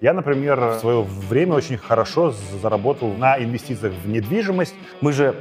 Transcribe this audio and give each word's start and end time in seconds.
Я, 0.00 0.12
например, 0.12 0.60
в 0.60 0.78
свое 0.78 1.02
время 1.02 1.54
очень 1.54 1.76
хорошо 1.76 2.32
заработал 2.62 3.08
на 3.14 3.36
инвестициях 3.42 3.92
в 4.04 4.08
недвижимость. 4.08 4.74
Мы 5.00 5.12
же 5.12 5.34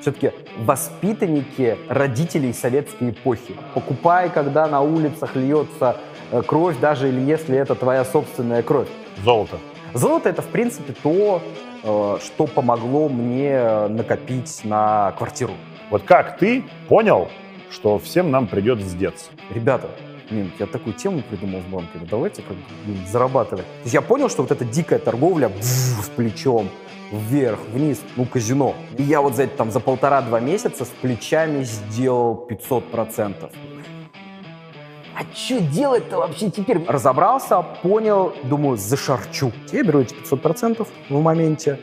все-таки 0.00 0.30
воспитанники 0.60 1.76
родителей 1.88 2.52
советской 2.52 3.10
эпохи. 3.10 3.56
Покупай, 3.74 4.30
когда 4.30 4.68
на 4.68 4.82
улицах 4.82 5.34
льется 5.34 5.96
э, 6.30 6.42
кровь, 6.42 6.78
даже 6.78 7.08
или 7.08 7.20
если 7.22 7.58
это 7.58 7.74
твоя 7.74 8.04
собственная 8.04 8.62
кровь. 8.62 8.86
Золото. 9.24 9.56
Золото 9.94 10.28
это, 10.28 10.42
в 10.42 10.48
принципе, 10.48 10.94
то, 11.02 11.42
э, 11.82 12.18
что 12.24 12.46
помогло 12.46 13.08
мне 13.08 13.88
накопить 13.88 14.60
на 14.62 15.12
квартиру. 15.18 15.54
Вот 15.90 16.04
как 16.04 16.38
ты 16.38 16.62
понял, 16.88 17.28
что 17.68 17.98
всем 17.98 18.30
нам 18.30 18.46
придет 18.46 18.78
вздеться? 18.78 19.30
Ребята, 19.50 19.88
блин, 20.32 20.50
я 20.58 20.66
такую 20.66 20.94
тему 20.94 21.22
придумал 21.22 21.60
в 21.60 21.68
банке, 21.68 22.00
давайте 22.10 22.42
как 22.42 22.56
блин, 22.84 22.98
зарабатывать. 23.06 23.66
То 23.66 23.82
есть 23.82 23.94
я 23.94 24.00
понял, 24.00 24.28
что 24.30 24.42
вот 24.42 24.50
эта 24.50 24.64
дикая 24.64 24.98
торговля 24.98 25.52
с 25.60 26.10
плечом, 26.16 26.68
вверх, 27.12 27.60
вниз, 27.72 28.00
ну, 28.16 28.24
казино. 28.24 28.74
И 28.96 29.02
я 29.02 29.20
вот 29.20 29.36
за, 29.36 29.46
там, 29.46 29.70
за 29.70 29.80
полтора-два 29.80 30.40
месяца 30.40 30.84
с 30.84 30.88
плечами 30.88 31.64
сделал 31.64 32.48
500%. 32.50 33.52
А 35.14 35.34
что 35.34 35.60
делать-то 35.60 36.16
вообще 36.16 36.50
теперь? 36.50 36.82
Разобрался, 36.88 37.62
понял, 37.82 38.34
думаю, 38.44 38.78
зашарчу. 38.78 39.52
Я 39.70 39.84
беру 39.84 40.00
эти 40.00 40.14
500% 40.14 40.88
в 41.10 41.20
моменте 41.20 41.78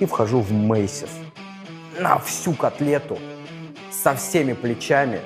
и 0.00 0.06
вхожу 0.06 0.40
в 0.40 0.52
Мейсис. 0.52 1.10
На 2.00 2.18
всю 2.18 2.52
котлету, 2.54 3.18
со 3.92 4.16
всеми 4.16 4.54
плечами 4.54 5.20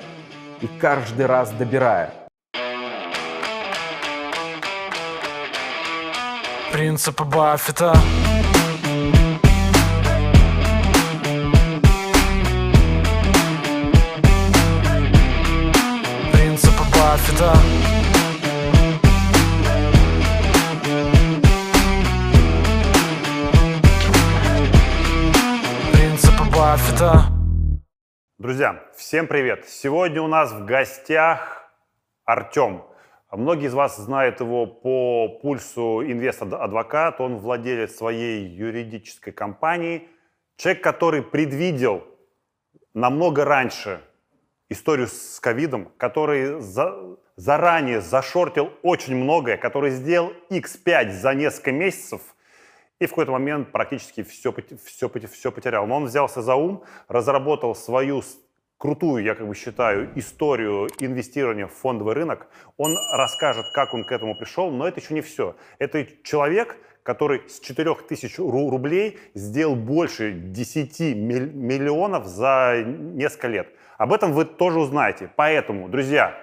и 0.61 0.67
каждый 0.79 1.25
раз 1.25 1.51
добирая. 1.51 2.18
Принципы 6.79 7.25
Баффета 7.25 7.91
Принципы 16.31 16.83
Баффета 16.95 17.53
Принципы 25.91 26.43
Баффета 26.55 27.25
Друзья, 28.37 28.81
всем 28.95 29.27
привет! 29.27 29.67
Сегодня 29.67 30.21
у 30.21 30.27
нас 30.27 30.53
в 30.53 30.63
гостях 30.63 31.69
Артем. 32.23 32.88
Многие 33.31 33.67
из 33.67 33.73
вас 33.73 33.97
знают 33.97 34.39
его 34.39 34.65
по 34.65 35.27
пульсу 35.41 36.01
инвест-адвокат. 36.01 37.21
Он 37.21 37.37
владелец 37.37 37.95
своей 37.95 38.47
юридической 38.47 39.31
компании. 39.31 40.07
Человек, 40.57 40.83
который 40.83 41.21
предвидел 41.21 42.03
намного 42.93 43.45
раньше 43.45 44.01
историю 44.67 45.07
с 45.07 45.39
ковидом, 45.39 45.91
который 45.97 46.59
за, 46.59 47.17
заранее 47.35 48.01
зашортил 48.01 48.71
очень 48.81 49.15
многое, 49.15 49.57
который 49.57 49.91
сделал 49.91 50.33
X5 50.49 51.11
за 51.11 51.33
несколько 51.35 51.71
месяцев 51.71 52.21
и 52.99 53.05
в 53.05 53.09
какой-то 53.09 53.31
момент 53.31 53.71
практически 53.71 54.23
все, 54.23 54.53
все, 54.83 55.09
все 55.09 55.51
потерял. 55.51 55.87
Но 55.87 55.97
он 55.97 56.05
взялся 56.05 56.41
за 56.41 56.55
ум, 56.55 56.83
разработал 57.07 57.73
свою 57.75 58.21
крутую, 58.79 59.23
я 59.23 59.35
как 59.35 59.47
бы 59.47 59.53
считаю, 59.53 60.09
историю 60.15 60.87
инвестирования 60.99 61.67
в 61.67 61.73
фондовый 61.73 62.15
рынок. 62.15 62.47
Он 62.77 62.97
расскажет, 63.11 63.65
как 63.73 63.93
он 63.93 64.03
к 64.05 64.11
этому 64.11 64.35
пришел, 64.35 64.71
но 64.71 64.87
это 64.87 64.99
еще 65.01 65.13
не 65.13 65.21
все. 65.21 65.55
Это 65.77 66.07
человек, 66.23 66.77
который 67.03 67.47
с 67.47 67.59
4000 67.59 68.39
рублей 68.39 69.19
сделал 69.35 69.75
больше 69.75 70.31
10 70.31 70.99
миллионов 71.15 72.25
за 72.25 72.83
несколько 72.85 73.47
лет. 73.49 73.67
Об 73.97 74.13
этом 74.13 74.31
вы 74.31 74.45
тоже 74.45 74.79
узнаете. 74.79 75.29
Поэтому, 75.35 75.89
друзья, 75.89 76.39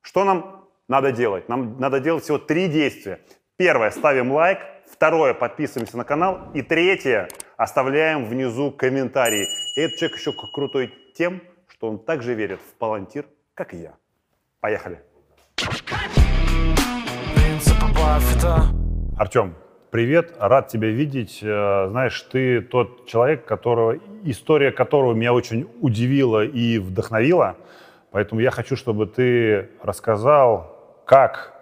что 0.00 0.24
нам 0.24 0.68
надо 0.88 1.12
делать? 1.12 1.48
Нам 1.50 1.78
надо 1.78 2.00
делать 2.00 2.24
всего 2.24 2.38
три 2.38 2.66
действия. 2.66 3.20
Первое, 3.56 3.90
ставим 3.90 4.32
лайк. 4.32 4.58
Второе, 4.90 5.34
подписываемся 5.34 5.98
на 5.98 6.04
канал. 6.04 6.50
И 6.54 6.62
третье, 6.62 7.28
оставляем 7.58 8.24
внизу 8.24 8.70
комментарии. 8.70 9.48
Этот 9.76 9.98
человек 9.98 10.18
еще 10.18 10.32
крутой 10.32 10.94
тем, 11.14 11.42
что 11.82 11.88
он 11.88 11.98
также 11.98 12.34
верит 12.34 12.60
в 12.60 12.74
палантир, 12.74 13.26
как 13.54 13.74
и 13.74 13.78
я. 13.78 13.96
Поехали. 14.60 15.00
Артем, 19.18 19.56
привет, 19.90 20.32
рад 20.38 20.68
тебя 20.68 20.90
видеть. 20.90 21.40
Э, 21.42 21.88
знаешь, 21.90 22.22
ты 22.30 22.60
тот 22.60 23.08
человек, 23.08 23.44
которого, 23.46 23.98
история 24.22 24.70
которого 24.70 25.12
меня 25.14 25.34
очень 25.34 25.68
удивила 25.80 26.44
и 26.44 26.78
вдохновила. 26.78 27.56
Поэтому 28.12 28.40
я 28.40 28.52
хочу, 28.52 28.76
чтобы 28.76 29.08
ты 29.08 29.70
рассказал, 29.82 31.02
как 31.04 31.52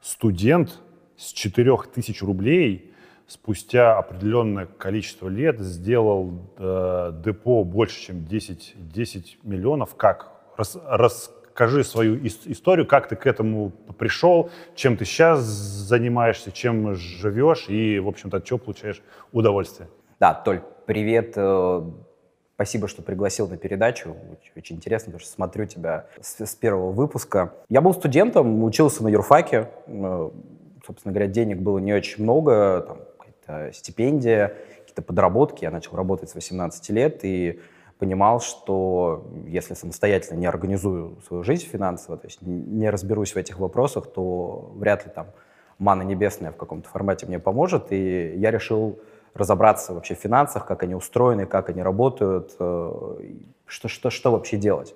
студент 0.00 0.80
с 1.16 1.32
4000 1.32 2.24
рублей 2.24 2.91
спустя 3.32 3.96
определенное 3.96 4.66
количество 4.66 5.28
лет 5.28 5.58
сделал 5.58 6.32
э, 6.58 7.12
депо 7.24 7.64
больше, 7.64 7.98
чем 8.00 8.24
10, 8.26 8.74
10 8.92 9.38
миллионов. 9.42 9.94
Как? 9.96 10.30
Рас, 10.58 10.76
расскажи 10.86 11.82
свою 11.82 12.18
историю, 12.24 12.86
как 12.86 13.08
ты 13.08 13.16
к 13.16 13.26
этому 13.26 13.70
пришел, 13.98 14.50
чем 14.74 14.98
ты 14.98 15.06
сейчас 15.06 15.40
занимаешься, 15.40 16.52
чем 16.52 16.94
живешь 16.94 17.68
и, 17.68 17.98
в 17.98 18.08
общем-то, 18.08 18.36
от 18.36 18.44
чего 18.44 18.58
получаешь 18.58 19.02
удовольствие. 19.32 19.88
Да, 20.20 20.34
Толь, 20.34 20.60
привет. 20.84 21.32
Э, 21.36 21.82
спасибо, 22.56 22.86
что 22.86 23.00
пригласил 23.00 23.48
на 23.48 23.56
передачу. 23.56 24.14
Очень 24.54 24.76
интересно, 24.76 25.06
потому 25.06 25.20
что 25.20 25.30
смотрю 25.30 25.64
тебя 25.64 26.06
с, 26.20 26.38
с 26.38 26.54
первого 26.54 26.92
выпуска. 26.92 27.54
Я 27.70 27.80
был 27.80 27.94
студентом, 27.94 28.62
учился 28.62 29.02
на 29.02 29.08
юрфаке 29.08 29.70
э, 29.86 30.30
собственно 30.86 31.12
говоря, 31.12 31.28
денег 31.28 31.58
было 31.58 31.78
не 31.78 31.92
очень 31.92 32.22
много, 32.22 32.84
там, 32.86 32.98
какая-то 33.44 33.72
стипендия, 33.76 34.54
какие-то 34.80 35.02
подработки. 35.02 35.64
Я 35.64 35.70
начал 35.70 35.96
работать 35.96 36.30
с 36.30 36.34
18 36.34 36.90
лет 36.90 37.20
и 37.24 37.60
понимал, 37.98 38.40
что 38.40 39.26
если 39.46 39.74
самостоятельно 39.74 40.38
не 40.38 40.46
организую 40.46 41.20
свою 41.26 41.44
жизнь 41.44 41.66
финансово, 41.66 42.16
то 42.16 42.26
есть 42.26 42.42
не 42.42 42.90
разберусь 42.90 43.32
в 43.32 43.36
этих 43.36 43.58
вопросах, 43.58 44.06
то 44.12 44.72
вряд 44.74 45.06
ли 45.06 45.12
там 45.14 45.28
мана 45.78 46.02
небесная 46.02 46.50
в 46.50 46.56
каком-то 46.56 46.88
формате 46.88 47.26
мне 47.26 47.38
поможет. 47.38 47.92
И 47.92 48.34
я 48.36 48.50
решил 48.50 48.98
разобраться 49.34 49.94
вообще 49.94 50.14
в 50.14 50.18
финансах, 50.18 50.66
как 50.66 50.82
они 50.82 50.94
устроены, 50.94 51.46
как 51.46 51.68
они 51.68 51.82
работают, 51.82 52.54
э, 52.58 53.32
что, 53.66 53.88
что, 53.88 54.10
что 54.10 54.32
вообще 54.32 54.56
делать. 54.56 54.94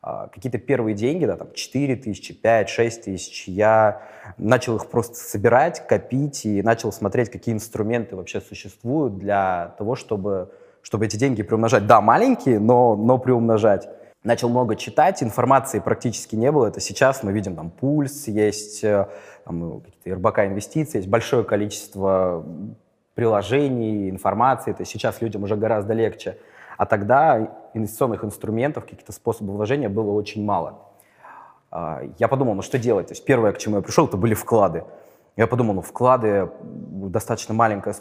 А, 0.00 0.28
какие-то 0.28 0.58
первые 0.58 0.94
деньги, 0.94 1.24
да, 1.24 1.36
там 1.36 1.52
4 1.52 1.96
тысячи, 1.96 2.32
5, 2.32 2.68
6 2.68 3.04
тысяч, 3.04 3.48
я 3.48 4.02
начал 4.36 4.76
их 4.76 4.88
просто 4.88 5.16
собирать, 5.16 5.84
копить 5.88 6.46
и 6.46 6.62
начал 6.62 6.92
смотреть, 6.92 7.30
какие 7.30 7.52
инструменты 7.52 8.14
вообще 8.14 8.40
существуют 8.40 9.18
для 9.18 9.74
того, 9.76 9.96
чтобы, 9.96 10.52
чтобы 10.82 11.06
эти 11.06 11.16
деньги 11.16 11.42
приумножать. 11.42 11.86
Да, 11.88 12.00
маленькие, 12.00 12.60
но, 12.60 12.94
но 12.94 13.18
приумножать. 13.18 13.88
Начал 14.22 14.48
много 14.48 14.76
читать, 14.76 15.20
информации 15.22 15.80
практически 15.80 16.36
не 16.36 16.52
было. 16.52 16.66
Это 16.66 16.78
сейчас 16.78 17.24
мы 17.24 17.32
видим, 17.32 17.56
там, 17.56 17.70
пульс, 17.70 18.28
есть 18.28 18.84
э, 18.84 19.08
там, 19.44 19.80
какие-то 19.80 20.14
РБК 20.14 20.38
инвестиции, 20.40 20.98
есть 20.98 21.08
большое 21.08 21.42
количество 21.42 22.44
приложений, 23.14 24.10
информации. 24.10 24.72
То 24.72 24.82
есть 24.82 24.92
сейчас 24.92 25.20
людям 25.20 25.42
уже 25.42 25.56
гораздо 25.56 25.92
легче. 25.92 26.38
А 26.78 26.86
тогда 26.86 27.50
инвестиционных 27.74 28.24
инструментов, 28.24 28.84
каких-то 28.84 29.12
способов 29.12 29.56
вложения 29.56 29.88
было 29.88 30.12
очень 30.12 30.44
мало. 30.44 30.78
А, 31.70 32.02
я 32.18 32.28
подумал, 32.28 32.54
ну 32.54 32.62
что 32.62 32.78
делать? 32.78 33.08
То 33.08 33.12
есть 33.12 33.24
первое, 33.24 33.52
к 33.52 33.58
чему 33.58 33.76
я 33.76 33.82
пришел, 33.82 34.06
это 34.06 34.16
были 34.16 34.32
вклады. 34.32 34.84
Я 35.36 35.48
подумал, 35.48 35.74
ну 35.74 35.82
вклады 35.82 36.50
достаточно 36.62 37.52
маленькая, 37.52 37.96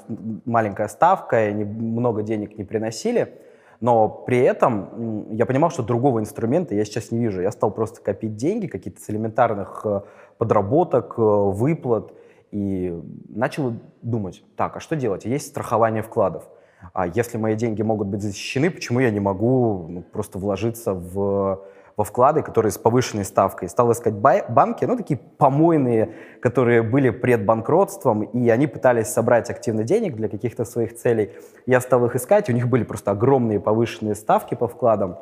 маленькая 0.45 0.87
ставка, 0.87 1.49
и 1.49 1.53
много 1.53 2.21
денег 2.21 2.57
не 2.57 2.63
приносили, 2.63 3.33
но 3.81 4.07
при 4.09 4.39
этом 4.39 5.27
я 5.31 5.47
понимал, 5.47 5.71
что 5.71 5.81
другого 5.81 6.19
инструмента 6.19 6.75
я 6.75 6.85
сейчас 6.85 7.11
не 7.11 7.19
вижу. 7.19 7.41
Я 7.41 7.51
стал 7.51 7.71
просто 7.71 8.01
копить 8.01 8.35
деньги, 8.35 8.67
какие-то 8.67 9.01
с 9.01 9.09
элементарных 9.09 9.81
э, 9.85 10.01
подработок, 10.37 11.15
э, 11.17 11.21
выплат, 11.21 12.13
и 12.51 12.95
начал 13.29 13.73
думать, 14.03 14.43
так, 14.55 14.77
а 14.77 14.79
что 14.79 14.95
делать? 14.95 15.25
Есть 15.25 15.47
страхование 15.47 16.01
вкладов. 16.01 16.47
А 16.93 17.07
если 17.07 17.37
мои 17.37 17.55
деньги 17.55 17.81
могут 17.81 18.07
быть 18.07 18.21
защищены, 18.21 18.69
почему 18.69 18.99
я 18.99 19.09
не 19.09 19.19
могу 19.19 19.87
ну, 19.89 20.01
просто 20.01 20.39
вложиться 20.39 20.93
в, 20.93 21.61
во 21.95 22.03
вклады, 22.03 22.41
которые 22.41 22.71
с 22.71 22.77
повышенной 22.77 23.25
ставкой? 23.25 23.69
Стал 23.69 23.91
искать 23.91 24.13
банки, 24.13 24.85
ну, 24.85 24.95
такие 24.95 25.19
помойные, 25.37 26.13
которые 26.41 26.83
были 26.83 27.09
пред 27.09 27.45
банкротством, 27.45 28.23
и 28.23 28.49
они 28.49 28.67
пытались 28.67 29.07
собрать 29.07 29.49
активно 29.49 29.83
денег 29.83 30.15
для 30.15 30.29
каких-то 30.29 30.65
своих 30.65 30.95
целей. 30.95 31.31
Я 31.65 31.81
стал 31.81 32.05
их 32.05 32.15
искать, 32.15 32.49
у 32.49 32.53
них 32.53 32.67
были 32.67 32.83
просто 32.83 33.11
огромные 33.11 33.59
повышенные 33.59 34.15
ставки 34.15 34.55
по 34.55 34.67
вкладам. 34.67 35.17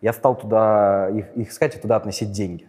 Я 0.00 0.12
стал 0.12 0.36
туда 0.36 1.10
их, 1.10 1.26
их 1.34 1.50
искать 1.50 1.76
и 1.76 1.78
туда 1.78 1.96
относить 1.96 2.32
деньги. 2.32 2.66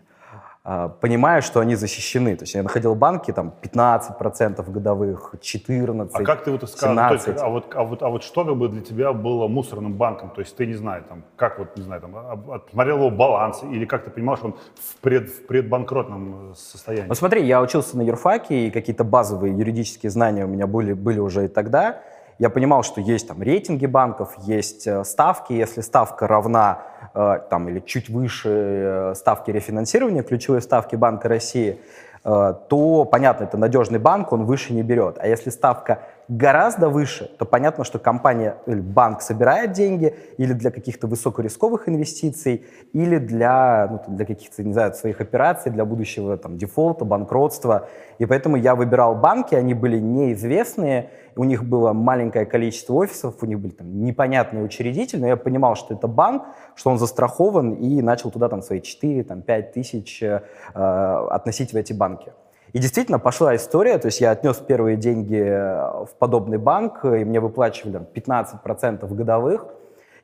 А, 0.64 0.90
понимая, 0.90 1.42
что 1.42 1.60
они 1.60 1.74
защищены. 1.74 2.36
То 2.36 2.44
есть 2.44 2.54
я 2.54 2.62
находил 2.62 2.94
банки 2.94 3.32
там 3.32 3.52
15% 3.64 4.70
годовых, 4.70 5.34
14%, 5.42 6.10
А 6.14 6.24
как 6.24 6.44
ты 6.44 6.52
вот 6.52 6.70
сказал, 6.70 6.94
ну, 6.94 7.08
то 7.08 7.14
есть, 7.16 7.28
17%. 7.28 7.40
а, 7.40 7.50
вот, 7.50 7.66
а, 7.74 7.84
вот, 7.84 8.04
а 8.04 8.10
вот 8.10 8.24
что 8.24 8.46
как 8.46 8.56
бы 8.56 8.70
для 8.70 8.82
тебя 8.82 9.12
было 9.12 9.48
мусорным 9.48 9.94
банком? 9.94 10.30
То 10.30 10.42
есть 10.42 10.56
ты 10.56 10.68
не 10.68 10.76
знаю, 10.76 11.04
там, 11.10 11.24
как 11.36 11.58
вот, 11.58 11.76
не 11.78 11.82
знаю, 11.82 12.02
там, 12.02 12.16
отсмотрел 12.52 12.98
его 12.98 13.10
баланс, 13.10 13.64
или 13.64 13.86
как 13.86 14.04
ты 14.04 14.12
понимал, 14.12 14.38
что 14.38 14.48
он 14.48 14.54
в, 14.54 14.98
пред, 15.02 15.30
в 15.30 15.48
предбанкротном 15.48 16.52
э, 16.52 16.54
состоянии? 16.56 17.08
Ну 17.08 17.16
смотри, 17.16 17.44
я 17.44 17.60
учился 17.60 17.98
на 17.98 18.04
юрфаке, 18.04 18.68
и 18.68 18.72
какие-то 18.72 19.04
базовые 19.04 19.58
юридические 19.58 20.12
знания 20.12 20.46
у 20.46 20.48
меня 20.48 20.68
были, 20.68 20.94
были 20.94 21.18
уже 21.18 21.46
и 21.46 21.48
тогда. 21.48 22.04
Я 22.42 22.50
понимал, 22.50 22.82
что 22.82 23.02
есть 23.02 23.28
там 23.28 23.44
рейтинги 23.44 23.86
банков, 23.86 24.34
есть 24.40 24.88
э, 24.88 25.04
ставки. 25.04 25.54
Если 25.54 25.82
ставка 25.82 26.28
равна 26.28 26.80
э, 27.14 27.40
там, 27.52 27.70
или 27.70 27.80
чуть 27.82 28.10
выше 28.10 28.50
э, 28.50 29.14
ставки 29.16 29.52
рефинансирования, 29.52 30.24
ключевой 30.24 30.64
ставки 30.64 30.96
Банка 30.96 31.30
России, 31.30 31.80
то, 32.24 33.08
понятно, 33.12 33.46
это 33.46 33.58
надежный 33.58 33.98
банк, 33.98 34.32
он 34.32 34.46
выше 34.46 34.74
не 34.74 34.84
берет. 34.84 35.18
А 35.18 35.28
если 35.28 35.50
ставка 35.50 36.04
гораздо 36.28 36.90
выше, 36.90 37.30
то 37.38 37.46
понятно, 37.46 37.84
что 37.84 38.00
компания 38.00 38.58
или 38.66 38.80
банк 38.80 39.22
собирает 39.22 39.74
деньги 39.74 40.16
или 40.38 40.54
для 40.54 40.72
каких-то 40.72 41.08
высокорисковых 41.08 41.90
инвестиций, 41.90 42.66
или 42.94 43.18
для, 43.18 43.88
ну, 44.08 44.16
для 44.16 44.26
каких-то, 44.26 44.64
не 44.64 44.74
знаю, 44.74 44.94
своих 44.94 45.22
операций, 45.22 45.72
для 45.72 45.86
будущего 45.86 46.38
там, 46.38 46.58
дефолта, 46.58 47.06
банкротства. 47.06 47.88
И 48.20 48.26
поэтому 48.26 48.56
я 48.56 48.76
выбирал 48.76 49.16
банки, 49.16 49.56
они 49.56 49.74
были 49.74 50.00
неизвестные, 50.00 51.10
у 51.36 51.44
них 51.44 51.64
было 51.64 51.94
маленькое 51.94 52.46
количество 52.46 52.94
офисов, 52.94 53.36
у 53.42 53.46
них 53.46 53.60
были 53.60 53.72
там 53.72 54.04
непонятные 54.04 54.64
учредители, 54.64 55.20
но 55.20 55.28
я 55.28 55.38
понимал, 55.38 55.76
что 55.76 55.94
это 55.94 56.08
банк, 56.08 56.44
что 56.76 56.90
он 56.90 56.98
застрахован, 56.98 57.74
и 57.74 58.02
начал 58.02 58.32
туда 58.32 58.50
там 58.50 58.62
свои 58.62 58.82
4, 58.82 59.24
там, 59.24 59.42
5 59.42 59.74
тысяч 59.74 60.22
э, 60.24 60.42
э, 60.74 61.28
относить 61.30 61.74
в 61.74 61.76
эти 61.76 61.94
банки. 61.94 62.32
И 62.74 62.80
действительно 62.80 63.20
пошла 63.20 63.56
история, 63.56 63.98
то 63.98 64.08
есть 64.08 64.22
я 64.22 64.32
отнес 64.32 64.58
первые 64.58 64.96
деньги 64.96 65.42
э, 65.42 66.06
в 66.06 66.12
подобный 66.18 66.58
банк, 66.58 67.04
и 67.04 67.26
мне 67.26 67.40
выплачивали 67.40 67.94
там, 67.94 68.08
15% 68.14 69.14
годовых, 69.14 69.66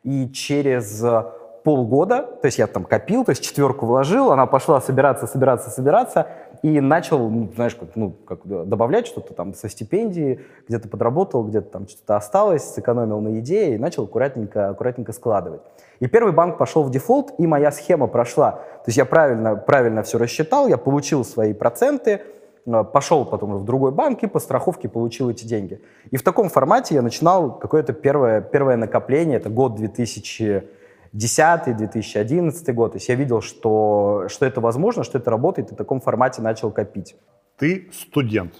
и 0.03 0.29
через 0.31 1.03
э, 1.03 1.25
полгода, 1.63 2.21
то 2.21 2.45
есть 2.45 2.59
я 2.59 2.67
там 2.67 2.85
копил, 2.85 3.25
то 3.25 3.31
есть 3.31 3.43
четверку 3.43 3.85
вложил, 3.85 4.31
она 4.31 4.45
пошла 4.45 4.79
собираться, 4.79 5.27
собираться, 5.27 5.69
собираться, 5.69 6.27
и 6.63 6.79
начал, 6.79 7.29
ну, 7.29 7.51
знаешь, 7.53 7.75
как, 7.75 7.89
ну, 7.95 8.11
как 8.11 8.45
добавлять 8.45 9.05
что-то 9.05 9.33
там 9.33 9.53
со 9.53 9.67
стипендии, 9.67 10.39
где-то 10.69 10.87
подработал, 10.87 11.43
где-то 11.43 11.69
там 11.69 11.87
что-то 11.89 12.15
осталось, 12.15 12.63
сэкономил 12.63 13.19
на 13.19 13.27
еде 13.27 13.75
и 13.75 13.77
начал 13.77 14.05
аккуратненько, 14.05 14.69
аккуратненько 14.69 15.11
складывать. 15.11 15.61
И 15.99 16.07
первый 16.07 16.31
банк 16.31 16.57
пошел 16.57 16.83
в 16.83 16.89
дефолт, 16.89 17.33
и 17.37 17.45
моя 17.45 17.71
схема 17.71 18.07
прошла. 18.07 18.51
То 18.51 18.87
есть 18.87 18.97
я 18.97 19.03
правильно, 19.03 19.57
правильно 19.57 20.03
все 20.03 20.17
рассчитал, 20.17 20.69
я 20.69 20.77
получил 20.77 21.25
свои 21.25 21.53
проценты, 21.53 22.11
э, 22.11 22.19
пошел 22.67 23.25
потом 23.25 23.57
в 23.57 23.65
другой 23.65 23.91
банк 23.91 24.23
и 24.23 24.27
по 24.27 24.39
страховке 24.39 24.87
получил 24.89 25.29
эти 25.29 25.45
деньги. 25.45 25.79
И 26.11 26.17
в 26.17 26.23
таком 26.23 26.49
формате 26.49 26.95
я 26.95 27.01
начинал 27.01 27.57
какое-то 27.57 27.93
первое, 27.93 28.41
первое 28.41 28.75
накопление, 28.75 29.37
это 29.37 29.49
год 29.49 29.79
2010-2011 29.79 32.73
год. 32.73 32.91
То 32.91 32.97
есть 32.97 33.07
я 33.09 33.15
видел, 33.15 33.41
что, 33.41 34.25
что 34.27 34.45
это 34.45 34.61
возможно, 34.61 35.03
что 35.03 35.17
это 35.17 35.31
работает, 35.31 35.71
и 35.71 35.75
в 35.75 35.77
таком 35.77 36.01
формате 36.01 36.41
начал 36.41 36.71
копить. 36.71 37.15
Ты 37.57 37.89
студент, 37.93 38.53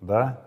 да? 0.00 0.40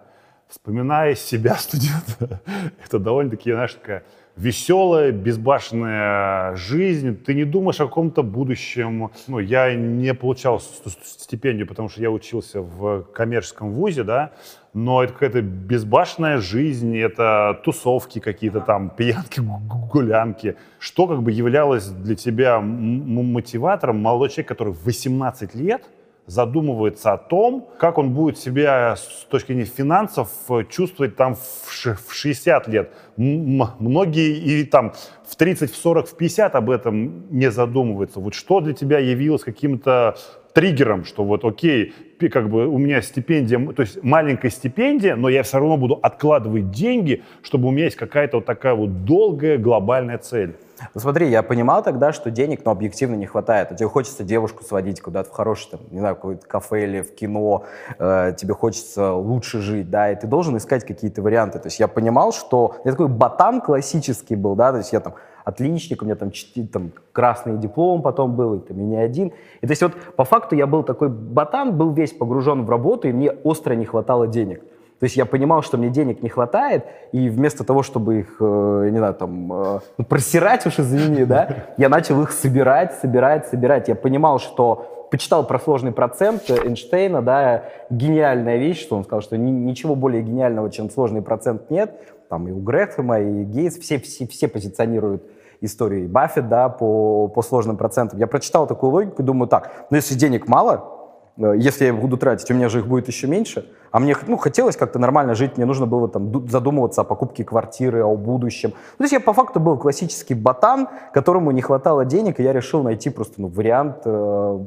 Вспоминая 0.48 1.16
себя 1.16 1.56
студента, 1.56 2.42
это 2.84 3.00
довольно-таки, 3.00 3.52
знаешь, 3.52 3.74
такая 3.74 4.04
веселая, 4.36 5.12
безбашенная 5.12 6.56
жизнь. 6.56 7.16
Ты 7.16 7.34
не 7.34 7.46
думаешь 7.46 7.80
о 7.80 7.86
каком-то 7.86 8.24
будущем. 8.24 9.12
Ну, 9.28 9.40
я 9.40 9.74
не 9.74 10.14
получал 10.14 10.60
стипендию, 10.60 11.68
потому 11.68 11.90
что 11.90 12.02
я 12.02 12.12
учился 12.12 12.62
в 12.62 13.04
коммерческом 13.14 13.72
вузе, 13.72 14.04
да, 14.04 14.32
но 14.74 15.04
это 15.04 15.14
какая-то 15.14 15.42
безбашенная 15.42 16.40
жизнь, 16.40 16.98
это 16.98 17.62
тусовки 17.64 18.20
какие-то 18.20 18.60
там, 18.60 18.90
пьянки, 18.90 19.40
гу- 19.40 19.62
гу- 19.70 19.88
гулянки. 19.92 20.58
Что 20.80 21.08
как 21.08 21.24
бы 21.24 21.32
являлось 21.32 21.88
для 21.88 22.16
тебя 22.16 22.60
мотиватором? 22.60 24.02
Молодой 24.02 24.30
человек, 24.30 24.50
который 24.50 24.74
в 24.74 24.84
18 24.84 25.56
лет 25.56 25.84
задумывается 26.27 27.13
о 27.13 27.18
том, 27.18 27.69
как 27.80 27.98
он 27.98 28.13
будет 28.13 28.38
себя 28.38 28.95
с 28.95 29.25
точки 29.30 29.48
зрения 29.48 29.66
финансов 29.66 30.30
э, 30.50 30.63
чувствовать 30.69 31.16
там 31.16 31.36
в 31.36 31.72
ш- 31.72 31.95
в 31.95 32.13
60 32.13 32.68
лет. 32.68 32.92
Многие 33.16 34.38
и 34.38 34.63
там 34.63 34.94
в 35.27 35.36
30, 35.36 35.72
в 35.72 35.75
40, 35.75 36.07
в 36.07 36.18
50 36.18 36.56
об 36.56 36.69
этом 36.69 37.30
не 37.30 37.51
задумываются. 37.51 38.19
Вот 38.19 38.33
что 38.33 38.60
для 38.60 38.74
тебя 38.74 39.00
явилось 39.00 39.44
каким-то 39.44 40.16
триггером, 40.54 41.04
что 41.04 41.24
вот 41.24 41.44
окей, 41.44 41.94
как 42.31 42.50
бы 42.50 42.68
у 42.68 42.77
меня 42.77 43.01
стипендия, 43.01 43.60
то 43.74 43.81
есть 43.81 44.01
маленькая 44.04 44.50
стипендия, 44.50 45.16
но 45.16 45.27
я 45.27 45.44
все 45.44 45.60
равно 45.60 45.77
буду 45.77 45.95
откладывать 46.01 46.72
деньги, 46.72 47.24
чтобы 47.44 47.68
у 47.68 47.72
меня 47.72 47.86
есть 47.86 47.98
какая-то 47.98 48.38
вот 48.38 48.45
такая 48.45 48.74
вот 48.74 49.04
долгая 49.04 49.57
глобальная 49.57 50.18
цель. 50.18 50.56
Ну, 50.94 51.01
смотри, 51.01 51.30
я 51.30 51.42
понимал 51.44 51.83
тогда, 51.83 52.12
что 52.12 52.31
денег, 52.31 52.62
ну, 52.66 52.72
объективно 52.72 53.16
не 53.16 53.25
хватает. 53.25 53.72
А 53.72 53.75
тебе 53.75 53.88
хочется 53.88 54.24
девушку 54.24 54.63
сводить 54.63 55.01
куда-то 55.01 55.30
в 55.30 55.33
хорошее, 55.33 55.77
там, 55.77 55.81
не 55.92 56.00
знаю, 56.00 56.16
какое-то 56.16 56.45
кафе 56.45 56.83
или 56.83 57.01
в 57.01 57.16
кино, 57.16 57.63
э, 57.98 58.33
тебе 58.38 58.54
хочется 58.54 59.13
лучше 59.13 59.62
жить, 59.62 59.89
да, 59.89 60.12
и 60.12 60.16
ты 60.16 60.27
должен 60.27 60.57
искать 60.57 60.86
какие-то 60.86 61.22
варианты. 61.22 61.60
То 61.60 61.68
есть 61.68 61.80
я 61.80 61.88
понимал, 61.88 62.33
что 62.33 62.75
я 62.83 62.92
такой 62.92 63.07
ботан 63.07 63.62
классический 63.62 64.36
был, 64.36 64.56
да, 64.56 64.72
то 64.72 64.80
есть 64.80 64.92
я 64.92 65.00
там 65.00 65.13
отличник, 65.45 66.01
у 66.01 66.06
меня 66.06 66.16
там, 66.16 66.31
там 66.74 66.92
красный 67.12 67.57
диплом 67.57 68.01
потом 68.01 68.36
был, 68.36 68.56
и 68.56 68.60
там 68.60 68.80
и 68.80 68.83
не 68.83 68.98
один. 68.98 69.31
И 69.62 69.68
то 69.68 69.72
есть 69.72 69.81
вот 69.81 69.94
по 70.16 70.25
факту 70.25 70.56
я 70.56 70.68
был 70.68 70.83
такой 70.83 71.07
ботан, 71.10 71.77
был 71.77 71.94
весь 71.94 72.12
погружен 72.12 72.66
в 72.66 72.69
работу, 72.69 73.07
и 73.07 73.13
мне 73.13 73.31
остро 73.31 73.75
не 73.75 73.86
хватало 73.86 74.27
денег. 74.27 74.62
То 75.00 75.04
есть 75.04 75.18
я 75.18 75.26
понимал, 75.26 75.62
что 75.62 75.78
мне 75.78 75.90
денег 75.90 76.24
не 76.24 76.30
хватает, 76.30 76.86
и 77.12 77.30
вместо 77.30 77.66
того, 77.66 77.84
чтобы 77.84 78.20
их, 78.20 78.38
э, 78.40 78.90
не 78.92 78.98
знаю, 78.98 79.14
там, 79.14 79.52
э, 79.52 79.80
ну, 79.98 80.06
просирать 80.06 80.66
уж, 80.66 80.80
извини, 80.80 81.26
да, 81.26 81.50
я 81.78 81.90
начал 81.90 82.22
их 82.22 82.32
собирать, 82.32 82.94
собирать, 82.94 83.48
собирать. 83.48 83.90
Я 83.90 83.96
понимал, 83.96 84.40
что 84.40 85.08
почитал 85.12 85.46
про 85.46 85.60
сложный 85.60 85.92
процент 85.92 86.50
Эйнштейна, 86.50 87.22
да, 87.22 87.66
гениальная 87.90 88.58
вещь, 88.58 88.82
что 88.82 88.96
он 88.96 89.04
сказал, 89.04 89.22
что 89.22 89.38
ни- 89.38 89.52
ничего 89.52 89.96
более 89.96 90.24
гениального, 90.24 90.72
чем 90.72 90.90
сложный 90.90 91.22
процент 91.22 91.70
нет. 91.70 91.92
Там 92.30 92.48
и 92.48 92.52
у 92.52 92.60
Грэхэма, 92.60 93.20
и 93.20 93.44
Гейтс, 93.44 93.78
все, 93.78 94.00
все, 94.00 94.26
все 94.28 94.48
позиционируют 94.48 95.24
историю 95.60 96.06
и 96.06 96.08
Баффет, 96.08 96.48
да, 96.48 96.70
по, 96.70 97.28
по 97.28 97.42
сложным 97.42 97.76
процентам. 97.76 98.18
Я 98.18 98.28
прочитал 98.28 98.66
такую 98.66 98.92
логику 98.92 99.22
и 99.22 99.26
думаю, 99.26 99.48
так, 99.48 99.72
ну 99.90 99.98
если 99.98 100.16
денег 100.16 100.48
мало, 100.48 100.96
Э, 101.38 101.54
если 101.58 101.86
я 101.86 101.92
их 101.92 102.00
буду 102.00 102.18
тратить, 102.18 102.50
у 102.52 102.54
меня 102.54 102.70
же 102.70 102.80
их 102.80 102.88
будет 102.88 103.08
еще 103.08 103.28
меньше. 103.28 103.70
А 103.96 104.00
мне 104.00 104.14
ну, 104.28 104.36
хотелось 104.36 104.76
как-то 104.76 105.00
нормально 105.00 105.36
жить, 105.36 105.56
мне 105.56 105.66
нужно 105.66 105.86
было 105.86 106.10
там 106.10 106.30
ду- 106.30 106.46
задумываться 106.50 107.00
о 107.00 107.04
покупке 107.06 107.46
квартиры, 107.46 108.04
о 108.04 108.18
будущем. 108.18 108.72
Ну, 108.75 108.98
то 108.98 109.04
есть 109.06 109.14
я 109.14 109.22
по 109.22 109.32
факту 109.32 109.62
был 109.62 109.78
классический 109.78 110.34
ботан, 110.34 110.90
которому 111.14 111.52
не 111.52 111.62
хватало 111.62 112.04
денег, 112.04 112.42
и 112.42 112.44
я 112.44 112.52
решил 112.52 112.84
найти 112.84 113.10
просто 113.10 113.36
ну, 113.38 113.48
вариант, 113.48 114.00
э, 114.04 114.60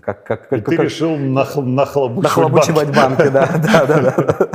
как, 0.00 0.22
как, 0.22 0.48
как, 0.48 0.52
И 0.60 0.60
ты 0.60 0.76
как- 0.76 0.84
решил 0.84 1.10
нах- 1.16 1.56
нахлобучивать 1.60 2.22
нахлобучивать 2.22 2.96
банки. 2.96 3.22
банки, 3.24 3.28
да, 3.32 3.48
да, 3.58 3.84
да, 3.86 4.14
да. 4.16 4.48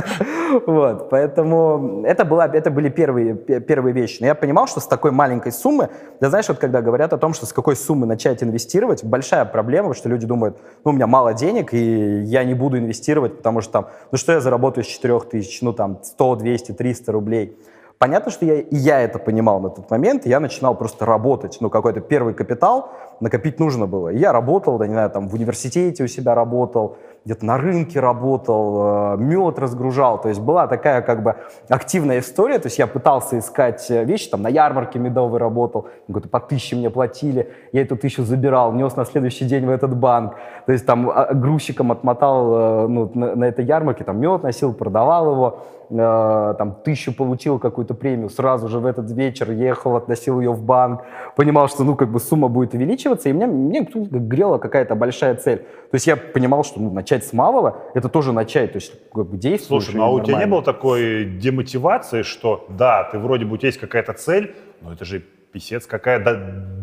Вот, 0.66 1.10
поэтому 1.10 2.02
это, 2.06 2.24
была, 2.24 2.46
это 2.46 2.70
были 2.70 2.88
первые, 2.88 3.34
пе- 3.34 3.60
первые 3.60 3.92
вещи. 3.92 4.18
Но 4.20 4.26
я 4.26 4.34
понимал, 4.34 4.66
что 4.68 4.80
с 4.80 4.86
такой 4.86 5.10
маленькой 5.10 5.52
суммы, 5.52 5.90
да 6.20 6.30
знаешь, 6.30 6.48
вот 6.48 6.56
когда 6.58 6.80
говорят 6.80 7.12
о 7.12 7.18
том, 7.18 7.34
что 7.34 7.44
с 7.44 7.52
какой 7.52 7.76
суммы 7.76 8.06
начать 8.06 8.42
инвестировать, 8.42 9.04
большая 9.04 9.44
проблема, 9.44 9.92
что 9.92 10.08
люди 10.08 10.26
думают, 10.26 10.56
ну, 10.82 10.92
у 10.92 10.94
меня 10.94 11.06
мало 11.06 11.34
денег, 11.34 11.74
и 11.74 12.20
я 12.22 12.42
не 12.44 12.54
буду 12.54 12.78
инвестировать, 12.78 13.36
потому 13.36 13.60
что 13.60 13.72
там, 13.72 13.86
ну, 14.14 14.18
что 14.18 14.30
я 14.30 14.40
заработаю 14.40 14.84
с 14.84 14.86
4 14.86 15.18
тысяч, 15.22 15.60
ну, 15.60 15.72
там, 15.72 15.98
100, 16.00 16.36
200, 16.36 16.70
300 16.70 17.10
рублей. 17.10 17.58
Понятно, 17.98 18.30
что 18.30 18.46
я, 18.46 18.60
и 18.60 18.76
я 18.76 19.00
это 19.00 19.18
понимал 19.18 19.58
на 19.58 19.70
тот 19.70 19.90
момент, 19.90 20.24
я 20.24 20.38
начинал 20.38 20.76
просто 20.76 21.04
работать. 21.04 21.56
Ну, 21.60 21.68
какой-то 21.68 21.98
первый 21.98 22.32
капитал 22.32 22.92
накопить 23.18 23.58
нужно 23.58 23.88
было. 23.88 24.10
И 24.10 24.18
я 24.18 24.30
работал, 24.30 24.78
да, 24.78 24.86
не 24.86 24.92
знаю, 24.92 25.10
там 25.10 25.28
в 25.28 25.34
университете 25.34 26.04
у 26.04 26.06
себя 26.06 26.36
работал, 26.36 26.96
где-то 27.24 27.46
на 27.46 27.56
рынке 27.56 28.00
работал, 28.00 29.14
э, 29.14 29.16
мед 29.16 29.58
разгружал. 29.58 30.20
То 30.20 30.28
есть 30.28 30.40
была 30.40 30.66
такая 30.66 31.00
как 31.00 31.22
бы 31.22 31.36
активная 31.68 32.18
история. 32.18 32.58
То 32.58 32.66
есть 32.66 32.78
я 32.78 32.86
пытался 32.86 33.38
искать 33.38 33.90
э, 33.90 34.04
вещи, 34.04 34.28
там 34.28 34.42
на 34.42 34.48
ярмарке 34.48 34.98
медовый 34.98 35.40
работал, 35.40 35.88
какой-то 36.06 36.28
по 36.28 36.40
тысяче 36.40 36.76
мне 36.76 36.90
платили, 36.90 37.50
я 37.72 37.80
эту 37.80 37.96
тысячу 37.96 38.24
забирал, 38.24 38.72
нес 38.72 38.94
на 38.96 39.06
следующий 39.06 39.46
день 39.46 39.64
в 39.64 39.70
этот 39.70 39.96
банк. 39.96 40.34
То 40.66 40.72
есть 40.72 40.84
там 40.84 41.08
а, 41.08 41.32
грузчиком 41.32 41.92
отмотал 41.92 42.54
э, 42.54 42.88
ну, 42.88 43.10
на, 43.14 43.34
на 43.34 43.44
этой 43.44 43.64
ярмарке, 43.64 44.04
там 44.04 44.20
мед 44.20 44.42
носил, 44.42 44.74
продавал 44.74 45.32
его, 45.32 45.64
там 45.96 46.76
тысячу 46.84 47.12
получил 47.12 47.58
какую-то 47.58 47.94
премию, 47.94 48.28
сразу 48.28 48.68
же 48.68 48.78
в 48.78 48.86
этот 48.86 49.10
вечер 49.10 49.50
ехал, 49.50 49.96
относил 49.96 50.40
ее 50.40 50.52
в 50.52 50.62
банк, 50.62 51.02
понимал, 51.36 51.68
что 51.68 51.84
ну 51.84 51.94
как 51.94 52.10
бы 52.10 52.20
сумма 52.20 52.48
будет 52.48 52.74
увеличиваться, 52.74 53.28
и 53.28 53.32
меня, 53.32 53.46
мне 53.46 53.84
тут 53.84 54.10
грела 54.10 54.58
какая-то 54.58 54.94
большая 54.94 55.34
цель. 55.36 55.58
То 55.58 55.94
есть 55.94 56.06
я 56.06 56.16
понимал, 56.16 56.64
что 56.64 56.80
ну, 56.80 56.90
начать 56.90 57.24
с 57.24 57.32
малого, 57.32 57.82
это 57.94 58.08
тоже 58.08 58.32
начать, 58.32 58.72
то 58.72 58.76
есть 58.76 58.92
как 59.12 59.26
бы 59.26 59.36
действовать. 59.36 59.84
Слушай, 59.84 59.96
ну 59.96 60.04
а 60.04 60.10
у 60.10 60.20
тебя 60.20 60.38
не 60.38 60.46
было 60.46 60.62
такой 60.62 61.24
демотивации, 61.24 62.22
что 62.22 62.66
да, 62.68 63.04
ты 63.04 63.18
вроде 63.18 63.44
бы 63.44 63.54
у 63.54 63.56
тебя 63.56 63.68
есть 63.68 63.80
какая-то 63.80 64.12
цель, 64.12 64.54
но 64.80 64.92
это 64.92 65.04
же 65.04 65.22
Писец, 65.54 65.86
какая 65.86 66.18
да- 66.18 66.34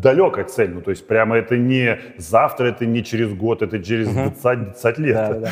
далекая 0.02 0.46
цель. 0.46 0.70
Ну, 0.70 0.80
то 0.80 0.90
есть 0.90 1.06
прямо 1.06 1.36
это 1.36 1.58
не 1.58 2.00
завтра, 2.16 2.68
это 2.68 2.86
не 2.86 3.04
через 3.04 3.34
год, 3.34 3.60
это 3.60 3.82
через 3.82 4.08
20, 4.08 4.72
20 4.72 4.98
лет. 4.98 5.14
Да, 5.14 5.28
да, 5.28 5.40
да. 5.40 5.50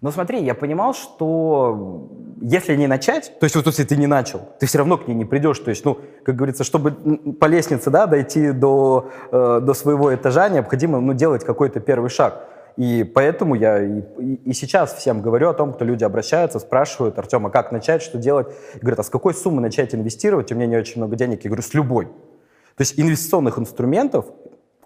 Но 0.00 0.10
смотри, 0.10 0.42
я 0.42 0.54
понимал, 0.54 0.94
что 0.94 2.08
если 2.40 2.74
не 2.74 2.86
начать, 2.86 3.38
то 3.38 3.44
есть 3.44 3.54
вот 3.54 3.66
если 3.66 3.84
ты 3.84 3.96
не 3.96 4.06
начал, 4.06 4.40
ты 4.58 4.64
все 4.66 4.78
равно 4.78 4.96
к 4.96 5.06
ней 5.06 5.14
не 5.14 5.26
придешь. 5.26 5.58
То 5.58 5.68
есть, 5.68 5.84
ну, 5.84 5.98
как 6.24 6.36
говорится, 6.36 6.64
чтобы 6.64 6.92
по 7.38 7.44
лестнице, 7.44 7.90
да, 7.90 8.06
дойти 8.06 8.52
до, 8.52 9.10
э, 9.30 9.60
до 9.62 9.74
своего 9.74 10.14
этажа, 10.14 10.48
необходимо, 10.48 11.00
ну, 11.00 11.12
делать 11.12 11.44
какой-то 11.44 11.80
первый 11.80 12.08
шаг. 12.08 12.46
И 12.78 13.04
поэтому 13.04 13.54
я 13.56 13.82
и, 13.82 14.00
и- 14.46 14.52
сейчас 14.54 14.94
всем 14.94 15.20
говорю 15.20 15.50
о 15.50 15.54
том, 15.54 15.74
кто 15.74 15.84
люди 15.84 16.02
обращаются, 16.02 16.60
спрашивают, 16.60 17.18
Артем, 17.18 17.44
а 17.46 17.50
как 17.50 17.70
начать, 17.70 18.00
что 18.00 18.16
делать? 18.16 18.46
И 18.76 18.78
говорят, 18.78 19.00
а 19.00 19.02
с 19.02 19.10
какой 19.10 19.34
суммы 19.34 19.60
начать 19.60 19.94
инвестировать? 19.94 20.50
У 20.50 20.54
меня 20.54 20.66
не 20.66 20.76
очень 20.78 20.96
много 20.96 21.16
денег. 21.16 21.44
Я 21.44 21.50
говорю, 21.50 21.62
с 21.62 21.74
любой. 21.74 22.06
То 22.06 22.80
есть 22.82 22.98
инвестиционных 22.98 23.58
инструментов 23.58 24.24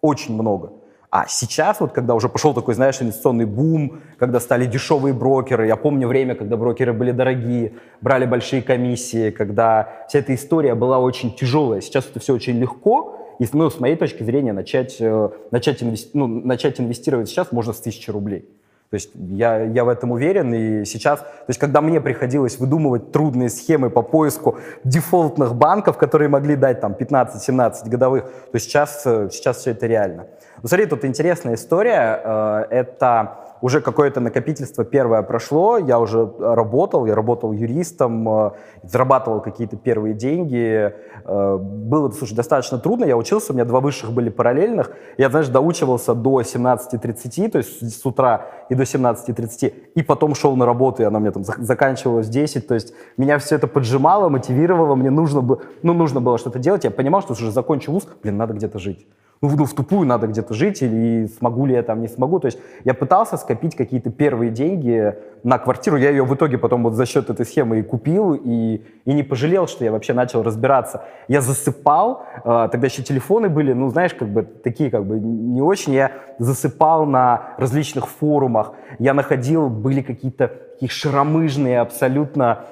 очень 0.01 0.35
много. 0.35 0.73
А 1.17 1.27
сейчас, 1.29 1.79
вот 1.79 1.93
когда 1.93 2.17
уже 2.17 2.29
пошел 2.29 2.55
такой, 2.55 2.75
знаешь, 2.75 3.01
инвестиционный 3.01 3.45
бум, 3.45 4.01
когда 4.19 4.41
стали 4.41 4.67
дешевые 4.67 5.15
брокеры, 5.15 5.69
я 5.69 5.77
помню 5.77 6.09
время, 6.09 6.35
когда 6.35 6.57
брокеры 6.57 6.93
были 6.93 7.13
дорогие, 7.13 7.75
брали 8.01 8.27
большие 8.27 8.63
комиссии, 8.63 9.31
когда 9.31 10.07
вся 10.09 10.19
эта 10.19 10.35
история 10.35 10.75
была 10.75 10.99
очень 10.99 11.33
тяжелая. 11.33 11.83
Сейчас 11.83 12.09
это 12.11 12.19
все 12.19 12.35
очень 12.35 12.59
легко, 12.59 13.17
и 13.39 13.47
ну, 13.53 13.71
с 13.71 13.79
моей 13.79 13.95
точки 13.95 14.25
зрения 14.25 14.53
начать, 14.53 14.97
э, 14.99 15.29
начать, 15.53 15.85
инвести- 15.85 16.11
ну, 16.15 16.27
начать 16.27 16.81
инвестировать 16.81 17.29
сейчас 17.29 17.53
можно 17.53 17.73
с 17.73 17.79
тысячи 17.79 18.11
рублей. 18.11 18.49
То 18.95 18.97
есть 18.97 19.11
я, 19.15 19.59
я 19.59 19.85
в 19.85 19.89
этом 19.89 20.13
уверен, 20.13 20.55
и 20.55 20.85
сейчас, 20.85 21.19
то 21.19 21.49
есть 21.49 21.59
когда 21.59 21.81
мне 21.81 22.01
приходилось 22.01 22.61
выдумывать 22.61 23.11
трудные 23.11 23.49
схемы 23.49 23.91
по 23.91 24.03
поиску 24.03 24.59
дефолтных 24.85 25.57
банков, 25.57 25.99
которые 25.99 26.29
могли 26.29 26.55
дать 26.55 26.81
там 26.81 26.93
15-17 26.93 27.89
годовых, 27.89 28.25
то 28.53 28.59
сейчас, 28.61 29.03
э, 29.05 29.31
сейчас 29.33 29.57
все 29.57 29.73
это 29.73 29.89
реально. 29.89 30.27
Ну, 30.63 30.69
смотри, 30.69 30.87
тут 30.87 31.05
интересная 31.05 31.57
история, 31.57 32.21
э, 32.23 32.67
это 32.71 33.44
уже 33.61 33.81
какое-то 33.81 34.21
накопительство 34.21 34.85
первое 34.85 35.23
прошло, 35.23 35.79
я 35.79 35.99
уже 35.99 36.31
работал, 36.39 37.07
я 37.07 37.15
работал 37.15 37.53
юристом, 37.53 38.29
э, 38.29 38.51
зарабатывал 38.83 39.41
какие-то 39.41 39.77
первые 39.77 40.15
деньги, 40.15 40.93
Э, 41.27 41.57
было, 41.57 42.11
слушай, 42.11 42.35
достаточно 42.35 42.79
трудно, 42.79 43.05
я 43.05 43.17
учился, 43.17 43.53
у 43.53 43.55
меня 43.55 43.65
два 43.65 43.81
высших 43.81 44.13
были 44.13 44.29
параллельных, 44.29 44.91
я, 45.17 45.31
знаешь, 45.31 45.49
доучивался 45.49 46.15
до 46.15 46.43
17.30, 46.43 47.49
то 47.51 47.59
есть 47.59 48.01
с 48.01 48.05
утра 48.05 48.47
и 48.69 48.75
до 48.75 48.83
17.30, 48.83 49.73
и 49.95 50.03
потом 50.03 50.35
шел 50.35 50.55
на 50.57 50.67
работу, 50.67 51.03
и 51.03 51.07
она 51.07 51.19
мне 51.21 51.31
там 51.31 51.43
зак- 51.43 51.63
заканчивалась 51.63 52.27
в 52.27 52.31
10, 52.31 52.67
то 52.67 52.75
есть 52.75 52.93
меня 53.17 53.39
все 53.39 53.57
это 53.57 53.67
поджимало, 53.67 54.29
мотивировало, 54.29 54.95
мне 54.95 55.11
нужно, 55.11 55.41
было, 55.41 55.61
ну, 55.83 55.95
нужно 55.95 56.21
было 56.21 56.37
что-то 56.37 56.59
делать, 56.59 56.85
я 56.85 56.91
понимал, 56.91 57.23
что 57.23 57.33
уже 57.33 57.51
закончу 57.51 57.93
вуз, 57.93 58.07
блин, 58.23 58.37
надо 58.37 58.53
где-то 58.53 58.79
жить. 58.79 59.07
Ну, 59.45 59.51
ну, 59.59 59.67
в 59.67 59.75
тупую 59.75 60.07
надо 60.07 60.27
где-то 60.27 60.55
жить, 60.55 60.81
или 60.81 61.27
смогу 61.27 61.67
ли 61.67 61.75
я 61.75 61.83
там, 61.83 62.01
не 62.01 62.09
смогу. 62.09 62.41
То 62.41 62.47
есть 62.47 62.59
я 62.85 62.95
пытался 62.95 63.37
скопить 63.37 63.77
какие-то 63.77 64.11
первые 64.11 64.51
деньги 64.51 65.15
на 65.43 65.59
квартиру. 65.59 65.99
Я 65.99 66.09
ее 66.09 66.25
в 66.25 66.35
итоге 66.35 66.57
потом 66.57 66.83
вот 66.83 66.95
за 66.95 67.05
счет 67.05 67.29
этой 67.29 67.45
схемы 67.45 67.81
и 67.81 67.83
купил, 67.83 68.33
и, 68.33 68.81
и 69.05 69.13
не 69.13 69.23
пожалел, 69.23 69.67
что 69.67 69.85
я 69.85 69.93
вообще 69.93 70.15
начал 70.15 70.43
разбираться. 70.43 71.05
Я 71.29 71.43
засыпал, 71.43 72.25
э, 72.43 72.69
тогда 72.73 72.87
еще 72.87 73.03
телефоны 73.03 73.51
были, 73.51 73.75
ну, 73.75 73.91
знаешь, 73.91 74.15
как 74.15 74.29
бы 74.29 74.45
такие 74.45 74.91
как 74.91 75.05
бы 75.05 75.21
не 75.21 75.61
очень. 75.61 75.93
Я 75.93 76.13
засыпал 76.39 77.05
на 77.05 77.55
различных 77.59 78.09
форумах, 78.09 78.73
я 78.99 79.13
находил, 79.13 79.69
были 79.69 80.01
какие-то 80.01 80.49
такие 80.49 80.91
шаромыжные 80.91 81.81
абсолютно 81.81 82.65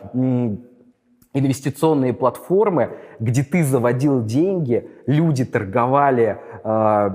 инвестиционные 1.35 2.13
платформы, 2.13 2.91
где 3.21 3.43
ты 3.43 3.65
заводил 3.65 4.25
деньги, 4.25 4.89
люди 5.07 5.45
торговали 5.45 6.39
э, 6.65 7.11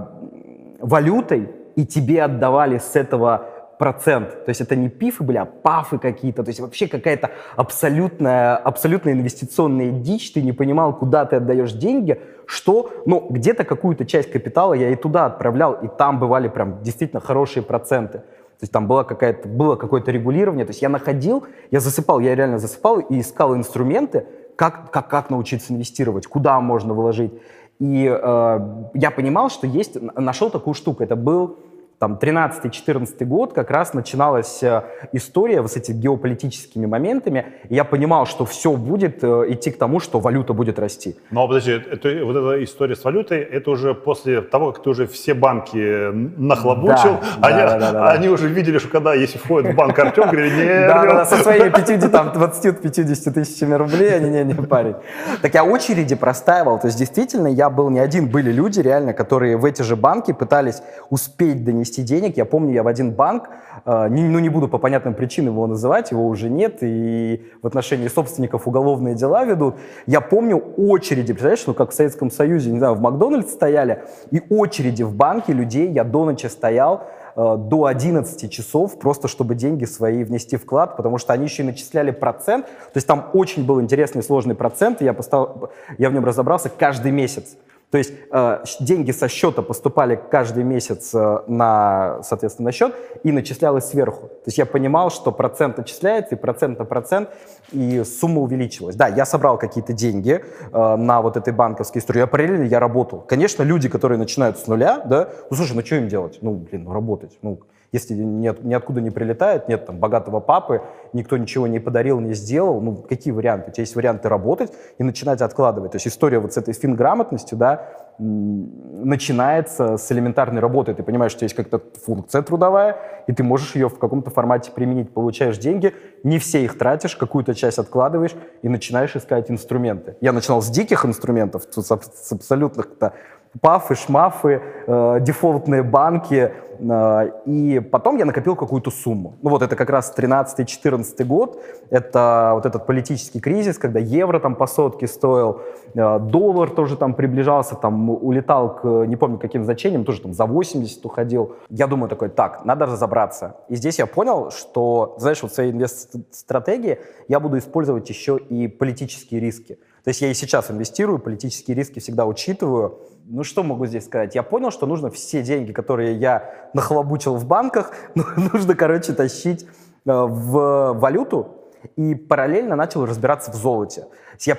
валютой, 0.79 1.49
и 1.75 1.85
тебе 1.85 2.23
отдавали 2.23 2.79
с 2.79 2.95
этого 2.95 3.45
процент. 3.77 4.45
То 4.45 4.49
есть 4.49 4.61
это 4.61 4.75
не 4.75 4.89
пифы 4.89 5.23
были, 5.23 5.37
а 5.37 5.45
пафы 5.45 5.99
какие-то. 5.99 6.43
То 6.43 6.49
есть 6.49 6.59
вообще 6.59 6.87
какая-то 6.87 7.29
абсолютная, 7.55 8.55
абсолютная 8.55 9.13
инвестиционная 9.13 9.91
дичь. 9.91 10.33
Ты 10.33 10.41
не 10.41 10.51
понимал, 10.51 10.97
куда 10.97 11.25
ты 11.25 11.35
отдаешь 11.35 11.73
деньги, 11.73 12.19
что, 12.47 12.89
ну, 13.05 13.27
где-то 13.29 13.63
какую-то 13.63 14.05
часть 14.05 14.31
капитала 14.31 14.73
я 14.73 14.89
и 14.89 14.95
туда 14.95 15.27
отправлял, 15.27 15.73
и 15.73 15.87
там 15.87 16.19
бывали 16.19 16.47
прям 16.47 16.81
действительно 16.81 17.21
хорошие 17.21 17.61
проценты. 17.61 18.23
То 18.59 18.63
есть 18.63 18.73
там 18.73 18.87
было, 18.87 19.03
какая-то, 19.03 19.47
было 19.47 19.75
какое-то 19.75 20.11
регулирование. 20.11 20.65
То 20.65 20.71
есть 20.71 20.81
я 20.81 20.89
находил, 20.89 21.45
я 21.69 21.79
засыпал, 21.79 22.19
я 22.19 22.35
реально 22.35 22.57
засыпал 22.57 22.99
и 22.99 23.19
искал 23.19 23.55
инструменты, 23.55 24.25
как, 24.55 24.89
как, 24.91 25.09
как 25.09 25.29
научиться 25.29 25.73
инвестировать, 25.73 26.25
куда 26.25 26.59
можно 26.59 26.95
вложить. 26.95 27.31
И 27.79 28.07
э, 28.07 28.59
я 28.95 29.11
понимал, 29.11 29.51
что 29.51 29.67
есть, 29.67 30.01
нашел 30.01 30.49
такую 30.49 30.73
штуку. 30.73 31.03
Это 31.03 31.15
был 31.15 31.59
там 31.99 32.19
13-14 32.21 33.25
год, 33.25 33.53
как 33.53 33.71
раз 33.71 33.95
начиналась 33.95 34.61
э, 34.61 34.83
история 35.13 35.67
с 35.67 35.75
этими 35.75 35.95
геополитическими 35.95 36.85
моментами. 36.85 37.45
И 37.69 37.75
я 37.75 37.83
понимал, 37.83 38.27
что 38.27 38.45
все 38.45 38.73
будет 38.73 39.23
э, 39.23 39.45
идти 39.49 39.71
к 39.71 39.79
тому, 39.79 39.99
что 39.99 40.19
валюта 40.19 40.53
будет 40.53 40.77
расти. 40.77 41.15
Но 41.31 41.47
подожди, 41.47 41.71
это, 41.71 42.23
вот 42.23 42.35
эта 42.35 42.63
история 42.63 42.95
с 42.95 43.03
валютой, 43.03 43.39
это 43.39 43.71
уже 43.71 43.95
после 43.95 44.41
того, 44.41 44.71
как 44.71 44.83
ты 44.83 44.91
уже 44.91 45.07
все 45.07 45.33
банки 45.33 46.11
нахлобучил, 46.37 47.17
Да, 47.39 47.47
они, 47.47 47.57
да, 47.57 47.67
да, 47.67 47.79
да, 47.79 47.91
да. 47.91 48.11
они 48.11 48.29
уже 48.29 48.47
видели, 48.47 48.77
что 48.77 48.89
когда, 48.89 49.15
если 49.15 49.39
входит 49.39 49.73
в 49.73 49.75
банк 49.75 49.97
Артем, 49.97 50.29
говорили, 50.29 50.55
не, 50.55 50.87
Да, 50.87 51.01
да, 51.01 51.03
да, 51.03 51.21
Артем». 51.21 51.37
со 51.37 51.43
своими 51.43 51.69
50, 51.69 52.11
там, 52.11 52.27
20-50 52.29 53.31
тысячами 53.31 53.73
рублей, 53.73 54.15
они 54.15 54.29
не, 54.29 54.43
не, 54.43 54.53
парень. 54.53 54.95
Так 55.41 55.55
я 55.55 55.63
очереди 55.63 56.13
простаивал, 56.13 56.79
то 56.79 56.87
есть 56.87 56.99
действительно 56.99 57.47
я 57.47 57.71
был 57.71 57.89
не 57.89 57.99
один, 57.99 58.29
были 58.29 58.51
люди 58.51 58.81
реально, 58.81 59.13
которые 59.13 59.57
в 59.57 59.65
эти 59.65 59.81
же 59.81 59.95
банки 59.95 60.31
пытались 60.31 60.83
успеть 61.09 61.65
донести 61.65 61.86
денег. 61.95 62.37
Я 62.37 62.45
помню, 62.45 62.73
я 62.73 62.83
в 62.83 62.87
один 62.87 63.11
банк, 63.11 63.49
э, 63.85 64.07
ну 64.09 64.39
не 64.39 64.49
буду 64.49 64.67
по 64.67 64.77
понятным 64.77 65.13
причинам 65.13 65.53
его 65.53 65.67
называть, 65.67 66.11
его 66.11 66.27
уже 66.27 66.49
нет, 66.49 66.77
и 66.81 67.45
в 67.61 67.67
отношении 67.67 68.07
собственников 68.07 68.67
уголовные 68.67 69.15
дела 69.15 69.45
ведут. 69.45 69.75
Я 70.05 70.21
помню 70.21 70.57
очереди, 70.77 71.33
представляешь, 71.33 71.65
ну 71.67 71.73
как 71.73 71.91
в 71.91 71.93
Советском 71.93 72.31
Союзе, 72.31 72.71
не 72.71 72.79
знаю, 72.79 72.95
в 72.95 73.01
Макдональдс 73.01 73.51
стояли, 73.51 74.03
и 74.31 74.41
очереди 74.49 75.03
в 75.03 75.15
банке 75.15 75.53
людей, 75.53 75.89
я 75.89 76.03
до 76.03 76.25
ночи 76.25 76.47
стоял, 76.47 77.03
э, 77.35 77.55
до 77.57 77.85
11 77.85 78.51
часов, 78.51 78.99
просто 78.99 79.27
чтобы 79.27 79.55
деньги 79.55 79.85
свои 79.85 80.23
внести 80.23 80.57
вклад, 80.57 80.97
потому 80.97 81.17
что 81.17 81.33
они 81.33 81.45
еще 81.45 81.63
и 81.63 81.65
начисляли 81.65 82.11
процент. 82.11 82.65
То 82.65 82.95
есть 82.95 83.07
там 83.07 83.29
очень 83.33 83.65
был 83.65 83.81
интересный 83.81 84.23
сложный 84.23 84.55
процент, 84.55 85.01
и 85.01 85.05
я, 85.05 85.13
постал, 85.13 85.69
я 85.97 86.09
в 86.09 86.13
нем 86.13 86.25
разобрался 86.25 86.69
каждый 86.69 87.11
месяц. 87.11 87.57
То 87.89 87.97
есть 87.97 88.13
э, 88.31 88.63
деньги 88.81 89.11
со 89.11 89.29
счета 89.29 89.61
поступали 89.61 90.19
каждый 90.29 90.65
месяц 90.65 91.15
э, 91.15 91.39
на, 91.47 92.21
соответственно, 92.21 92.67
на 92.67 92.71
счет 92.73 92.93
и 93.23 93.31
начислялось 93.31 93.85
сверху. 93.85 94.27
То 94.27 94.47
есть 94.47 94.57
я 94.57 94.65
понимал, 94.65 95.09
что 95.09 95.31
процент 95.31 95.77
начисляется, 95.77 96.35
и 96.35 96.37
процент 96.37 96.79
на 96.79 96.85
процент, 96.85 97.29
и 97.71 98.03
сумма 98.03 98.41
увеличилась. 98.41 98.97
Да, 98.97 99.07
я 99.07 99.25
собрал 99.25 99.57
какие-то 99.57 99.93
деньги 99.93 100.43
э, 100.73 100.95
на 100.97 101.21
вот 101.21 101.37
этой 101.37 101.53
банковской 101.53 102.01
истории. 102.01 102.19
Я 102.19 102.27
параллельно 102.27 102.63
я 102.63 102.81
работал. 102.81 103.21
Конечно, 103.21 103.63
люди, 103.63 103.87
которые 103.87 104.17
начинают 104.17 104.57
с 104.59 104.67
нуля, 104.67 104.99
да, 105.05 105.29
ну 105.49 105.55
слушай, 105.55 105.73
ну 105.73 105.85
что 105.85 105.95
им 105.95 106.09
делать? 106.09 106.39
Ну, 106.41 106.55
блин, 106.55 106.83
ну 106.83 106.93
работать. 106.93 107.37
Ну, 107.41 107.61
если 107.91 108.13
нет, 108.13 108.63
ниоткуда 108.63 109.01
не 109.01 109.11
прилетает, 109.11 109.69
нет 109.69 109.85
там 109.85 109.97
богатого 109.97 110.39
папы, 110.39 110.81
никто 111.13 111.37
ничего 111.37 111.67
не 111.67 111.79
подарил, 111.79 112.19
не 112.19 112.33
сделал, 112.33 112.81
ну 112.81 112.95
какие 112.95 113.31
варианты? 113.31 113.69
У 113.69 113.73
тебя 113.73 113.83
есть 113.83 113.95
варианты 113.95 114.27
работать 114.29 114.73
и 114.97 115.03
начинать 115.03 115.41
откладывать. 115.41 115.91
То 115.91 115.95
есть 115.95 116.07
история 116.07 116.39
вот 116.39 116.53
с 116.53 116.57
этой 116.57 116.73
финграмотностью, 116.73 117.57
да, 117.57 117.87
начинается 118.19 119.97
с 119.97 120.11
элементарной 120.11 120.59
работы. 120.59 120.93
Ты 120.93 121.03
понимаешь, 121.03 121.31
что 121.31 121.45
есть 121.45 121.55
как-то 121.55 121.81
функция 122.03 122.41
трудовая, 122.41 122.97
и 123.27 123.33
ты 123.33 123.43
можешь 123.43 123.75
ее 123.75 123.89
в 123.89 123.99
каком-то 123.99 124.31
формате 124.31 124.71
применить. 124.73 125.13
Получаешь 125.13 125.57
деньги, 125.57 125.93
не 126.23 126.39
все 126.39 126.63
их 126.63 126.77
тратишь, 126.77 127.15
какую-то 127.15 127.53
часть 127.53 127.77
откладываешь 127.77 128.35
и 128.63 128.69
начинаешь 128.69 129.15
искать 129.15 129.51
инструменты. 129.51 130.15
Я 130.19 130.33
начинал 130.33 130.61
с 130.61 130.69
диких 130.69 131.05
инструментов, 131.05 131.63
с 131.69 132.31
абсолютных-то 132.31 133.13
пафы, 133.61 133.95
шмафы, 133.95 134.61
э, 134.87 135.17
дефолтные 135.21 135.83
банки. 135.83 136.53
Э, 136.79 137.31
и 137.45 137.79
потом 137.79 138.17
я 138.17 138.25
накопил 138.25 138.55
какую-то 138.55 138.91
сумму. 138.91 139.35
Ну 139.41 139.49
вот 139.49 139.61
это 139.61 139.75
как 139.75 139.89
раз 139.89 140.13
13-14 140.17 141.23
год. 141.25 141.61
Это 141.89 142.51
вот 142.53 142.65
этот 142.65 142.85
политический 142.85 143.39
кризис, 143.39 143.77
когда 143.77 143.99
евро 143.99 144.39
там 144.39 144.55
по 144.55 144.67
сотке 144.67 145.07
стоил, 145.07 145.61
э, 145.93 146.19
доллар 146.19 146.69
тоже 146.69 146.97
там 146.97 147.13
приближался, 147.13 147.75
там 147.75 148.09
улетал 148.09 148.75
к, 148.75 149.05
не 149.05 149.15
помню 149.15 149.37
каким 149.37 149.63
значением, 149.63 150.05
тоже 150.05 150.21
там 150.21 150.33
за 150.33 150.45
80 150.45 151.05
уходил. 151.05 151.55
Я 151.69 151.87
думаю 151.87 152.09
такой, 152.09 152.29
так, 152.29 152.65
надо 152.65 152.85
разобраться. 152.85 153.55
И 153.69 153.75
здесь 153.75 153.99
я 153.99 154.05
понял, 154.05 154.51
что, 154.51 155.15
знаешь, 155.19 155.41
вот 155.41 155.51
в 155.51 155.55
своей 155.55 155.71
инвест-стратегии 155.71 156.99
я 157.27 157.39
буду 157.39 157.57
использовать 157.57 158.09
еще 158.09 158.37
и 158.37 158.67
политические 158.67 159.41
риски. 159.41 159.77
То 160.07 160.09
есть 160.09 160.21
я 160.21 160.31
и 160.31 160.33
сейчас 160.33 160.71
инвестирую, 160.71 161.19
политические 161.19 161.75
риски 161.75 161.99
всегда 161.99 162.25
учитываю. 162.25 162.97
Ну 163.29 163.43
что 163.43 163.61
могу 163.61 163.85
здесь 163.85 164.05
сказать? 164.05 164.35
Я 164.35 164.43
понял, 164.43 164.71
что 164.71 164.85
нужно 164.85 165.09
все 165.09 165.43
деньги, 165.43 165.73
которые 165.73 166.15
я 166.15 166.69
нахлобучил 166.73 167.35
в 167.35 167.45
банках, 167.45 167.91
ну, 168.15 168.23
нужно, 168.53 168.73
короче, 168.73 169.11
тащить 169.11 169.63
э, 169.63 169.67
в 170.05 170.93
валюту. 170.93 171.53
И 171.97 172.15
параллельно 172.15 172.75
начал 172.75 173.05
разбираться 173.05 173.51
в 173.51 173.55
золоте. 173.55 174.07
Я 174.39 174.57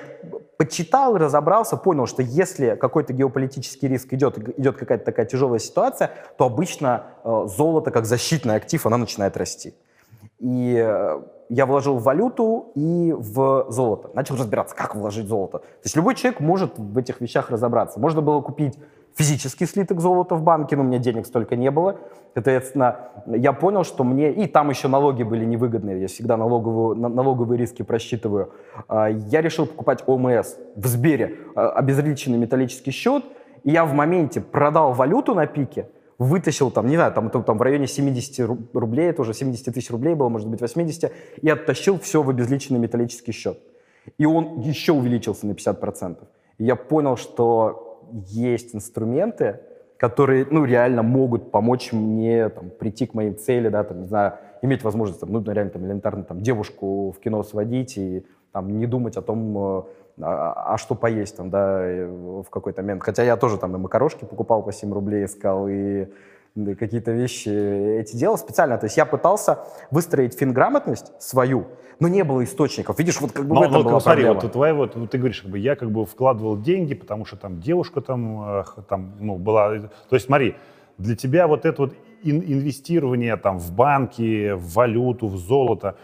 почитал, 0.57 1.17
разобрался, 1.17 1.77
понял, 1.77 2.05
что 2.05 2.21
если 2.21 2.75
какой-то 2.75 3.11
геополитический 3.13 3.87
риск 3.87 4.13
идет, 4.13 4.37
идет 4.59 4.77
какая-то 4.77 5.05
такая 5.05 5.25
тяжелая 5.25 5.59
ситуация, 5.59 6.11
то 6.37 6.45
обычно 6.45 7.05
э, 7.23 7.47
золото 7.47 7.89
как 7.89 8.05
защитный 8.05 8.55
актив, 8.55 8.85
она 8.85 8.97
начинает 8.97 9.35
расти. 9.35 9.73
И 10.39 10.75
э, 10.77 11.21
я 11.49 11.65
вложил 11.65 11.97
в 11.97 12.03
валюту 12.03 12.71
и 12.75 13.13
в 13.17 13.65
золото. 13.69 14.09
Начал 14.13 14.35
разбираться, 14.35 14.75
как 14.75 14.95
вложить 14.95 15.27
золото. 15.27 15.59
То 15.59 15.65
есть 15.83 15.95
любой 15.95 16.15
человек 16.15 16.39
может 16.39 16.77
в 16.77 16.97
этих 16.97 17.21
вещах 17.21 17.49
разобраться. 17.49 17.99
Можно 17.99 18.21
было 18.21 18.41
купить 18.41 18.77
физический 19.15 19.65
слиток 19.65 19.99
золота 19.99 20.35
в 20.35 20.43
банке, 20.43 20.75
но 20.75 20.83
у 20.83 20.85
меня 20.85 20.99
денег 20.99 21.25
столько 21.25 21.55
не 21.55 21.71
было. 21.71 21.97
Соответственно, 22.33 23.09
я 23.27 23.51
понял, 23.51 23.83
что 23.83 24.03
мне... 24.03 24.31
И 24.31 24.47
там 24.47 24.69
еще 24.69 24.87
налоги 24.87 25.23
были 25.23 25.43
невыгодные, 25.43 26.01
я 26.01 26.07
всегда 26.07 26.37
налоговую, 26.37 26.95
налоговые 26.95 27.59
риски 27.59 27.81
просчитываю. 27.81 28.53
А, 28.87 29.07
я 29.09 29.41
решил 29.41 29.65
покупать 29.65 30.03
ОМС 30.07 30.55
в 30.75 30.87
Сбере, 30.87 31.35
а, 31.55 31.71
обезличенный 31.71 32.37
металлический 32.37 32.91
счет, 32.91 33.25
и 33.63 33.71
я 33.71 33.85
в 33.85 33.93
моменте 33.93 34.39
продал 34.39 34.93
валюту 34.93 35.33
на 35.35 35.47
пике, 35.47 35.89
вытащил 36.19 36.69
там, 36.69 36.87
не 36.87 36.95
знаю, 36.95 37.13
там, 37.13 37.29
там 37.29 37.57
в 37.57 37.61
районе 37.61 37.87
70 37.87 38.47
рублей, 38.73 39.09
это 39.09 39.21
уже 39.21 39.33
70 39.33 39.73
тысяч 39.73 39.89
рублей 39.89 40.13
было, 40.13 40.29
может 40.29 40.47
быть 40.47 40.61
80, 40.61 41.11
и 41.41 41.49
оттащил 41.49 41.97
все 41.99 42.21
в 42.21 42.29
обезличенный 42.29 42.79
металлический 42.79 43.31
счет. 43.31 43.57
И 44.17 44.25
он 44.25 44.59
еще 44.59 44.91
увеличился 44.91 45.47
на 45.47 45.53
50%. 45.53 46.17
И 46.57 46.65
я 46.65 46.75
понял, 46.75 47.15
что 47.15 48.03
есть 48.27 48.75
инструменты, 48.75 49.61
которые, 49.97 50.45
ну, 50.49 50.65
реально 50.65 51.03
могут 51.03 51.51
помочь 51.51 51.91
мне 51.93 52.49
там, 52.49 52.69
прийти 52.69 53.05
к 53.05 53.13
моей 53.13 53.33
цели, 53.33 53.69
да, 53.69 53.83
там, 53.83 54.01
не 54.01 54.07
знаю, 54.07 54.33
иметь 54.61 54.83
возможность, 54.83 55.21
там, 55.21 55.31
ну, 55.31 55.41
реально, 55.41 55.71
там, 55.71 55.85
элементарно, 55.85 56.23
там, 56.23 56.41
девушку 56.41 57.11
в 57.11 57.19
кино 57.19 57.43
сводить 57.43 57.97
и 57.97 58.25
там, 58.51 58.77
не 58.77 58.87
думать 58.87 59.15
о 59.15 59.21
том, 59.21 59.57
э, 59.57 59.83
а, 60.21 60.73
а 60.73 60.77
что 60.77 60.95
поесть 60.95 61.37
там, 61.37 61.49
да, 61.49 61.79
в 62.07 62.49
какой-то 62.49 62.81
момент. 62.81 63.03
Хотя 63.03 63.23
я 63.23 63.37
тоже 63.37 63.57
там 63.57 63.75
и 63.75 63.79
макарошки 63.79 64.25
покупал 64.25 64.63
по 64.63 64.71
7 64.71 64.91
рублей, 64.93 65.25
искал, 65.25 65.67
и 65.67 66.07
какие-то 66.77 67.11
вещи 67.11 67.49
эти 67.49 68.15
делал 68.15 68.37
специально. 68.37 68.77
То 68.77 68.85
есть 68.85 68.97
я 68.97 69.05
пытался 69.05 69.59
выстроить 69.91 70.33
финграмотность 70.33 71.11
свою, 71.21 71.67
но 71.99 72.07
не 72.07 72.23
было 72.23 72.43
источников. 72.43 72.97
Видишь, 72.99 73.21
вот 73.21 73.31
как 73.31 73.47
бы 73.47 73.55
но, 73.55 73.61
в 73.61 73.63
этом 73.63 73.73
но, 73.75 73.83
была 73.83 73.99
смотри, 73.99 74.23
проблема. 74.23 74.41
вот 74.41 74.51
твоя 74.51 74.73
вот, 74.73 75.09
ты 75.11 75.17
говоришь, 75.17 75.41
как 75.41 75.51
бы 75.51 75.59
я 75.59 75.75
как 75.75 75.91
бы 75.91 76.05
вкладывал 76.05 76.59
деньги, 76.59 76.95
потому 76.95 77.25
что 77.25 77.37
там 77.37 77.59
девушка 77.59 78.01
там, 78.01 78.65
там 78.87 79.13
ну, 79.19 79.37
была. 79.37 79.79
То 80.09 80.15
есть 80.15 80.25
смотри, 80.25 80.55
для 80.97 81.15
тебя 81.15 81.47
вот 81.47 81.65
это 81.65 81.83
вот 81.83 81.93
ин 82.23 82.41
инвестирование 82.41 83.37
там 83.37 83.59
в 83.59 83.71
банки, 83.71 84.51
в 84.51 84.73
валюту, 84.73 85.27
в 85.27 85.37
золото, 85.37 85.95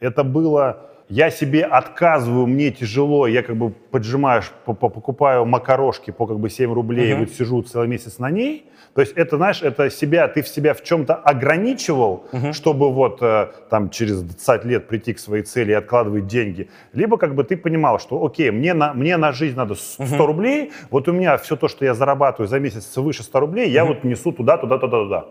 это 0.00 0.24
было 0.24 0.90
я 1.08 1.30
себе 1.30 1.64
отказываю, 1.64 2.46
мне 2.46 2.70
тяжело, 2.70 3.26
я 3.26 3.42
как 3.42 3.56
бы 3.56 3.70
поджимаешь, 3.70 4.50
покупаю 4.64 5.44
макарошки 5.44 6.10
по 6.10 6.26
как 6.26 6.38
бы 6.38 6.48
7 6.48 6.72
рублей, 6.72 7.12
uh-huh. 7.12 7.20
вот 7.20 7.30
сижу 7.30 7.62
целый 7.62 7.88
месяц 7.88 8.18
на 8.18 8.30
ней. 8.30 8.66
То 8.94 9.00
есть 9.00 9.12
это, 9.16 9.36
знаешь, 9.36 9.60
это 9.62 9.90
себя, 9.90 10.28
ты 10.28 10.42
в 10.42 10.48
себя 10.48 10.72
в 10.72 10.82
чем-то 10.82 11.14
ограничивал, 11.14 12.26
uh-huh. 12.32 12.52
чтобы 12.52 12.92
вот 12.92 13.18
э, 13.22 13.48
там 13.68 13.90
через 13.90 14.22
20 14.22 14.64
лет 14.64 14.86
прийти 14.86 15.12
к 15.12 15.18
своей 15.18 15.42
цели 15.42 15.72
и 15.72 15.74
откладывать 15.74 16.26
деньги. 16.26 16.70
Либо 16.92 17.18
как 17.18 17.34
бы 17.34 17.44
ты 17.44 17.56
понимал, 17.56 17.98
что 17.98 18.24
окей, 18.24 18.50
мне 18.50 18.72
на, 18.72 18.94
мне 18.94 19.16
на 19.16 19.32
жизнь 19.32 19.56
надо 19.56 19.74
100 19.74 20.02
uh-huh. 20.02 20.26
рублей, 20.26 20.72
вот 20.90 21.08
у 21.08 21.12
меня 21.12 21.36
все 21.36 21.56
то, 21.56 21.68
что 21.68 21.84
я 21.84 21.94
зарабатываю 21.94 22.48
за 22.48 22.60
месяц 22.60 22.86
свыше 22.86 23.24
100 23.24 23.40
рублей, 23.40 23.70
я 23.70 23.82
uh-huh. 23.82 23.88
вот 23.88 24.04
несу 24.04 24.32
туда, 24.32 24.56
туда, 24.56 24.78
туда, 24.78 25.02
туда. 25.02 25.24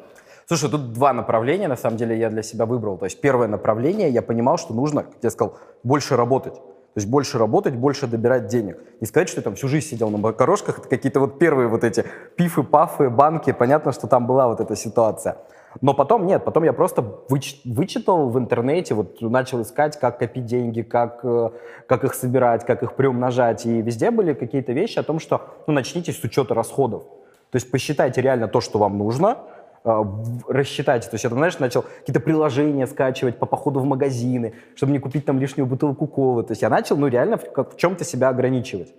Слушай, 0.48 0.70
тут 0.70 0.94
два 0.94 1.14
направления, 1.14 1.68
на 1.68 1.76
самом 1.78 1.98
деле, 1.98 2.18
я 2.18 2.30
для 2.30 2.44
себя 2.44 2.66
выбрал. 2.66 2.98
То 2.98 3.06
есть 3.06 3.22
первое 3.22 3.48
направление, 3.48 4.10
я 4.10 4.22
понимал, 4.22 4.58
что 4.58 4.74
нужно, 4.74 5.04
как 5.04 5.16
я 5.22 5.30
сказал, 5.30 5.58
больше 5.84 6.16
работать. 6.16 6.56
То 6.56 7.00
есть 7.00 7.10
больше 7.10 7.40
работать, 7.40 7.76
больше 7.76 8.06
добирать 8.06 8.48
денег. 8.48 8.78
Не 9.02 9.08
сказать, 9.08 9.28
что 9.28 9.40
я 9.40 9.44
там 9.44 9.56
всю 9.56 9.68
жизнь 9.68 9.88
сидел 9.88 10.12
на 10.12 10.20
макарошках, 10.20 10.78
это 10.78 10.88
какие-то 10.88 11.20
вот 11.20 11.40
первые 11.40 11.68
вот 11.68 11.84
эти 11.84 12.06
пифы, 12.36 12.62
пафы, 12.62 13.10
банки, 13.10 13.52
понятно, 13.52 13.92
что 13.92 14.06
там 14.06 14.28
была 14.28 14.48
вот 14.48 14.60
эта 14.60 14.76
ситуация. 14.76 15.38
Но 15.82 15.96
потом 15.96 16.28
нет, 16.28 16.46
потом 16.46 16.64
я 16.64 16.74
просто 16.74 17.04
выч, 17.30 17.62
вычитал 17.66 18.30
в 18.30 18.38
интернете, 18.38 18.94
вот 18.94 19.22
начал 19.22 19.64
искать, 19.64 20.00
как 20.00 20.20
копить 20.20 20.46
деньги, 20.46 20.84
как, 20.84 21.22
э, 21.24 21.50
как 21.88 22.04
их 22.04 22.14
собирать, 22.14 22.64
как 22.64 22.84
их 22.84 22.94
приумножать. 22.94 23.66
И 23.66 23.82
везде 23.82 24.12
были 24.12 24.34
какие-то 24.34 24.72
вещи 24.72 25.00
о 25.00 25.04
том, 25.04 25.20
что 25.20 25.42
ну, 25.66 25.74
начните 25.74 26.12
с 26.12 26.24
учета 26.24 26.54
расходов. 26.54 27.06
То 27.50 27.56
есть 27.56 27.72
посчитайте 27.72 28.22
реально 28.22 28.48
то, 28.48 28.62
что 28.62 28.78
вам 28.78 29.00
нужно, 29.00 29.38
рассчитать. 29.84 31.10
То 31.10 31.16
есть 31.16 31.24
я, 31.24 31.30
там, 31.30 31.40
знаешь, 31.40 31.60
начал 31.60 31.84
какие-то 32.00 32.20
приложения 32.20 32.88
скачивать 32.88 33.38
по 33.38 33.46
походу 33.46 33.80
в 33.80 33.86
магазины, 33.86 34.54
чтобы 34.76 34.94
не 34.94 35.00
купить 35.00 35.26
там 35.26 35.40
лишнюю 35.40 35.66
бутылку 35.66 36.08
колы. 36.08 36.44
То 36.44 36.52
есть 36.52 36.62
я 36.62 36.70
начал, 36.70 36.98
ну, 36.98 37.08
реально 37.08 37.38
в, 37.38 37.44
в 37.44 37.78
чем-то 37.78 38.04
себя 38.04 38.30
ограничивать. 38.30 38.94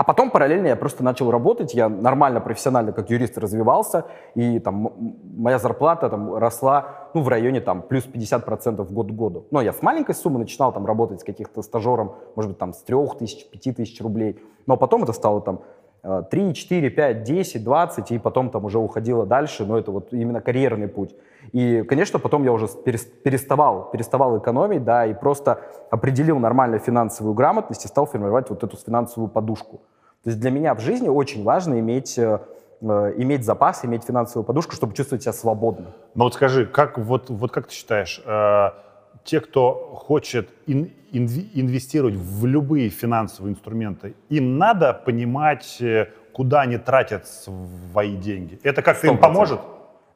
А 0.00 0.04
потом 0.04 0.30
параллельно 0.30 0.68
я 0.68 0.76
просто 0.76 1.04
начал 1.04 1.30
работать, 1.30 1.74
я 1.74 1.90
нормально, 1.90 2.40
профессионально 2.40 2.92
как 2.92 3.10
юрист 3.10 3.36
развивался, 3.36 4.06
и 4.34 4.58
там 4.58 4.92
моя 5.36 5.58
зарплата 5.58 6.08
там 6.08 6.34
росла, 6.36 7.10
ну, 7.12 7.20
в 7.20 7.28
районе 7.28 7.60
там 7.60 7.82
плюс 7.82 8.06
50% 8.06 8.90
год 8.90 9.08
к 9.08 9.10
году. 9.10 9.44
Но 9.50 9.60
я 9.60 9.74
с 9.74 9.82
маленькой 9.82 10.14
суммы 10.14 10.38
начинал 10.38 10.72
там 10.72 10.86
работать 10.86 11.20
с 11.20 11.24
каких-то 11.24 11.60
стажером, 11.60 12.14
может 12.34 12.52
быть, 12.52 12.58
там 12.58 12.72
с 12.72 12.82
3 12.82 12.96
тысяч, 13.18 13.46
5 13.50 13.76
тысяч 13.76 14.00
рублей. 14.00 14.38
Но 14.66 14.78
потом 14.78 15.02
это 15.02 15.12
стало 15.12 15.42
там 15.42 15.60
3, 16.02 16.54
4, 16.54 16.90
5, 16.90 17.22
10, 17.22 17.64
20, 17.64 18.10
и 18.12 18.18
потом 18.18 18.50
там 18.50 18.64
уже 18.64 18.78
уходила 18.78 19.26
дальше, 19.26 19.66
но 19.66 19.78
это 19.78 19.90
вот 19.90 20.12
именно 20.12 20.40
карьерный 20.40 20.88
путь. 20.88 21.14
И, 21.52 21.82
конечно, 21.82 22.18
потом 22.18 22.44
я 22.44 22.52
уже 22.52 22.68
переставал, 22.68 23.90
переставал 23.90 24.38
экономить, 24.38 24.84
да, 24.84 25.06
и 25.06 25.14
просто 25.14 25.60
определил 25.90 26.38
нормальную 26.38 26.80
финансовую 26.80 27.34
грамотность 27.34 27.84
и 27.84 27.88
стал 27.88 28.06
формировать 28.06 28.50
вот 28.50 28.62
эту 28.62 28.76
финансовую 28.76 29.28
подушку. 29.28 29.80
То 30.22 30.30
есть 30.30 30.40
для 30.40 30.50
меня 30.50 30.74
в 30.74 30.80
жизни 30.80 31.08
очень 31.08 31.42
важно 31.44 31.80
иметь 31.80 32.18
э, 32.18 32.40
э 32.82 33.14
иметь 33.16 33.44
запас, 33.44 33.84
иметь 33.84 34.04
финансовую 34.04 34.44
подушку, 34.44 34.74
чтобы 34.74 34.94
чувствовать 34.94 35.22
себя 35.22 35.32
свободно. 35.32 35.86
Ну 36.14 36.24
вот 36.24 36.34
скажи, 36.34 36.66
как, 36.66 36.98
вот, 36.98 37.30
вот 37.30 37.50
как 37.50 37.66
ты 37.66 37.74
считаешь, 37.74 38.22
э, 38.24 38.70
те, 39.24 39.40
кто 39.40 39.94
хочет 39.94 40.48
ин, 40.66 40.90
инвестировать 41.12 42.14
в 42.14 42.46
любые 42.46 42.88
финансовые 42.88 43.52
инструменты, 43.52 44.14
им 44.28 44.58
надо 44.58 44.92
понимать, 44.92 45.80
э, 45.80 46.08
куда 46.32 46.62
они 46.62 46.78
тратят 46.78 47.26
свои 47.26 48.16
деньги. 48.16 48.58
Это 48.62 48.82
как-то 48.82 49.06
им 49.06 49.18
поможет? 49.18 49.60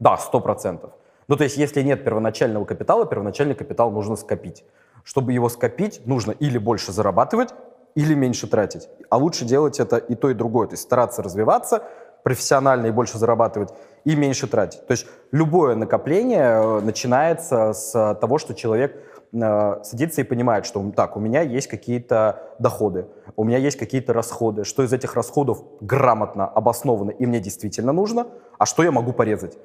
Да, 0.01 0.17
сто 0.17 0.40
процентов. 0.40 0.93
Ну, 1.29 1.37
то 1.37 1.45
есть, 1.45 1.57
если 1.57 1.83
нет 1.83 2.05
первоначального 2.05 2.64
капитала, 2.64 3.07
первоначальный 3.07 3.55
капитал 3.55 3.90
нужно 3.90 4.17
скопить. 4.17 4.64
Чтобы 5.05 5.33
его 5.33 5.49
скопить, 5.49 6.07
нужно 6.07 6.33
или 6.33 6.59
больше 6.59 6.93
зарабатывать, 6.93 7.55
или 7.95 8.14
меньше 8.14 8.47
тратить. 8.47 8.88
А 9.09 9.17
лучше 9.17 9.45
делать 9.45 9.81
это 9.81 9.97
и 9.97 10.14
то, 10.14 10.31
и 10.31 10.35
другое. 10.35 10.67
То 10.67 10.75
есть 10.75 10.83
стараться 10.83 11.23
развиваться 11.23 11.85
профессионально 12.25 12.87
и 12.87 12.91
больше 12.91 13.19
зарабатывать, 13.19 13.69
и 14.05 14.17
меньше 14.17 14.49
тратить. 14.49 14.85
То 14.87 14.93
есть 14.93 15.07
любое 15.31 15.77
накопление 15.77 16.63
э, 16.63 16.81
начинается 16.81 17.73
с 17.73 18.15
того, 18.21 18.39
что 18.39 18.55
человек 18.55 18.97
э, 19.33 19.81
садится 19.85 20.23
и 20.23 20.25
понимает, 20.25 20.67
что 20.67 20.91
так, 20.97 21.17
у 21.17 21.21
меня 21.21 21.43
есть 21.43 21.69
какие-то 21.69 22.43
доходы, 22.59 23.07
у 23.37 23.45
меня 23.45 23.59
есть 23.59 23.79
какие-то 23.79 24.15
расходы, 24.15 24.65
что 24.65 24.83
из 24.83 24.93
этих 24.93 25.15
расходов 25.15 25.63
грамотно 25.81 26.47
обосновано 26.47 27.11
и 27.11 27.27
мне 27.27 27.41
действительно 27.41 27.93
нужно, 27.93 28.27
а 28.59 28.67
что 28.67 28.83
я 28.83 28.91
могу 28.91 29.13
порезать. 29.13 29.57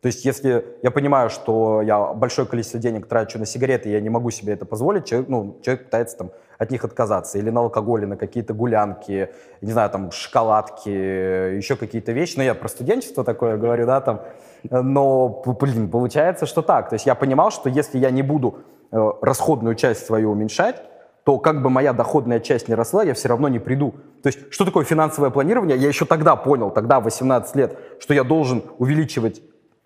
То 0.00 0.06
есть 0.06 0.24
если 0.24 0.64
я 0.82 0.90
понимаю, 0.90 1.28
что 1.30 1.82
я 1.82 2.12
большое 2.14 2.48
количество 2.48 2.80
денег 2.80 3.06
трачу 3.06 3.38
на 3.38 3.44
сигареты, 3.44 3.90
я 3.90 4.00
не 4.00 4.08
могу 4.08 4.30
себе 4.30 4.54
это 4.54 4.64
позволить, 4.64 5.04
человек, 5.04 5.28
ну, 5.28 5.58
человек 5.62 5.84
пытается 5.86 6.16
там 6.16 6.30
от 6.58 6.70
них 6.70 6.84
отказаться, 6.84 7.38
или 7.38 7.50
на 7.50 7.60
алкоголь, 7.60 8.00
или 8.00 8.06
на 8.06 8.16
какие-то 8.16 8.54
гулянки, 8.54 9.30
не 9.60 9.72
знаю, 9.72 9.90
там, 9.90 10.10
шоколадки, 10.10 10.88
еще 10.88 11.76
какие-то 11.76 12.12
вещи. 12.12 12.34
Ну, 12.36 12.42
я 12.42 12.54
про 12.54 12.68
студенчество 12.68 13.24
такое 13.24 13.56
говорю, 13.56 13.86
да, 13.86 14.00
там. 14.00 14.22
Но, 14.70 15.42
блин, 15.60 15.90
получается, 15.90 16.46
что 16.46 16.62
так. 16.62 16.88
То 16.88 16.94
есть 16.94 17.06
я 17.06 17.14
понимал, 17.14 17.50
что 17.50 17.68
если 17.68 17.98
я 17.98 18.10
не 18.10 18.22
буду 18.22 18.58
э, 18.90 18.96
расходную 19.22 19.74
часть 19.74 20.06
свою 20.06 20.32
уменьшать, 20.32 20.82
то 21.24 21.38
как 21.38 21.60
бы 21.60 21.70
моя 21.70 21.92
доходная 21.92 22.38
часть 22.38 22.68
не 22.68 22.74
росла, 22.74 23.02
я 23.02 23.12
все 23.12 23.28
равно 23.28 23.48
не 23.48 23.58
приду. 23.58 23.94
То 24.22 24.28
есть 24.28 24.52
что 24.52 24.64
такое 24.64 24.84
финансовое 24.84 25.30
планирование? 25.30 25.76
Я 25.76 25.88
еще 25.88 26.04
тогда 26.04 26.36
понял, 26.36 26.70
тогда, 26.70 27.00
18 27.00 27.56
лет, 27.56 27.78
что 27.98 28.14
я 28.14 28.22
должен 28.22 28.62
увеличивать 28.78 29.42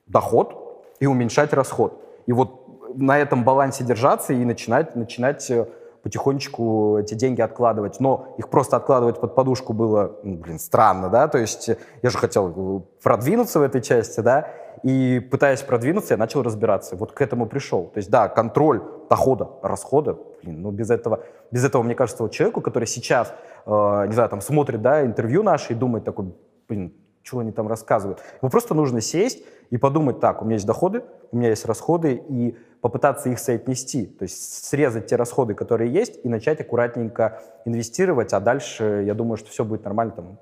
доход 0.07 0.85
и 1.01 1.07
уменьшать 1.07 1.53
расход. 1.55 2.05
И 2.27 2.33
вот 2.33 2.61
на 2.95 3.19
этом 3.19 3.45
балансе 3.45 3.85
держаться 3.85 4.33
и 4.33 4.45
начинать, 4.45 4.97
начинать 4.97 5.51
э, 5.51 5.67
потихонечку 6.03 6.99
эти 6.99 7.15
деньги 7.15 7.41
откладывать. 7.41 8.01
Но 8.01 8.35
их 8.39 8.49
просто 8.49 8.77
откладывать 8.77 9.21
под 9.21 9.35
подушку 9.35 9.73
было, 9.73 10.17
ну, 10.23 10.37
блин, 10.37 10.59
странно, 10.59 11.09
да, 11.09 11.29
то 11.29 11.39
есть 11.39 11.69
я 12.03 12.11
же 12.11 12.19
хотел 12.19 12.87
продвинуться 13.03 13.61
в 13.61 13.63
этой 13.63 13.83
части, 13.83 14.21
да, 14.21 14.49
и 14.83 15.21
пытаясь 15.31 15.63
продвинуться, 15.63 16.15
я 16.15 16.19
начал 16.19 16.43
разбираться. 16.43 16.97
Вот 16.97 17.13
к 17.13 17.21
этому 17.21 17.47
пришел. 17.47 17.85
То 17.87 17.99
есть, 17.99 18.11
да, 18.11 18.29
контроль 18.29 18.83
дохода, 19.11 19.51
расхода, 19.63 20.17
блин, 20.43 20.63
ну 20.63 20.71
без 20.71 20.91
этого, 20.91 21.25
без 21.51 21.65
этого, 21.65 21.83
мне 21.83 21.95
кажется, 21.95 22.23
вот 22.23 22.33
человеку, 22.33 22.61
который 22.61 22.87
сейчас, 22.87 23.35
э, 23.67 24.05
не 24.07 24.13
знаю, 24.13 24.29
там 24.31 24.41
смотрит, 24.41 24.81
да, 24.81 25.05
интервью 25.05 25.43
наши 25.43 25.73
и 25.73 25.77
думает 25.77 26.05
такой, 26.05 26.35
блин, 26.69 26.95
что 27.23 27.41
они 27.41 27.53
там 27.53 27.69
рассказывают. 27.69 28.21
Ему 28.41 28.51
просто 28.51 28.75
нужно 28.75 29.01
сесть 29.01 29.45
и 29.71 29.77
подумать, 29.77 30.21
так, 30.21 30.41
у 30.41 30.45
меня 30.45 30.55
есть 30.55 30.67
доходы, 30.67 31.05
у 31.33 31.37
меня 31.37 31.51
есть 31.51 31.67
расходы, 31.67 32.23
и 32.29 32.57
попытаться 32.81 33.29
их 33.29 33.39
соотнести, 33.39 34.07
то 34.07 34.23
есть 34.23 34.65
срезать 34.65 35.07
те 35.07 35.17
расходы, 35.17 35.55
которые 35.55 35.93
есть, 35.93 36.19
и 36.25 36.29
начать 36.29 36.61
аккуратненько 36.61 37.43
инвестировать, 37.65 38.33
а 38.33 38.41
дальше, 38.41 39.05
я 39.07 39.15
думаю, 39.15 39.37
что 39.37 39.51
все 39.51 39.65
будет 39.65 39.85
нормально, 39.85 40.13
там 40.13 40.39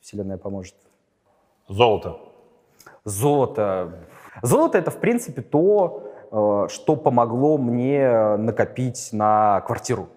Вселенная 0.00 0.38
поможет. 0.38 0.74
Золото. 1.68 2.16
Золото. 3.04 3.92
Золото 4.42 4.78
это, 4.78 4.90
в 4.90 4.98
принципе, 4.98 5.42
то, 5.42 6.04
э, 6.30 6.68
что 6.72 6.96
помогло 6.96 7.58
мне 7.58 8.36
накопить 8.36 9.10
на 9.12 9.60
квартиру. 9.66 10.08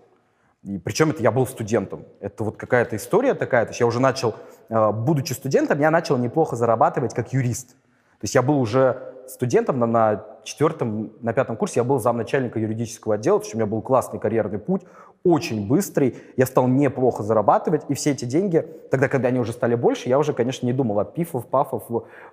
И 0.64 0.78
причем 0.78 1.12
это 1.12 1.24
я 1.24 1.32
был 1.32 1.48
студентом. 1.48 2.06
Это 2.20 2.44
вот 2.44 2.58
какая-то 2.58 2.96
история 2.96 3.34
такая. 3.34 3.66
То 3.66 3.70
есть 3.72 3.80
я 3.80 3.88
уже 3.88 4.00
начал, 4.00 4.36
э, 4.70 4.92
будучи 4.92 5.34
студентом, 5.34 5.80
я 5.80 5.90
начал 5.90 6.18
неплохо 6.18 6.56
зарабатывать 6.56 7.14
как 7.14 7.34
юрист. 7.34 7.70
То 7.70 8.24
есть 8.24 8.36
я 8.36 8.42
был 8.42 8.60
уже 8.60 9.02
студентом 9.28 9.80
на, 9.80 9.88
на 9.88 10.26
четвертом, 10.50 11.12
на 11.22 11.34
пятом 11.34 11.56
курсе, 11.56 11.80
я 11.80 11.84
был 11.84 12.00
замначальника 12.00 12.60
юридического 12.60 13.16
отдела, 13.16 13.40
то 13.40 13.46
есть 13.46 13.56
у 13.56 13.58
меня 13.58 13.66
был 13.66 13.82
классный 13.82 14.20
карьерный 14.20 14.60
путь, 14.60 14.82
очень 15.24 15.68
быстрый, 15.68 16.16
я 16.38 16.46
стал 16.46 16.68
неплохо 16.68 17.24
зарабатывать, 17.24 17.84
и 17.90 17.94
все 17.94 18.12
эти 18.12 18.26
деньги, 18.26 18.66
тогда, 18.90 19.08
когда 19.08 19.28
они 19.28 19.40
уже 19.40 19.52
стали 19.52 19.76
больше, 19.76 20.10
я 20.10 20.18
уже, 20.18 20.34
конечно, 20.34 20.66
не 20.66 20.74
думал 20.74 21.00
о 21.00 21.06
пифов, 21.06 21.46
пафов, 21.48 21.84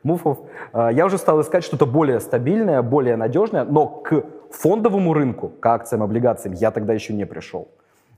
муфов, 0.03 0.39
э, 0.73 0.91
я 0.93 1.07
уже 1.07 1.19
стал 1.19 1.41
искать 1.41 1.65
что-то 1.65 1.87
более 1.87 2.21
стабильное, 2.21 2.83
более 2.83 3.17
надежное, 3.17 3.65
но 3.65 3.87
к 3.87 4.25
фондовому 4.51 5.13
рынку, 5.15 5.49
к 5.49 5.67
акциям, 5.67 6.03
облигациям 6.03 6.55
я 6.55 6.71
тогда 6.71 6.93
еще 6.93 7.13
не 7.13 7.27
пришел. 7.27 7.69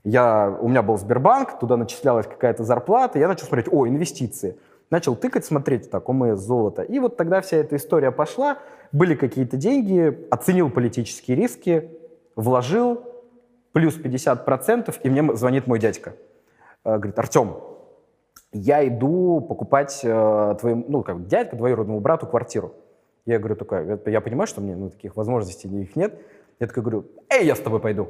Я, 0.03 0.55
у 0.61 0.69
меня 0.69 0.81
был 0.81 0.97
Сбербанк, 0.97 1.59
туда 1.59 1.75
начислялась 1.75 2.25
какая-то 2.25 2.63
зарплата, 2.63 3.19
я 3.19 3.27
начал 3.27 3.47
смотреть, 3.47 3.67
о, 3.71 3.87
инвестиции. 3.87 4.57
Начал 4.89 5.15
тыкать, 5.15 5.45
смотреть, 5.45 5.89
так, 5.89 6.09
ОМС, 6.09 6.39
золото. 6.39 6.81
И 6.81 6.99
вот 6.99 7.15
тогда 7.15 7.41
вся 7.41 7.57
эта 7.57 7.75
история 7.75 8.11
пошла, 8.11 8.57
были 8.91 9.15
какие-то 9.15 9.55
деньги, 9.55 10.27
оценил 10.31 10.71
политические 10.71 11.37
риски, 11.37 11.91
вложил, 12.35 13.03
плюс 13.71 13.97
50%, 13.97 14.95
и 15.03 15.09
мне 15.09 15.35
звонит 15.35 15.67
мой 15.67 15.79
дядька. 15.79 16.15
Э, 16.83 16.97
говорит, 16.97 17.19
Артем, 17.19 17.57
я 18.51 18.87
иду 18.87 19.41
покупать 19.41 20.01
э, 20.03 20.55
твоему, 20.59 20.85
ну, 20.87 21.03
как 21.03 21.27
дядька, 21.27 21.55
двоюродному 21.55 21.99
брату 21.99 22.25
квартиру. 22.25 22.73
Я 23.25 23.37
говорю, 23.37 23.55
такая, 23.55 23.99
я 24.07 24.21
понимаю, 24.21 24.47
что 24.47 24.61
мне 24.61 24.75
ну, 24.75 24.89
таких 24.89 25.15
возможностей 25.15 25.67
их 25.67 25.95
нет. 25.95 26.19
Я 26.59 26.67
такой 26.67 26.81
говорю, 26.81 27.05
эй, 27.29 27.45
я 27.45 27.55
с 27.55 27.59
тобой 27.59 27.79
пойду. 27.79 28.09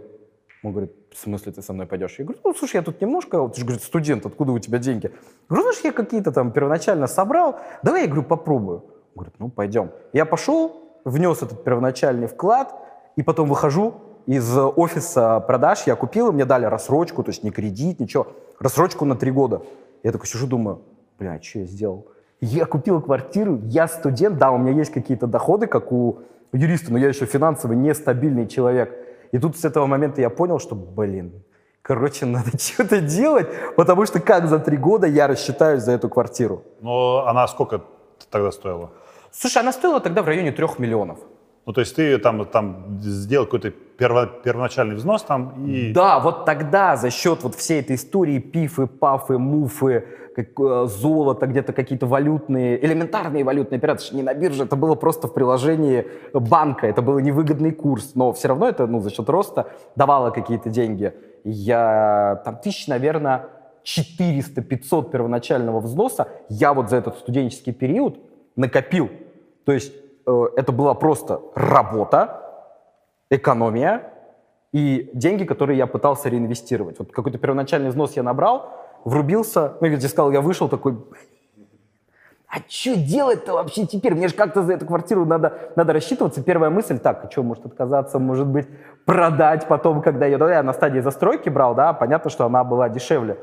Он 0.61 0.71
говорит, 0.71 0.93
в 1.13 1.17
смысле 1.17 1.53
ты 1.53 1.61
со 1.61 1.71
мной 1.71 1.85
пойдешь? 1.85 2.15
Я 2.17 2.25
говорю, 2.25 2.41
ну, 2.43 2.53
слушай, 2.53 2.75
я 2.75 2.81
тут 2.81 2.99
немножко, 2.99 3.47
ты 3.47 3.59
же, 3.59 3.65
говорит, 3.65 3.83
студент, 3.83 4.25
откуда 4.25 4.51
у 4.51 4.59
тебя 4.59 4.77
деньги? 4.77 5.05
Я 5.05 5.11
говорю, 5.47 5.63
знаешь, 5.63 5.79
я 5.83 5.91
какие-то 5.93 6.31
там 6.31 6.51
первоначально 6.51 7.07
собрал, 7.07 7.59
давай, 7.81 8.01
я 8.01 8.07
говорю, 8.07 8.23
попробую. 8.23 8.79
Он 8.79 9.23
говорит, 9.23 9.35
ну, 9.39 9.49
пойдем. 9.49 9.91
Я 10.11 10.25
пошел, 10.25 10.99
внес 11.05 11.41
этот 11.41 11.63
первоначальный 11.63 12.27
вклад, 12.27 12.75
и 13.15 13.23
потом 13.23 13.47
выхожу 13.47 13.95
из 14.25 14.57
офиса 14.57 15.39
продаж, 15.39 15.83
я 15.87 15.95
купил, 15.95 16.31
мне 16.31 16.45
дали 16.45 16.65
рассрочку, 16.65 17.23
то 17.23 17.29
есть 17.29 17.43
не 17.43 17.51
кредит, 17.51 17.99
ничего, 17.99 18.27
рассрочку 18.59 19.05
на 19.05 19.15
три 19.15 19.31
года. 19.31 19.61
Я 20.03 20.11
такой 20.11 20.27
сижу, 20.27 20.45
думаю, 20.45 20.81
бля, 21.17 21.41
что 21.41 21.59
я 21.59 21.65
сделал? 21.65 22.05
Я 22.41 22.65
купил 22.65 23.01
квартиру, 23.01 23.59
я 23.65 23.87
студент, 23.87 24.37
да, 24.37 24.51
у 24.51 24.57
меня 24.57 24.73
есть 24.73 24.91
какие-то 24.91 25.25
доходы, 25.25 25.67
как 25.67 25.91
у 25.91 26.19
юриста, 26.53 26.91
но 26.91 26.97
я 26.97 27.07
еще 27.07 27.25
финансово 27.25 27.73
нестабильный 27.73 28.47
человек. 28.47 28.93
И 29.31 29.39
тут 29.39 29.57
с 29.57 29.65
этого 29.65 29.85
момента 29.85 30.21
я 30.21 30.29
понял, 30.29 30.59
что, 30.59 30.75
блин, 30.75 31.43
короче, 31.81 32.25
надо 32.25 32.51
что-то 32.59 33.01
делать, 33.01 33.47
потому 33.75 34.05
что 34.05 34.19
как 34.19 34.47
за 34.47 34.59
три 34.59 34.77
года 34.77 35.07
я 35.07 35.27
рассчитаюсь 35.27 35.83
за 35.83 35.91
эту 35.91 36.09
квартиру? 36.09 36.63
Но 36.81 37.25
она 37.27 37.47
сколько 37.47 37.81
тогда 38.29 38.51
стоила? 38.51 38.91
Слушай, 39.31 39.61
она 39.61 39.71
стоила 39.71 39.99
тогда 39.99 40.21
в 40.21 40.25
районе 40.25 40.51
трех 40.51 40.79
миллионов. 40.79 41.19
Ну, 41.65 41.73
то 41.73 41.81
есть 41.81 41.95
ты 41.95 42.17
там, 42.17 42.45
там 42.45 42.99
сделал 42.99 43.45
какой-то 43.45 43.69
перво, 43.69 44.25
первоначальный 44.25 44.95
взнос 44.95 45.21
там 45.21 45.67
и... 45.67 45.93
Да, 45.93 46.19
вот 46.19 46.45
тогда 46.45 46.95
за 46.95 47.11
счет 47.11 47.43
вот 47.43 47.53
всей 47.53 47.81
этой 47.81 47.95
истории 47.95 48.39
пифы, 48.39 48.87
пафы, 48.87 49.37
муфы, 49.37 50.03
как, 50.35 50.47
э, 50.59 50.85
золото, 50.87 51.47
где-то 51.47 51.73
какие-то 51.73 52.05
валютные, 52.05 52.83
элементарные 52.83 53.43
валютные 53.43 53.77
операции, 53.77 54.15
не 54.15 54.23
на 54.23 54.33
бирже, 54.33 54.63
это 54.63 54.75
было 54.75 54.95
просто 54.95 55.27
в 55.27 55.33
приложении 55.33 56.07
банка, 56.33 56.87
это 56.87 57.01
был 57.01 57.19
невыгодный 57.19 57.71
курс, 57.71 58.11
но 58.15 58.31
все 58.33 58.49
равно 58.49 58.67
это, 58.67 58.87
ну, 58.87 58.99
за 58.99 59.09
счет 59.09 59.29
роста 59.29 59.67
давало 59.95 60.31
какие-то 60.31 60.69
деньги. 60.69 61.13
Я 61.43 62.41
там 62.45 62.57
тысяч, 62.57 62.87
наверное, 62.87 63.47
400-500 63.83 65.09
первоначального 65.09 65.79
взноса 65.79 66.27
я 66.49 66.73
вот 66.73 66.89
за 66.89 66.97
этот 66.97 67.17
студенческий 67.17 67.73
период 67.73 68.19
накопил. 68.55 69.09
То 69.65 69.71
есть 69.71 69.93
Э, 70.29 70.47
это 70.55 70.71
была 70.71 70.93
просто 70.93 71.41
работа, 71.55 72.41
экономия 73.31 74.13
и 74.71 75.09
деньги, 75.13 75.43
которые 75.43 75.77
я 75.77 75.87
пытался 75.87 76.29
реинвестировать. 76.29 76.99
Вот 76.99 77.11
какой-то 77.11 77.39
первоначальный 77.39 77.89
взнос 77.89 78.15
я 78.15 78.23
набрал, 78.23 78.71
врубился, 79.05 79.73
ну, 79.81 79.87
я 79.87 79.99
сказал, 79.99 80.31
я 80.31 80.41
вышел 80.41 80.67
такой, 80.69 80.97
а 82.49 82.57
что 82.67 82.95
делать-то 82.95 83.53
вообще 83.53 83.85
теперь? 83.85 84.15
Мне 84.15 84.27
же 84.27 84.33
как-то 84.33 84.63
за 84.63 84.73
эту 84.73 84.87
квартиру 84.87 85.23
надо, 85.23 85.71
надо 85.75 85.93
рассчитываться. 85.93 86.41
Первая 86.41 86.71
мысль, 86.71 86.97
так, 86.97 87.23
а 87.23 87.29
что, 87.29 87.43
может 87.43 87.67
отказаться, 87.67 88.17
может 88.17 88.47
быть, 88.47 88.67
продать 89.05 89.67
потом, 89.67 90.01
когда 90.01 90.25
ее... 90.25 90.39
Я 90.39 90.63
на 90.63 90.73
стадии 90.73 90.99
застройки 90.99 91.47
брал, 91.49 91.75
да, 91.75 91.93
понятно, 91.93 92.31
что 92.31 92.45
она 92.45 92.63
была 92.63 92.89
дешевле. 92.89 93.37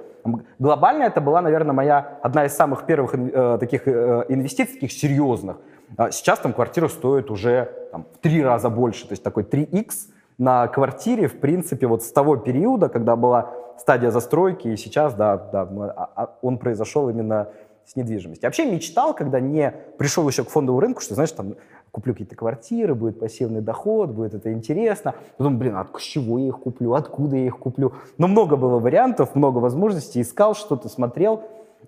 Глобально 0.59 1.05
это 1.05 1.21
была, 1.21 1.40
наверное, 1.40 1.73
моя 1.73 2.19
одна 2.21 2.47
из 2.47 2.57
самых 2.57 2.85
первых 2.85 3.14
э, 3.14 3.59
таких 3.61 3.87
э, 3.87 4.25
инвестиций, 4.29 4.75
таких 4.75 4.90
серьезных. 4.90 5.59
А 5.97 6.11
сейчас 6.11 6.40
там 6.40 6.53
квартира 6.53 6.88
стоит 6.88 7.31
уже 7.31 7.71
там, 7.92 8.07
в 8.12 8.19
три 8.19 8.42
раза 8.42 8.71
больше, 8.71 9.07
то 9.07 9.12
есть 9.12 9.23
такой 9.23 9.45
3x 9.45 9.90
на 10.37 10.66
квартире, 10.66 11.29
в 11.29 11.38
принципе, 11.38 11.87
вот 11.87 12.03
с 12.03 12.11
того 12.11 12.37
периода, 12.37 12.88
когда 12.88 13.14
была 13.14 13.53
стадия 13.78 14.10
застройки, 14.10 14.68
и 14.68 14.76
сейчас, 14.76 15.14
да, 15.14 15.36
да, 15.36 15.62
а, 15.62 16.10
а 16.14 16.38
он 16.42 16.58
произошел 16.58 17.08
именно 17.08 17.48
с 17.86 17.94
недвижимостью. 17.94 18.48
Вообще 18.48 18.70
мечтал, 18.70 19.14
когда 19.14 19.38
не 19.38 19.72
пришел 19.96 20.28
еще 20.28 20.44
к 20.44 20.48
фондовому 20.48 20.80
рынку, 20.80 21.00
что, 21.00 21.14
знаешь, 21.14 21.30
там 21.30 21.54
куплю 21.92 22.12
какие-то 22.12 22.34
квартиры, 22.34 22.94
будет 22.94 23.18
пассивный 23.18 23.60
доход, 23.60 24.10
будет 24.10 24.34
это 24.34 24.52
интересно. 24.52 25.14
Потом, 25.36 25.58
блин, 25.58 25.76
от 25.76 25.98
чего 25.98 26.38
я 26.38 26.48
их 26.48 26.58
куплю, 26.58 26.94
откуда 26.94 27.36
я 27.36 27.46
их 27.46 27.58
куплю? 27.58 27.94
Но 28.18 28.26
много 28.26 28.56
было 28.56 28.78
вариантов, 28.78 29.34
много 29.34 29.58
возможностей, 29.58 30.20
искал 30.20 30.54
что-то, 30.54 30.88
смотрел, 30.88 31.42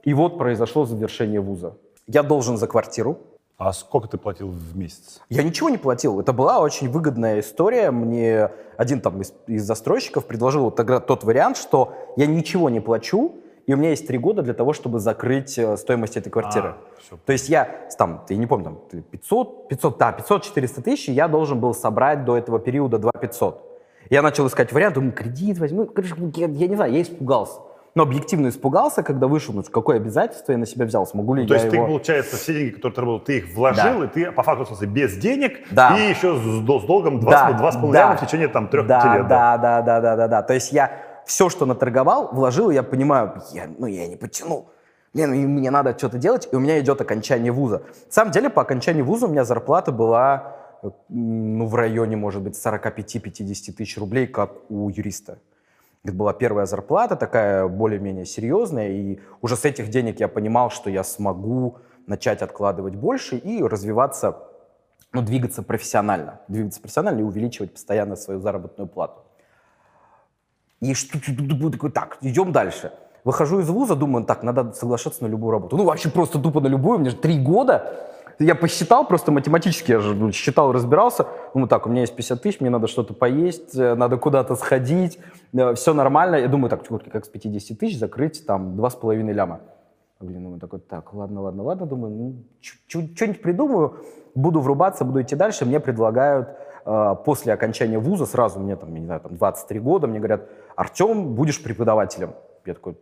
и 0.04 0.14
вот 0.14 0.38
произошло 0.38 0.84
завершение 0.84 1.40
вуза. 1.40 1.74
Я 2.06 2.22
должен 2.22 2.56
за 2.56 2.66
квартиру, 2.66 3.18
а 3.58 3.72
сколько 3.72 4.06
ты 4.06 4.18
платил 4.18 4.48
в 4.48 4.76
месяц? 4.76 5.20
Я 5.28 5.42
ничего 5.42 5.68
не 5.68 5.78
платил. 5.78 6.20
Это 6.20 6.32
была 6.32 6.60
очень 6.60 6.88
выгодная 6.88 7.40
история. 7.40 7.90
Мне 7.90 8.50
один 8.76 9.00
там 9.00 9.20
из, 9.20 9.34
из 9.48 9.64
застройщиков 9.64 10.26
предложил 10.26 10.62
вот 10.62 10.76
тогда 10.76 11.00
тот 11.00 11.24
вариант, 11.24 11.56
что 11.56 11.92
я 12.16 12.26
ничего 12.26 12.70
не 12.70 12.78
плачу, 12.78 13.34
и 13.66 13.74
у 13.74 13.76
меня 13.76 13.90
есть 13.90 14.06
три 14.06 14.16
года 14.16 14.42
для 14.42 14.54
того, 14.54 14.72
чтобы 14.72 15.00
закрыть 15.00 15.58
э, 15.58 15.76
стоимость 15.76 16.16
этой 16.16 16.30
квартиры. 16.30 16.68
А, 16.68 17.00
все. 17.00 17.18
То 17.26 17.32
есть 17.32 17.48
я, 17.48 17.88
там, 17.98 18.24
я 18.28 18.36
не 18.36 18.46
помню, 18.46 18.80
там, 18.90 19.02
500, 19.02 19.68
500, 19.68 19.98
да, 19.98 20.16
500-400 20.16 20.82
тысяч 20.82 21.08
я 21.08 21.26
должен 21.26 21.58
был 21.58 21.74
собрать 21.74 22.24
до 22.24 22.36
этого 22.36 22.60
периода 22.60 22.98
2 22.98 23.10
500. 23.10 23.64
Я 24.08 24.22
начал 24.22 24.46
искать 24.46 24.72
вариант, 24.72 24.94
думаю, 24.94 25.12
кредит 25.12 25.58
возьму. 25.58 25.90
Я, 26.36 26.46
я 26.46 26.68
не 26.68 26.76
знаю, 26.76 26.92
я 26.92 27.02
испугался 27.02 27.60
но 27.98 28.04
объективно 28.04 28.46
испугался, 28.48 29.02
когда 29.02 29.26
вышел, 29.26 29.52
ну, 29.52 29.64
какое 29.64 29.96
обязательство 29.96 30.52
я 30.52 30.58
на 30.58 30.66
себя 30.66 30.86
взял, 30.86 31.04
смогу 31.04 31.34
ли 31.34 31.42
ну, 31.42 31.48
я 31.48 31.48
То 31.48 31.54
есть 31.54 31.74
его... 31.74 31.84
ты, 31.84 31.90
получается, 31.90 32.36
все 32.36 32.54
деньги, 32.54 32.70
которые 32.74 32.94
ты 32.94 33.00
работал, 33.00 33.24
ты 33.24 33.38
их 33.38 33.54
вложил, 33.56 33.98
да. 33.98 34.04
и 34.04 34.06
ты, 34.06 34.30
по 34.30 34.44
факту, 34.44 34.66
смысле, 34.66 34.86
без 34.86 35.16
денег, 35.16 35.66
да. 35.72 35.98
и 35.98 36.10
еще 36.10 36.36
с, 36.36 36.40
с 36.40 36.60
долгом 36.86 37.18
2,5 37.18 37.26
да. 37.26 37.90
да. 37.90 38.16
в 38.16 38.20
течение 38.20 38.46
там 38.46 38.68
трех 38.68 38.86
да, 38.86 39.16
лет. 39.16 39.26
Да, 39.26 39.58
да, 39.58 39.82
да, 39.82 40.00
да, 40.00 40.14
да, 40.14 40.28
да. 40.28 40.42
То 40.42 40.54
есть 40.54 40.70
я 40.70 40.92
все, 41.26 41.48
что 41.48 41.66
наторговал, 41.66 42.28
вложил, 42.32 42.70
я 42.70 42.84
понимаю, 42.84 43.42
я, 43.52 43.68
ну, 43.76 43.86
я 43.86 44.06
не 44.06 44.14
потянул. 44.14 44.70
Блин, 45.12 45.32
мне 45.32 45.72
надо 45.72 45.98
что-то 45.98 46.18
делать, 46.18 46.48
и 46.52 46.54
у 46.54 46.60
меня 46.60 46.78
идет 46.78 47.00
окончание 47.00 47.50
вуза. 47.50 47.82
На 48.06 48.12
самом 48.12 48.30
деле, 48.30 48.48
по 48.48 48.62
окончанию 48.62 49.04
вуза 49.04 49.26
у 49.26 49.28
меня 49.28 49.42
зарплата 49.42 49.90
была 49.90 50.54
ну, 51.08 51.66
в 51.66 51.74
районе, 51.74 52.16
может 52.16 52.42
быть, 52.42 52.54
45-50 52.54 53.72
тысяч 53.72 53.98
рублей, 53.98 54.28
как 54.28 54.52
у 54.70 54.88
юриста. 54.88 55.38
Это 56.08 56.16
была 56.16 56.32
первая 56.32 56.64
зарплата, 56.64 57.16
такая 57.16 57.68
более-менее 57.68 58.24
серьезная, 58.24 58.88
и 58.88 59.20
уже 59.42 59.56
с 59.56 59.66
этих 59.66 59.90
денег 59.90 60.20
я 60.20 60.28
понимал, 60.28 60.70
что 60.70 60.88
я 60.88 61.04
смогу 61.04 61.76
начать 62.06 62.40
откладывать 62.40 62.94
больше 62.94 63.36
и 63.36 63.62
развиваться, 63.62 64.38
ну, 65.12 65.20
двигаться 65.20 65.62
профессионально. 65.62 66.40
Двигаться 66.48 66.80
профессионально 66.80 67.20
и 67.20 67.24
увеличивать 67.24 67.74
постоянно 67.74 68.16
свою 68.16 68.40
заработную 68.40 68.88
плату. 68.88 69.20
И 70.80 70.94
что 70.94 71.18
такой, 71.70 71.90
так, 71.90 72.16
идем 72.22 72.52
дальше. 72.52 72.90
Выхожу 73.24 73.60
из 73.60 73.68
вуза, 73.68 73.94
думаю, 73.94 74.24
так, 74.24 74.42
надо 74.42 74.72
соглашаться 74.72 75.22
на 75.24 75.28
любую 75.28 75.50
работу. 75.50 75.76
Ну, 75.76 75.84
вообще 75.84 76.08
просто 76.08 76.38
тупо 76.38 76.62
на 76.62 76.68
любую, 76.68 77.00
мне 77.00 77.10
же 77.10 77.16
три 77.16 77.38
года, 77.38 78.08
я 78.38 78.54
посчитал 78.54 79.06
просто 79.06 79.32
математически, 79.32 79.92
я 79.92 80.00
же 80.00 80.14
ну, 80.14 80.32
считал, 80.32 80.72
разбирался. 80.72 81.26
Ну, 81.54 81.66
так, 81.66 81.86
у 81.86 81.90
меня 81.90 82.02
есть 82.02 82.14
50 82.14 82.42
тысяч, 82.42 82.60
мне 82.60 82.70
надо 82.70 82.86
что-то 82.86 83.14
поесть, 83.14 83.76
э, 83.76 83.94
надо 83.94 84.16
куда-то 84.16 84.54
сходить, 84.54 85.18
э, 85.52 85.74
все 85.74 85.92
нормально. 85.92 86.36
Я 86.36 86.48
думаю, 86.48 86.70
так, 86.70 86.86
как 87.10 87.24
с 87.24 87.28
50 87.28 87.78
тысяч 87.78 87.98
закрыть 87.98 88.46
там 88.46 88.76
2,5 88.76 89.32
ляма. 89.32 89.60
Блин, 90.20 90.42
ну 90.42 90.58
такой, 90.58 90.80
так, 90.80 91.14
ладно, 91.14 91.42
ладно, 91.42 91.62
ладно, 91.62 91.86
думаю, 91.86 92.12
ну, 92.12 92.34
что-нибудь 92.60 93.40
придумаю, 93.40 93.98
буду 94.34 94.60
врубаться, 94.60 95.04
буду 95.04 95.22
идти 95.22 95.36
дальше. 95.36 95.64
Мне 95.64 95.80
предлагают 95.80 96.48
э, 96.84 97.16
после 97.24 97.52
окончания 97.52 97.98
вуза, 97.98 98.26
сразу 98.26 98.60
мне 98.60 98.76
там, 98.76 98.92
я 98.94 99.00
не 99.00 99.06
знаю, 99.06 99.20
там 99.20 99.36
23 99.36 99.80
года, 99.80 100.06
мне 100.06 100.18
говорят, 100.18 100.48
Артем, 100.76 101.34
будешь 101.34 101.62
преподавателем. 101.62 102.34
Я 102.66 102.74
такой, 102.74 102.96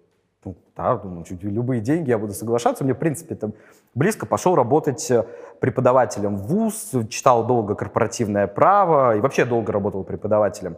ну, 0.47 0.55
да, 0.77 0.97
думаю, 0.97 1.25
чуть 1.25 1.43
любые 1.43 1.81
деньги, 1.81 2.11
я 2.11 2.19
буду 2.19 2.33
соглашаться. 2.33 2.85
Мне, 2.85 2.95
в 2.95 2.99
принципе, 2.99 3.35
это 3.35 3.51
близко. 3.95 4.27
Пошел 4.27 4.55
работать 4.55 5.11
э, 5.11 5.25
преподавателем 5.59 6.37
в 6.37 6.47
ВУЗ, 6.47 7.09
читал 7.11 7.45
долго 7.45 7.75
корпоративное 7.75 8.47
право 8.47 9.17
и 9.17 9.21
вообще 9.21 9.45
долго 9.45 9.73
работал 9.73 10.05
преподавателем. 10.05 10.77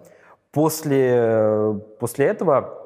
После, 0.53 1.11
э, 1.13 1.81
после 2.01 2.27
этого 2.27 2.79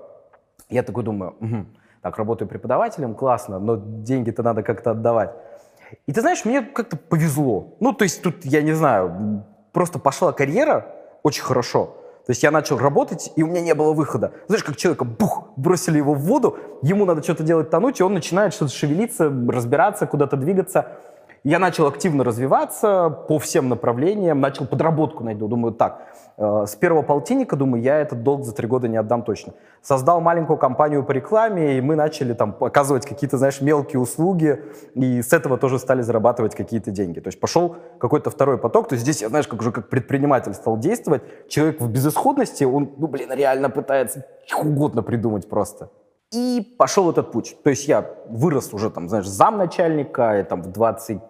я 0.71 0.83
такой 0.83 1.05
думаю, 1.05 1.37
угу, 1.40 1.66
так, 2.03 2.18
работаю 2.18 2.49
преподавателем, 2.49 3.14
классно, 3.14 3.61
но 3.61 3.77
деньги-то 3.77 4.42
надо 4.42 4.64
как-то 4.64 4.90
отдавать. 4.90 5.31
И 6.07 6.12
ты 6.12 6.21
знаешь, 6.21 6.45
мне 6.45 6.62
как-то 6.62 6.97
повезло. 6.97 7.77
Ну, 7.79 7.92
то 7.92 8.03
есть 8.03 8.23
тут, 8.23 8.45
я 8.45 8.62
не 8.62 8.73
знаю, 8.73 9.45
просто 9.73 10.01
пошла 10.01 10.33
карьера 10.33 10.87
очень 11.23 11.45
хорошо. 11.45 11.97
То 12.26 12.30
есть 12.30 12.42
я 12.44 12.52
начал 12.52 12.78
работать, 12.78 13.32
и 13.35 13.42
у 13.42 13.48
меня 13.48 13.61
не 13.61 13.74
было 13.74 13.92
выхода. 13.92 14.32
Знаешь, 14.46 14.62
как 14.62 14.76
человека, 14.76 15.04
бух, 15.04 15.48
бросили 15.56 15.98
его 15.98 16.14
в 16.14 16.20
воду, 16.20 16.56
ему 16.80 17.04
надо 17.04 17.22
что-то 17.22 17.42
делать, 17.42 17.70
тонуть, 17.70 17.98
и 17.98 18.02
он 18.04 18.14
начинает 18.14 18.54
что-то 18.54 18.72
шевелиться, 18.72 19.24
разбираться, 19.48 20.06
куда-то 20.06 20.37
двигаться. 20.37 20.87
Я 21.44 21.59
начал 21.59 21.88
активно 21.88 22.22
развиваться 22.22 23.11
по 23.11 23.40
всем 23.40 23.68
направлениям, 23.68 24.40
начал 24.40 24.64
подработку 24.64 25.24
найду. 25.24 25.48
Думаю, 25.48 25.74
так, 25.74 26.07
э, 26.37 26.66
с 26.68 26.76
первого 26.76 27.02
полтинника, 27.02 27.57
думаю, 27.57 27.83
я 27.83 27.98
этот 27.98 28.22
долг 28.22 28.44
за 28.44 28.55
три 28.55 28.68
года 28.68 28.87
не 28.87 28.96
отдам 28.96 29.24
точно. 29.24 29.55
Создал 29.83 30.20
маленькую 30.20 30.57
компанию 30.57 31.05
по 31.05 31.11
рекламе, 31.11 31.78
и 31.78 31.81
мы 31.81 31.96
начали 31.96 32.33
там 32.33 32.57
оказывать 32.61 33.07
какие-то, 33.07 33.38
знаешь, 33.38 33.61
мелкие 33.61 33.98
услуги, 33.98 34.62
и 34.94 35.20
с 35.20 35.33
этого 35.33 35.59
тоже 35.59 35.81
стали 35.81 36.02
зарабатывать 36.02 36.55
какие-то 36.55 36.92
деньги. 36.92 37.18
То 37.18 37.26
есть 37.26 37.40
пошел 37.40 37.74
какой-то 37.98 38.31
второй 38.31 38.57
поток. 38.57 38.87
То 38.87 38.92
есть 38.92 39.02
здесь 39.02 39.20
я, 39.20 39.28
знаешь, 39.28 39.48
как 39.48 39.59
уже 39.59 39.72
как 39.72 39.88
предприниматель 39.88 40.55
стал 40.55 40.78
действовать. 40.78 41.22
Человек 41.48 41.81
в 41.81 41.90
безысходности, 41.90 42.62
он, 42.62 42.92
ну, 42.98 43.09
блин, 43.09 43.33
реально 43.33 43.68
пытается 43.68 44.24
угодно 44.57 45.02
придумать 45.02 45.48
просто. 45.48 45.90
И 46.33 46.76
пошел 46.78 47.11
этот 47.11 47.33
путь. 47.33 47.57
То 47.64 47.70
есть 47.70 47.88
я 47.88 48.07
вырос 48.28 48.72
уже, 48.72 48.90
там, 48.90 49.09
знаешь, 49.09 49.26
замначальника, 49.26 50.38
и, 50.38 50.44
там, 50.44 50.62
в 50.62 50.70
20 50.70 51.20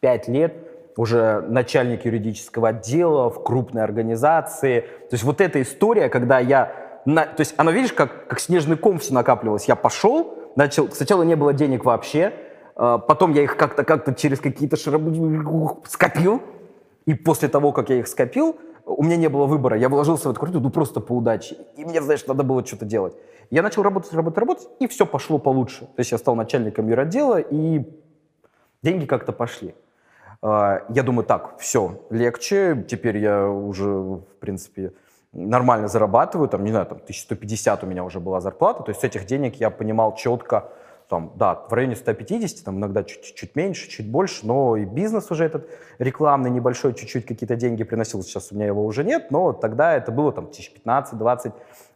пять 0.00 0.28
лет 0.28 0.54
уже 0.96 1.40
начальник 1.42 2.04
юридического 2.04 2.68
отдела 2.68 3.30
в 3.30 3.42
крупной 3.42 3.82
организации. 3.82 4.80
То 4.80 5.12
есть 5.12 5.24
вот 5.24 5.40
эта 5.40 5.62
история, 5.62 6.08
когда 6.08 6.38
я... 6.38 6.72
На, 7.06 7.24
то 7.24 7.40
есть 7.40 7.54
она, 7.56 7.72
видишь, 7.72 7.92
как, 7.92 8.26
как 8.26 8.40
снежный 8.40 8.76
ком 8.76 8.98
все 8.98 9.14
накапливалось. 9.14 9.66
Я 9.66 9.76
пошел, 9.76 10.34
начал... 10.56 10.90
Сначала 10.90 11.22
не 11.22 11.36
было 11.36 11.52
денег 11.52 11.84
вообще, 11.84 12.34
э, 12.76 12.98
потом 13.06 13.32
я 13.32 13.42
их 13.42 13.56
как-то 13.56 13.84
как 13.84 14.16
через 14.18 14.40
какие-то 14.40 14.76
шарабы 14.76 15.80
скопил, 15.86 16.42
и 17.06 17.14
после 17.14 17.48
того, 17.48 17.72
как 17.72 17.88
я 17.88 18.00
их 18.00 18.06
скопил, 18.06 18.56
у 18.84 19.02
меня 19.02 19.16
не 19.16 19.28
было 19.28 19.46
выбора. 19.46 19.78
Я 19.78 19.88
вложился 19.88 20.28
в 20.28 20.32
эту 20.32 20.40
кредит, 20.40 20.60
ну 20.60 20.70
просто 20.70 21.00
по 21.00 21.12
удаче. 21.12 21.56
И 21.76 21.84
мне, 21.84 22.02
знаешь, 22.02 22.26
надо 22.26 22.42
было 22.42 22.64
что-то 22.66 22.84
делать. 22.84 23.14
Я 23.50 23.62
начал 23.62 23.82
работать, 23.82 24.12
работать, 24.12 24.38
работать, 24.38 24.68
и 24.80 24.86
все 24.86 25.06
пошло 25.06 25.38
получше. 25.38 25.80
То 25.80 25.98
есть 25.98 26.12
я 26.12 26.18
стал 26.18 26.34
начальником 26.34 26.88
юротдела, 26.88 27.38
и 27.38 27.84
деньги 28.82 29.06
как-то 29.06 29.32
пошли. 29.32 29.74
А, 30.42 30.82
я 30.88 31.02
думаю, 31.02 31.26
так, 31.26 31.58
все, 31.58 32.00
легче, 32.10 32.84
теперь 32.88 33.18
я 33.18 33.46
уже, 33.46 33.88
в 33.88 34.36
принципе, 34.40 34.92
нормально 35.32 35.88
зарабатываю, 35.88 36.48
там, 36.48 36.64
не 36.64 36.70
знаю, 36.70 36.86
там, 36.86 36.98
1150 36.98 37.84
у 37.84 37.86
меня 37.86 38.04
уже 38.04 38.20
была 38.20 38.40
зарплата, 38.40 38.82
то 38.82 38.90
есть 38.90 39.02
с 39.02 39.04
этих 39.04 39.26
денег 39.26 39.56
я 39.56 39.70
понимал 39.70 40.14
четко, 40.14 40.72
там, 41.08 41.32
да, 41.36 41.66
в 41.68 41.72
районе 41.72 41.94
150, 41.94 42.64
там, 42.64 42.78
иногда 42.78 43.04
чуть, 43.04 43.34
чуть 43.34 43.54
меньше, 43.54 43.88
чуть 43.88 44.10
больше, 44.10 44.46
но 44.46 44.76
и 44.76 44.84
бизнес 44.84 45.30
уже 45.30 45.44
этот 45.44 45.68
рекламный 45.98 46.50
небольшой, 46.50 46.94
чуть-чуть 46.94 47.26
какие-то 47.26 47.56
деньги 47.56 47.84
приносил, 47.84 48.22
сейчас 48.22 48.50
у 48.50 48.54
меня 48.54 48.66
его 48.66 48.84
уже 48.84 49.04
нет, 49.04 49.30
но 49.30 49.52
тогда 49.52 49.94
это 49.94 50.10
было 50.10 50.32
там 50.32 50.46
1015-20, 50.46 51.52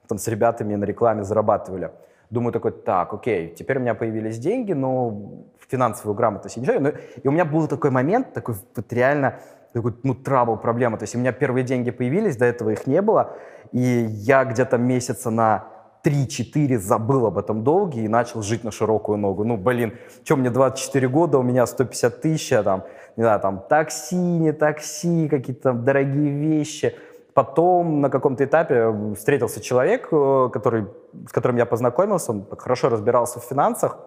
там, 0.07 0.18
с 0.18 0.28
ребятами 0.28 0.74
на 0.74 0.85
рекламе 0.85 1.24
зарабатывали. 1.24 1.92
Думаю 2.30 2.52
такой, 2.52 2.72
так, 2.72 3.12
окей, 3.12 3.54
теперь 3.54 3.78
у 3.78 3.80
меня 3.80 3.94
появились 3.94 4.38
деньги, 4.38 4.72
но 4.72 5.44
финансовую 5.68 6.14
грамотность 6.14 6.56
я 6.56 6.60
не 6.60 6.66
знаю. 6.66 6.82
Но, 6.82 6.88
и 7.22 7.28
у 7.28 7.30
меня 7.30 7.44
был 7.44 7.66
такой 7.68 7.90
момент, 7.90 8.32
такой 8.32 8.54
вот 8.74 8.92
реально 8.92 9.40
такой, 9.72 9.94
ну, 10.02 10.14
трабл, 10.14 10.56
проблема. 10.56 10.98
То 10.98 11.04
есть 11.04 11.14
у 11.14 11.18
меня 11.18 11.32
первые 11.32 11.64
деньги 11.64 11.90
появились, 11.90 12.37
до 12.37 12.44
этого 12.44 12.70
их 12.70 12.87
не 12.87 13.02
было. 13.02 13.37
И 13.72 13.80
я 13.80 14.44
где-то 14.44 14.78
месяца 14.78 15.30
на 15.30 15.66
3-4 16.04 16.78
забыл 16.78 17.26
об 17.26 17.38
этом 17.38 17.64
долге 17.64 18.04
и 18.04 18.08
начал 18.08 18.42
жить 18.42 18.62
на 18.62 18.70
широкую 18.70 19.18
ногу. 19.18 19.44
Ну, 19.44 19.56
блин, 19.56 19.94
что 20.22 20.37
мне 20.37 20.50
24 20.50 21.08
года, 21.08 21.38
у 21.38 21.42
меня 21.42 21.66
150 21.66 22.20
тысяч, 22.20 22.52
а 22.52 22.62
там, 22.62 22.84
не 23.16 23.22
знаю, 23.22 23.40
там 23.40 23.64
такси, 23.68 24.16
не 24.16 24.52
такси, 24.52 25.28
какие-то 25.28 25.72
дорогие 25.72 26.30
вещи– 26.30 26.94
Потом 27.34 28.00
на 28.00 28.10
каком-то 28.10 28.44
этапе 28.44 28.94
встретился 29.16 29.60
человек, 29.60 30.08
э, 30.12 30.50
который, 30.52 30.86
с 31.28 31.32
которым 31.32 31.56
я 31.56 31.66
познакомился, 31.66 32.30
он 32.30 32.46
хорошо 32.56 32.88
разбирался 32.88 33.40
в 33.40 33.44
финансах, 33.44 33.98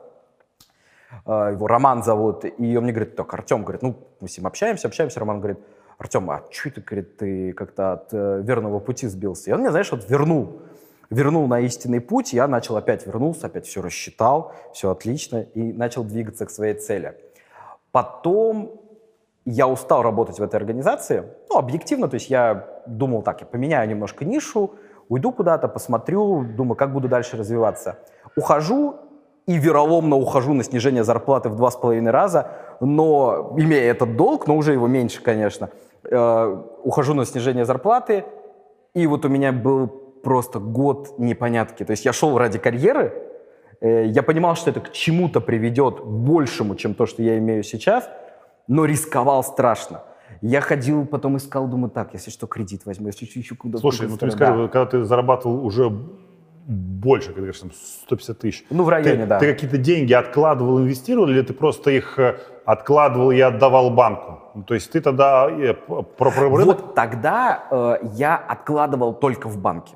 э, 1.25 1.49
его 1.51 1.67
Роман 1.67 2.03
зовут, 2.03 2.45
и 2.45 2.77
он 2.77 2.83
мне 2.85 2.93
говорит, 2.93 3.17
так, 3.17 3.33
Артем, 3.33 3.63
говорит, 3.63 3.81
ну, 3.81 3.97
мы 4.21 4.29
с 4.29 4.37
ним 4.37 4.47
общаемся, 4.47 4.87
общаемся, 4.87 5.19
Роман 5.19 5.39
говорит, 5.39 5.59
Артем, 5.97 6.31
а 6.31 6.43
что 6.49 6.71
ты, 6.71 6.79
говорит, 6.79 7.17
ты 7.17 7.51
как-то 7.51 7.93
от 7.93 8.13
э, 8.13 8.41
верного 8.43 8.79
пути 8.79 9.07
сбился? 9.07 9.49
И 9.49 9.53
он 9.53 9.59
мне, 9.59 9.71
знаешь, 9.71 9.91
вот 9.91 10.09
вернул, 10.09 10.61
вернул 11.09 11.47
на 11.47 11.59
истинный 11.59 11.99
путь, 11.99 12.31
я 12.31 12.47
начал 12.47 12.77
опять 12.77 13.05
вернулся, 13.05 13.47
опять 13.47 13.65
все 13.65 13.81
рассчитал, 13.81 14.53
все 14.71 14.89
отлично, 14.89 15.41
и 15.41 15.73
начал 15.73 16.05
двигаться 16.05 16.45
к 16.45 16.49
своей 16.49 16.75
цели. 16.75 17.17
Потом 17.91 18.79
я 19.49 19.65
устал 19.65 20.01
работать 20.01 20.39
в 20.39 20.43
этой 20.43 20.57
организации, 20.57 21.23
ну, 21.49 21.57
объективно, 21.57 22.09
то 22.09 22.15
есть 22.15 22.29
я 22.29 22.67
думал 22.85 23.21
так, 23.21 23.39
я 23.39 23.47
поменяю 23.47 23.87
немножко 23.87 24.25
нишу, 24.25 24.71
уйду 25.07 25.31
куда-то, 25.31 25.69
посмотрю, 25.69 26.43
думаю, 26.43 26.75
как 26.75 26.91
буду 26.91 27.07
дальше 27.07 27.37
развиваться. 27.37 27.97
Ухожу 28.35 28.95
и 29.45 29.57
вероломно 29.57 30.17
ухожу 30.17 30.53
на 30.53 30.63
снижение 30.63 31.05
зарплаты 31.05 31.47
в 31.47 31.55
два 31.55 31.71
с 31.71 31.77
половиной 31.77 32.11
раза, 32.11 32.51
но, 32.81 33.53
имея 33.57 33.89
этот 33.89 34.17
долг, 34.17 34.47
но 34.47 34.57
уже 34.57 34.73
его 34.73 34.87
меньше, 34.87 35.23
конечно, 35.23 35.69
э, 36.03 36.63
ухожу 36.83 37.13
на 37.13 37.25
снижение 37.25 37.63
зарплаты, 37.63 38.25
и 38.93 39.07
вот 39.07 39.23
у 39.23 39.29
меня 39.29 39.53
был 39.53 39.87
просто 40.23 40.59
год 40.59 41.17
непонятки. 41.19 41.85
То 41.85 41.91
есть 41.91 42.03
я 42.03 42.11
шел 42.11 42.37
ради 42.37 42.59
карьеры, 42.59 43.13
э, 43.79 44.07
я 44.07 44.23
понимал, 44.23 44.55
что 44.55 44.71
это 44.71 44.81
к 44.81 44.91
чему-то 44.91 45.39
приведет 45.39 46.03
большему, 46.03 46.75
чем 46.75 46.93
то, 46.93 47.05
что 47.05 47.23
я 47.23 47.37
имею 47.37 47.63
сейчас– 47.63 48.09
но 48.67 48.85
рисковал 48.85 49.43
страшно. 49.43 50.03
Я 50.41 50.61
ходил, 50.61 51.05
потом 51.05 51.37
искал, 51.37 51.67
думаю, 51.67 51.89
так, 51.89 52.13
если 52.13 52.29
что, 52.29 52.47
кредит 52.47 52.85
возьму, 52.85 53.07
если 53.07 53.25
еще 53.25 53.55
куда-то. 53.55 53.81
Слушай, 53.81 54.07
ну 54.07 54.17
ты 54.17 54.25
мне 54.25 54.35
скажи, 54.35 54.63
да. 54.63 54.67
когда 54.67 54.85
ты 54.85 55.03
зарабатывал 55.03 55.65
уже 55.65 55.89
больше, 56.67 57.27
когда 57.27 57.41
говоришь, 57.41 57.59
там 57.59 57.71
150 57.71 58.39
тысяч. 58.39 58.65
Ну, 58.69 58.83
в 58.83 58.89
районе, 58.89 59.23
ты, 59.23 59.25
да. 59.25 59.39
Ты 59.39 59.53
какие-то 59.53 59.77
деньги 59.77 60.13
откладывал, 60.13 60.79
инвестировал, 60.79 61.29
или 61.29 61.41
ты 61.41 61.53
просто 61.53 61.91
их 61.91 62.19
э, 62.19 62.37
откладывал 62.65 63.31
и 63.31 63.39
отдавал 63.39 63.89
банку? 63.89 64.39
Ну, 64.53 64.63
то 64.63 64.73
есть 64.73 64.91
ты 64.91 64.99
тогда 64.99 65.49
э, 65.49 65.73
про, 65.73 66.03
про 66.03 66.31
рынок... 66.31 66.65
Вот 66.65 66.95
тогда 66.95 67.63
э, 67.71 67.97
я 68.15 68.35
откладывал 68.35 69.13
только 69.13 69.47
в 69.47 69.57
банке. 69.57 69.95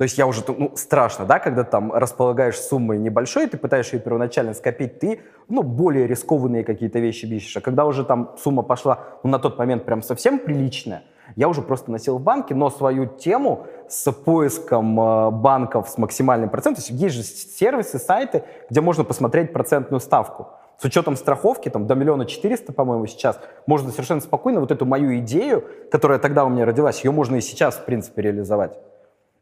То 0.00 0.04
есть 0.04 0.16
я 0.16 0.26
уже, 0.26 0.42
ну, 0.48 0.72
страшно, 0.76 1.26
да, 1.26 1.38
когда 1.38 1.62
там 1.62 1.92
располагаешь 1.92 2.58
суммой 2.58 2.96
небольшой, 2.96 3.46
ты 3.48 3.58
пытаешься 3.58 3.96
ее 3.96 4.02
первоначально 4.02 4.54
скопить, 4.54 4.98
ты, 4.98 5.20
ну, 5.50 5.62
более 5.62 6.06
рискованные 6.06 6.64
какие-то 6.64 6.98
вещи 7.00 7.26
ищешь. 7.26 7.54
А 7.58 7.60
когда 7.60 7.84
уже 7.84 8.02
там 8.06 8.34
сумма 8.42 8.62
пошла, 8.62 9.00
ну, 9.22 9.28
на 9.28 9.38
тот 9.38 9.58
момент 9.58 9.84
прям 9.84 10.00
совсем 10.00 10.38
приличная, 10.38 11.02
я 11.36 11.50
уже 11.50 11.60
просто 11.60 11.90
носил 11.90 12.16
в 12.16 12.22
банке, 12.22 12.54
но 12.54 12.70
свою 12.70 13.04
тему 13.04 13.66
с 13.90 14.10
поиском 14.10 14.98
э, 14.98 15.30
банков 15.32 15.90
с 15.90 15.98
максимальным 15.98 16.48
процентом, 16.48 16.82
то 16.82 16.88
есть 16.90 17.02
есть 17.02 17.16
же 17.16 17.22
сервисы, 17.22 17.98
сайты, 17.98 18.44
где 18.70 18.80
можно 18.80 19.04
посмотреть 19.04 19.52
процентную 19.52 20.00
ставку. 20.00 20.48
С 20.78 20.84
учетом 20.86 21.14
страховки, 21.14 21.68
там, 21.68 21.86
до 21.86 21.94
миллиона 21.94 22.24
четыреста, 22.24 22.72
по-моему, 22.72 23.06
сейчас, 23.06 23.38
можно 23.66 23.90
совершенно 23.90 24.22
спокойно 24.22 24.60
вот 24.60 24.70
эту 24.70 24.86
мою 24.86 25.18
идею, 25.18 25.62
которая 25.90 26.18
тогда 26.18 26.46
у 26.46 26.48
меня 26.48 26.64
родилась, 26.64 27.04
ее 27.04 27.10
можно 27.10 27.36
и 27.36 27.42
сейчас, 27.42 27.74
в 27.74 27.84
принципе, 27.84 28.22
реализовать 28.22 28.78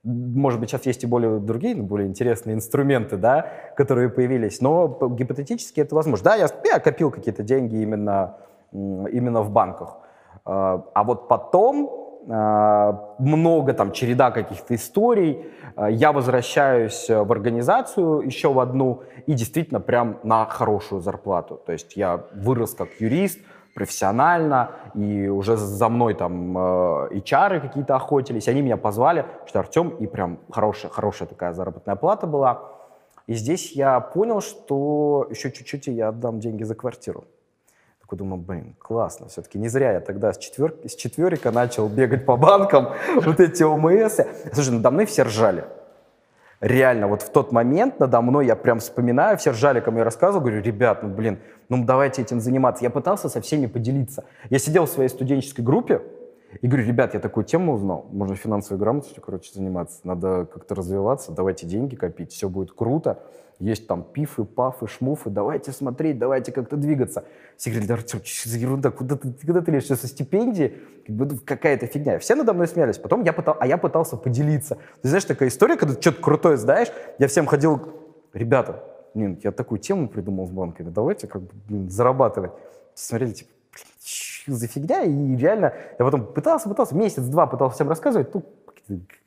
может 0.05 0.61
быть, 0.61 0.71
сейчас 0.71 0.87
есть 0.87 1.05
и 1.05 1.07
более 1.07 1.39
другие, 1.41 1.75
более 1.75 2.09
интересные 2.09 2.55
инструменты, 2.55 3.17
да, 3.17 3.51
которые 3.77 4.09
появились, 4.09 4.61
но 4.61 4.89
гипотетически 4.89 5.81
это 5.81 5.95
возможно. 5.95 6.25
Да, 6.25 6.35
я, 6.37 6.49
я 6.65 6.79
копил 6.79 7.11
какие-то 7.11 7.43
деньги 7.43 7.77
именно, 7.77 8.37
именно 8.73 9.43
в 9.43 9.51
банках. 9.51 9.99
А, 10.45 10.85
а 10.95 11.05
вот 11.05 11.29
потом 11.29 11.91
а, 12.31 13.15
много 13.19 13.73
там 13.73 13.93
череда 13.93 14.31
каких-то 14.31 14.75
историй. 14.75 15.47
А, 15.77 15.91
я 15.91 16.13
возвращаюсь 16.13 17.09
в 17.09 17.33
организацию 17.33 18.21
еще 18.21 18.53
в 18.53 18.61
одну 18.61 19.03
и 19.27 19.35
действительно 19.35 19.81
прям 19.81 20.21
на 20.23 20.47
хорошую 20.47 21.01
зарплату. 21.01 21.61
То 21.65 21.73
есть 21.73 21.97
я 21.97 22.25
вырос 22.35 22.75
как 22.75 22.89
юрист, 23.01 23.41
профессионально, 23.79 24.73
и 24.95 25.29
уже 25.29 25.57
за 25.57 25.89
мной 25.89 26.15
там 26.15 26.59
э, 26.59 26.61
HR 27.13 27.61
какие-то 27.61 27.95
охотились, 27.95 28.49
они 28.49 28.61
меня 28.61 28.77
позвали, 28.77 29.25
что 29.47 29.61
Артем, 29.61 29.91
и 29.91 30.09
прям 30.09 30.41
хорошая, 30.51 30.91
хорошая 30.91 31.29
такая 31.29 31.53
заработная 31.53 31.95
плата 31.95 32.27
была. 32.27 32.61
И 33.29 33.35
здесь 33.35 33.71
я 33.77 34.01
понял, 34.01 34.41
что 34.41 35.29
еще 35.31 35.53
чуть-чуть 35.53 35.87
и 35.87 35.93
я 35.93 36.09
отдам 36.09 36.41
деньги 36.41 36.65
за 36.65 36.75
квартиру. 36.75 37.25
Такой 38.01 38.19
думаю, 38.19 38.43
блин, 38.43 38.75
классно, 38.81 39.29
все-таки 39.29 39.59
не 39.61 39.69
зря 39.69 39.93
я 39.93 40.01
тогда 40.01 40.33
с, 40.33 40.39
четвер... 40.39 40.75
с 40.85 40.97
четверика 40.97 41.53
начал 41.53 41.89
бегать 41.89 42.27
по 42.27 42.37
банкам, 42.37 42.89
вот 43.15 43.39
эти 43.39 43.63
ОМС. 43.63 44.19
Слушай, 44.53 44.71
надо 44.73 44.91
мной 44.91 45.07
все 45.07 45.23
ржали. 45.23 45.65
Реально, 46.61 47.07
вот 47.07 47.23
в 47.23 47.31
тот 47.31 47.53
момент 47.53 48.01
надо 48.01 48.21
мной, 48.21 48.47
я 48.47 48.57
прям 48.57 48.81
вспоминаю, 48.81 49.39
все 49.39 49.53
ржали, 49.53 49.79
кому 49.79 49.99
я 49.99 50.05
рассказывал, 50.05 50.41
говорю, 50.41 50.61
ребят, 50.61 51.05
ну 51.05 51.11
блин, 51.11 51.39
ну 51.69 51.85
давайте 51.85 52.23
этим 52.23 52.41
заниматься. 52.41 52.85
Я 52.85 52.91
пытался 52.91 53.29
со 53.29 53.41
всеми 53.41 53.67
поделиться. 53.67 54.25
Я 54.51 54.59
сидел 54.59 54.87
в 54.87 54.91
своей 54.91 55.09
студенческой 55.09 55.63
группе, 55.63 56.03
и 56.63 56.67
говорю, 56.67 56.87
ребят, 56.87 57.13
я 57.15 57.21
такую 57.21 57.45
тему 57.45 57.75
узнал, 57.75 58.07
можно 58.11 58.35
финансовой 58.35 58.81
грамотностью, 58.81 59.23
короче, 59.23 59.53
заниматься, 59.53 60.01
надо 60.05 60.47
как-то 60.47 60.75
развиваться, 60.75 61.33
давайте 61.33 61.67
деньги 61.67 61.95
копить, 61.95 62.33
все 62.33 62.49
будет 62.49 62.73
круто. 62.73 63.23
Есть 63.59 63.89
там 63.89 64.05
пифы, 64.05 64.45
пафы, 64.45 64.87
шмуфы, 64.87 65.31
давайте 65.31 65.73
смотреть, 65.73 66.17
давайте 66.17 66.53
как-то 66.53 66.77
двигаться. 66.77 67.25
Все 67.57 67.71
говорили, 67.71 67.89
да, 67.89 67.95
Артем, 67.95 68.21
что 68.25 68.49
за 68.49 68.57
ерунда, 68.57 68.93
куда 68.93 69.17
ты, 69.17 69.33
куда 69.45 69.61
ты 69.61 69.73
лезешь, 69.73 69.99
со 69.99 70.07
стипендии? 70.07 70.79
Ну, 71.09 71.29
какая-то 71.45 71.87
фигня. 71.87 72.21
Все 72.21 72.37
надо 72.37 72.53
мной 72.53 72.69
смеялись. 72.69 72.99
Потом 72.99 73.25
я 73.25 73.33
пытал, 73.33 73.57
а 73.59 73.67
я 73.67 73.77
пытался 73.77 74.17
поделиться. 74.17 74.79
Ты 75.03 75.09
знаешь, 75.09 75.25
такая 75.25 75.49
история, 75.49 75.77
когда 75.77 75.95
ты 75.95 76.01
что-то 76.01 76.23
крутое 76.23 76.57
знаешь, 76.57 76.89
я 77.19 77.27
всем 77.27 77.47
ходил, 77.47 77.81
ребята, 78.33 78.85
блин, 79.19 79.39
я 79.43 79.53
такую 79.53 79.79
тему 79.79 80.09
придумал 80.09 80.47
с 80.47 80.51
банками, 80.51 80.91
давайте 80.91 81.27
как 81.27 81.43
бы 81.43 81.51
блин, 81.69 81.91
зарабатывать. 81.91 82.53
Смотрели, 82.95 83.33
типа, 83.33 83.51
за 84.47 84.67
фигня? 84.67 85.03
И 85.03 85.37
реально, 85.37 85.75
я 85.99 86.05
потом 86.05 86.27
пытался, 86.27 86.69
пытался, 86.69 86.97
месяц-два 86.97 87.47
пытался 87.47 87.75
всем 87.77 87.89
рассказывать, 87.89 88.35
ну, 88.35 88.43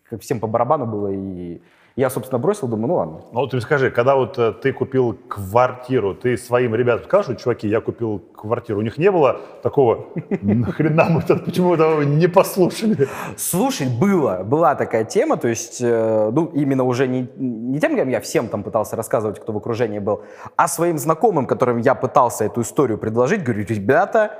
как 0.09 0.21
всем 0.21 0.39
по 0.39 0.47
барабану 0.47 0.85
было, 0.85 1.09
и 1.09 1.61
я, 1.95 2.09
собственно, 2.09 2.39
бросил, 2.39 2.67
думаю, 2.67 2.87
ну 2.87 2.95
ладно. 2.95 3.21
Ну, 3.33 3.47
ты 3.47 3.59
скажи, 3.59 3.91
когда 3.91 4.15
вот 4.15 4.39
э, 4.39 4.53
ты 4.53 4.71
купил 4.71 5.17
квартиру, 5.27 6.15
ты 6.15 6.37
своим 6.37 6.73
ребятам 6.73 7.21
что, 7.21 7.35
чуваки, 7.35 7.67
я 7.67 7.81
купил 7.81 8.19
квартиру, 8.19 8.79
у 8.79 8.81
них 8.81 8.97
не 8.97 9.11
было 9.11 9.41
такого, 9.61 10.05
нахрена 10.41 11.07
мы 11.09 11.21
тут, 11.21 11.43
почему 11.43 11.73
этого 11.73 12.01
не 12.03 12.27
послушали? 12.27 13.09
Слушай, 13.35 13.87
было, 13.89 14.43
была 14.43 14.75
такая 14.75 15.03
тема, 15.03 15.35
то 15.35 15.49
есть, 15.49 15.81
э, 15.81 16.31
ну, 16.31 16.45
именно 16.53 16.83
уже 16.85 17.07
не, 17.07 17.27
не 17.37 17.79
тем, 17.79 17.95
кем 17.95 18.07
я 18.07 18.21
всем 18.21 18.47
там 18.47 18.63
пытался 18.63 18.95
рассказывать, 18.95 19.39
кто 19.39 19.51
в 19.51 19.57
окружении 19.57 19.99
был, 19.99 20.21
а 20.55 20.67
своим 20.67 20.97
знакомым, 20.97 21.45
которым 21.45 21.79
я 21.79 21.93
пытался 21.93 22.45
эту 22.45 22.61
историю 22.61 22.97
предложить, 22.97 23.43
говорю, 23.43 23.65
ребята, 23.67 24.31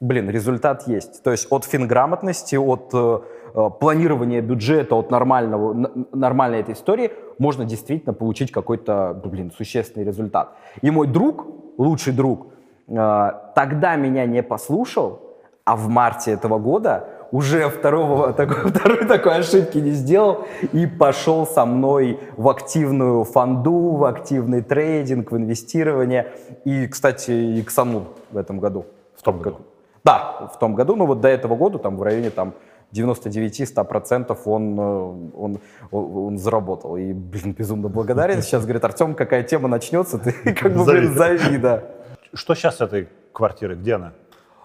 блин, 0.00 0.30
результат 0.30 0.88
есть. 0.88 1.22
То 1.22 1.30
есть 1.30 1.46
от 1.50 1.64
финграмотности, 1.64 2.56
от 2.56 2.90
э, 2.92 3.20
планирования 3.52 4.40
бюджета, 4.40 4.94
от 4.96 5.10
нормального, 5.10 5.90
нормальной 6.12 6.60
этой 6.60 6.74
истории 6.74 7.12
можно 7.38 7.64
действительно 7.64 8.12
получить 8.12 8.52
какой-то, 8.52 9.20
ну, 9.22 9.30
блин, 9.30 9.52
существенный 9.56 10.06
результат. 10.06 10.54
И 10.82 10.90
мой 10.90 11.06
друг, 11.06 11.46
лучший 11.78 12.12
друг, 12.12 12.48
э, 12.88 13.30
тогда 13.54 13.96
меня 13.96 14.26
не 14.26 14.42
послушал, 14.42 15.20
а 15.64 15.76
в 15.76 15.88
марте 15.88 16.30
этого 16.30 16.58
года 16.58 17.08
уже 17.32 17.68
второго, 17.68 18.32
такой, 18.34 18.70
второй 18.70 19.04
такой 19.06 19.36
ошибки 19.38 19.78
не 19.78 19.90
сделал 19.90 20.46
и 20.72 20.86
пошел 20.86 21.46
со 21.46 21.64
мной 21.64 22.20
в 22.36 22.48
активную 22.48 23.24
фонду, 23.24 23.92
в 23.92 24.04
активный 24.04 24.62
трейдинг, 24.62 25.32
в 25.32 25.36
инвестирование. 25.36 26.32
И, 26.64 26.86
кстати, 26.86 27.30
и 27.30 27.60
иксанул 27.60 28.04
в 28.30 28.36
этом 28.36 28.60
году. 28.60 28.86
В 29.16 29.22
том 29.22 29.40
году? 29.40 29.58
Да, 30.04 30.50
в 30.54 30.58
том 30.58 30.76
году, 30.76 30.94
ну 30.94 31.04
вот 31.06 31.20
до 31.20 31.28
этого 31.28 31.56
года 31.56 31.78
там 31.78 31.96
в 31.96 32.02
районе 32.02 32.30
там 32.30 32.54
99-100% 32.96 34.38
он, 34.44 34.78
э, 34.78 34.82
он, 34.82 35.60
он, 35.90 36.16
он 36.16 36.38
заработал. 36.38 36.96
И, 36.96 37.12
блин, 37.12 37.52
безумно 37.52 37.88
благодарен. 37.88 38.42
Сейчас 38.42 38.64
говорит, 38.64 38.84
Артем, 38.84 39.14
какая 39.14 39.42
тема 39.42 39.68
начнется, 39.68 40.18
ты 40.18 40.32
как 40.54 40.74
бы, 40.74 40.84
блин, 40.84 41.14
зови, 41.14 41.58
да. 41.58 41.84
Что 42.32 42.54
сейчас 42.54 42.76
с 42.76 42.80
этой 42.80 43.08
квартирой, 43.32 43.76
где 43.76 43.94
она? 43.94 44.12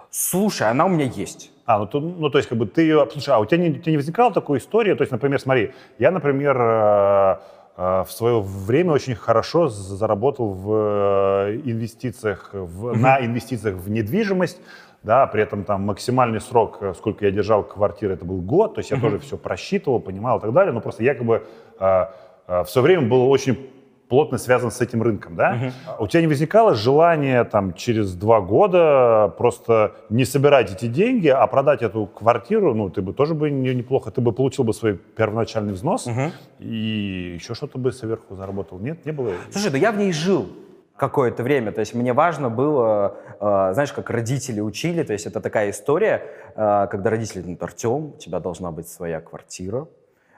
Слушай, 0.09 0.69
она 0.69 0.85
у 0.85 0.89
меня 0.89 1.05
есть. 1.05 1.51
А, 1.65 1.79
ну, 1.79 1.87
то, 1.87 2.01
ну, 2.01 2.29
то 2.29 2.37
есть, 2.37 2.49
как 2.49 2.57
бы 2.57 2.65
ты 2.65 2.81
ее... 2.81 3.07
Слушай, 3.11 3.33
а 3.33 3.39
у 3.39 3.45
тебя 3.45 3.57
не, 3.57 3.69
у 3.69 3.73
тебя 3.75 3.91
не 3.91 3.97
возникала 3.97 4.33
такой 4.33 4.57
истории? 4.57 4.93
То 4.93 5.03
есть, 5.03 5.11
например, 5.11 5.39
смотри, 5.39 5.73
я, 5.99 6.11
например, 6.11 6.57
э, 6.59 7.37
э, 7.77 8.03
в 8.05 8.11
свое 8.11 8.41
время 8.41 8.91
очень 8.91 9.15
хорошо 9.15 9.69
заработал 9.69 10.49
в 10.49 10.73
э, 10.73 11.61
инвестициях, 11.63 12.49
в, 12.51 12.97
на 12.97 13.25
инвестициях 13.25 13.77
в 13.77 13.89
недвижимость, 13.89 14.59
да, 15.03 15.25
при 15.27 15.41
этом 15.43 15.63
там 15.63 15.81
максимальный 15.83 16.39
срок, 16.41 16.77
э, 16.81 16.93
сколько 16.95 17.25
я 17.25 17.31
держал 17.31 17.63
квартиры, 17.63 18.13
это 18.13 18.25
был 18.25 18.37
год, 18.41 18.75
то 18.75 18.79
есть 18.79 18.91
я 18.91 18.99
тоже 18.99 19.17
все 19.19 19.37
просчитывал, 19.37 19.99
понимал 19.99 20.37
и 20.37 20.41
так 20.41 20.53
далее, 20.53 20.73
но 20.73 20.81
просто 20.81 21.03
я 21.03 21.15
как 21.15 21.25
бы 21.25 21.43
э, 21.79 22.05
э, 22.47 22.63
в 22.63 22.69
свое 22.69 22.83
время 22.85 23.07
был 23.09 23.29
очень 23.29 23.57
плотно 24.09 24.37
связан 24.37 24.71
с 24.71 24.81
этим 24.81 25.01
рынком, 25.01 25.35
да? 25.37 25.53
У 25.97 26.05
тебя 26.05 26.19
не 26.19 26.27
возникало 26.27 26.75
желания 26.75 27.45
там 27.45 27.73
через 27.73 28.13
два 28.13 28.41
года 28.41 29.33
просто 29.37 29.93
не 30.09 30.25
собирать 30.25 30.69
эти 30.73 30.87
деньги, 30.87 31.29
а 31.29 31.47
продать 31.47 31.81
эту 31.81 32.07
квартиру, 32.07 32.75
ну, 32.75 32.89
ты 32.89 33.01
бы 33.01 33.13
тоже 33.13 33.35
бы 33.35 33.49
не- 33.49 33.73
неплохо, 33.73 34.11
ты 34.11 34.19
бы 34.19 34.33
получил 34.33 34.65
бы 34.65 34.73
свой 34.73 34.97
первоначальный 34.97 35.71
взнос 35.71 36.07
и 36.59 37.35
еще 37.39 37.53
что-то 37.53 37.77
бы 37.79 37.93
сверху 37.93 38.35
заработал. 38.35 38.79
Нет, 38.79 39.05
не 39.05 39.13
было? 39.13 39.31
Слушай, 39.49 39.71
да 39.71 39.77
я 39.77 39.93
в 39.93 39.97
ней 39.97 40.11
жил 40.11 40.45
какое-то 41.01 41.41
время, 41.41 41.71
то 41.71 41.79
есть 41.79 41.95
мне 41.95 42.13
важно 42.13 42.51
было, 42.51 43.17
э, 43.39 43.73
знаешь, 43.73 43.91
как 43.91 44.11
родители 44.11 44.61
учили, 44.61 45.01
то 45.01 45.13
есть 45.13 45.25
это 45.25 45.41
такая 45.41 45.71
история, 45.71 46.21
э, 46.55 46.87
когда 46.91 47.09
родители 47.09 47.41
говорят, 47.41 47.63
Артем, 47.63 48.13
у 48.13 48.17
тебя 48.19 48.39
должна 48.39 48.69
быть 48.71 48.87
своя 48.87 49.19
квартира, 49.19 49.87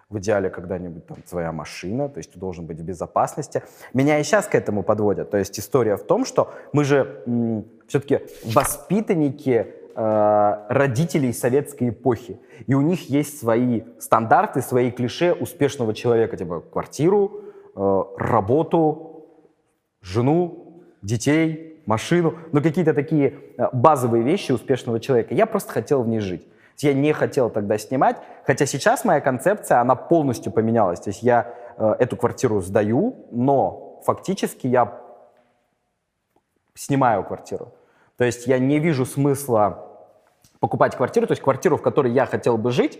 в 0.10 0.20
идеале 0.20 0.50
когда-нибудь 0.50 1.06
там 1.06 1.18
своя 1.26 1.52
машина, 1.52 2.08
то 2.08 2.20
есть 2.20 2.32
ты 2.32 2.40
должен 2.40 2.66
быть 2.66 2.80
в 2.80 2.84
безопасности. 2.84 3.62
Меня 3.94 4.20
и 4.20 4.24
сейчас 4.24 4.48
к 4.48 4.56
этому 4.56 4.84
подводят, 4.84 5.32
то 5.32 5.38
есть 5.38 5.60
история 5.60 5.98
в 5.98 6.04
том, 6.04 6.24
что 6.24 6.54
мы 6.72 6.86
же 6.86 7.22
все-таки 7.88 8.22
воспитанники 8.46 9.68
э, 9.96 10.66
родителей 10.70 11.34
советской 11.34 11.90
эпохи, 11.90 12.40
и 12.68 12.74
у 12.74 12.82
них 12.82 13.10
есть 13.10 13.38
свои 13.38 13.82
стандарты, 14.00 14.62
свои 14.62 14.92
клише 14.92 15.34
успешного 15.34 15.94
человека, 15.94 16.38
типа 16.38 16.62
квартиру, 16.62 17.42
э, 17.76 18.04
работу, 18.18 19.13
жену, 20.04 20.84
детей, 21.02 21.82
машину, 21.86 22.36
ну 22.52 22.62
какие-то 22.62 22.94
такие 22.94 23.34
э, 23.58 23.68
базовые 23.74 24.24
вещи 24.24 24.52
успешного 24.52 25.00
человека. 25.00 25.34
Я 25.34 25.46
просто 25.46 25.72
хотел 25.72 26.04
в 26.04 26.08
ней 26.08 26.20
жить. 26.20 26.48
Я 26.80 26.94
не 26.94 27.14
хотел 27.14 27.50
тогда 27.50 27.78
снимать, 27.78 28.18
хотя 28.46 28.66
сейчас 28.66 29.06
моя 29.06 29.22
концепция, 29.22 29.80
она 29.80 29.96
полностью 29.96 30.52
поменялась. 30.52 31.00
То 31.00 31.10
есть 31.10 31.24
я 31.24 31.54
э, 31.78 31.96
эту 32.00 32.18
квартиру 32.18 32.62
сдаю, 32.62 33.28
но 33.32 34.02
фактически 34.06 34.68
я 34.68 35.00
снимаю 36.74 37.24
квартиру. 37.24 37.74
То 38.18 38.24
есть 38.24 38.48
я 38.48 38.60
не 38.60 38.80
вижу 38.80 39.06
смысла 39.06 39.90
покупать 40.60 40.96
квартиру, 40.96 41.28
то 41.28 41.34
есть 41.34 41.42
квартиру, 41.42 41.78
в 41.78 41.82
которой 41.82 42.12
я 42.12 42.26
хотел 42.26 42.58
бы 42.58 42.72
жить, 42.72 43.00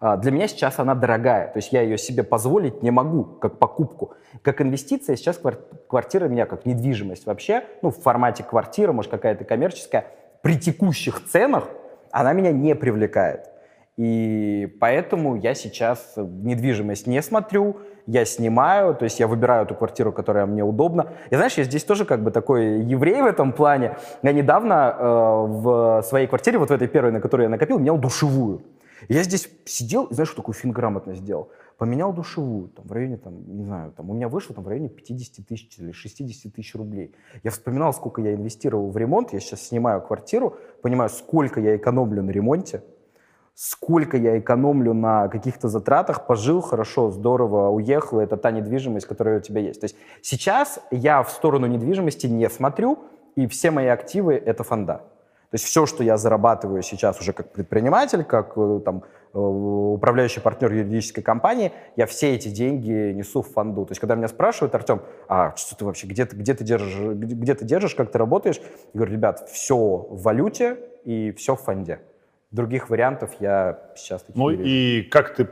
для 0.00 0.30
меня 0.30 0.48
сейчас 0.48 0.78
она 0.78 0.94
дорогая. 0.94 1.48
То 1.48 1.58
есть 1.58 1.72
я 1.72 1.82
ее 1.82 1.98
себе 1.98 2.22
позволить 2.22 2.82
не 2.82 2.90
могу, 2.90 3.24
как 3.24 3.58
покупку. 3.58 4.14
Как 4.42 4.60
инвестиция 4.60 5.16
сейчас 5.16 5.38
квар- 5.38 5.60
квартира 5.88 6.28
меня, 6.28 6.46
как 6.46 6.66
недвижимость 6.66 7.26
вообще, 7.26 7.64
ну, 7.82 7.90
в 7.90 7.98
формате 7.98 8.42
квартиры, 8.42 8.92
может, 8.92 9.10
какая-то 9.10 9.44
коммерческая, 9.44 10.06
при 10.42 10.58
текущих 10.58 11.24
ценах 11.26 11.68
она 12.10 12.32
меня 12.32 12.52
не 12.52 12.74
привлекает. 12.74 13.48
И 13.96 14.76
поэтому 14.80 15.36
я 15.36 15.54
сейчас 15.54 16.14
недвижимость 16.16 17.06
не 17.06 17.20
смотрю, 17.20 17.76
я 18.06 18.24
снимаю, 18.24 18.94
то 18.94 19.04
есть 19.04 19.20
я 19.20 19.26
выбираю 19.26 19.66
ту 19.66 19.74
квартиру, 19.74 20.12
которая 20.12 20.46
мне 20.46 20.64
удобна. 20.64 21.12
И 21.30 21.36
знаешь, 21.36 21.54
я 21.54 21.64
здесь 21.64 21.84
тоже 21.84 22.04
как 22.04 22.22
бы 22.22 22.30
такой 22.30 22.80
еврей 22.80 23.20
в 23.22 23.26
этом 23.26 23.52
плане. 23.52 23.96
Я 24.22 24.32
недавно 24.32 24.96
э, 24.98 25.04
в 25.04 26.02
своей 26.04 26.26
квартире, 26.26 26.58
вот 26.58 26.70
в 26.70 26.72
этой 26.72 26.88
первой, 26.88 27.12
на 27.12 27.20
которой 27.20 27.42
я 27.42 27.48
накопил, 27.48 27.78
менял 27.78 27.98
душевую. 27.98 28.62
Я 29.08 29.22
здесь 29.22 29.48
сидел, 29.64 30.08
знаешь, 30.10 30.28
что 30.28 30.38
такую 30.38 30.54
финграмотно 30.54 31.14
сделал? 31.14 31.50
Поменял 31.78 32.12
душевую, 32.12 32.68
там, 32.68 32.86
в 32.86 32.92
районе, 32.92 33.16
там, 33.16 33.56
не 33.56 33.64
знаю, 33.64 33.92
там, 33.92 34.10
у 34.10 34.14
меня 34.14 34.28
вышло 34.28 34.54
там, 34.54 34.64
в 34.64 34.68
районе 34.68 34.88
50 34.88 35.46
тысяч 35.46 35.78
или 35.78 35.92
60 35.92 36.52
тысяч 36.52 36.74
рублей. 36.74 37.14
Я 37.42 37.50
вспоминал, 37.50 37.92
сколько 37.92 38.20
я 38.20 38.34
инвестировал 38.34 38.90
в 38.90 38.96
ремонт, 38.96 39.32
я 39.32 39.40
сейчас 39.40 39.62
снимаю 39.62 40.00
квартиру, 40.00 40.56
понимаю, 40.82 41.10
сколько 41.10 41.60
я 41.60 41.76
экономлю 41.76 42.22
на 42.22 42.30
ремонте, 42.30 42.82
сколько 43.54 44.16
я 44.16 44.38
экономлю 44.38 44.94
на 44.94 45.28
каких-то 45.28 45.68
затратах, 45.68 46.26
пожил 46.26 46.60
хорошо, 46.60 47.10
здорово, 47.10 47.68
уехал, 47.70 48.20
это 48.20 48.36
та 48.36 48.50
недвижимость, 48.50 49.06
которая 49.06 49.38
у 49.38 49.42
тебя 49.42 49.60
есть. 49.60 49.80
То 49.80 49.84
есть 49.84 49.96
сейчас 50.22 50.80
я 50.90 51.22
в 51.22 51.30
сторону 51.30 51.66
недвижимости 51.66 52.26
не 52.26 52.48
смотрю, 52.48 52.98
и 53.34 53.46
все 53.46 53.70
мои 53.70 53.86
активы— 53.86 54.34
это 54.46 54.62
фонда. 54.62 55.02
То 55.52 55.56
есть 55.56 55.66
все, 55.66 55.84
что 55.84 56.02
я 56.02 56.16
зарабатываю 56.16 56.80
сейчас 56.82 57.20
уже 57.20 57.34
как 57.34 57.52
предприниматель, 57.52 58.24
как 58.24 58.54
э, 58.56 58.80
там, 58.82 59.02
э, 59.34 59.38
управляющий 59.38 60.40
партнер 60.40 60.72
юридической 60.72 61.20
компании, 61.20 61.72
я 61.94 62.06
все 62.06 62.34
эти 62.34 62.48
деньги 62.48 63.12
несу 63.12 63.42
в 63.42 63.48
фонду. 63.52 63.84
То 63.84 63.90
есть 63.90 64.00
когда 64.00 64.14
меня 64.14 64.28
спрашивают, 64.28 64.74
Артем, 64.74 65.02
а 65.28 65.54
что 65.54 65.76
ты 65.76 65.84
вообще, 65.84 66.06
где 66.06 66.24
ты, 66.24 66.36
где 66.36 66.54
ты, 66.54 66.64
держишь, 66.64 66.94
где, 66.96 67.34
где 67.34 67.54
ты 67.54 67.66
держишь, 67.66 67.94
как 67.94 68.10
ты 68.10 68.16
работаешь? 68.16 68.62
Я 68.94 68.98
говорю, 68.98 69.12
ребят, 69.12 69.46
все 69.50 69.76
в 69.76 70.22
валюте 70.22 70.78
и 71.04 71.32
все 71.32 71.54
в 71.54 71.60
фонде. 71.60 72.00
Других 72.50 72.88
вариантов 72.88 73.32
я 73.38 73.78
сейчас 73.94 74.22
таких 74.22 74.36
Ну 74.36 74.48
не 74.48 74.56
вижу. 74.56 74.68
и 74.70 75.02
как 75.02 75.34
ты 75.34 75.48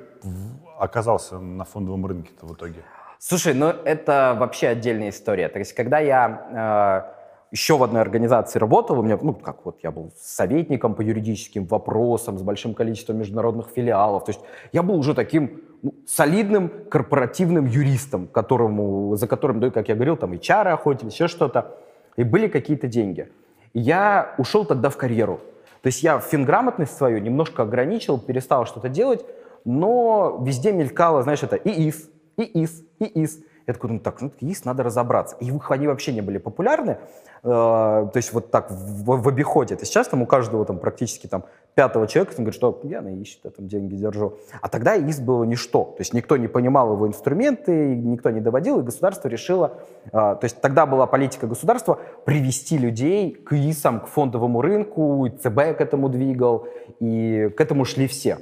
оказался 0.78 1.38
на 1.38 1.66
фондовом 1.66 2.06
рынке-то 2.06 2.46
в 2.46 2.54
итоге? 2.54 2.84
Слушай, 3.18 3.52
ну 3.52 3.66
это 3.66 4.34
вообще 4.40 4.68
отдельная 4.68 5.10
история. 5.10 5.50
То 5.50 5.58
есть, 5.58 5.74
когда 5.74 5.98
я 5.98 7.14
еще 7.50 7.76
в 7.76 7.82
одной 7.82 8.00
организации 8.00 8.58
работал, 8.58 8.98
у 8.98 9.02
меня, 9.02 9.18
ну, 9.20 9.34
как 9.34 9.64
вот 9.64 9.78
я 9.82 9.90
был 9.90 10.12
советником 10.20 10.94
по 10.94 11.02
юридическим 11.02 11.66
вопросам 11.66 12.38
с 12.38 12.42
большим 12.42 12.74
количеством 12.74 13.18
международных 13.18 13.68
филиалов. 13.74 14.24
То 14.24 14.30
есть 14.30 14.40
я 14.72 14.82
был 14.82 14.96
уже 14.96 15.14
таким 15.14 15.62
ну, 15.82 15.94
солидным 16.06 16.70
корпоративным 16.88 17.66
юристом, 17.66 18.28
которому, 18.28 19.16
за 19.16 19.26
которым, 19.26 19.58
да, 19.60 19.70
как 19.70 19.88
я 19.88 19.94
говорил, 19.94 20.16
там 20.16 20.32
HR 20.32 20.68
охотились, 20.68 21.14
еще 21.14 21.26
что-то. 21.26 21.76
И 22.16 22.22
были 22.22 22.46
какие-то 22.46 22.86
деньги. 22.86 23.28
И 23.72 23.80
я 23.80 24.34
ушел 24.38 24.64
тогда 24.64 24.88
в 24.88 24.96
карьеру. 24.96 25.40
То 25.82 25.86
есть 25.86 26.02
я 26.02 26.20
финграмотность 26.20 26.96
свою 26.96 27.18
немножко 27.18 27.62
ограничил, 27.62 28.18
перестал 28.18 28.66
что-то 28.66 28.88
делать, 28.88 29.24
но 29.64 30.42
везде 30.44 30.72
мелькало, 30.72 31.22
знаешь, 31.22 31.42
это 31.42 31.56
ИИС, 31.56 32.10
ИИС, 32.36 32.82
ИИС. 33.00 33.38
Я 33.66 33.74
такой 33.74 33.88
думаю, 33.88 34.02
так, 34.02 34.20
ну, 34.20 34.32
ИИС 34.40 34.64
надо 34.64 34.82
разобраться. 34.82 35.36
И 35.40 35.52
они 35.68 35.86
вообще 35.86 36.12
не 36.12 36.20
были 36.20 36.38
популярны, 36.38 36.98
э, 37.42 37.48
то 37.48 38.12
есть 38.14 38.32
вот 38.32 38.50
так 38.50 38.70
в, 38.70 39.22
в 39.22 39.28
обиходе. 39.28 39.76
То 39.76 39.84
сейчас 39.84 40.08
там 40.08 40.22
у 40.22 40.26
каждого 40.26 40.64
там 40.64 40.78
практически 40.78 41.26
там 41.26 41.44
пятого 41.74 42.06
человека, 42.06 42.34
он 42.38 42.44
говорит, 42.44 42.54
что 42.54 42.80
я 42.84 43.00
на 43.00 43.14
ИИС 43.14 43.40
там 43.42 43.68
деньги 43.68 43.94
держу. 43.94 44.38
А 44.60 44.68
тогда 44.68 44.96
ИИС 44.98 45.20
было 45.20 45.44
ничто. 45.44 45.84
То 45.84 46.00
есть 46.00 46.14
никто 46.14 46.36
не 46.36 46.48
понимал 46.48 46.94
его 46.94 47.06
инструменты, 47.06 47.94
никто 47.96 48.30
не 48.30 48.40
доводил, 48.40 48.80
и 48.80 48.82
государство 48.82 49.28
решило, 49.28 49.78
э, 50.06 50.10
то 50.10 50.40
есть 50.42 50.60
тогда 50.60 50.86
была 50.86 51.06
политика 51.06 51.46
государства 51.46 51.98
привести 52.24 52.78
людей 52.78 53.32
к 53.32 53.52
ИИСам, 53.52 54.00
к 54.00 54.06
фондовому 54.06 54.62
рынку, 54.62 55.26
и 55.26 55.30
ЦБ 55.30 55.76
к 55.76 55.80
этому 55.80 56.08
двигал, 56.08 56.66
и 56.98 57.52
к 57.56 57.60
этому 57.60 57.84
шли 57.84 58.06
все. 58.06 58.38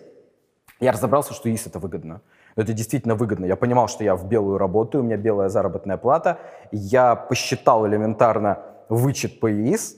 Я 0.80 0.92
разобрался, 0.92 1.34
что 1.34 1.50
ИИС 1.50 1.66
это 1.66 1.78
выгодно. 1.78 2.20
Это 2.59 2.72
действительно 2.72 3.14
выгодно. 3.14 3.46
Я 3.46 3.54
понимал, 3.54 3.86
что 3.86 4.02
я 4.02 4.16
в 4.16 4.26
белую 4.26 4.59
работаю, 4.59 5.02
у 5.02 5.06
меня 5.06 5.16
белая 5.16 5.48
заработная 5.48 5.96
плата. 5.96 6.40
Я 6.72 7.14
посчитал 7.14 7.86
элементарно 7.86 8.59
вычет 8.88 9.38
по 9.38 9.48
ИИС, 9.48 9.96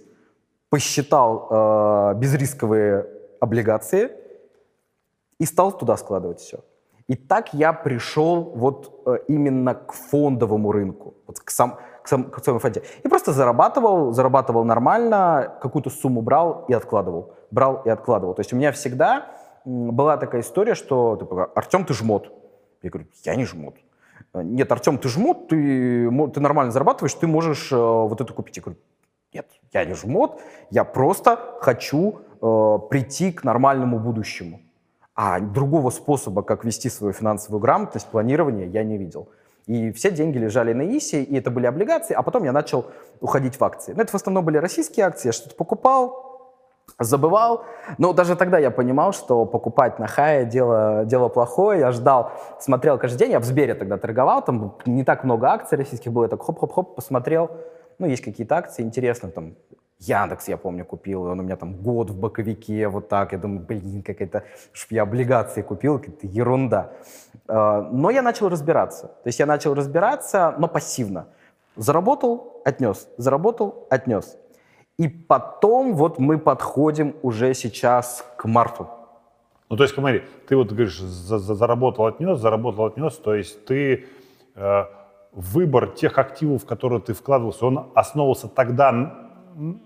посчитал 0.69 1.49
э, 1.51 2.15
безрисковые 2.17 3.07
облигации 3.41 4.11
и 5.39 5.47
стал 5.47 5.73
туда 5.73 5.97
складывать 5.97 6.41
все. 6.41 6.59
И 7.09 7.15
так 7.15 7.55
я 7.55 7.73
пришел 7.73 8.53
вот 8.55 9.05
э, 9.07 9.21
именно 9.29 9.75
к 9.75 9.95
фондовому 9.95 10.71
рынку, 10.71 11.15
вот 11.27 11.41
к, 11.41 11.51
сам, 11.51 11.79
к, 12.03 12.09
сам, 12.09 12.25
к 12.25 12.45
своему 12.45 12.61
фонде. 12.61 12.83
И 13.03 13.09
просто 13.09 13.33
зарабатывал, 13.33 14.13
зарабатывал 14.13 14.65
нормально, 14.65 15.57
какую-то 15.63 15.89
сумму 15.89 16.21
брал 16.21 16.67
и 16.69 16.75
откладывал. 16.75 17.33
Брал 17.51 17.81
и 17.87 17.89
откладывал. 17.89 18.35
То 18.35 18.41
есть 18.41 18.53
у 18.53 18.57
меня 18.57 18.71
всегда 18.71 19.29
была 19.65 20.19
такая 20.19 20.43
история, 20.43 20.75
что 20.75 21.17
типа, 21.17 21.51
Артем, 21.55 21.87
ты 21.87 21.95
жмот. 21.95 22.31
Я 22.83 22.91
говорю, 22.91 23.09
я 23.25 23.37
не 23.37 23.45
жмот. 23.45 23.77
Нет, 24.35 24.71
Артем, 24.71 24.99
ты 24.99 25.09
жмот, 25.09 25.49
ты, 25.49 26.09
ты 26.35 26.41
нормально 26.41 26.73
зарабатываешь, 26.73 27.15
ты 27.15 27.27
можешь 27.27 27.73
э, 27.73 27.77
вот 27.77 28.21
это 28.21 28.33
купить. 28.33 28.57
Я 28.57 28.63
говорю, 28.63 28.79
нет, 29.33 29.47
я 29.73 29.85
не 29.85 29.95
жмот, 29.95 30.41
я 30.71 30.85
просто 30.85 31.59
хочу 31.61 32.21
э, 32.41 32.79
прийти 32.89 33.33
к 33.33 33.45
нормальному 33.45 33.99
будущему. 33.99 34.61
А 35.15 35.41
другого 35.41 35.91
способа, 35.91 36.43
как 36.43 36.65
вести 36.65 36.89
свою 36.89 37.13
финансовую 37.13 37.61
грамотность, 37.61 38.07
планирование, 38.07 38.69
я 38.69 38.85
не 38.85 38.99
видел. 38.99 39.29
И 39.67 39.93
все 39.93 40.11
деньги 40.11 40.39
лежали 40.39 40.73
на 40.73 40.83
ИСе, 40.97 41.23
и 41.23 41.37
это 41.37 41.51
были 41.51 41.67
облигации, 41.67 42.15
а 42.15 42.23
потом 42.23 42.45
я 42.45 42.53
начал 42.53 42.87
уходить 43.21 43.59
в 43.59 43.65
акции. 43.65 43.93
Но 43.93 44.03
это 44.03 44.13
в 44.13 44.15
основном 44.15 44.45
были 44.45 44.59
российские 44.59 45.07
акции, 45.07 45.29
я 45.29 45.33
что-то 45.33 45.55
покупал, 45.55 46.30
забывал. 47.01 47.65
Но 47.99 48.13
даже 48.13 48.37
тогда 48.37 48.59
я 48.59 48.71
понимал, 48.71 49.13
что 49.13 49.47
покупать 49.47 49.99
на 49.99 50.07
хае 50.07 50.45
дело, 50.45 51.05
дело 51.05 51.29
плохое. 51.29 51.81
Я 51.81 51.93
ждал, 51.93 52.33
смотрел 52.61 52.99
каждый 52.99 53.19
день. 53.19 53.33
Я 53.33 53.41
в 53.41 53.45
Сбере 53.45 53.75
тогда 53.75 53.97
торговал, 53.97 54.45
там 54.45 54.77
не 54.87 55.05
так 55.05 55.25
много 55.25 55.49
акций 55.49 55.79
российских 55.79 56.13
было. 56.13 56.25
Я 56.25 56.29
так 56.29 56.43
хоп-хоп-хоп 56.43 56.95
посмотрел. 56.95 57.51
Ну, 57.99 58.07
есть 58.07 58.23
какие-то 58.23 58.57
акции, 58.57 58.83
интересно, 58.83 59.31
там 59.31 59.55
Яндекс, 59.99 60.49
я 60.49 60.57
помню, 60.57 60.87
купил, 60.87 61.25
он 61.25 61.41
у 61.41 61.43
меня 61.43 61.57
там 61.57 61.75
год 61.75 62.09
в 62.09 62.19
боковике, 62.19 62.89
вот 62.89 63.09
так. 63.09 63.33
Я 63.33 63.39
думаю, 63.39 63.61
блин, 63.61 64.03
какая-то, 64.03 64.45
чтоб 64.73 64.93
я 64.93 65.03
облигации 65.03 65.61
купил, 65.61 65.99
какая-то 65.99 66.27
ерунда. 66.27 66.93
А, 67.47 67.83
но 67.83 68.09
я 68.11 68.23
начал 68.23 68.49
разбираться. 68.49 69.09
То 69.09 69.27
есть 69.27 69.39
я 69.39 69.47
начал 69.47 69.75
разбираться, 69.75 70.55
но 70.59 70.69
пассивно. 70.69 71.27
Заработал, 71.77 72.63
отнес, 72.65 73.09
заработал, 73.19 73.87
отнес. 73.91 74.39
И 75.01 75.09
потом 75.09 75.95
вот 75.95 76.19
мы 76.19 76.37
подходим 76.37 77.15
уже 77.23 77.55
сейчас 77.55 78.23
к 78.37 78.45
марту. 78.45 78.87
Ну, 79.71 79.77
то 79.79 79.85
есть, 79.85 79.95
смотри, 79.95 80.25
ты 80.47 80.57
вот 80.57 80.73
говоришь, 80.73 80.99
за, 80.99 81.39
за, 81.39 81.55
заработал, 81.55 82.05
отнес, 82.05 82.39
заработал, 82.39 82.85
отнес, 82.85 83.17
то 83.17 83.35
есть 83.35 83.65
ты 83.65 84.05
э, 84.55 84.85
выбор 85.33 85.87
тех 85.87 86.19
активов, 86.19 86.65
в 86.65 86.67
которые 86.67 87.01
ты 87.01 87.15
вкладывался, 87.15 87.65
он 87.65 87.91
основывался 87.95 88.49
тогда 88.49 88.93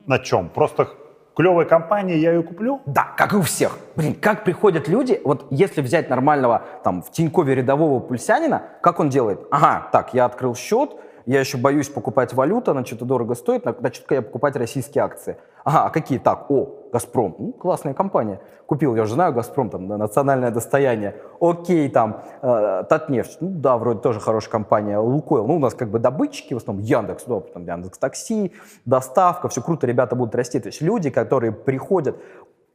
на 0.07 0.19
чем? 0.19 0.49
Просто 0.49 0.89
клевая 1.37 1.65
компания, 1.65 2.19
я 2.19 2.33
ее 2.33 2.43
куплю? 2.43 2.81
Да, 2.85 3.13
как 3.17 3.35
и 3.35 3.37
у 3.37 3.43
всех. 3.43 3.79
Блин, 3.95 4.17
как 4.21 4.43
приходят 4.43 4.89
люди, 4.89 5.21
вот 5.23 5.47
если 5.51 5.81
взять 5.81 6.11
нормального, 6.11 6.63
там, 6.83 7.03
в 7.03 7.13
Тинькове 7.13 7.55
рядового 7.55 8.01
пульсянина, 8.01 8.65
как 8.83 8.99
он 8.99 9.11
делает? 9.11 9.47
Ага, 9.53 9.91
так, 9.93 10.13
я 10.13 10.25
открыл 10.25 10.57
счет, 10.57 10.97
я 11.27 11.41
еще 11.41 11.59
боюсь 11.59 11.89
покупать 11.89 12.35
валюту, 12.35 12.71
она 12.71 12.85
что-то 12.85 13.05
дорого 13.05 13.35
стоит, 13.35 13.65
значит-ка 13.81 14.17
я 14.17 14.23
покупать 14.23 14.57
российские 14.57 15.05
акции. 15.05 15.37
Ага, 15.65 15.85
а 15.87 15.91
какие 15.91 16.19
так? 16.19 16.51
О, 16.51 16.69
Газпром, 16.93 17.35
ну, 17.39 17.53
классная 17.53 17.95
компания. 17.95 18.41
Купил, 18.67 18.95
я 18.95 19.03
уже 19.03 19.15
знаю, 19.15 19.33
Газпром, 19.33 19.71
там, 19.71 19.87
национальное 19.87 20.51
достояние. 20.51 21.17
Окей, 21.41 21.89
там, 21.89 22.23
э, 22.43 22.85
Татнефть, 22.89 23.39
ну 23.41 23.49
да, 23.49 23.79
вроде 23.79 24.01
тоже 24.01 24.21
хорошая 24.21 24.51
компания. 24.51 24.99
Лукойл, 24.99 25.47
ну 25.47 25.57
у 25.57 25.59
нас 25.59 25.75
как 25.75 25.89
бы 25.89 25.99
добытчики, 25.99 26.55
в 26.55 26.59
основном 26.59 26.85
Яндекс, 26.85 27.25
да, 27.25 27.41
там 27.41 27.67
Яндекс 27.67 27.99
Такси, 27.99 28.53
доставка, 28.85 29.49
все 29.49 29.63
круто, 29.63 29.87
ребята 29.87 30.17
будут 30.17 30.35
расти. 30.35 30.61
То 30.61 30.69
есть 30.69 30.83
люди, 30.83 31.11
которые 31.11 31.53
приходят, 31.53 32.17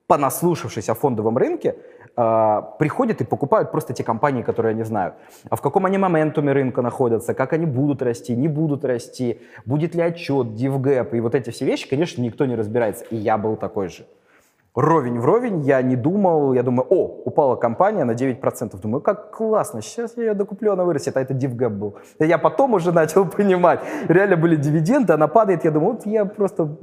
понаслушавшись 0.08 0.90
о 0.90 0.96
фондовом 0.96 1.38
рынке, 1.38 1.76
э, 2.20 2.62
приходят 2.78 3.22
и 3.22 3.24
покупают 3.24 3.72
просто 3.72 3.94
те 3.94 4.04
компании, 4.04 4.44
которые 4.44 4.72
они 4.72 4.84
знают. 4.84 5.16
А 5.50 5.56
в 5.56 5.62
каком 5.62 5.86
они 5.86 5.98
моментуме 5.98 6.52
рынка 6.52 6.82
находятся, 6.82 7.34
как 7.34 7.54
они 7.54 7.66
будут 7.66 8.02
расти, 8.02 8.36
не 8.36 8.48
будут 8.48 8.84
расти, 8.84 9.42
будет 9.66 9.96
ли 9.96 10.02
отчет, 10.02 10.56
дивгэп, 10.56 11.14
и 11.14 11.20
вот 11.20 11.36
эти 11.36 11.50
все 11.52 11.66
вещи, 11.66 11.90
конечно, 11.90 12.22
никто 12.22 12.46
не 12.46 12.56
разбирается. 12.56 13.06
И 13.10 13.16
я 13.16 13.38
был 13.38 13.56
такой 13.56 13.88
же 13.88 14.06
ровень 14.76 15.20
в 15.20 15.26
ровень, 15.26 15.62
я 15.62 15.82
не 15.82 15.96
думал, 15.96 16.54
я 16.54 16.64
думаю, 16.64 16.86
о, 16.90 17.22
упала 17.26 17.56
компания 17.56 18.04
на 18.04 18.12
9%, 18.12 18.80
думаю, 18.82 19.02
как 19.02 19.36
классно, 19.36 19.82
сейчас 19.82 20.16
я 20.18 20.24
ее 20.24 20.34
докуплю, 20.34 20.74
она 20.74 20.84
вырастет, 20.84 21.18
а 21.18 21.22
это 21.22 21.34
DivGap 21.34 21.70
был. 21.70 21.98
Я 22.20 22.38
потом 22.38 22.74
уже 22.74 22.92
начал 22.94 23.26
понимать, 23.26 23.82
реально 24.08 24.38
были 24.38 24.56
дивиденды, 24.56 25.14
она 25.14 25.28
падает, 25.28 25.66
я 25.66 25.72
думаю, 25.72 25.94
вот 25.94 26.06
я 26.06 26.26
просто 26.26 26.78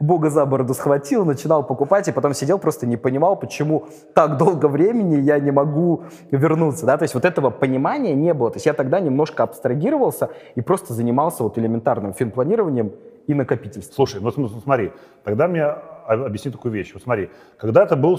бога 0.00 0.30
за 0.30 0.46
бороду 0.46 0.74
схватил, 0.74 1.24
начинал 1.24 1.66
покупать, 1.66 2.08
и 2.08 2.12
потом 2.12 2.34
сидел, 2.34 2.58
просто 2.58 2.86
не 2.86 2.96
понимал, 2.96 3.36
почему 3.36 3.86
так 4.14 4.36
долго 4.36 4.66
времени 4.66 5.16
я 5.16 5.38
не 5.40 5.50
могу 5.50 6.04
вернуться, 6.30 6.86
да, 6.86 6.96
то 6.96 7.02
есть 7.02 7.14
вот 7.14 7.24
этого 7.24 7.50
понимания 7.50 8.14
не 8.14 8.34
было, 8.34 8.50
то 8.50 8.56
есть 8.56 8.66
я 8.66 8.72
тогда 8.72 9.00
немножко 9.00 9.42
абстрагировался 9.42 10.30
и 10.54 10.60
просто 10.60 10.94
занимался 10.94 11.42
вот 11.42 11.58
элементарным 11.58 12.14
финпланированием 12.14 12.92
и 13.26 13.34
накопительством. 13.34 13.94
Слушай, 13.94 14.20
ну 14.20 14.48
смотри, 14.48 14.92
тогда 15.24 15.48
мне 15.48 15.74
объясни 16.06 16.50
такую 16.50 16.72
вещь. 16.72 16.92
Вот 16.94 17.02
смотри, 17.02 17.30
когда 17.58 17.86
ты 17.86 17.96
был 17.96 18.18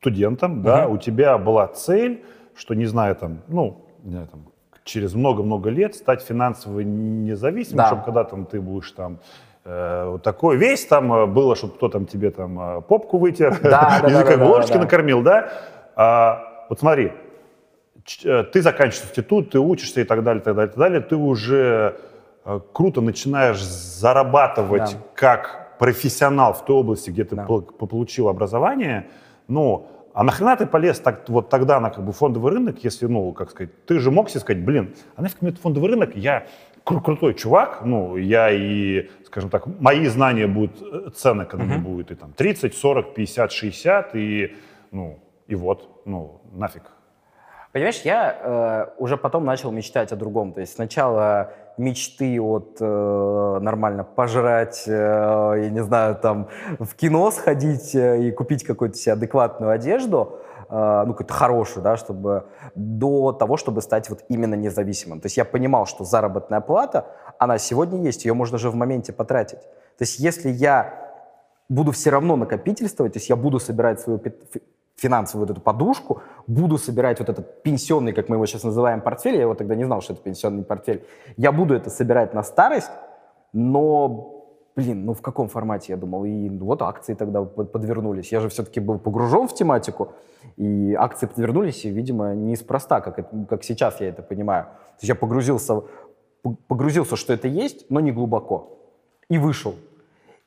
студентом, 0.00 0.58
угу. 0.58 0.62
да, 0.62 0.86
у 0.88 0.98
тебя 0.98 1.38
была 1.38 1.66
цель, 1.68 2.24
что, 2.54 2.74
не 2.74 2.86
знаю, 2.86 3.16
там, 3.16 3.42
ну, 3.48 3.86
не 4.02 4.12
знаю, 4.12 4.28
там, 4.28 4.46
через 4.84 5.14
много-много 5.14 5.70
лет 5.70 5.94
стать 5.94 6.22
финансово 6.22 6.80
независимым, 6.80 7.78
да. 7.78 7.86
чтобы 7.86 8.04
когда 8.04 8.24
там 8.24 8.44
ты 8.44 8.60
будешь 8.60 8.90
там 8.92 9.18
э, 9.64 10.08
вот 10.10 10.22
такой 10.22 10.56
весь 10.56 10.84
там 10.86 11.12
э, 11.12 11.26
было, 11.26 11.56
чтобы 11.56 11.74
кто 11.74 11.88
там 11.88 12.06
тебе 12.06 12.30
там 12.30 12.78
э, 12.78 12.82
попку 12.82 13.18
вытер, 13.18 13.58
да, 13.62 14.00
да, 14.02 14.08
языка 14.08 14.36
да, 14.36 14.46
ложечки 14.46 14.74
да, 14.74 14.80
накормил, 14.80 15.22
да? 15.22 15.50
А, 15.96 16.66
вот 16.68 16.80
смотри, 16.80 17.12
э, 18.24 18.44
ты 18.44 18.60
заканчиваешь 18.60 19.08
институт, 19.08 19.50
ты 19.50 19.58
учишься 19.58 20.02
и 20.02 20.04
так 20.04 20.22
далее, 20.22 20.42
так 20.42 20.54
далее, 20.54 20.68
так 20.68 20.78
далее, 20.78 21.00
ты 21.00 21.16
уже 21.16 21.96
круто 22.74 23.00
начинаешь 23.00 23.62
зарабатывать 23.62 24.92
да. 24.92 24.98
как 25.14 25.63
профессионал 25.78 26.52
в 26.52 26.64
той 26.64 26.76
области, 26.76 27.10
где 27.10 27.24
ты 27.24 27.36
да. 27.36 27.44
получил 27.44 28.28
образование, 28.28 29.08
ну, 29.48 29.88
а 30.14 30.22
нахрена 30.22 30.56
ты 30.56 30.66
полез 30.66 31.00
так, 31.00 31.28
вот 31.28 31.48
тогда 31.48 31.80
на 31.80 31.90
как 31.90 32.04
бы 32.04 32.12
фондовый 32.12 32.52
рынок, 32.52 32.84
если, 32.84 33.06
ну, 33.06 33.32
как 33.32 33.50
сказать, 33.50 33.84
ты 33.84 33.98
же 33.98 34.10
мог 34.10 34.30
себе 34.30 34.40
сказать, 34.40 34.64
блин, 34.64 34.94
а 35.16 35.22
нафиг 35.22 35.42
мне 35.42 35.52
фондовый 35.52 35.90
рынок, 35.90 36.14
я 36.14 36.46
кру- 36.84 37.02
крутой 37.02 37.34
чувак, 37.34 37.82
ну, 37.84 38.16
я 38.16 38.50
и, 38.50 39.08
скажем 39.26 39.50
так, 39.50 39.66
мои 39.80 40.06
знания 40.06 40.46
будут 40.46 40.80
э, 40.80 41.10
цены, 41.14 41.44
когда 41.46 41.64
uh-huh. 41.64 41.68
мне 41.68 41.78
будет 41.78 42.10
и 42.12 42.14
там 42.14 42.32
30, 42.32 42.74
40, 42.74 43.14
50, 43.14 43.52
60, 43.52 44.14
и, 44.14 44.54
ну, 44.92 45.18
и 45.48 45.54
вот, 45.56 46.02
ну, 46.04 46.40
нафиг. 46.52 46.82
Понимаешь, 47.74 48.02
я 48.04 48.38
э, 48.40 49.02
уже 49.02 49.16
потом 49.16 49.44
начал 49.44 49.72
мечтать 49.72 50.12
о 50.12 50.16
другом. 50.16 50.52
То 50.52 50.60
есть 50.60 50.74
сначала 50.74 51.50
мечты 51.76 52.40
от 52.40 52.76
э, 52.78 53.58
нормально 53.60 54.04
пожрать, 54.04 54.84
э, 54.86 54.90
я 54.92 55.70
не 55.70 55.82
знаю, 55.82 56.14
там 56.14 56.48
в 56.78 56.94
кино 56.94 57.32
сходить 57.32 57.92
э, 57.96 58.28
и 58.28 58.30
купить 58.30 58.62
какую-то 58.62 58.96
себе 58.96 59.14
адекватную 59.14 59.72
одежду. 59.72 60.38
Э, 60.70 61.02
ну, 61.04 61.14
какую-то 61.14 61.34
хорошую, 61.34 61.82
да, 61.82 61.96
чтобы 61.96 62.44
до 62.76 63.32
того, 63.32 63.56
чтобы 63.56 63.82
стать 63.82 64.08
вот 64.08 64.20
именно 64.28 64.54
независимым. 64.54 65.20
То 65.20 65.26
есть 65.26 65.36
я 65.36 65.44
понимал, 65.44 65.86
что 65.86 66.04
заработная 66.04 66.60
плата, 66.60 67.06
она 67.40 67.58
сегодня 67.58 68.00
есть, 68.04 68.24
ее 68.24 68.34
можно 68.34 68.56
же 68.56 68.70
в 68.70 68.76
моменте 68.76 69.12
потратить. 69.12 69.62
То 69.98 70.02
есть 70.02 70.20
если 70.20 70.48
я 70.48 70.94
буду 71.68 71.90
все 71.90 72.10
равно 72.10 72.36
накопительствовать, 72.36 73.14
то 73.14 73.16
есть 73.16 73.28
я 73.28 73.34
буду 73.34 73.58
собирать 73.58 73.98
свою 73.98 74.20
финансовую 74.96 75.46
вот 75.46 75.52
эту 75.52 75.60
подушку, 75.60 76.22
буду 76.46 76.78
собирать 76.78 77.18
вот 77.18 77.28
этот 77.28 77.62
пенсионный, 77.62 78.12
как 78.12 78.28
мы 78.28 78.36
его 78.36 78.46
сейчас 78.46 78.64
называем, 78.64 79.00
портфель, 79.00 79.34
я 79.34 79.42
его 79.42 79.54
тогда 79.54 79.74
не 79.74 79.84
знал, 79.84 80.00
что 80.00 80.12
это 80.12 80.22
пенсионный 80.22 80.62
портфель, 80.62 81.04
я 81.36 81.52
буду 81.52 81.74
это 81.74 81.90
собирать 81.90 82.34
на 82.34 82.42
старость, 82.42 82.90
но, 83.52 84.46
блин, 84.76 85.04
ну 85.04 85.14
в 85.14 85.22
каком 85.22 85.48
формате, 85.48 85.92
я 85.92 85.96
думал, 85.96 86.24
и 86.24 86.48
вот 86.48 86.82
акции 86.82 87.14
тогда 87.14 87.42
подвернулись, 87.42 88.32
я 88.32 88.40
же 88.40 88.48
все-таки 88.48 88.80
был 88.80 88.98
погружен 88.98 89.48
в 89.48 89.54
тематику, 89.54 90.12
и 90.56 90.94
акции 90.94 91.26
подвернулись, 91.26 91.84
и, 91.84 91.90
видимо, 91.90 92.34
неспроста, 92.34 93.00
как, 93.00 93.18
это, 93.18 93.46
как 93.48 93.64
сейчас 93.64 94.00
я 94.00 94.08
это 94.08 94.22
понимаю. 94.22 94.64
То 94.64 95.00
есть 95.00 95.08
я 95.08 95.14
погрузился, 95.14 95.82
погрузился, 96.68 97.16
что 97.16 97.32
это 97.32 97.48
есть, 97.48 97.86
но 97.90 98.00
не 98.00 98.12
глубоко, 98.12 98.78
и 99.28 99.38
вышел. 99.38 99.74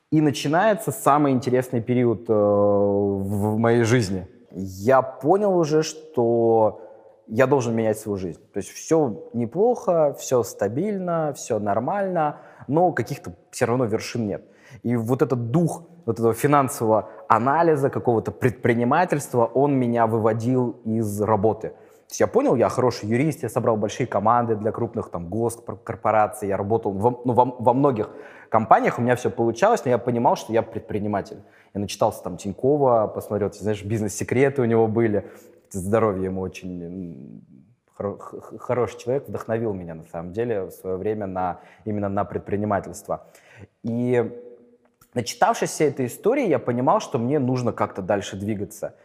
И 0.10 0.22
начинается 0.22 0.92
самый 0.92 1.34
интересный 1.34 1.82
период 1.82 2.30
э, 2.30 2.34
в 2.34 3.58
моей 3.58 3.84
жизни– 3.84 4.26
я 4.58 5.02
понял 5.02 5.58
уже, 5.58 5.84
что 5.84 6.82
я 7.28 7.46
должен 7.46 7.76
менять 7.76 8.00
свою 8.00 8.18
жизнь. 8.18 8.42
То 8.54 8.58
есть 8.58 8.70
все 8.70 9.30
неплохо, 9.34 10.16
все 10.18 10.44
стабильно, 10.44 11.34
все 11.36 11.60
нормально, 11.60 12.38
но 12.68 12.92
каких-то 12.92 13.34
все 13.52 13.66
равно 13.66 13.86
вершин 13.86 14.28
нет. 14.28 14.44
И 14.84 14.96
вот 14.96 15.22
этот 15.22 15.52
дух 15.52 15.84
вот 16.06 16.20
этого 16.20 16.34
финансового 16.34 17.10
анализа, 17.28 17.90
какого-то 17.90 18.32
предпринимательства, 18.32 19.46
он 19.46 19.76
меня 19.78 20.08
выводил 20.08 20.80
из 20.86 21.22
работы. 21.22 21.74
Я 22.12 22.28
понял, 22.28 22.56
я 22.56 22.70
хороший 22.70 23.10
юрист, 23.10 23.44
я 23.44 23.50
собрал 23.50 23.76
большие 23.76 24.08
команды 24.08 24.56
для 24.56 24.72
крупных 24.72 25.10
там 25.10 25.28
госкорпораций, 25.28 26.48
я 26.48 26.56
работал 26.56 26.94
во, 26.94 27.22
ну, 27.26 27.34
во, 27.34 27.46
во 27.60 27.74
многих 27.74 28.10
компаниях, 28.50 28.98
у 28.98 29.02
меня 29.02 29.16
все 29.18 29.30
получалось, 29.30 29.84
но 29.84 29.92
я 29.92 29.98
понимал, 29.98 30.38
что 30.38 30.54
я 30.54 30.62
предприниматель. 30.62 31.44
Я 31.74 31.82
начитался 31.82 32.24
там 32.24 32.38
Тинькова, 32.38 33.08
посмотрел, 33.08 33.52
знаешь, 33.52 33.84
бизнес-секреты 33.84 34.62
у 34.62 34.66
него 34.66 34.88
были. 34.88 35.30
Здоровье 35.70 36.26
ему 36.26 36.42
очень 36.42 37.44
хороший 38.60 39.00
человек, 39.00 39.28
вдохновил 39.28 39.74
меня 39.74 39.96
на 39.96 40.04
самом 40.04 40.32
деле 40.32 40.66
в 40.66 40.72
свое 40.72 40.98
время 40.98 41.26
на, 41.26 41.60
именно 41.84 42.10
на 42.10 42.26
предпринимательство. 42.26 43.28
И 43.84 44.40
начитавшись 45.14 45.72
всей 45.72 45.90
этой 45.90 46.06
истории, 46.06 46.48
я 46.48 46.60
понимал, 46.60 47.00
что 47.00 47.18
мне 47.18 47.40
нужно 47.40 47.72
как-то 47.72 48.02
дальше 48.02 48.38
двигаться. 48.38 48.96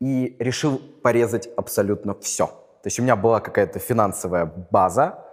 И 0.00 0.36
решил 0.38 0.80
порезать 1.02 1.48
абсолютно 1.56 2.14
все. 2.14 2.46
То 2.46 2.86
есть 2.86 2.98
у 3.00 3.02
меня 3.02 3.16
была 3.16 3.40
какая-то 3.40 3.78
финансовая 3.78 4.46
база 4.70 5.24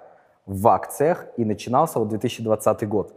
в 0.46 0.68
акциях, 0.68 1.28
и 1.38 1.46
начинался 1.46 2.00
вот 2.00 2.10
2020 2.10 2.88
год 2.88 3.14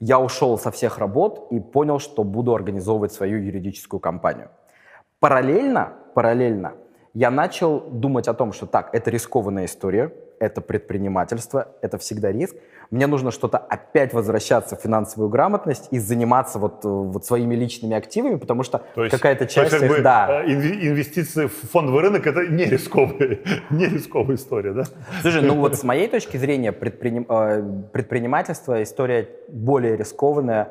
я 0.00 0.18
ушел 0.18 0.58
со 0.58 0.70
всех 0.70 0.98
работ 0.98 1.48
и 1.50 1.60
понял, 1.60 1.98
что 1.98 2.24
буду 2.24 2.54
организовывать 2.54 3.12
свою 3.12 3.38
юридическую 3.38 4.00
компанию. 4.00 4.48
Параллельно, 5.20 5.92
параллельно 6.14 6.72
я 7.12 7.30
начал 7.30 7.80
думать 7.80 8.28
о 8.28 8.34
том, 8.34 8.52
что 8.52 8.66
так, 8.66 8.94
это 8.94 9.10
рискованная 9.10 9.66
история, 9.66 10.12
это 10.38 10.60
предпринимательство, 10.60 11.68
это 11.82 11.98
всегда 11.98 12.32
риск. 12.32 12.56
Мне 12.90 13.06
нужно 13.06 13.30
что-то 13.30 13.58
опять 13.58 14.12
возвращаться 14.12 14.74
в 14.74 14.80
финансовую 14.80 15.28
грамотность 15.28 15.86
и 15.92 16.00
заниматься 16.00 16.58
вот, 16.58 16.80
вот 16.82 17.24
своими 17.24 17.54
личными 17.54 17.96
активами, 17.96 18.34
потому 18.34 18.64
что 18.64 18.82
какая-то 18.94 19.46
часть 19.46 19.72
есть, 19.72 19.84
их, 19.84 19.90
бы, 19.90 20.00
да. 20.00 20.42
Э, 20.42 20.50
инвестиции 20.50 21.46
в 21.46 21.70
фондовый 21.70 22.02
рынок 22.02 22.26
это 22.26 22.46
не 22.46 22.64
рисковая, 22.64 23.38
не 23.70 23.86
рисковая 23.86 24.36
история, 24.36 24.72
да? 24.72 24.84
Слушай, 25.22 25.42
ну 25.42 25.54
вот 25.54 25.76
с 25.76 25.82
моей 25.84 26.08
точки 26.08 26.36
зрения 26.36 26.72
предприним, 26.72 27.26
э, 27.28 27.62
предпринимательство 27.92 28.82
история 28.82 29.28
более 29.48 29.96
рискованная, 29.96 30.70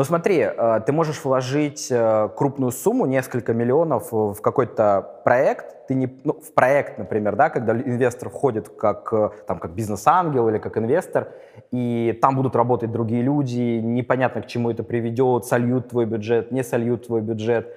но 0.00 0.04
смотри, 0.04 0.38
э, 0.38 0.80
ты 0.86 0.92
можешь 0.92 1.22
вложить 1.24 1.88
э, 1.90 2.30
крупную 2.34 2.72
сумму, 2.72 3.04
несколько 3.04 3.52
миллионов 3.52 4.12
в 4.12 4.40
какой-то 4.40 5.20
проект, 5.24 5.88
ты 5.88 5.94
не, 5.94 6.08
ну, 6.24 6.40
в 6.40 6.54
проект, 6.54 6.96
например, 6.96 7.36
да, 7.36 7.50
когда 7.50 7.74
инвестор 7.74 8.30
входит 8.30 8.70
как, 8.70 9.12
э, 9.12 9.28
там, 9.46 9.58
как 9.58 9.72
бизнес-ангел 9.72 10.48
или 10.48 10.56
как 10.56 10.78
инвестор, 10.78 11.28
и 11.70 12.18
там 12.22 12.34
будут 12.34 12.56
работать 12.56 12.90
другие 12.90 13.20
люди, 13.20 13.78
непонятно, 13.82 14.40
к 14.40 14.46
чему 14.46 14.70
это 14.70 14.82
приведет, 14.84 15.44
сольют 15.44 15.90
твой 15.90 16.06
бюджет, 16.06 16.50
не 16.50 16.64
сольют 16.64 17.06
твой 17.06 17.20
бюджет. 17.20 17.68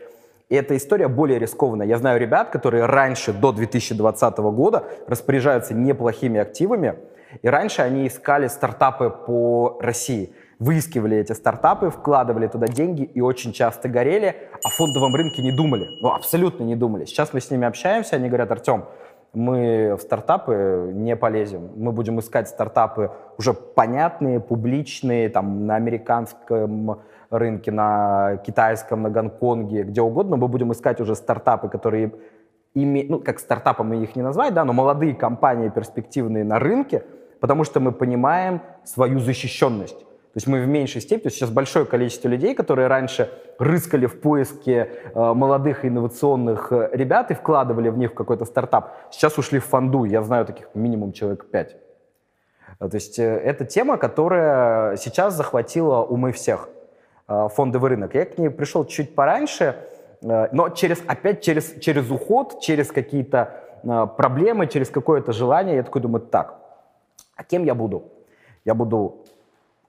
И 0.47 0.55
эта 0.55 0.78
история 0.78 1.09
более 1.09 1.39
рискованная. 1.39 1.88
Я 1.88 1.97
знаю 1.97 2.21
ребят, 2.21 2.51
которые 2.51 2.86
раньше, 2.86 3.34
до 3.34 3.51
2020 3.51 4.38
года, 4.38 4.86
распоряжаются 5.07 5.74
неплохими 5.74 6.39
активами, 6.39 6.95
и 7.41 7.49
раньше 7.49 7.82
они 7.82 8.07
искали 8.07 8.47
стартапы 8.47 9.09
по 9.09 9.78
России– 9.82 10.32
выискивали 10.64 11.18
эти 11.18 11.34
стартапы, 11.34 11.89
вкладывали 11.89 12.47
туда 12.47 12.68
деньги 12.68 13.03
и 13.03 13.22
очень 13.22 13.51
часто 13.51 13.89
горели, 13.89 14.36
о 14.64 14.70
фондовом 14.70 15.16
рынке 15.16 15.41
не 15.41 15.51
думали. 15.51 15.88
Ну, 16.01 16.09
абсолютно 16.09 16.64
не 16.64 16.76
думали. 16.76 17.05
Сейчас 17.05 17.34
мы 17.34 17.41
с 17.41 17.51
ними 17.51 17.68
общаемся, 17.68 18.16
они 18.16 18.30
говорят, 18.30 18.51
Артем, 18.51 18.86
мы 19.34 19.95
в 19.97 20.01
стартапы 20.01 20.91
не 20.93 21.16
полезем. 21.16 21.72
Мы 21.76 21.91
будем 21.91 22.20
искать 22.20 22.47
стартапы 22.47 23.11
уже 23.38 23.53
понятные, 23.53 24.39
публичные, 24.39 25.30
там, 25.30 25.66
на 25.66 25.76
американском 25.76 27.01
рынке, 27.30 27.72
на 27.72 28.38
китайском, 28.45 29.01
на 29.01 29.09
Гонконге, 29.09 29.84
где 29.84 30.01
угодно. 30.01 30.38
Мы 30.38 30.47
будем 30.47 30.72
искать 30.72 31.01
уже 31.01 31.16
стартапы, 31.16 31.68
которые 31.68 32.14
ими, 32.74 33.05
ну, 33.09 33.20
как 33.20 33.39
стартапом 33.39 33.89
мы 33.89 34.03
их 34.03 34.16
не 34.16 34.22
назвать, 34.22 34.53
да, 34.53 34.64
но 34.66 34.74
молодые 34.74 35.14
компании, 35.14 35.70
перспективные 35.70 36.43
на 36.43 36.59
рынке, 36.59 37.03
потому 37.39 37.64
что 37.64 37.80
мы 37.80 37.91
понимаем 37.91 38.61
свою 38.84 39.20
защищенность. 39.20 40.05
То 40.34 40.38
есть 40.38 40.47
мы 40.47 40.61
в 40.61 40.67
меньшей 40.67 41.01
степени, 41.01 41.23
то 41.23 41.27
есть 41.27 41.38
сейчас 41.38 41.51
большое 41.51 41.86
количество 41.86 42.27
людей, 42.27 42.55
которые 42.55 42.88
раньше 42.88 43.29
рыскали 43.59 44.07
в 44.07 44.19
поиске 44.19 44.89
э, 45.13 45.34
молодых 45.34 45.86
инновационных 45.86 46.71
э, 46.71 46.89
ребят 46.93 47.29
и 47.29 47.36
вкладывали 47.36 47.89
в 47.89 47.97
них 47.97 48.11
в 48.11 48.13
какой-то 48.15 48.45
стартап, 48.45 48.93
сейчас 49.11 49.38
ушли 49.38 49.59
в 49.59 49.65
фонду. 49.65 50.05
Я 50.05 50.23
знаю 50.23 50.45
таких 50.45 50.69
минимум 50.73 51.11
человек 51.11 51.45
пять. 51.51 51.77
Э, 52.79 52.89
то 52.89 52.95
есть 52.95 53.19
э, 53.19 53.23
это 53.23 53.65
тема, 53.65 53.97
которая 53.97 54.97
сейчас 54.97 55.36
захватила 55.36 56.01
умы 56.01 56.31
всех. 56.31 56.67
Э, 57.27 57.47
фондовый 57.49 57.89
рынок. 57.91 58.15
Я 58.15 58.25
к 58.25 58.38
ней 58.38 58.49
пришел 58.49 58.86
чуть 58.86 59.15
пораньше, 59.15 59.77
э, 60.21 60.47
но 60.51 60.69
через, 60.69 61.01
опять 61.07 61.41
через, 61.41 61.73
через 61.79 62.11
уход, 62.11 62.59
через 62.59 62.91
какие-то 62.91 63.63
э, 63.84 64.07
проблемы, 64.17 64.67
через 64.67 64.89
какое-то 64.89 65.31
желание, 65.31 65.77
я 65.77 65.84
такой 65.84 66.01
думаю, 66.01 66.21
так, 66.21 66.59
а 67.36 67.43
кем 67.43 67.63
я 67.63 67.75
буду? 67.75 68.11
Я 68.65 68.73
буду 68.73 69.22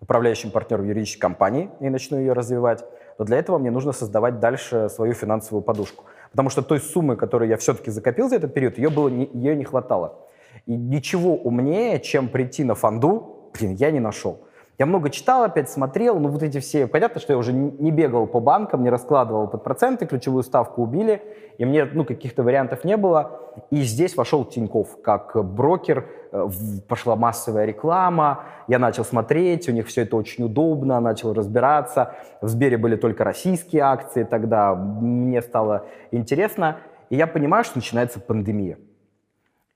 управляющим 0.05 0.50
партнером 0.50 0.86
юридической 0.86 1.20
компании 1.20 1.70
и 1.80 1.88
начну 1.88 2.18
ее 2.18 2.34
развивать, 2.34 2.84
но 3.18 3.24
для 3.24 3.38
этого 3.38 3.59
мне 3.59 3.70
нужно 3.70 3.92
создавать 3.92 4.38
дальше 4.38 4.88
свою 4.88 5.14
финансовую 5.14 5.62
подушку. 5.62 6.05
Потому 6.30 6.50
что 6.50 6.62
той 6.62 6.80
суммы, 6.80 7.16
которую 7.16 7.48
я 7.48 7.57
все-таки 7.57 7.90
закопил 7.90 8.28
за 8.28 8.36
этот 8.36 8.52
период, 8.55 8.78
ее, 8.78 8.90
было, 8.90 9.09
ее 9.09 9.57
не 9.57 9.64
хватало. 9.64 10.20
И 10.66 10.76
ничего 10.76 11.34
умнее, 11.34 12.00
чем 12.00 12.28
прийти 12.28 12.64
на 12.64 12.74
фонду, 12.74 13.50
блин, 13.55 13.74
я 13.74 13.90
не 13.90 14.00
нашел. 14.00 14.43
Я 14.77 14.87
много 14.87 15.09
читал, 15.11 15.45
опять 15.45 15.70
смотрел, 15.70 16.18
ну 16.18 16.29
вот 16.29 16.43
эти 16.43 16.59
все, 16.59 16.89
понятно, 16.89 17.20
что 17.20 17.33
я 17.33 17.39
уже 17.39 17.53
не 17.53 17.93
бегал 17.93 18.27
по 18.27 18.41
банкам, 18.41 18.83
не 18.83 18.91
раскладывал 18.91 19.47
под 19.47 19.62
проценты, 19.62 20.05
ключевую 20.05 20.43
ставку 20.43 20.83
убили, 20.83 21.22
и 21.59 21.64
мне, 21.64 21.85
ну, 21.85 22.05
каких-то 22.05 22.43
вариантов 22.43 22.83
не 22.83 22.97
было. 22.97 23.41
И 23.70 23.83
здесь 23.83 24.16
вошел 24.16 24.45
Тиньков 24.45 25.01
как 25.01 25.37
брокер, 25.45 26.09
э, 26.33 26.49
пошла 26.89 27.14
массовая 27.14 27.66
реклама, 27.66 28.47
я 28.66 28.81
начал 28.81 29.05
смотреть, 29.05 29.68
у 29.68 29.72
них 29.72 29.87
все 29.87 30.03
это 30.03 30.16
очень 30.16 30.45
удобно, 30.45 30.99
начал 30.99 31.33
разбираться. 31.33 32.16
В 32.41 32.49
Сбере 32.49 32.77
были 32.77 32.97
только 32.97 33.22
российские 33.22 33.83
акции 33.83 34.25
тогда, 34.25 34.75
мне 34.75 35.41
стало 35.41 35.87
интересно, 36.11 36.79
и 37.11 37.16
я 37.16 37.29
понимаю, 37.29 37.62
что 37.62 37.79
начинается 37.79 38.18
пандемия. 38.18 38.79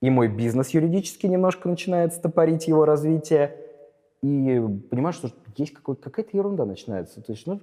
И 0.01 0.09
мой 0.09 0.27
бизнес 0.27 0.71
юридически 0.71 1.25
немножко 1.25 1.69
начинает 1.69 2.13
стопорить 2.13 2.67
его 2.67 2.83
развитие, 2.83 3.55
и 4.21 4.61
понимаешь, 4.89 5.15
что 5.15 5.29
есть 5.55 5.73
какая-то 5.73 6.29
ерунда 6.33 6.65
начинается. 6.65 7.21
То 7.21 7.31
есть, 7.31 7.47
ну, 7.47 7.61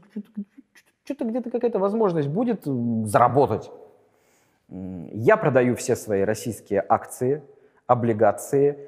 что-то 1.05 1.25
где-то 1.25 1.51
какая-то 1.51 1.79
возможность 1.79 2.29
будет 2.29 2.65
заработать. 2.65 3.71
Я 4.69 5.37
продаю 5.37 5.77
все 5.77 5.95
свои 5.97 6.23
российские 6.23 6.85
акции, 6.89 7.43
облигации 7.87 8.79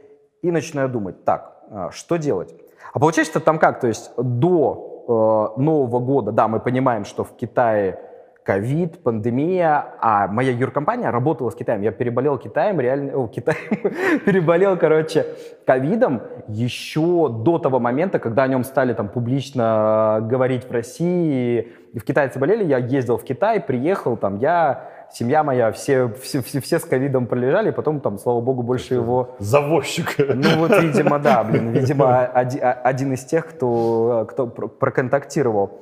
и 0.42 0.50
начинаю 0.50 0.88
думать, 0.88 1.24
так, 1.24 1.62
а, 1.70 1.90
что 1.90 2.16
делать? 2.16 2.54
А 2.92 2.98
получается 2.98 3.32
что 3.32 3.40
там 3.40 3.58
как? 3.58 3.80
То 3.80 3.86
есть 3.86 4.10
до 4.16 5.54
э, 5.56 5.60
Нового 5.60 6.00
года, 6.00 6.32
да, 6.32 6.48
мы 6.48 6.58
понимаем, 6.58 7.04
что 7.04 7.22
в 7.22 7.36
Китае 7.36 8.00
ковид, 8.48 9.02
пандемия, 9.02 9.84
а 10.00 10.26
моя 10.26 10.52
юркомпания 10.52 11.10
работала 11.10 11.50
с 11.50 11.54
Китаем. 11.54 11.82
Я 11.82 11.92
переболел 11.92 12.38
Китаем, 12.38 12.80
реально, 12.80 13.14
о, 13.14 13.26
Китаем, 13.28 13.58
переболел, 14.24 14.78
короче, 14.78 15.26
ковидом 15.66 16.22
еще 16.48 17.28
до 17.28 17.58
того 17.58 17.78
момента, 17.78 18.18
когда 18.18 18.44
о 18.44 18.48
нем 18.48 18.64
стали 18.64 18.94
там 18.94 19.10
публично 19.10 20.20
говорить 20.22 20.64
в 20.66 20.72
России, 20.72 21.68
и 21.92 21.98
в 21.98 22.04
китайцы 22.04 22.38
болели, 22.38 22.64
я 22.64 22.78
ездил 22.78 23.18
в 23.18 23.22
Китай, 23.22 23.60
приехал, 23.60 24.16
там, 24.16 24.38
я 24.38 24.88
семья 25.12 25.44
моя, 25.44 25.70
все, 25.70 26.08
все, 26.22 26.40
все, 26.40 26.62
все 26.62 26.78
с 26.78 26.84
ковидом 26.86 27.26
пролежали, 27.26 27.70
потом 27.70 28.00
там, 28.00 28.16
слава 28.16 28.40
богу, 28.40 28.62
больше 28.62 28.94
его... 28.94 29.36
Завозчик. 29.40 30.16
Ну 30.18 30.56
вот, 30.56 30.70
видимо, 30.82 31.18
да, 31.18 31.44
блин, 31.50 31.72
видимо, 31.72 32.24
оди- 32.24 32.60
а- 32.60 32.80
один 32.82 33.12
из 33.12 33.26
тех, 33.26 33.46
кто, 33.46 34.26
кто 34.30 34.46
пр- 34.46 34.68
проконтактировал. 34.68 35.80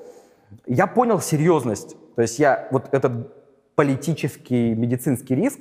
Я 0.67 0.89
понял 0.89 1.21
серьезность, 1.21 1.97
то 2.17 2.23
есть 2.23 2.39
я 2.39 2.67
вот 2.71 2.89
этот 2.93 3.13
политический 3.77 4.75
медицинский 4.75 5.35
риск, 5.35 5.61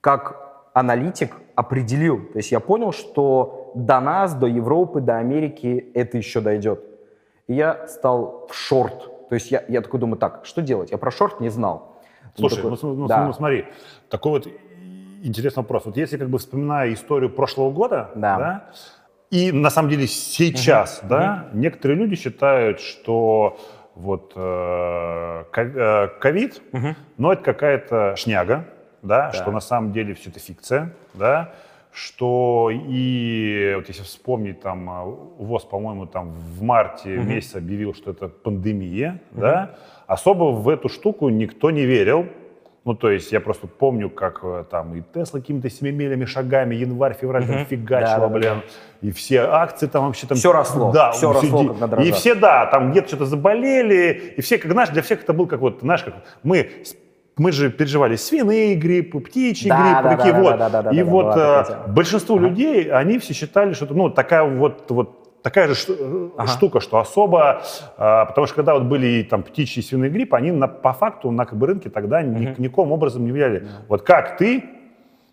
как 0.00 0.68
аналитик 0.74 1.36
определил. 1.54 2.26
То 2.32 2.38
есть 2.38 2.52
я 2.52 2.60
понял, 2.60 2.92
что 2.92 3.72
до 3.74 4.00
нас, 4.00 4.34
до 4.34 4.46
Европы, 4.46 5.00
до 5.00 5.18
Америки 5.18 5.90
это 5.94 6.18
еще 6.18 6.40
дойдет. 6.40 6.84
И 7.46 7.54
я 7.54 7.86
стал 7.86 8.48
в 8.50 8.54
шорт. 8.54 9.28
То 9.28 9.34
есть 9.34 9.50
я, 9.50 9.64
я 9.68 9.80
такой 9.80 10.00
думаю, 10.00 10.18
так, 10.18 10.40
что 10.44 10.60
делать? 10.60 10.90
Я 10.90 10.98
про 10.98 11.10
шорт 11.10 11.40
не 11.40 11.50
знал. 11.50 11.96
Слушай, 12.36 12.56
такой, 12.56 12.78
ну, 12.82 12.94
ну, 12.94 13.06
да. 13.06 13.26
ну, 13.26 13.32
смотри, 13.32 13.66
такой 14.08 14.32
вот 14.32 14.48
интересный 15.22 15.62
вопрос. 15.62 15.84
Вот 15.86 15.96
если 15.96 16.16
как 16.16 16.28
бы 16.28 16.38
вспоминая 16.38 16.92
историю 16.92 17.30
прошлого 17.30 17.70
года, 17.70 18.10
Да. 18.14 18.70
и 19.30 19.52
на 19.52 19.70
самом 19.70 19.90
деле 19.90 20.06
сейчас, 20.08 21.00
да, 21.02 21.48
некоторые 21.52 21.98
люди 21.98 22.16
считают, 22.16 22.80
что 22.80 23.58
вот 23.94 24.32
э, 24.36 25.44
э, 25.56 26.08
ковид, 26.20 26.62
ну 27.16 27.30
это 27.30 27.42
какая-то 27.42 28.16
шняга, 28.16 28.64
да, 29.02 29.32
что 29.32 29.50
на 29.50 29.60
самом 29.60 29.92
деле 29.92 30.14
все 30.14 30.30
это 30.30 30.40
фикция, 30.40 30.94
да, 31.14 31.52
что 31.92 32.70
и 32.72 33.72
вот 33.76 33.88
если 33.88 34.02
вспомнить 34.02 34.60
там 34.60 34.88
э, 34.88 35.16
ВОЗ, 35.38 35.64
по-моему, 35.64 36.06
там 36.06 36.30
в 36.30 36.62
марте 36.62 37.16
месяц 37.16 37.56
объявил, 37.56 37.94
что 37.94 38.12
это 38.12 38.28
пандемия, 38.28 39.20
да, 39.32 39.74
особо 40.06 40.52
в 40.52 40.68
эту 40.68 40.88
штуку 40.88 41.28
никто 41.28 41.70
не 41.70 41.84
верил, 41.84 42.26
ну, 42.84 42.94
то 42.94 43.10
есть 43.10 43.30
я 43.30 43.40
просто 43.40 43.66
помню, 43.66 44.08
как 44.08 44.40
э, 44.42 44.64
там 44.70 44.94
и 44.94 45.02
Тесла 45.02 45.40
какими-то 45.40 45.68
семимильными 45.68 46.24
шагами, 46.24 46.74
январь, 46.74 47.14
февраль 47.14 47.46
там 47.46 47.66
фигачила, 47.66 48.28
Да-да-да. 48.28 48.38
блин. 48.38 48.62
И 49.02 49.10
все 49.12 49.40
акции 49.40 49.86
там 49.86 50.06
вообще 50.06 50.26
там... 50.26 50.38
Всё 50.38 50.52
росло, 50.52 50.90
Да, 50.90 51.10
всё 51.12 51.32
все 51.32 51.40
росло, 51.42 51.68
как 51.68 51.80
на 51.80 51.88
дрожжах. 51.88 52.08
И 52.08 52.18
все, 52.18 52.34
да, 52.34 52.66
там 52.66 52.90
где-то 52.90 53.08
что-то 53.08 53.26
заболели. 53.26 54.34
И 54.36 54.40
все, 54.40 54.56
как, 54.56 54.72
знаешь, 54.72 54.88
для 54.88 55.02
всех 55.02 55.22
это 55.22 55.34
был 55.34 55.46
как 55.46 55.60
вот, 55.60 55.80
знаешь, 55.82 56.02
как 56.02 56.14
мы... 56.42 56.70
Мы 57.36 57.52
же 57.52 57.70
переживали 57.70 58.16
свиные 58.16 58.74
гриппы, 58.74 59.20
птичьи 59.20 59.68
Да, 59.68 59.76
гриппы, 59.76 60.02
да, 60.02 60.16
такие 60.16 60.34
да, 60.34 60.40
вот. 60.40 60.58
да, 60.58 60.68
да, 60.68 60.82
да, 60.82 60.90
и 60.90 60.96
да, 60.96 61.04
да, 61.04 61.10
вот 61.10 61.36
э, 61.36 61.88
большинство 61.88 62.38
людей, 62.38 62.90
они 62.90 63.18
все 63.18 63.32
считали, 63.32 63.72
что 63.72 63.86
ну, 63.94 64.10
такая 64.10 64.42
вот, 64.42 64.90
вот 64.90 65.19
такая 65.42 65.68
же 65.68 65.74
э, 65.88 66.46
штука, 66.46 66.80
что 66.80 66.98
особо, 66.98 67.62
а, 67.96 68.26
потому 68.26 68.46
что 68.46 68.56
когда 68.56 68.74
вот 68.74 68.84
были 68.84 69.22
там 69.22 69.42
птичьи 69.42 69.82
и 69.82 69.84
свиные 69.86 70.10
гриппы, 70.10 70.36
они 70.36 70.50
на- 70.50 70.68
по 70.68 70.92
факту 70.92 71.30
на 71.30 71.44
как 71.46 71.58
бы, 71.58 71.66
рынке 71.66 71.90
тогда 71.90 72.22
ни- 72.22 72.44
никаким 72.58 72.92
образом 72.92 73.24
не 73.24 73.32
влияли. 73.32 73.66
Вот 73.88 74.02
как 74.02 74.36
ты, 74.38 74.64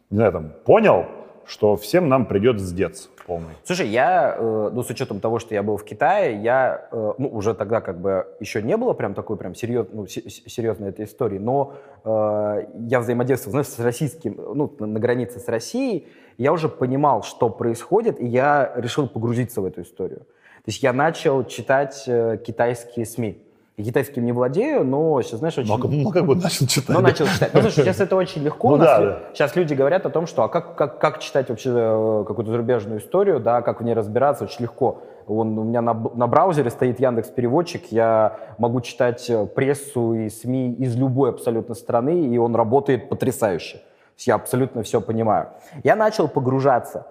не 0.09 0.17
знаю, 0.17 0.31
там, 0.31 0.51
понял, 0.65 1.05
что 1.45 1.75
всем 1.77 2.09
нам 2.09 2.25
придет 2.25 2.59
сдец 2.59 3.09
полный? 3.25 3.53
Слушай, 3.63 3.87
я, 3.87 4.35
э, 4.37 4.69
ну, 4.73 4.83
с 4.83 4.89
учетом 4.89 5.19
того, 5.19 5.39
что 5.39 5.53
я 5.53 5.63
был 5.63 5.77
в 5.77 5.83
Китае, 5.85 6.41
я, 6.41 6.87
э, 6.91 7.13
ну, 7.17 7.27
уже 7.29 7.53
тогда 7.53 7.79
как 7.81 7.99
бы 8.01 8.27
еще 8.41 8.61
не 8.61 8.75
было 8.77 8.93
прям 8.93 9.13
такой 9.13 9.37
прям 9.37 9.55
серьез, 9.55 9.87
ну, 9.93 10.07
се- 10.07 10.29
се- 10.29 10.49
серьезной 10.49 10.89
этой 10.89 11.05
истории, 11.05 11.37
но 11.39 11.73
э, 12.03 12.65
я 12.87 12.99
взаимодействовал, 12.99 13.51
знаешь, 13.51 13.67
с 13.67 13.79
российским, 13.79 14.35
ну, 14.37 14.73
на 14.79 14.99
границе 14.99 15.39
с 15.39 15.47
Россией, 15.47 16.07
я 16.37 16.53
уже 16.53 16.69
понимал, 16.69 17.23
что 17.23 17.49
происходит, 17.49 18.19
и 18.19 18.25
я 18.25 18.71
решил 18.75 19.07
погрузиться 19.07 19.61
в 19.61 19.65
эту 19.65 19.81
историю. 19.81 20.19
То 20.19 20.71
есть 20.71 20.83
я 20.83 20.93
начал 20.93 21.45
читать 21.45 22.03
э, 22.07 22.37
китайские 22.45 23.05
СМИ. 23.05 23.41
Я 23.77 23.83
китайским 23.85 24.25
не 24.25 24.31
владею, 24.31 24.83
но 24.83 25.21
сейчас, 25.21 25.39
знаешь, 25.39 25.55
очень... 25.57 25.69
Ну, 25.69 25.87
ну, 25.87 26.09
как 26.09 26.25
бы 26.25 26.35
начал 26.35 26.65
читать. 26.67 26.95
Ну, 26.95 26.99
начал 26.99 27.27
читать. 27.27 27.53
Ну, 27.53 27.61
слушай, 27.61 27.83
сейчас 27.83 27.99
это 27.99 28.15
очень 28.15 28.41
легко. 28.41 28.71
Ну 28.71 28.77
да, 28.77 28.99
да. 28.99 29.19
Сейчас 29.33 29.55
люди 29.55 29.75
говорят 29.75 30.05
о 30.07 30.09
том, 30.09 30.25
что 30.25 30.43
а 30.43 30.49
как, 30.49 30.75
как, 30.75 30.99
как 30.99 31.19
читать 31.19 31.49
вообще 31.49 31.69
э, 31.73 32.23
какую-то 32.27 32.51
зарубежную 32.51 32.99
историю, 32.99 33.39
да, 33.39 33.61
как 33.61 33.79
в 33.79 33.83
ней 33.83 33.93
разбираться, 33.93 34.45
очень 34.45 34.63
легко. 34.63 35.03
Он, 35.27 35.59
у 35.59 35.63
меня 35.63 35.81
на, 35.81 35.93
на 35.93 36.25
браузере 36.25 36.71
стоит 36.71 36.99
Яндекс 36.99 37.29
Переводчик, 37.29 37.91
я 37.91 38.37
могу 38.57 38.81
читать 38.81 39.29
э, 39.29 39.45
прессу 39.45 40.13
и 40.13 40.29
СМИ 40.29 40.73
из 40.73 40.95
любой 40.95 41.29
абсолютно 41.29 41.75
страны, 41.75 42.27
и 42.27 42.37
он 42.37 42.55
работает 42.55 43.09
потрясающе. 43.09 43.81
Я 44.17 44.35
абсолютно 44.35 44.83
все 44.83 45.01
понимаю. 45.01 45.49
Я 45.83 45.95
начал 45.95 46.27
погружаться. 46.27 47.07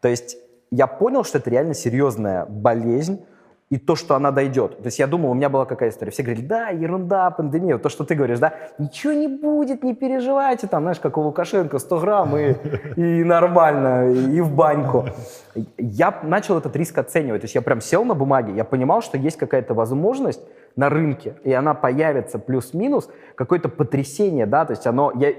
То 0.00 0.08
есть 0.08 0.36
я 0.70 0.86
понял, 0.86 1.24
что 1.24 1.38
это 1.38 1.50
реально 1.50 1.74
серьезная 1.74 2.46
болезнь, 2.46 3.24
и 3.70 3.78
то, 3.78 3.94
что 3.94 4.16
она 4.16 4.32
дойдет. 4.32 4.78
То 4.78 4.86
есть 4.86 4.98
я 4.98 5.06
думал, 5.06 5.30
у 5.30 5.34
меня 5.34 5.48
была 5.48 5.64
какая 5.64 5.90
история. 5.90 6.10
Все 6.10 6.24
говорили, 6.24 6.44
да, 6.44 6.70
ерунда, 6.70 7.30
пандемия. 7.30 7.78
То, 7.78 7.88
что 7.88 8.04
ты 8.04 8.16
говоришь, 8.16 8.40
да, 8.40 8.52
ничего 8.78 9.12
не 9.12 9.28
будет, 9.28 9.84
не 9.84 9.94
переживайте, 9.94 10.66
там, 10.66 10.82
знаешь, 10.82 10.98
как 10.98 11.16
у 11.16 11.20
Лукашенко, 11.20 11.78
100 11.78 12.00
грамм 12.00 12.36
и, 12.36 12.56
и 12.96 13.22
нормально, 13.22 14.10
и 14.10 14.40
в 14.40 14.52
баньку. 14.52 15.06
Я 15.78 16.18
начал 16.24 16.58
этот 16.58 16.74
риск 16.74 16.98
оценивать. 16.98 17.42
То 17.42 17.44
есть 17.44 17.54
я 17.54 17.62
прям 17.62 17.80
сел 17.80 18.04
на 18.04 18.14
бумаге, 18.14 18.52
я 18.54 18.64
понимал, 18.64 19.02
что 19.02 19.16
есть 19.16 19.36
какая-то 19.36 19.72
возможность 19.72 20.40
на 20.74 20.88
рынке, 20.88 21.36
и 21.44 21.52
она 21.52 21.74
появится 21.74 22.40
плюс-минус, 22.40 23.08
какое-то 23.36 23.68
потрясение, 23.68 24.46
да, 24.46 24.64
то 24.64 24.72
есть 24.72 24.86
оно, 24.86 25.12
я, 25.14 25.32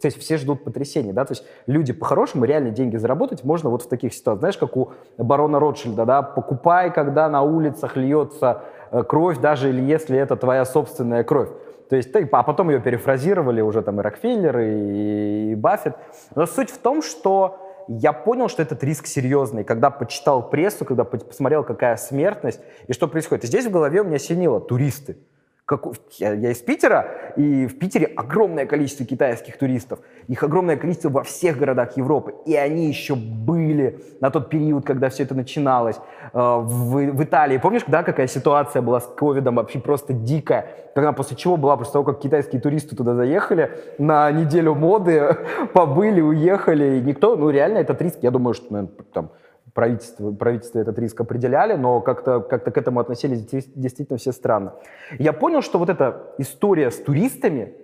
то 0.00 0.06
есть 0.06 0.18
все 0.18 0.38
ждут 0.38 0.64
потрясения, 0.64 1.12
да, 1.12 1.24
то 1.24 1.32
есть 1.32 1.44
люди 1.66 1.92
по-хорошему 1.92 2.44
реально 2.44 2.70
деньги 2.70 2.96
заработать 2.96 3.44
можно 3.44 3.68
вот 3.68 3.82
в 3.82 3.88
таких 3.88 4.14
ситуациях, 4.14 4.40
знаешь, 4.40 4.56
как 4.56 4.76
у 4.76 4.92
барона 5.18 5.60
Ротшильда, 5.60 6.06
да, 6.06 6.22
покупай, 6.22 6.92
когда 6.92 7.28
на 7.28 7.42
улицах 7.42 7.96
льется 7.96 8.62
э, 8.90 9.02
кровь, 9.02 9.38
даже 9.38 9.68
или 9.68 9.82
если 9.82 10.18
это 10.18 10.36
твоя 10.36 10.64
собственная 10.64 11.24
кровь. 11.24 11.50
То 11.90 11.96
есть, 11.96 12.08
а 12.14 12.42
потом 12.42 12.70
ее 12.70 12.80
перефразировали 12.80 13.60
уже 13.60 13.82
там 13.82 14.00
и 14.00 14.02
Рокфеллер, 14.02 14.58
и, 14.60 15.52
и 15.52 15.54
Баффет. 15.54 15.94
Но 16.34 16.46
суть 16.46 16.70
в 16.70 16.78
том, 16.78 17.02
что 17.02 17.58
я 17.86 18.14
понял, 18.14 18.48
что 18.48 18.62
этот 18.62 18.82
риск 18.82 19.06
серьезный, 19.06 19.62
когда 19.62 19.90
почитал 19.90 20.48
прессу, 20.48 20.86
когда 20.86 21.04
по- 21.04 21.18
посмотрел, 21.18 21.64
какая 21.64 21.96
смертность 21.96 22.60
и 22.86 22.94
что 22.94 23.08
происходит. 23.08 23.44
И 23.44 23.46
здесь 23.46 23.66
в 23.66 23.70
голове 23.70 24.00
у 24.00 24.04
меня 24.04 24.18
синило 24.18 24.58
туристы. 24.58 25.18
Как 25.64 25.86
я, 26.18 26.32
я 26.32 26.50
из 26.50 26.58
Питера, 26.58 27.06
и 27.36 27.66
в 27.66 27.78
Питере 27.78 28.06
огромное 28.16 28.66
количество 28.66 29.06
китайских 29.06 29.56
туристов. 29.58 30.00
Их 30.26 30.42
огромное 30.42 30.76
количество 30.76 31.08
во 31.08 31.22
всех 31.22 31.56
городах 31.56 31.96
Европы. 31.96 32.34
И 32.46 32.56
они 32.56 32.88
еще 32.88 33.14
были 33.14 34.00
на 34.20 34.30
тот 34.30 34.50
период, 34.50 34.84
когда 34.84 35.08
все 35.08 35.22
это 35.22 35.36
начиналось. 35.36 35.98
Э, 36.32 36.58
В, 36.60 37.12
в 37.12 37.22
Италии, 37.22 37.58
помнишь, 37.58 37.82
да, 37.86 38.02
какая 38.02 38.26
ситуация 38.26 38.82
была 38.82 39.00
с 39.00 39.06
ковидом 39.06 39.54
вообще 39.54 39.78
просто 39.78 40.12
дикая? 40.12 40.66
Когда 40.96 41.12
после 41.12 41.36
чего 41.36 41.56
была, 41.56 41.76
после 41.76 41.92
того, 41.92 42.04
как 42.04 42.20
китайские 42.20 42.60
туристы 42.60 42.96
туда 42.96 43.14
заехали, 43.14 43.70
на 43.98 44.32
неделю 44.32 44.74
моды 44.74 45.36
побыли, 45.74 46.20
уехали, 46.20 46.98
и 46.98 47.00
никто, 47.00 47.36
ну 47.36 47.50
реально 47.50 47.78
этот 47.78 48.02
риск, 48.02 48.18
я 48.22 48.32
думаю, 48.32 48.54
что, 48.54 48.72
наверное, 48.72 48.96
там, 49.12 49.30
правительство, 49.74 50.32
правительство 50.32 50.78
этот 50.78 50.98
риск 50.98 51.20
определяли, 51.20 51.74
но 51.74 52.00
как-то 52.00 52.40
как 52.40 52.64
к 52.64 52.76
этому 52.76 53.00
относились 53.00 53.44
действительно 53.44 54.18
все 54.18 54.32
странно. 54.32 54.74
Я 55.18 55.32
понял, 55.32 55.62
что 55.62 55.78
вот 55.78 55.88
эта 55.88 56.34
история 56.38 56.90
с 56.90 56.96
туристами, 56.96 57.74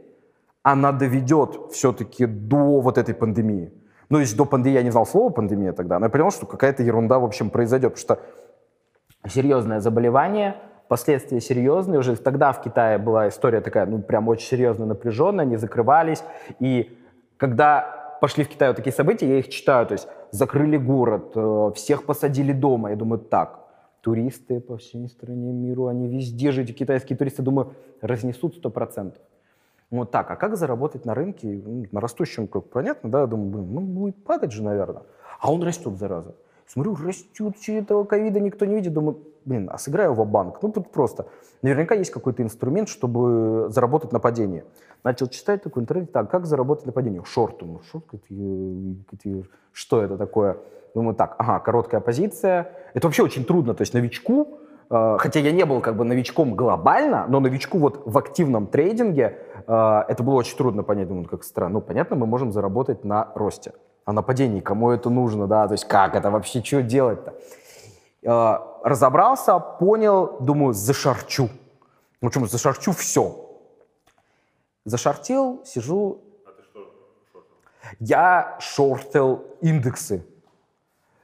она 0.62 0.92
доведет 0.92 1.72
все-таки 1.72 2.26
до 2.26 2.80
вот 2.80 2.98
этой 2.98 3.14
пандемии. 3.14 3.72
Ну, 4.10 4.18
если 4.18 4.36
до 4.36 4.44
пандемии 4.44 4.76
я 4.76 4.82
не 4.82 4.90
знал 4.90 5.06
слова 5.06 5.30
пандемия 5.30 5.72
тогда, 5.72 5.98
но 5.98 6.06
я 6.06 6.10
понял, 6.10 6.30
что 6.30 6.46
какая-то 6.46 6.82
ерунда, 6.82 7.18
в 7.18 7.24
общем, 7.24 7.50
произойдет, 7.50 7.94
потому 7.94 8.00
что 8.00 8.18
серьезное 9.28 9.80
заболевание, 9.80 10.56
последствия 10.88 11.40
серьезные. 11.40 12.00
Уже 12.00 12.16
тогда 12.16 12.52
в 12.52 12.62
Китае 12.62 12.98
была 12.98 13.28
история 13.28 13.60
такая, 13.60 13.86
ну, 13.86 14.00
прям 14.00 14.28
очень 14.28 14.46
серьезно 14.46 14.86
напряженная, 14.86 15.44
они 15.44 15.56
закрывались. 15.56 16.22
И 16.58 16.98
когда 17.36 18.18
пошли 18.20 18.44
в 18.44 18.48
Китай 18.48 18.68
вот 18.68 18.76
такие 18.76 18.92
события, 18.92 19.28
я 19.28 19.38
их 19.38 19.48
читаю, 19.48 19.86
то 19.86 19.92
есть 19.92 20.08
закрыли 20.30 20.76
город, 20.76 21.32
э, 21.34 21.72
всех 21.74 22.04
посадили 22.04 22.52
дома. 22.52 22.90
Я 22.90 22.96
думаю, 22.96 23.20
так, 23.20 23.60
туристы 24.00 24.60
по 24.60 24.76
всей 24.76 25.08
стране 25.08 25.52
миру, 25.52 25.86
они 25.86 26.08
везде 26.08 26.52
же, 26.52 26.62
эти 26.62 26.72
китайские 26.72 27.16
туристы, 27.16 27.42
думаю, 27.42 27.72
разнесут 28.00 28.56
сто 28.56 28.70
процентов. 28.70 29.22
Вот 29.90 30.10
так, 30.10 30.30
а 30.30 30.36
как 30.36 30.56
заработать 30.56 31.04
на 31.06 31.14
рынке, 31.14 31.62
ну, 31.64 31.86
на 31.90 32.00
растущем, 32.00 32.46
как 32.46 32.68
понятно, 32.68 33.10
да, 33.10 33.20
я 33.22 33.26
думаю, 33.26 33.50
блин, 33.50 33.74
ну 33.74 33.80
будет 33.80 34.22
падать 34.22 34.52
же, 34.52 34.62
наверное. 34.62 35.02
А 35.40 35.52
он 35.52 35.62
растет, 35.62 35.96
зараза. 35.96 36.34
Смотрю, 36.66 36.94
растет, 36.94 37.58
че 37.58 37.78
этого 37.78 38.04
ковида 38.04 38.40
никто 38.40 38.66
не 38.66 38.74
видит, 38.74 38.92
думаю, 38.92 39.18
блин, 39.48 39.68
а 39.72 39.78
сыграю 39.78 40.12
в 40.12 40.24
банк 40.26 40.58
Ну, 40.62 40.70
тут 40.70 40.92
просто. 40.92 41.26
Наверняка 41.62 41.94
есть 41.94 42.10
какой-то 42.10 42.42
инструмент, 42.42 42.88
чтобы 42.88 43.66
заработать 43.70 44.12
на 44.12 44.20
падении. 44.20 44.64
Начал 45.04 45.28
читать 45.28 45.62
такой 45.62 45.82
интернет, 45.82 46.12
так, 46.12 46.30
как 46.30 46.46
заработать 46.46 46.86
на 46.86 46.92
падении? 46.92 47.22
Шорт, 47.24 47.58
думаю, 47.58 47.80
шорт, 47.90 48.04
что 49.72 50.02
это 50.02 50.16
такое? 50.16 50.58
Думаю, 50.94 51.14
так, 51.14 51.34
ага, 51.38 51.60
короткая 51.60 52.00
позиция. 52.00 52.72
Это 52.94 53.06
вообще 53.06 53.22
очень 53.22 53.44
трудно, 53.44 53.74
то 53.74 53.82
есть 53.82 53.94
новичку, 53.94 54.58
э, 54.90 55.16
хотя 55.18 55.40
я 55.40 55.52
не 55.52 55.64
был 55.64 55.80
как 55.80 55.96
бы 55.96 56.04
новичком 56.04 56.54
глобально, 56.54 57.26
но 57.28 57.40
новичку 57.40 57.78
вот 57.78 58.02
в 58.04 58.18
активном 58.18 58.66
трейдинге 58.66 59.38
э, 59.66 60.02
это 60.08 60.22
было 60.22 60.34
очень 60.34 60.56
трудно 60.56 60.82
понять. 60.82 61.08
Думаю, 61.08 61.24
ну, 61.24 61.28
как 61.28 61.44
странно. 61.44 61.74
Ну, 61.74 61.80
понятно, 61.80 62.16
мы 62.16 62.26
можем 62.26 62.52
заработать 62.52 63.04
на 63.04 63.30
росте. 63.34 63.72
А 64.04 64.12
на 64.12 64.22
падении 64.22 64.60
кому 64.60 64.90
это 64.90 65.10
нужно, 65.10 65.46
да? 65.46 65.66
То 65.68 65.74
есть 65.74 65.86
как 65.86 66.16
это 66.16 66.30
вообще, 66.30 66.62
что 66.62 66.82
делать-то? 66.82 67.34
Э, 68.22 68.58
разобрался, 68.82 69.58
понял, 69.58 70.38
думаю, 70.40 70.74
зашарчу. 70.74 71.48
Ну, 72.20 72.28
почему 72.28 72.46
зашарчу 72.46 72.92
все. 72.92 73.44
Зашортил, 74.84 75.62
сижу. 75.64 76.20
Я 78.00 78.56
шортил 78.60 79.44
индексы. 79.60 80.24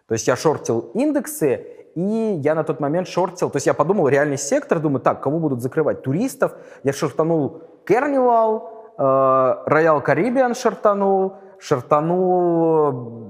То 0.06 0.14
есть 0.14 0.28
я 0.28 0.36
шортил 0.36 0.90
индексы, 0.94 1.66
и 1.94 2.40
я 2.42 2.54
на 2.54 2.64
тот 2.64 2.80
момент 2.80 3.08
шортил, 3.08 3.50
то 3.50 3.56
есть 3.56 3.66
я 3.66 3.74
подумал, 3.74 4.08
реальный 4.08 4.36
сектор, 4.36 4.80
думаю, 4.80 5.00
так, 5.00 5.22
кого 5.22 5.38
будут 5.38 5.62
закрывать? 5.62 6.02
Туристов. 6.02 6.52
Я 6.82 6.92
шортанул 6.92 7.62
Carnival, 7.86 8.68
э, 8.98 9.02
Royal 9.02 10.04
Caribbean 10.04 10.54
шортанул, 10.54 11.36
шортанул 11.58 12.88
э, 12.88 12.90
в 12.90 13.23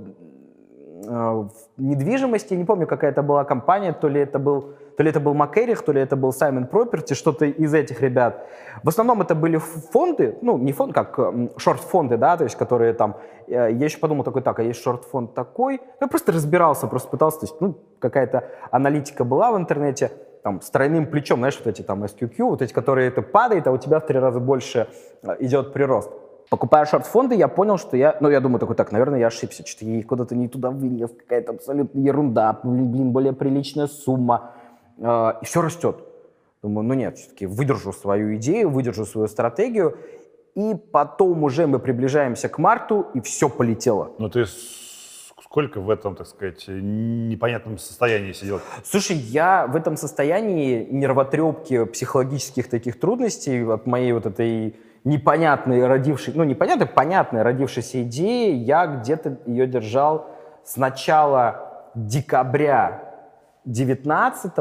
недвижимости, 1.76 2.54
не 2.54 2.64
помню, 2.64 2.86
какая 2.86 3.10
это 3.10 3.22
была 3.22 3.44
компания, 3.44 3.92
то 3.92 4.08
ли 4.08 4.20
это 4.20 4.38
был 4.38 4.74
то 4.96 5.02
ли 5.02 5.10
это 5.10 5.20
был 5.20 5.34
Макерих, 5.34 5.82
то 5.82 5.92
ли 5.92 6.00
это 6.00 6.16
был 6.16 6.32
Саймон 6.32 6.64
Property, 6.64 7.14
что-то 7.14 7.46
из 7.46 7.74
этих 7.74 8.00
ребят. 8.00 8.46
В 8.82 8.88
основном 8.88 9.22
это 9.22 9.34
были 9.34 9.56
фонды, 9.56 10.36
ну, 10.40 10.56
не 10.56 10.72
фонд, 10.72 10.94
как 10.94 11.18
шорт-фонды, 11.56 12.16
да, 12.16 12.36
то 12.36 12.44
есть, 12.44 12.56
которые 12.56 12.94
там... 12.94 13.16
Я 13.46 13.66
еще 13.66 13.98
подумал 13.98 14.24
такой, 14.24 14.42
так, 14.42 14.58
а 14.58 14.62
есть 14.62 14.80
шорт-фонд 14.82 15.34
такой? 15.34 15.80
Я 16.00 16.06
просто 16.06 16.32
разбирался, 16.32 16.86
просто 16.86 17.08
пытался, 17.08 17.40
то 17.40 17.46
есть, 17.46 17.60
ну, 17.60 17.74
какая-то 17.98 18.44
аналитика 18.70 19.24
была 19.24 19.50
в 19.50 19.56
интернете, 19.56 20.12
там, 20.42 20.60
с 20.60 20.70
тройным 20.70 21.06
плечом, 21.06 21.38
знаешь, 21.38 21.58
вот 21.58 21.66
эти 21.66 21.82
там 21.82 22.04
SQQ, 22.04 22.44
вот 22.44 22.62
эти, 22.62 22.72
которые 22.72 23.08
это 23.08 23.22
падает, 23.22 23.66
а 23.66 23.72
у 23.72 23.78
тебя 23.78 23.98
в 23.98 24.06
три 24.06 24.18
раза 24.18 24.40
больше 24.40 24.88
э, 25.22 25.36
идет 25.40 25.72
прирост. 25.72 26.10
Покупая 26.54 26.84
шорт-фонды, 26.84 27.34
я 27.34 27.48
понял, 27.48 27.78
что 27.78 27.96
я, 27.96 28.16
ну, 28.20 28.30
я 28.30 28.38
думаю 28.38 28.60
такой, 28.60 28.76
так, 28.76 28.92
наверное, 28.92 29.18
я 29.18 29.26
ошибся, 29.26 29.66
что-то 29.66 29.86
я 29.86 30.04
куда-то 30.04 30.36
не 30.36 30.46
туда 30.46 30.70
вынес, 30.70 31.10
какая-то 31.10 31.50
абсолютно 31.50 31.98
ерунда, 31.98 32.60
блин, 32.62 32.92
блин, 32.92 33.10
более 33.10 33.32
приличная 33.32 33.88
сумма. 33.88 34.52
А, 35.02 35.36
и 35.42 35.44
все 35.46 35.62
растет. 35.62 35.96
Думаю, 36.62 36.86
ну 36.86 36.94
нет, 36.94 37.18
все-таки 37.18 37.46
выдержу 37.46 37.92
свою 37.92 38.36
идею, 38.36 38.70
выдержу 38.70 39.04
свою 39.04 39.26
стратегию, 39.26 39.98
и 40.54 40.76
потом 40.92 41.42
уже 41.42 41.66
мы 41.66 41.80
приближаемся 41.80 42.48
к 42.48 42.58
марту, 42.58 43.08
и 43.14 43.20
все 43.20 43.48
полетело. 43.48 44.12
Ну 44.18 44.30
ты 44.30 44.44
сколько 45.42 45.80
в 45.80 45.90
этом, 45.90 46.14
так 46.14 46.28
сказать, 46.28 46.68
непонятном 46.68 47.78
состоянии 47.78 48.30
сидел? 48.30 48.60
Слушай, 48.84 49.16
я 49.16 49.66
в 49.66 49.74
этом 49.74 49.96
состоянии 49.96 50.86
нервотрепки, 50.88 51.84
психологических 51.86 52.68
таких 52.68 53.00
трудностей 53.00 53.64
от 53.64 53.88
моей 53.88 54.12
вот 54.12 54.26
этой 54.26 54.76
непонятной 55.04 55.86
родившей, 55.86 56.34
ну 56.34 56.44
непонятной, 56.44 56.86
понятной 56.86 57.42
родившейся 57.42 58.02
идеи, 58.02 58.54
я 58.54 58.86
где-то 58.86 59.38
ее 59.46 59.66
держал 59.66 60.26
с 60.64 60.76
начала 60.76 61.90
декабря 61.94 63.14
19 63.66 64.52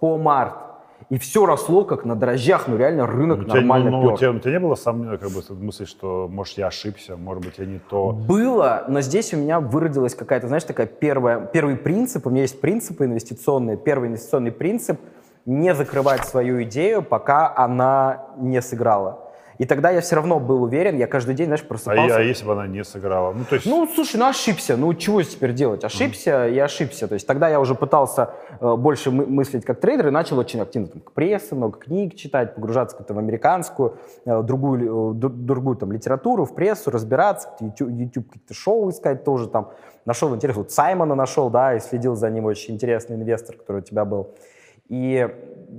по 0.00 0.18
март. 0.18 0.54
И 1.08 1.18
все 1.18 1.44
росло 1.44 1.84
как 1.84 2.04
на 2.04 2.14
дрожжах, 2.14 2.68
ну 2.68 2.76
реально 2.76 3.06
рынок 3.06 3.40
у 3.40 3.42
нормально 3.42 3.88
тебя, 3.88 3.98
ну, 3.98 4.02
пер. 4.02 4.12
У 4.12 4.16
тебя, 4.18 4.30
у 4.30 4.38
тебя 4.38 4.52
не 4.52 4.60
было 4.60 4.74
сомнений, 4.76 5.16
как 5.16 5.30
бы, 5.30 5.42
мысли, 5.56 5.84
что, 5.84 6.28
может, 6.30 6.56
я 6.58 6.68
ошибся, 6.68 7.16
может 7.16 7.44
быть, 7.44 7.58
я 7.58 7.66
не 7.66 7.78
то? 7.78 8.12
Было, 8.12 8.84
но 8.86 9.00
здесь 9.00 9.34
у 9.34 9.36
меня 9.36 9.58
выродилась 9.60 10.14
какая-то, 10.14 10.46
знаешь, 10.46 10.62
такая 10.62 10.86
первая, 10.86 11.40
первый 11.40 11.76
принцип, 11.76 12.26
у 12.26 12.30
меня 12.30 12.42
есть 12.42 12.60
принципы 12.60 13.06
инвестиционные. 13.06 13.76
Первый 13.76 14.08
инвестиционный 14.08 14.52
принцип– 14.52 15.00
не 15.46 15.74
закрывать 15.74 16.26
свою 16.26 16.62
идею, 16.64 17.02
пока 17.02 17.52
она 17.54 18.26
не 18.36 18.60
сыграла. 18.60 19.29
И 19.60 19.66
тогда 19.66 19.90
я 19.90 20.00
все 20.00 20.16
равно 20.16 20.40
был 20.40 20.62
уверен, 20.62 20.96
я 20.96 21.06
каждый 21.06 21.34
день, 21.34 21.48
знаешь, 21.48 21.62
просыпался. 21.62 22.16
А, 22.16 22.18
а 22.20 22.22
если 22.22 22.46
бы 22.46 22.52
она 22.54 22.66
не 22.66 22.82
сыграла? 22.82 23.34
Ну, 23.34 23.44
то 23.44 23.56
есть... 23.56 23.66
ну, 23.66 23.86
слушай, 23.94 24.16
ну 24.16 24.26
ошибся, 24.26 24.74
ну 24.78 24.94
чего 24.94 25.22
теперь 25.22 25.52
делать? 25.52 25.84
Ошибся 25.84 26.30
mm-hmm. 26.30 26.54
и 26.54 26.58
ошибся. 26.60 27.08
То 27.08 27.12
есть 27.12 27.26
тогда 27.26 27.46
я 27.50 27.60
уже 27.60 27.74
пытался 27.74 28.30
э, 28.58 28.76
больше 28.76 29.10
мы- 29.10 29.26
мыслить 29.26 29.66
как 29.66 29.78
трейдер 29.78 30.08
и 30.08 30.10
начал 30.10 30.38
очень 30.38 30.62
активно 30.62 30.88
там, 30.88 31.02
прессы, 31.12 31.54
много 31.54 31.78
книг 31.78 32.14
читать, 32.14 32.54
погружаться 32.54 32.96
как-то 32.96 33.12
в 33.12 33.18
американскую, 33.18 33.98
э, 34.24 34.42
другую, 34.42 35.12
э, 35.12 35.28
другую 35.28 35.76
там 35.76 35.92
литературу, 35.92 36.46
в 36.46 36.54
прессу, 36.54 36.90
разбираться, 36.90 37.50
YouTube, 37.60 37.90
YouTube 37.90 38.28
какие-то 38.28 38.54
шоу 38.54 38.88
искать 38.88 39.24
тоже 39.24 39.46
там. 39.46 39.72
Нашел 40.06 40.34
интересно, 40.34 40.62
вот 40.62 40.72
Саймона 40.72 41.14
нашел, 41.14 41.50
да, 41.50 41.76
и 41.76 41.80
следил 41.80 42.16
за 42.16 42.30
ним, 42.30 42.46
очень 42.46 42.76
интересный 42.76 43.16
инвестор, 43.16 43.56
который 43.56 43.82
у 43.82 43.84
тебя 43.84 44.06
был. 44.06 44.30
И 44.88 45.28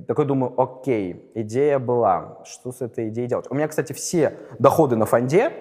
такой 0.07 0.25
думаю, 0.25 0.53
окей, 0.59 1.31
идея 1.35 1.79
была, 1.79 2.39
что 2.45 2.71
с 2.71 2.81
этой 2.81 3.09
идеей 3.09 3.27
делать? 3.27 3.45
У 3.49 3.55
меня, 3.55 3.67
кстати, 3.67 3.93
все 3.93 4.33
доходы 4.59 4.95
на 4.95 5.05
фонде 5.05 5.51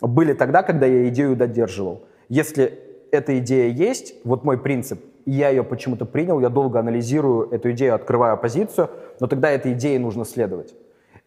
были 0.00 0.32
тогда, 0.32 0.62
когда 0.62 0.86
я 0.86 1.08
идею 1.08 1.36
додерживал. 1.36 2.02
Если 2.28 2.78
эта 3.10 3.38
идея 3.38 3.70
есть, 3.70 4.14
вот 4.24 4.44
мой 4.44 4.58
принцип, 4.58 5.00
я 5.26 5.48
ее 5.48 5.64
почему-то 5.64 6.04
принял, 6.04 6.40
я 6.40 6.48
долго 6.48 6.78
анализирую 6.78 7.50
эту 7.50 7.72
идею, 7.72 7.94
открываю 7.94 8.36
позицию, 8.36 8.90
но 9.20 9.26
тогда 9.26 9.50
этой 9.50 9.72
идее 9.72 9.98
нужно 9.98 10.24
следовать. 10.24 10.74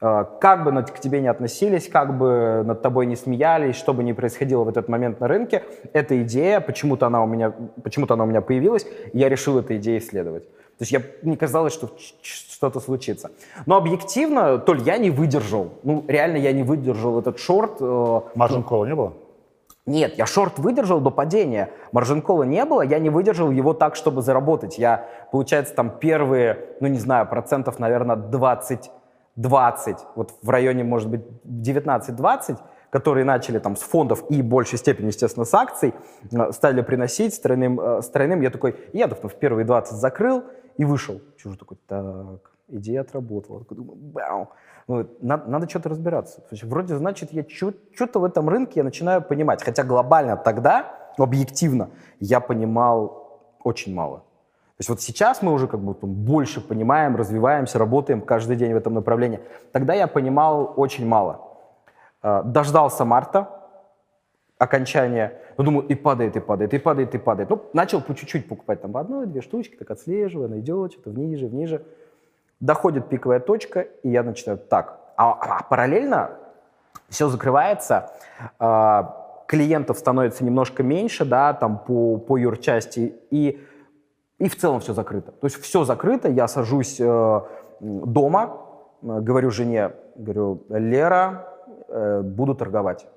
А, 0.01 0.23
как 0.23 0.63
бы 0.63 0.71
к 0.83 0.99
тебе 0.99 1.19
не 1.19 1.27
относились, 1.27 1.89
как 1.89 2.17
бы 2.17 2.63
над 2.65 2.81
тобой 2.81 3.05
не 3.05 3.17
смеялись, 3.17 3.75
что 3.75 3.93
бы 3.93 4.03
ни 4.03 4.13
происходило 4.13 4.63
в 4.63 4.69
этот 4.69 4.87
момент 4.87 5.19
на 5.19 5.27
рынке, 5.27 5.63
эта 5.91 6.21
идея, 6.21 6.61
почему-то 6.61 7.07
она 7.07 7.21
у 7.21 7.27
меня, 7.27 7.53
почему-то 7.83 8.13
она 8.13 8.23
у 8.23 8.27
меня 8.27 8.41
появилась, 8.41 8.87
я 9.11 9.27
решил 9.27 9.59
этой 9.59 9.77
идее 9.77 9.99
следовать. 9.99 10.47
То 10.79 10.83
есть 10.83 10.93
я, 10.93 11.01
мне 11.23 11.35
казалось, 11.35 11.73
что 11.73 11.89
что-то 12.21 12.79
случится. 12.79 13.31
Но 13.65 13.75
объективно, 13.75 14.57
Толь, 14.59 14.81
я 14.83 14.97
не 14.97 15.09
выдержал. 15.09 15.73
Ну, 15.83 16.05
реально 16.07 16.37
я 16.37 16.53
не 16.53 16.63
выдержал 16.63 17.19
этот 17.19 17.37
шорт. 17.37 17.81
Маржин 18.33 18.63
кола 18.63 18.85
не 18.85 18.95
было? 18.95 19.13
Нет, 19.85 20.17
я 20.17 20.25
шорт 20.25 20.57
выдержал 20.57 21.01
до 21.01 21.09
падения. 21.09 21.71
Маржин 21.91 22.21
кола 22.21 22.43
не 22.43 22.63
было, 22.63 22.81
я 22.81 22.97
не 22.99 23.09
выдержал 23.09 23.51
его 23.51 23.73
так, 23.73 23.97
чтобы 23.97 24.21
заработать. 24.21 24.77
Я, 24.77 25.05
получается, 25.33 25.75
там 25.75 25.89
первые, 25.99 26.77
ну 26.79 26.87
не 26.87 26.99
знаю, 26.99 27.27
процентов, 27.27 27.77
наверное, 27.79 28.15
20, 28.15 28.89
20, 29.35 29.97
вот 30.15 30.33
в 30.41 30.49
районе, 30.49 30.85
может 30.85 31.09
быть, 31.09 31.21
19-20, 31.45 32.57
которые 32.89 33.25
начали 33.25 33.59
там 33.59 33.75
с 33.75 33.81
фондов 33.81 34.23
и 34.29 34.41
в 34.41 34.45
большей 34.45 34.77
степени, 34.77 35.07
естественно, 35.07 35.45
с 35.45 35.53
акций, 35.53 35.93
э, 36.31 36.51
стали 36.51 36.81
приносить 36.81 37.33
с 37.33 37.39
тройным, 37.39 37.79
э, 37.79 38.01
с 38.01 38.09
тройным. 38.09 38.41
Я 38.41 38.49
такой, 38.49 38.75
я 38.93 39.07
в 39.07 39.35
первые 39.35 39.65
20 39.65 39.97
закрыл, 39.97 40.43
и 40.79 40.85
вышел. 40.85 41.21
Чужой 41.35 41.57
такой, 41.57 41.77
так, 41.87 42.51
идея 42.69 43.01
отработала. 43.01 43.59
Такой, 43.59 43.75
думаю, 43.75 43.97
бау. 43.97 44.49
Ну, 44.87 45.05
надо, 45.19 45.49
надо 45.49 45.69
что-то 45.69 45.89
разбираться. 45.89 46.37
То 46.39 46.47
есть, 46.51 46.63
вроде, 46.63 46.95
значит, 46.95 47.33
я 47.33 47.43
что-то 47.49 48.19
в 48.19 48.23
этом 48.23 48.47
рынке 48.47 48.79
я 48.79 48.83
начинаю 48.85 49.21
понимать. 49.21 49.61
Хотя 49.61 49.83
глобально 49.83 50.37
тогда, 50.37 50.85
объективно, 51.17 51.89
я 52.21 52.39
понимал 52.39 53.41
очень 53.61 53.93
мало. 53.93 54.19
То 54.19 54.81
есть 54.81 54.89
вот 54.89 55.01
сейчас 55.01 55.41
мы 55.41 55.51
уже 55.51 55.67
как 55.67 55.81
бы 55.81 55.93
больше 56.07 56.61
понимаем, 56.61 57.17
развиваемся, 57.17 57.77
работаем 57.77 58.21
каждый 58.21 58.55
день 58.55 58.73
в 58.73 58.77
этом 58.77 58.93
направлении. 58.93 59.41
Тогда 59.73 59.93
я 59.93 60.07
понимал 60.07 60.73
очень 60.77 61.05
мало. 61.05 61.41
А, 62.21 62.43
дождался 62.43 63.03
марта, 63.03 63.49
окончания, 64.59 65.39
ну, 65.57 65.63
думаю, 65.63 65.87
и 65.87 65.95
падает, 65.95 66.35
и 66.35 66.39
падает, 66.39 66.73
и 66.73 66.77
падает, 66.77 67.15
и 67.15 67.17
падает. 67.17 67.49
Ну, 67.49 67.63
начал 67.73 68.01
по 68.01 68.13
чуть-чуть 68.13 68.47
покупать 68.47 68.81
там 68.81 68.91
по 68.91 68.99
одной, 68.99 69.25
две 69.25 69.41
штучки, 69.41 69.75
так 69.75 69.89
отслеживая, 69.89 70.47
она 70.47 70.61
что-то 70.61 71.09
вниже, 71.09 71.47
вниже. 71.47 71.85
Доходит 72.59 73.07
пиковая 73.07 73.39
точка, 73.39 73.87
и 74.03 74.09
я 74.09 74.21
начинаю 74.21 74.57
так. 74.59 74.99
А, 75.15 75.31
а 75.31 75.63
параллельно 75.63 76.31
все 77.07 77.29
закрывается, 77.29 78.11
а, 78.59 79.45
клиентов 79.47 79.97
становится 79.97 80.43
немножко 80.43 80.83
меньше, 80.83 81.23
да, 81.23 81.53
там 81.53 81.79
по, 81.79 82.17
по 82.17 82.37
юрчасти, 82.37 83.15
и, 83.31 83.65
и 84.39 84.49
в 84.49 84.57
целом 84.57 84.81
все 84.81 84.93
закрыто. 84.93 85.31
То 85.31 85.47
есть 85.47 85.55
все 85.61 85.85
закрыто, 85.85 86.27
я 86.29 86.49
сажусь 86.49 86.99
э, 86.99 87.41
дома, 87.79 88.57
э, 89.01 89.21
говорю 89.21 89.51
жене, 89.51 89.93
говорю, 90.15 90.63
Лера, 90.67 91.47
э, 91.87 92.21
буду 92.21 92.55
торговать. 92.55 93.07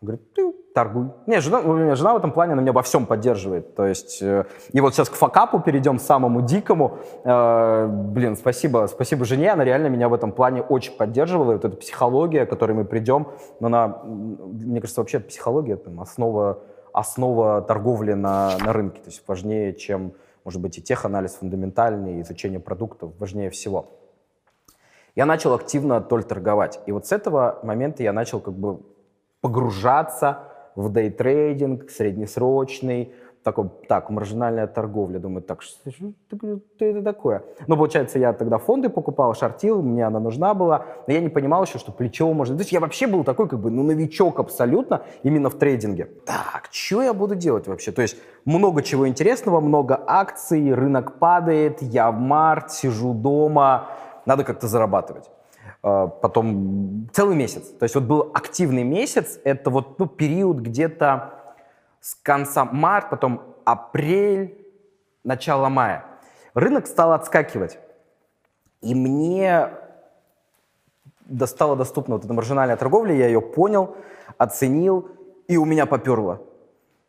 Говорит, 0.00 0.32
ты 0.32 0.52
торгуй. 0.78 1.10
Не, 1.26 1.40
жена, 1.40 1.96
жена 1.96 2.14
в 2.14 2.18
этом 2.18 2.30
плане, 2.30 2.52
она 2.52 2.62
меня 2.62 2.72
во 2.72 2.82
всем 2.82 3.04
поддерживает. 3.04 3.74
То 3.74 3.84
есть, 3.84 4.22
э, 4.22 4.44
и 4.72 4.80
вот 4.80 4.94
сейчас 4.94 5.08
к 5.08 5.14
факапу 5.14 5.58
перейдем, 5.58 5.98
самому 5.98 6.40
дикому. 6.40 6.98
Э, 7.24 7.88
блин, 7.88 8.36
спасибо, 8.36 8.86
спасибо 8.86 9.24
жене, 9.24 9.50
она 9.52 9.64
реально 9.64 9.88
меня 9.88 10.08
в 10.08 10.14
этом 10.14 10.30
плане 10.30 10.62
очень 10.62 10.96
поддерживала. 10.96 11.50
И 11.50 11.54
вот 11.56 11.64
эта 11.64 11.76
психология, 11.76 12.46
к 12.46 12.50
которой 12.50 12.74
мы 12.74 12.84
придем, 12.84 13.26
она, 13.60 14.02
мне 14.04 14.80
кажется, 14.80 15.00
вообще 15.00 15.18
психология, 15.18 15.74
там, 15.74 16.00
основа, 16.00 16.60
основа 16.92 17.60
торговли 17.62 18.12
на, 18.12 18.56
на 18.64 18.72
рынке. 18.72 19.00
То 19.00 19.10
есть 19.10 19.24
важнее, 19.26 19.74
чем, 19.74 20.12
может 20.44 20.60
быть, 20.60 20.78
и 20.78 20.82
теханализ 20.82 21.34
фундаментальный, 21.34 22.20
изучение 22.20 22.60
продуктов, 22.60 23.10
важнее 23.18 23.50
всего. 23.50 23.86
Я 25.16 25.26
начал 25.26 25.54
активно 25.54 26.00
толь 26.00 26.22
торговать. 26.22 26.78
И 26.86 26.92
вот 26.92 27.04
с 27.04 27.10
этого 27.10 27.58
момента 27.64 28.04
я 28.04 28.12
начал 28.12 28.38
как 28.38 28.54
бы 28.54 28.78
погружаться 29.40 30.47
в 30.78 30.92
дейтрейдинг, 30.92 31.90
среднесрочный, 31.90 33.12
такой, 33.42 33.68
так, 33.88 34.10
маржинальная 34.10 34.66
торговля. 34.66 35.18
Думаю, 35.18 35.42
так, 35.42 35.62
что, 35.62 35.90
что, 35.90 36.12
что 36.30 36.84
это 36.84 37.02
такое? 37.02 37.42
Ну, 37.66 37.76
получается, 37.76 38.18
я 38.18 38.32
тогда 38.32 38.58
фонды 38.58 38.88
покупал, 38.88 39.34
шортил, 39.34 39.82
мне 39.82 40.06
она 40.06 40.20
нужна 40.20 40.54
была, 40.54 40.86
но 41.06 41.12
я 41.14 41.20
не 41.20 41.28
понимал 41.28 41.64
еще, 41.64 41.78
что 41.78 41.90
плечо 41.90 42.32
можно... 42.32 42.56
То 42.56 42.60
есть 42.60 42.72
я 42.72 42.80
вообще 42.80 43.06
был 43.06 43.24
такой, 43.24 43.48
как 43.48 43.58
бы, 43.58 43.70
ну, 43.70 43.82
новичок 43.82 44.38
абсолютно 44.38 45.02
именно 45.24 45.50
в 45.50 45.54
трейдинге. 45.54 46.10
Так, 46.24 46.68
что 46.70 47.02
я 47.02 47.12
буду 47.12 47.34
делать 47.34 47.66
вообще? 47.66 47.90
То 47.90 48.02
есть 48.02 48.16
много 48.44 48.82
чего 48.82 49.08
интересного, 49.08 49.60
много 49.60 50.00
акций, 50.06 50.72
рынок 50.72 51.18
падает, 51.18 51.82
я 51.82 52.12
в 52.12 52.18
март, 52.18 52.70
сижу 52.70 53.14
дома, 53.14 53.88
надо 54.26 54.44
как-то 54.44 54.68
зарабатывать. 54.68 55.30
Э, 55.88 56.08
потом 56.20 57.08
целый 57.12 57.36
месяц. 57.36 57.68
То 57.68 57.84
есть 57.84 57.94
вот 57.94 58.04
был 58.04 58.30
активный 58.34 58.84
месяц, 58.84 59.38
это 59.44 59.70
вот 59.70 59.98
ну, 59.98 60.06
период 60.06 60.58
где-то 60.58 61.34
с 62.00 62.14
конца 62.14 62.64
марта, 62.64 63.10
потом 63.10 63.42
апрель, 63.64 64.66
начало 65.24 65.68
мая. 65.68 66.04
Рынок 66.54 66.86
стал 66.86 67.12
отскакивать. 67.12 67.78
И 68.80 68.94
мне 68.94 69.70
стала 71.46 71.76
доступна 71.76 72.14
вот 72.14 72.24
эта 72.24 72.32
маржинальная 72.32 72.76
торговля, 72.76 73.14
я 73.14 73.26
ее 73.26 73.40
понял, 73.40 73.96
оценил, 74.38 75.10
и 75.46 75.56
у 75.56 75.64
меня 75.64 75.86
поперло. 75.86 76.40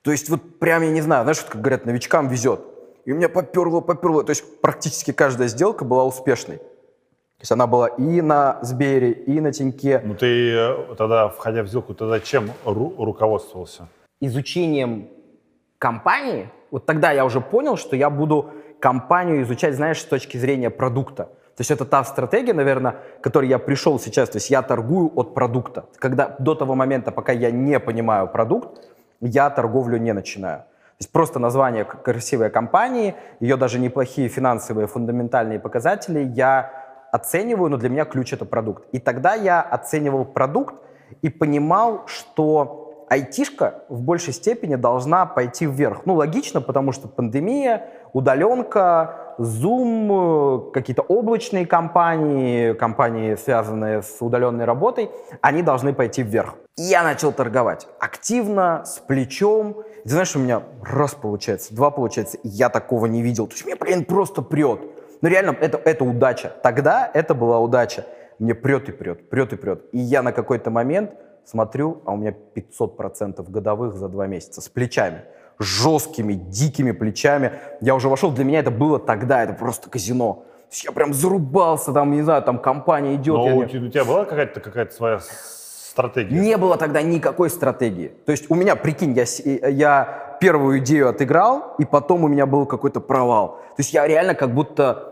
То 0.02 0.12
есть 0.12 0.30
вот 0.30 0.60
прям, 0.60 0.84
я 0.84 0.92
не 0.92 1.02
знаю, 1.02 1.24
знаешь, 1.24 1.42
как 1.42 1.62
говорят, 1.62 1.86
новичкам 1.86 2.28
везет. 2.28 2.62
И 3.06 3.12
у 3.12 3.16
меня 3.16 3.30
поперло, 3.30 3.82
поперло. 3.82 4.24
То 4.24 4.32
есть 4.32 4.62
практически 4.62 5.12
каждая 5.12 5.48
сделка 5.48 5.86
была 5.86 6.06
успешной. 6.06 6.62
То 7.40 7.44
есть 7.44 7.52
она 7.54 7.68
была 7.68 7.88
и 7.88 8.22
на 8.22 8.60
Сбере, 8.62 9.12
и 9.12 9.40
на 9.40 9.54
Тиньке. 9.54 10.02
Ну 10.04 10.14
ты 10.14 10.54
э, 10.54 10.96
тогда, 10.98 11.30
входя 11.30 11.64
в 11.64 11.68
сделку, 11.68 11.94
тогда 11.94 12.20
чем 12.20 12.52
ру- 12.66 12.94
руководствовался? 13.02 13.88
Изучением 14.20 15.08
компании, 15.78 16.50
вот 16.70 16.86
тогда 16.86 17.14
я 17.14 17.24
уже 17.24 17.40
понял, 17.40 17.78
что 17.78 17.96
я 17.96 18.10
буду 18.10 18.52
компанию 18.82 19.42
изучать, 19.44 19.74
знаешь, 19.76 20.02
с 20.02 20.04
точки 20.06 20.36
зрения 20.36 20.70
продукта. 20.70 21.24
То 21.56 21.62
есть 21.62 21.72
это 21.72 21.86
та 21.86 22.04
стратегия, 22.04 22.54
наверное, 22.54 22.98
к 23.20 23.24
которой 23.24 23.48
я 23.48 23.58
пришел 23.58 24.00
сейчас. 24.00 24.30
То 24.30 24.38
есть 24.38 24.50
я 24.50 24.62
торгую 24.62 25.10
от 25.16 25.34
продукта. 25.34 25.86
Когда 25.98 26.36
до 26.40 26.56
того 26.56 26.76
момента, 26.76 27.12
пока 27.12 27.32
я 27.32 27.52
не 27.52 27.80
понимаю 27.80 28.28
продукт, 28.28 28.82
я 29.22 29.50
торговлю 29.50 29.98
не 29.98 30.12
начинаю. 30.12 30.60
То 30.60 31.04
есть 31.04 31.12
просто 31.14 31.40
название 31.40 31.86
красивой 31.86 32.50
компании, 32.50 33.16
ее 33.40 33.56
даже 33.56 33.80
неплохие 33.80 34.28
финансовые 34.28 34.88
фундаментальные 34.88 35.58
показатели 35.58 36.30
я 36.36 36.79
оцениваю, 37.12 37.70
но 37.70 37.78
для 37.78 37.90
меня 37.90 38.06
ключ 38.06 38.34
это 38.34 38.46
продукт. 38.46 38.86
И 38.92 39.00
тогда 39.00 39.34
я 39.34 39.62
оценивал 39.62 40.26
продукт 40.26 40.76
и 41.22 41.30
понимал, 41.30 42.04
что 42.08 43.06
айтишка 43.10 43.84
в 43.90 44.02
большей 44.02 44.34
степени 44.34 44.76
должна 44.76 45.26
пойти 45.26 45.66
вверх. 45.66 46.06
Ну, 46.06 46.16
логично, 46.16 46.62
потому 46.62 46.92
что 46.92 47.08
пандемия, 47.08 47.88
удаленка, 48.14 49.36
Zoom, 49.40 50.72
какие-то 50.72 51.02
облачные 51.02 51.66
компании, 51.66 52.74
компании, 52.74 53.36
связанные 53.36 54.02
с 54.02 54.18
удаленной 54.20 54.66
работой, 54.66 55.10
они 55.42 55.64
должны 55.64 55.94
пойти 55.94 56.22
вверх. 56.24 56.56
И 56.78 56.84
я 56.84 57.04
начал 57.04 57.32
торговать 57.32 57.88
активно, 58.00 58.84
с 58.86 59.00
плечом. 59.00 59.84
И 60.04 60.10
знаешь, 60.10 60.36
у 60.36 60.40
меня 60.40 60.64
раз 60.84 61.14
получается, 61.14 61.74
два 61.74 61.90
получается, 61.90 62.38
я 62.44 62.70
такого 62.70 63.06
не 63.06 63.22
видел. 63.22 63.48
То 63.48 63.54
есть 63.54 63.66
мне, 63.66 63.76
блин, 63.76 64.06
просто 64.06 64.42
прет. 64.42 64.82
Ну 65.22 65.30
реально, 65.30 65.56
это, 65.60 65.80
это 65.84 66.04
удача. 66.04 66.52
Тогда 66.64 67.10
это 67.14 67.34
была 67.34 67.60
удача. 67.60 68.06
Мне 68.40 68.56
прет 68.56 68.88
и 68.90 68.92
прет, 68.92 69.30
прет 69.30 69.54
и 69.54 69.56
прет. 69.58 69.84
И 69.92 69.98
я 70.00 70.22
на 70.22 70.32
какой-то 70.32 70.70
момент 70.72 71.12
смотрю, 71.46 72.02
а 72.06 72.14
у 72.14 72.18
меня 72.18 72.34
500% 72.56 73.44
годовых 73.50 73.96
за 73.96 74.08
два 74.08 74.28
месяца 74.28 74.62
с 74.62 74.70
плечами. 74.70 75.24
Жесткими, 75.60 76.34
дикими 76.34 76.92
плечами. 76.94 77.52
Я 77.82 77.96
уже 77.96 78.08
вошел, 78.08 78.32
для 78.32 78.46
меня 78.46 78.60
это 78.60 78.72
было 78.72 78.98
тогда, 78.98 79.44
это 79.44 79.54
просто 79.54 79.90
казино. 79.90 80.46
Я 80.86 80.92
прям 80.92 81.14
зарубался, 81.14 81.92
там, 81.92 82.12
не 82.12 82.22
знаю, 82.22 82.44
там 82.44 82.60
компания 82.60 83.16
идет. 83.16 83.36
Но 83.36 83.44
у, 83.58 83.64
не- 83.64 83.88
у 83.88 83.90
тебя 83.90 84.06
была 84.06 84.24
какая-то 84.26 84.60
какая 84.62 84.88
своя 84.90 85.20
стратегия? 85.20 86.40
не 86.40 86.56
было 86.58 86.78
тогда 86.78 87.02
никакой 87.02 87.50
стратегии. 87.50 88.12
То 88.26 88.32
есть 88.32 88.50
у 88.50 88.56
меня, 88.56 88.76
прикинь, 88.76 89.14
я, 89.14 89.26
с- 89.26 89.44
я 89.44 90.38
первую 90.40 90.80
идею 90.80 91.10
отыграл, 91.10 91.76
и 91.80 91.86
потом 91.86 92.24
у 92.24 92.28
меня 92.28 92.46
был 92.46 92.66
какой-то 92.66 93.02
провал. 93.02 93.58
То 93.76 93.80
есть 93.80 93.94
я 93.94 94.08
реально 94.08 94.36
как 94.36 94.54
будто 94.54 94.84
э, 94.84 95.09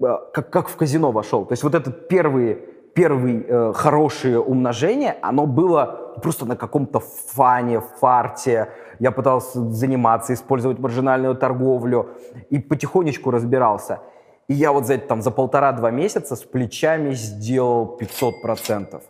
как, 0.00 0.50
как 0.50 0.68
в 0.68 0.76
казино 0.76 1.12
вошел. 1.12 1.44
То 1.44 1.52
есть 1.52 1.62
вот 1.62 1.74
это 1.74 1.90
первые, 1.90 2.56
первые 2.94 3.44
э, 3.46 3.72
хорошее 3.74 4.40
умножение, 4.40 5.16
оно 5.22 5.46
было 5.46 6.14
просто 6.22 6.46
на 6.46 6.56
каком-то 6.56 7.00
фане, 7.00 7.80
фарте. 7.80 8.70
Я 8.98 9.10
пытался 9.10 9.60
заниматься, 9.70 10.32
использовать 10.32 10.78
маржинальную 10.78 11.34
торговлю 11.34 12.10
и 12.50 12.58
потихонечку 12.58 13.30
разбирался. 13.30 14.00
И 14.48 14.54
я 14.54 14.72
вот 14.72 14.86
за, 14.86 14.94
это, 14.94 15.08
там, 15.08 15.22
за 15.22 15.30
полтора-два 15.30 15.90
месяца 15.90 16.36
с 16.36 16.42
плечами 16.42 17.12
сделал 17.12 17.98
500%. 18.00 19.02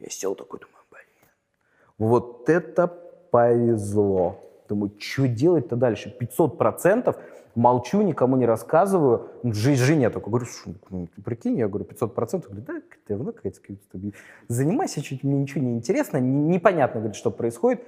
Я 0.00 0.10
сел 0.10 0.34
такой, 0.34 0.60
думаю, 0.60 0.84
блин, 0.90 1.30
вот 1.98 2.48
это 2.48 2.86
повезло. 3.30 4.40
Думаю, 4.68 4.92
что 4.98 5.28
делать-то 5.28 5.76
дальше? 5.76 6.14
500%, 6.20 7.16
молчу, 7.60 8.02
никому 8.02 8.36
не 8.36 8.46
рассказываю. 8.46 9.28
Ну, 9.42 9.52
жи- 9.52 9.74
Жене 9.76 10.10
такой 10.10 10.30
говорю, 10.30 10.46
«Слушай, 10.46 10.78
ну, 10.90 11.06
ты 11.14 11.22
прикинь, 11.22 11.56
я 11.58 11.68
говорю, 11.68 11.84
500%. 11.84 12.46
Говорю, 12.48 12.62
да, 12.66 12.80
ты 13.06 13.14
равно 13.14 13.32
какая-то, 13.32 13.60
занимайся 14.48 15.02
чуть, 15.02 15.22
мне 15.22 15.38
ничего 15.38 15.62
не 15.64 15.74
интересно, 15.74 16.18
не- 16.18 16.48
непонятно, 16.56 17.00
говорит, 17.00 17.16
что 17.16 17.30
происходит. 17.30 17.82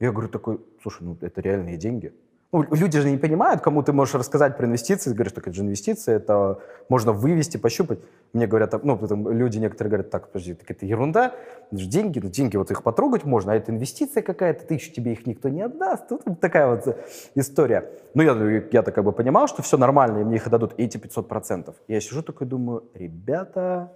Я 0.00 0.12
говорю 0.12 0.28
такой, 0.28 0.60
слушай, 0.82 1.02
ну 1.02 1.16
это 1.20 1.40
реальные 1.40 1.76
деньги. 1.76 2.12
Ну, 2.52 2.64
люди 2.72 2.98
же 2.98 3.08
не 3.08 3.16
понимают, 3.16 3.60
кому 3.60 3.82
ты 3.84 3.92
можешь 3.92 4.14
рассказать 4.14 4.56
про 4.56 4.66
инвестиции. 4.66 5.10
Ты 5.10 5.14
говоришь, 5.14 5.32
так 5.32 5.46
это 5.46 5.54
же 5.54 5.62
инвестиции, 5.62 6.14
это 6.14 6.58
можно 6.88 7.12
вывести, 7.12 7.58
пощупать. 7.58 8.00
Мне 8.32 8.48
говорят, 8.48 8.82
ну, 8.82 8.98
люди 9.30 9.58
некоторые 9.58 9.90
говорят, 9.90 10.10
так, 10.10 10.26
подожди, 10.28 10.54
так 10.54 10.68
это 10.68 10.84
ерунда, 10.84 11.32
это 11.70 11.80
же 11.80 11.88
деньги, 11.88 12.18
ну, 12.18 12.28
деньги 12.28 12.56
вот 12.56 12.72
их 12.72 12.82
потрогать 12.82 13.24
можно, 13.24 13.52
а 13.52 13.54
это 13.54 13.70
инвестиция 13.70 14.24
какая-то, 14.24 14.66
тысячу 14.66 14.92
тебе 14.92 15.12
их 15.12 15.26
никто 15.26 15.48
не 15.48 15.62
отдаст. 15.62 16.08
Тут 16.08 16.22
вот 16.26 16.40
такая 16.40 16.66
вот 16.66 16.98
история. 17.36 17.88
Ну, 18.14 18.22
я, 18.22 18.64
я-то 18.72 18.90
как 18.90 19.04
бы 19.04 19.12
понимал, 19.12 19.46
что 19.46 19.62
все 19.62 19.76
нормально, 19.76 20.18
и 20.18 20.24
мне 20.24 20.36
их 20.36 20.46
отдадут, 20.48 20.74
эти 20.76 20.96
500%. 20.96 21.72
Я 21.86 22.00
сижу 22.00 22.22
такой 22.24 22.48
думаю, 22.48 22.82
ребята, 22.94 23.92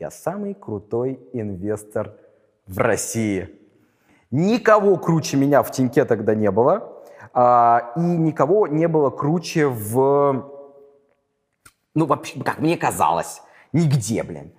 я 0.00 0.10
самый 0.10 0.54
крутой 0.54 1.20
инвестор 1.32 2.14
в 2.66 2.78
России. 2.78 3.48
Никого 4.32 4.96
круче 4.96 5.36
меня 5.36 5.62
в 5.62 5.70
Тиньке 5.70 6.04
тогда 6.04 6.34
не 6.34 6.50
было. 6.50 7.01
А, 7.34 7.92
и 7.96 8.00
никого 8.00 8.66
не 8.66 8.88
было 8.88 9.10
круче 9.10 9.66
в... 9.66 10.50
Ну, 11.94 12.06
вообще, 12.06 12.40
как 12.42 12.58
мне 12.58 12.76
казалось, 12.76 13.42
нигде, 13.72 14.22
блин. 14.22 14.52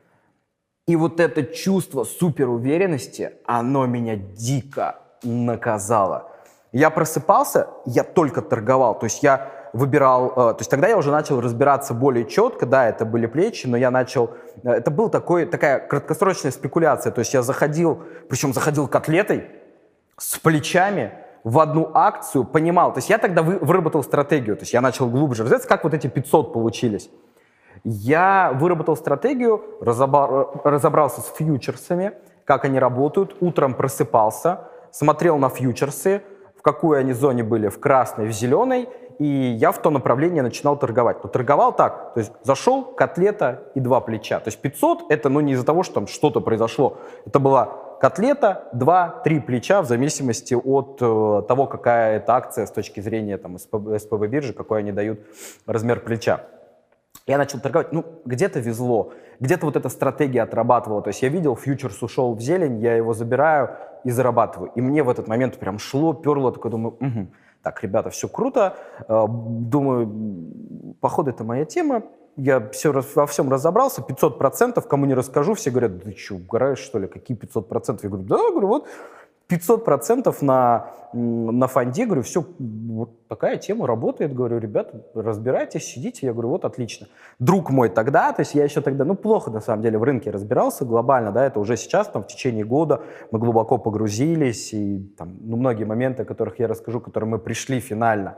И 0.88 0.96
вот 0.96 1.20
это 1.20 1.44
чувство 1.44 2.04
суперуверенности, 2.04 3.34
оно 3.46 3.86
меня 3.86 4.16
дико 4.16 5.00
наказало. 5.24 6.32
Я 6.72 6.90
просыпался, 6.90 7.68
я 7.86 8.04
только 8.04 8.42
торговал, 8.42 8.98
то 8.98 9.06
есть 9.06 9.24
я 9.24 9.52
выбирал, 9.74 10.32
э, 10.32 10.34
то 10.36 10.58
есть 10.60 10.70
тогда 10.70 10.88
я 10.88 10.98
уже 10.98 11.12
начал 11.12 11.40
разбираться 11.40 11.94
более 11.94 12.26
четко, 12.26 12.66
да, 12.66 12.88
это 12.88 13.06
были 13.06 13.26
плечи, 13.28 13.66
но 13.66 13.78
я 13.78 13.92
начал, 13.92 14.32
э, 14.64 14.72
это 14.72 14.92
был 14.92 15.10
такой, 15.10 15.46
такая 15.46 15.80
краткосрочная 15.80 16.52
спекуляция, 16.52 17.12
то 17.12 17.20
есть 17.20 17.34
я 17.34 17.42
заходил, 17.42 18.02
причем 18.30 18.54
заходил 18.54 18.88
котлетой 18.88 19.48
с 20.18 20.38
плечами 20.38 21.23
в 21.44 21.60
одну 21.60 21.92
акцию, 21.94 22.46
понимал, 22.46 22.94
то 22.94 23.00
есть 23.00 23.10
я 23.10 23.18
тогда 23.18 23.42
вы- 23.42 23.60
выработал 23.60 24.04
стратегию, 24.04 24.56
то 24.56 24.62
есть 24.62 24.74
я 24.74 24.82
начал 24.82 25.10
глубже 25.10 25.44
разбираться, 25.44 25.68
как 25.68 25.84
вот 25.84 25.94
эти 25.94 26.08
500 26.08 26.54
получились. 26.54 27.10
Я 27.84 28.52
выработал 28.56 28.96
стратегию, 28.96 29.62
разобрался 29.82 31.22
с 31.22 31.34
фьючерсами, 31.36 32.14
как 32.46 32.66
они 32.66 32.80
работают. 32.80 33.36
Утром 33.42 33.74
просыпался, 33.74 34.70
смотрел 34.92 35.38
на 35.38 35.50
фьючерсы, 35.50 36.22
в 36.58 36.62
какой 36.62 37.00
они 37.00 37.12
зоне 37.14 37.44
были, 37.44 37.68
в 37.68 37.80
красной, 37.80 38.28
в 38.28 38.32
зеленой, 38.32 38.88
и 39.20 39.26
я 39.26 39.72
в 39.72 39.80
то 39.80 39.90
направление 39.90 40.44
начинал 40.44 40.78
торговать. 40.78 41.24
Но 41.24 41.30
торговал 41.30 41.76
так, 41.76 42.14
то 42.14 42.20
есть 42.20 42.32
зашел, 42.44 42.84
котлета 42.86 43.64
и 43.76 43.80
два 43.80 44.00
плеча. 44.00 44.40
То 44.40 44.48
есть 44.48 44.62
500 44.62 45.12
это 45.12 45.30
ну, 45.30 45.42
не 45.42 45.54
из-за 45.54 45.66
того, 45.66 45.84
что 45.84 45.96
там 45.96 46.08
что-то 46.08 46.40
произошло. 46.40 46.98
Это 47.26 47.40
была 47.40 47.83
котлета, 48.04 48.68
два-три 48.74 49.40
плеча 49.40 49.82
в 49.82 49.86
зависимости 49.86 50.54
от 50.54 50.98
э, 51.00 51.42
того, 51.48 51.68
какая 51.68 52.18
это 52.18 52.36
акция 52.36 52.66
с 52.66 52.72
точки 52.72 53.00
зрения 53.00 53.38
там, 53.38 53.58
СПБ, 53.58 54.28
биржи, 54.28 54.52
какой 54.52 54.80
они 54.80 54.92
дают 54.92 55.22
размер 55.66 56.02
плеча. 56.02 56.42
Я 57.28 57.38
начал 57.38 57.62
торговать, 57.62 57.94
ну, 57.94 58.04
где-то 58.26 58.60
везло, 58.60 59.14
где-то 59.40 59.66
вот 59.66 59.78
эта 59.78 59.88
стратегия 59.88 60.42
отрабатывала. 60.42 61.02
То 61.02 61.12
есть 61.12 61.22
я 61.22 61.30
видел, 61.30 61.56
фьючерс 61.56 62.04
ушел 62.04 62.36
в 62.36 62.42
зелень, 62.42 62.82
я 62.82 62.98
его 62.98 63.14
забираю 63.14 63.70
и 64.04 64.12
зарабатываю. 64.12 64.72
И 64.76 64.82
мне 64.82 65.02
в 65.02 65.10
этот 65.10 65.30
момент 65.30 65.58
прям 65.58 65.80
шло, 65.80 66.14
перло, 66.14 66.52
такой 66.52 66.72
думаю, 66.72 66.98
«Мгм, 67.00 67.32
так, 67.62 67.82
ребята, 67.84 68.10
все 68.10 68.28
круто. 68.28 68.76
Э, 69.08 69.26
Думаю, 69.30 70.12
походу, 71.00 71.30
это 71.30 71.46
моя 71.46 71.64
тема. 71.64 72.04
Я 72.36 72.70
все, 72.70 72.92
во 72.92 73.28
всем 73.28 73.52
разобрался, 73.52 74.02
500%, 74.02 74.82
кому 74.88 75.06
не 75.06 75.14
расскажу, 75.14 75.54
все 75.54 75.70
говорят, 75.70 76.04
ты 76.04 76.16
что, 76.16 76.36
угораешь, 76.36 76.80
что 76.80 76.98
ли, 76.98 77.08
какие 77.08 77.38
500%? 77.38 78.00
Я 78.02 78.10
говорю, 78.10 78.26
да, 78.26 78.38
говорю, 78.52 78.68
вот 78.68 78.88
500% 79.50 80.36
на, 80.42 80.88
м, 81.14 81.60
на 81.60 81.68
фонде, 81.68 82.06
говорю, 82.06 82.24
все, 82.24 82.44
вот 82.58 83.28
такая 83.28 83.58
тема 83.58 83.86
работает, 83.86 84.34
говорю, 84.34 84.58
ребята, 84.58 85.04
разбирайтесь, 85.14 85.86
сидите, 85.86 86.26
я 86.26 86.34
говорю, 86.34 86.50
вот 86.50 86.66
отлично. 86.66 87.08
Друг 87.40 87.70
мой 87.70 87.90
тогда, 87.90 88.32
то 88.32 88.42
есть 88.42 88.56
я 88.56 88.64
еще 88.64 88.82
тогда, 88.82 89.06
ну, 89.06 89.16
плохо 89.16 89.52
на 89.52 89.62
самом 89.62 89.84
деле 89.84 89.98
в 89.98 90.04
рынке 90.04 90.32
разбирался 90.32 90.86
глобально, 90.86 91.32
да, 91.32 91.46
это 91.46 91.60
уже 91.60 91.78
сейчас, 91.78 92.08
там, 92.08 92.24
в 92.24 92.28
течение 92.28 92.66
года 92.66 93.02
мы 93.32 93.40
глубоко 93.40 93.78
погрузились, 93.78 94.74
и 94.74 95.14
там, 95.18 95.38
ну, 95.42 95.58
многие 95.58 95.84
моменты, 95.84 96.24
о 96.24 96.26
которых 96.26 96.60
я 96.60 96.68
расскажу, 96.68 97.00
к 97.00 97.06
которым 97.06 97.30
мы 97.30 97.40
пришли 97.40 97.80
финально. 97.80 98.38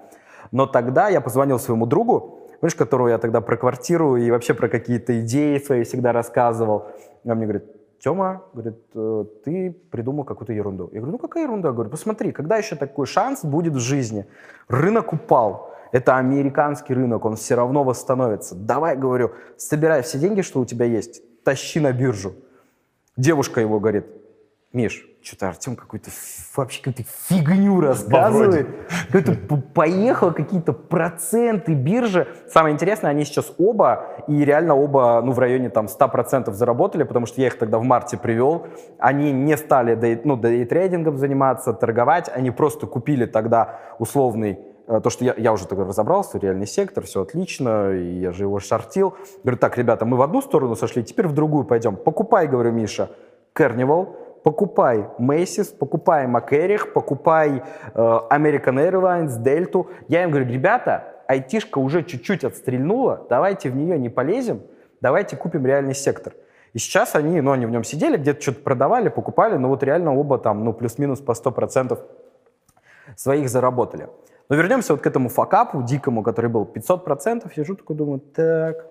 Но 0.52 0.66
тогда 0.66 1.10
я 1.10 1.22
позвонил 1.22 1.60
своему 1.60 1.86
другу, 1.86 2.35
помнишь, 2.60 2.76
которую 2.76 3.12
я 3.12 3.18
тогда 3.18 3.42
про 3.42 3.58
квартиру 3.58 4.18
и 4.18 4.32
вообще 4.32 4.54
про 4.54 4.68
какие-то 4.68 5.22
идеи 5.22 5.58
свои 5.60 5.84
всегда 5.84 6.12
рассказывал. 6.12 6.88
Он 7.24 7.38
мне 7.38 7.46
говорит, 7.46 7.66
Тема, 8.00 8.44
говорит, 8.54 8.76
«Э, 8.94 9.26
ты 9.44 9.76
придумал 9.90 10.26
какую-то 10.26 10.54
ерунду. 10.54 10.90
Я 10.92 11.00
говорю, 11.00 11.14
ну 11.14 11.18
какая 11.18 11.44
ерунда? 11.44 11.70
Я 11.70 11.74
говорю, 11.74 11.90
посмотри, 11.90 12.32
когда 12.32 12.58
еще 12.58 12.76
такой 12.76 13.08
шанс 13.08 13.44
будет 13.44 13.74
в 13.74 13.80
жизни? 13.80 14.26
Рынок 14.68 15.14
упал. 15.14 15.72
Это 15.92 16.18
американский 16.18 16.94
рынок, 16.94 17.26
он 17.26 17.36
все 17.36 17.56
равно 17.56 17.84
восстановится. 17.84 18.54
Давай, 18.54 18.98
говорю, 18.98 19.32
собирай 19.58 20.02
все 20.02 20.20
деньги, 20.20 20.42
что 20.42 20.60
у 20.60 20.66
тебя 20.66 20.86
есть, 20.86 21.24
тащи 21.44 21.80
на 21.80 21.94
биржу. 21.94 22.34
Девушка 23.18 23.62
его 23.62 23.80
говорит, 23.80 24.06
Миш, 24.76 25.08
что-то 25.22 25.48
Артем 25.48 25.78
какой-то 25.78 26.12
вообще 26.56 26.84
какую-то 26.84 27.04
фигню 27.30 27.80
рассказывает. 27.80 28.68
Какой-то 29.08 29.58
поехал, 29.74 30.34
какие-то 30.34 30.74
проценты 30.74 31.74
биржи. 31.74 32.28
Самое 32.52 32.74
интересное, 32.74 33.10
они 33.10 33.24
сейчас 33.24 33.54
оба, 33.58 34.06
и 34.28 34.44
реально 34.44 34.76
оба 34.76 35.22
ну, 35.24 35.32
в 35.32 35.40
районе 35.40 35.70
там 35.70 35.86
100% 35.86 36.52
заработали, 36.52 37.04
потому 37.04 37.26
что 37.26 37.40
я 37.40 37.48
их 37.48 37.58
тогда 37.58 37.80
в 37.80 37.84
марте 37.84 38.18
привел. 38.18 38.68
Они 39.00 39.32
не 39.32 39.56
стали 39.56 39.96
дей, 39.96 40.20
ну, 40.26 40.38
трейдингом 40.38 41.18
заниматься, 41.18 41.72
торговать, 41.72 42.30
они 42.34 42.52
просто 42.52 42.86
купили 42.86 43.26
тогда 43.26 43.80
условный 43.98 44.60
э, 44.88 45.00
то, 45.02 45.10
что 45.10 45.24
я, 45.24 45.34
я 45.38 45.54
уже 45.54 45.68
тогда 45.68 45.86
разобрался, 45.86 46.38
реальный 46.38 46.68
сектор, 46.68 47.06
все 47.06 47.22
отлично, 47.22 47.94
и 47.94 48.20
я 48.20 48.34
же 48.34 48.44
его 48.44 48.60
шортил. 48.60 49.16
Говорю, 49.44 49.58
так, 49.58 49.78
ребята, 49.78 50.06
мы 50.06 50.18
в 50.18 50.22
одну 50.22 50.42
сторону 50.42 50.76
сошли, 50.76 51.02
теперь 51.02 51.28
в 51.28 51.34
другую 51.34 51.64
пойдем. 51.64 51.96
Покупай, 51.96 52.48
говорю, 52.48 52.74
Миша, 52.74 53.10
Carnival, 53.56 54.25
покупай 54.46 55.10
Macy's, 55.18 55.76
покупай 55.76 56.28
Макерих, 56.28 56.94
покупай 56.94 57.64
э, 57.96 58.00
American 58.30 58.78
Airlines, 58.78 59.42
Дельту. 59.42 59.90
Я 60.08 60.24
им 60.24 60.30
говорю, 60.30 60.48
ребята, 60.48 61.16
айтишка 61.28 61.80
уже 61.80 62.04
чуть-чуть 62.04 62.44
отстрельнула, 62.44 63.26
давайте 63.28 63.72
в 63.72 63.76
нее 63.76 63.98
не 63.98 64.10
полезем, 64.10 64.62
давайте 65.02 65.36
купим 65.36 65.66
реальный 65.66 65.96
сектор. 65.96 66.34
И 66.74 66.78
сейчас 66.78 67.16
они, 67.16 67.42
ну, 67.42 67.54
они 67.54 67.66
в 67.66 67.72
нем 67.72 67.84
сидели, 67.84 68.18
где-то 68.18 68.40
что-то 68.40 68.62
продавали, 68.62 69.10
покупали, 69.10 69.58
но 69.58 69.68
вот 69.68 69.82
реально 69.82 70.16
оба 70.16 70.38
там, 70.38 70.64
ну, 70.64 70.74
плюс-минус 70.74 71.22
по 71.22 71.32
100% 71.32 71.98
своих 73.16 73.50
заработали. 73.50 74.10
Но 74.50 74.56
вернемся 74.56 74.94
вот 74.94 75.02
к 75.02 75.08
этому 75.08 75.30
факапу 75.30 75.82
дикому, 75.82 76.22
который 76.22 76.52
был 76.52 76.72
500%. 76.72 77.52
Я 77.56 77.64
жду 77.64 77.78
такой, 77.78 77.96
думаю, 77.96 78.20
так, 78.20 78.86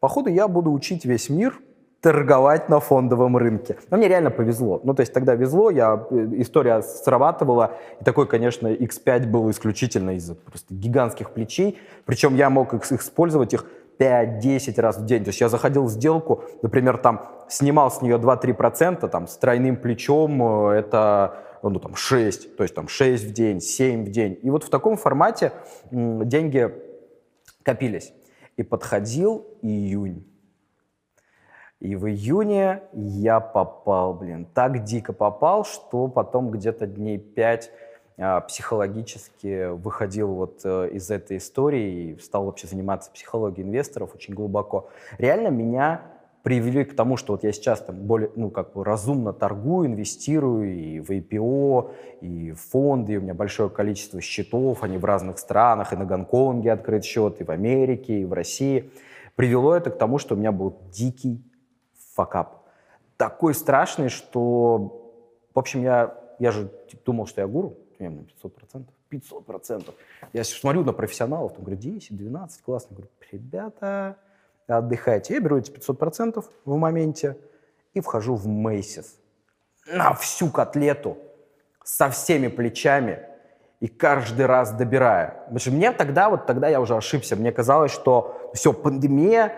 походу 0.00 0.30
я 0.30 0.48
буду 0.48 0.72
учить 0.72 1.04
весь 1.04 1.28
мир 1.28 1.60
торговать 2.04 2.68
на 2.68 2.80
фондовом 2.80 3.38
рынке. 3.38 3.78
Но 3.90 3.96
мне 3.96 4.08
реально 4.08 4.30
повезло. 4.30 4.78
Ну, 4.84 4.92
то 4.92 5.00
есть 5.00 5.14
тогда 5.14 5.34
везло, 5.34 5.70
я, 5.70 6.06
э, 6.10 6.28
история 6.32 6.82
срабатывала, 6.82 7.78
и 7.98 8.04
такой, 8.04 8.26
конечно, 8.26 8.68
X5 8.68 9.26
был 9.26 9.50
исключительно 9.50 10.14
из-за 10.16 10.34
просто 10.34 10.74
гигантских 10.74 11.30
плечей, 11.30 11.78
причем 12.04 12.36
я 12.36 12.50
мог 12.50 12.74
их, 12.74 12.92
использовать 12.92 13.54
их 13.54 13.64
5-10 13.98 14.78
раз 14.82 14.98
в 14.98 15.06
день. 15.06 15.24
То 15.24 15.30
есть 15.30 15.40
я 15.40 15.48
заходил 15.48 15.84
в 15.84 15.90
сделку, 15.90 16.44
например, 16.60 16.98
там 16.98 17.22
снимал 17.48 17.90
с 17.90 18.02
нее 18.02 18.18
2-3%, 18.18 19.08
там 19.08 19.26
с 19.26 19.38
тройным 19.38 19.76
плечом 19.76 20.70
э, 20.70 20.74
это 20.74 21.38
ну, 21.62 21.80
там 21.80 21.96
6, 21.96 22.56
то 22.56 22.64
есть 22.64 22.74
там 22.74 22.86
6 22.86 23.24
в 23.24 23.32
день, 23.32 23.62
7 23.62 24.04
в 24.04 24.10
день. 24.10 24.38
И 24.42 24.50
вот 24.50 24.64
в 24.64 24.68
таком 24.68 24.98
формате 24.98 25.52
деньги 25.90 26.70
копились. 27.62 28.12
И 28.58 28.62
подходил 28.62 29.46
июнь. 29.62 30.33
И 31.84 31.96
в 31.96 32.08
июне 32.08 32.80
я 32.94 33.40
попал, 33.40 34.14
блин, 34.14 34.46
так 34.54 34.84
дико 34.84 35.12
попал, 35.12 35.66
что 35.66 36.08
потом 36.08 36.50
где-то 36.50 36.86
дней 36.86 37.18
пять 37.18 37.70
а, 38.16 38.40
психологически 38.40 39.68
выходил 39.70 40.28
вот 40.28 40.62
э, 40.64 40.88
из 40.92 41.10
этой 41.10 41.36
истории 41.36 42.14
и 42.14 42.18
стал 42.20 42.46
вообще 42.46 42.68
заниматься 42.68 43.10
психологией 43.10 43.68
инвесторов 43.68 44.14
очень 44.14 44.32
глубоко. 44.32 44.88
Реально 45.18 45.48
меня 45.48 46.00
привели 46.42 46.86
к 46.86 46.96
тому, 46.96 47.18
что 47.18 47.34
вот 47.34 47.44
я 47.44 47.52
сейчас 47.52 47.80
там 47.80 47.96
более, 47.96 48.30
ну, 48.34 48.48
как 48.48 48.72
бы 48.72 48.82
разумно 48.82 49.34
торгую, 49.34 49.88
инвестирую 49.88 50.74
и 50.74 51.00
в 51.00 51.10
IPO, 51.10 51.90
и 52.22 52.52
в 52.52 52.60
фонды, 52.62 53.12
и 53.12 53.16
у 53.18 53.20
меня 53.20 53.34
большое 53.34 53.68
количество 53.68 54.22
счетов, 54.22 54.82
они 54.82 54.96
в 54.96 55.04
разных 55.04 55.38
странах, 55.38 55.92
и 55.92 55.96
на 55.96 56.06
Гонконге 56.06 56.72
открыт 56.72 57.04
счет, 57.04 57.42
и 57.42 57.44
в 57.44 57.50
Америке, 57.50 58.20
и 58.20 58.24
в 58.24 58.32
России. 58.32 58.90
Привело 59.36 59.74
это 59.74 59.90
к 59.90 59.98
тому, 59.98 60.16
что 60.16 60.34
у 60.34 60.38
меня 60.38 60.50
был 60.50 60.78
дикий 60.90 61.44
факап. 62.14 62.64
Такой 63.16 63.54
страшный, 63.54 64.08
что, 64.08 65.12
в 65.54 65.58
общем, 65.58 65.82
я, 65.82 66.14
я 66.38 66.50
же 66.50 66.70
думал, 67.04 67.26
что 67.26 67.40
я 67.40 67.46
гуру, 67.46 67.76
я 67.98 68.10
на 68.10 68.20
500%, 68.42 68.84
500%. 69.10 69.94
Я 70.32 70.44
смотрю 70.44 70.84
на 70.84 70.92
профессионалов, 70.92 71.52
там, 71.54 71.64
говорю, 71.64 71.80
10, 71.80 72.16
12, 72.16 72.62
классно. 72.62 72.96
Говорю, 72.96 73.10
ребята, 73.30 74.16
отдыхайте. 74.66 75.34
Я 75.34 75.40
беру 75.40 75.58
эти 75.58 75.70
500% 75.70 76.44
в 76.64 76.76
моменте 76.76 77.36
и 77.92 78.00
вхожу 78.00 78.34
в 78.34 78.46
Мейсис 78.46 79.18
на 79.86 80.14
всю 80.14 80.48
котлету, 80.50 81.18
со 81.84 82.08
всеми 82.08 82.48
плечами, 82.48 83.20
и 83.80 83.88
каждый 83.88 84.46
раз 84.46 84.72
добирая. 84.72 85.42
Потому 85.42 85.58
что 85.58 85.70
мне 85.70 85.92
тогда, 85.92 86.30
вот 86.30 86.46
тогда 86.46 86.68
я 86.68 86.80
уже 86.80 86.96
ошибся, 86.96 87.36
мне 87.36 87.52
казалось, 87.52 87.92
что 87.92 88.50
все, 88.54 88.72
пандемия, 88.72 89.52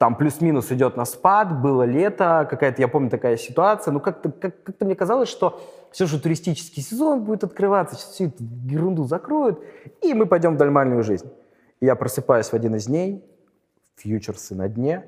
там 0.00 0.16
плюс-минус 0.16 0.72
идет 0.72 0.96
на 0.96 1.04
спад, 1.04 1.60
было 1.60 1.82
лето, 1.82 2.46
какая-то, 2.48 2.80
я 2.80 2.88
помню, 2.88 3.10
такая 3.10 3.36
ситуация, 3.36 3.92
ну 3.92 4.00
как-то 4.00 4.32
как, 4.32 4.62
как 4.62 4.80
мне 4.80 4.94
казалось, 4.94 5.28
что 5.28 5.60
все 5.90 6.06
же 6.06 6.18
туристический 6.18 6.82
сезон 6.82 7.22
будет 7.22 7.44
открываться, 7.44 7.96
сейчас 7.96 8.12
всю 8.12 8.28
эту 8.28 8.42
ерунду 8.64 9.04
закроют, 9.04 9.62
и 10.00 10.14
мы 10.14 10.24
пойдем 10.24 10.56
в 10.56 10.58
нормальную 10.58 11.02
жизнь. 11.02 11.30
И 11.80 11.84
я 11.84 11.96
просыпаюсь 11.96 12.46
в 12.46 12.54
один 12.54 12.76
из 12.76 12.86
дней, 12.86 13.22
фьючерсы 13.96 14.54
на 14.54 14.70
дне, 14.70 15.04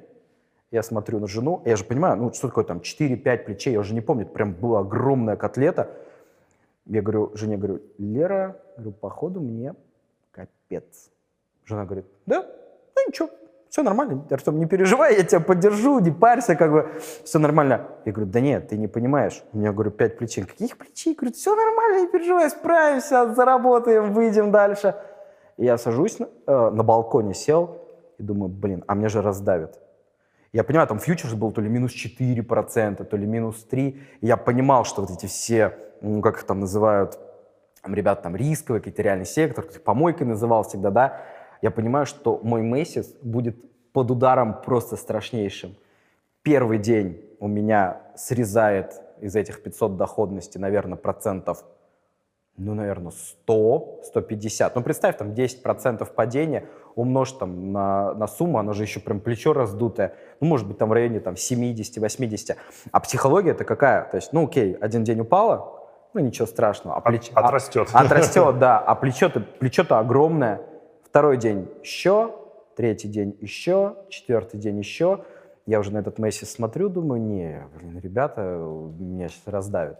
я 0.70 0.82
смотрю 0.82 1.20
на 1.20 1.26
жену, 1.26 1.62
я 1.64 1.76
же 1.76 1.84
понимаю, 1.84 2.18
ну 2.18 2.30
что 2.30 2.48
такое 2.48 2.64
там 2.64 2.80
4-5 2.80 3.44
плечей, 3.44 3.72
я 3.72 3.80
уже 3.80 3.94
не 3.94 4.02
помню, 4.02 4.26
прям 4.26 4.52
была 4.52 4.80
огромная 4.80 5.36
котлета. 5.36 5.88
Я 6.84 7.00
говорю, 7.00 7.30
жене 7.34 7.56
говорю, 7.56 7.80
Лера, 7.96 8.60
говорю, 8.76 8.92
походу 8.92 9.40
мне 9.40 9.74
капец. 10.32 11.08
Жена 11.64 11.86
говорит, 11.86 12.04
да, 12.26 12.46
ну 12.94 13.08
ничего, 13.08 13.30
все 13.72 13.82
нормально, 13.82 14.22
Артем, 14.30 14.58
не 14.58 14.66
переживай, 14.66 15.16
я 15.16 15.24
тебя 15.24 15.40
поддержу, 15.40 15.98
не 15.98 16.10
парься, 16.10 16.56
как 16.56 16.72
бы, 16.72 16.90
все 17.24 17.38
нормально. 17.38 17.88
Я 18.04 18.12
говорю, 18.12 18.30
да 18.30 18.40
нет, 18.40 18.68
ты 18.68 18.76
не 18.76 18.86
понимаешь. 18.86 19.42
У 19.54 19.56
меня, 19.56 19.72
говорю, 19.72 19.90
пять 19.90 20.18
причин. 20.18 20.44
Каких 20.44 20.76
причин? 20.76 21.14
Говорю, 21.14 21.32
все 21.32 21.56
нормально, 21.56 22.02
не 22.02 22.06
переживай, 22.08 22.50
справимся, 22.50 23.32
заработаем, 23.32 24.12
выйдем 24.12 24.50
дальше. 24.50 24.94
И 25.56 25.64
я 25.64 25.78
сажусь, 25.78 26.18
на, 26.18 26.28
э, 26.46 26.70
на 26.70 26.82
балконе 26.82 27.32
сел 27.32 27.78
и 28.18 28.22
думаю, 28.22 28.50
блин, 28.50 28.84
а 28.88 28.94
мне 28.94 29.08
же 29.08 29.22
раздавят. 29.22 29.80
Я 30.52 30.64
понимаю, 30.64 30.86
там 30.86 30.98
фьючерс 30.98 31.32
был 31.32 31.50
то 31.50 31.62
ли 31.62 31.70
минус 31.70 31.92
4%, 31.92 33.02
то 33.02 33.16
ли 33.16 33.26
минус 33.26 33.66
3%. 33.70 33.96
И 34.20 34.26
я 34.26 34.36
понимал, 34.36 34.84
что 34.84 35.00
вот 35.00 35.12
эти 35.12 35.24
все, 35.24 35.78
ну, 36.02 36.20
как 36.20 36.36
их 36.36 36.44
там 36.44 36.60
называют, 36.60 37.18
там, 37.80 37.94
ребята, 37.94 38.24
там, 38.24 38.36
рисковые, 38.36 38.80
какие-то 38.82 39.00
реальный 39.00 39.24
сектор, 39.24 39.64
помойкой 39.82 40.26
называл 40.26 40.62
всегда, 40.62 40.90
да, 40.90 41.22
я 41.62 41.70
понимаю, 41.70 42.06
что 42.06 42.40
мой 42.42 42.60
месяц 42.62 43.14
будет 43.22 43.56
под 43.92 44.10
ударом 44.10 44.60
просто 44.62 44.96
страшнейшим. 44.96 45.74
Первый 46.42 46.78
день 46.78 47.24
у 47.38 47.46
меня 47.46 48.00
срезает 48.16 49.00
из 49.20 49.36
этих 49.36 49.62
500 49.62 49.96
доходности, 49.96 50.58
наверное, 50.58 50.96
процентов, 50.96 51.64
ну, 52.56 52.74
наверное, 52.74 53.12
100, 53.12 54.00
150. 54.04 54.74
Ну, 54.74 54.82
представь, 54.82 55.16
там 55.16 55.30
10% 55.30 56.04
падения, 56.12 56.64
умножь 56.96 57.32
там 57.32 57.72
на, 57.72 58.12
на 58.14 58.26
сумму, 58.26 58.58
оно 58.58 58.72
же 58.72 58.82
еще 58.82 59.00
прям 59.00 59.20
плечо 59.20 59.52
раздутое, 59.52 60.14
ну, 60.40 60.48
может 60.48 60.66
быть, 60.66 60.78
там 60.78 60.88
в 60.88 60.92
районе 60.92 61.20
там 61.20 61.34
70-80. 61.34 62.56
А 62.90 63.00
психология 63.00 63.52
это 63.52 63.64
какая? 63.64 64.04
То 64.10 64.16
есть, 64.16 64.32
ну, 64.32 64.46
окей, 64.46 64.74
один 64.74 65.04
день 65.04 65.20
упало, 65.20 65.80
ну, 66.12 66.20
ничего 66.20 66.46
страшного. 66.46 66.96
А 66.96 67.00
плечо, 67.00 67.32
От, 67.34 67.44
отрастет. 67.44 67.88
А, 67.92 68.00
отрастет, 68.00 68.58
да. 68.58 68.78
А 68.78 68.94
плечо-то 68.94 69.40
плечо 69.40 69.84
огромное. 69.88 70.60
Второй 71.12 71.36
день 71.36 71.68
еще, 71.82 72.34
третий 72.74 73.06
день 73.06 73.36
еще, 73.38 73.96
четвертый 74.08 74.58
день 74.58 74.78
еще. 74.78 75.26
Я 75.66 75.80
уже 75.80 75.92
на 75.92 75.98
этот 75.98 76.18
месяц 76.18 76.48
смотрю, 76.48 76.88
думаю, 76.88 77.20
не, 77.20 77.68
блин, 77.76 78.00
ребята 78.02 78.40
меня 78.98 79.28
сейчас 79.28 79.42
раздавят. 79.44 79.98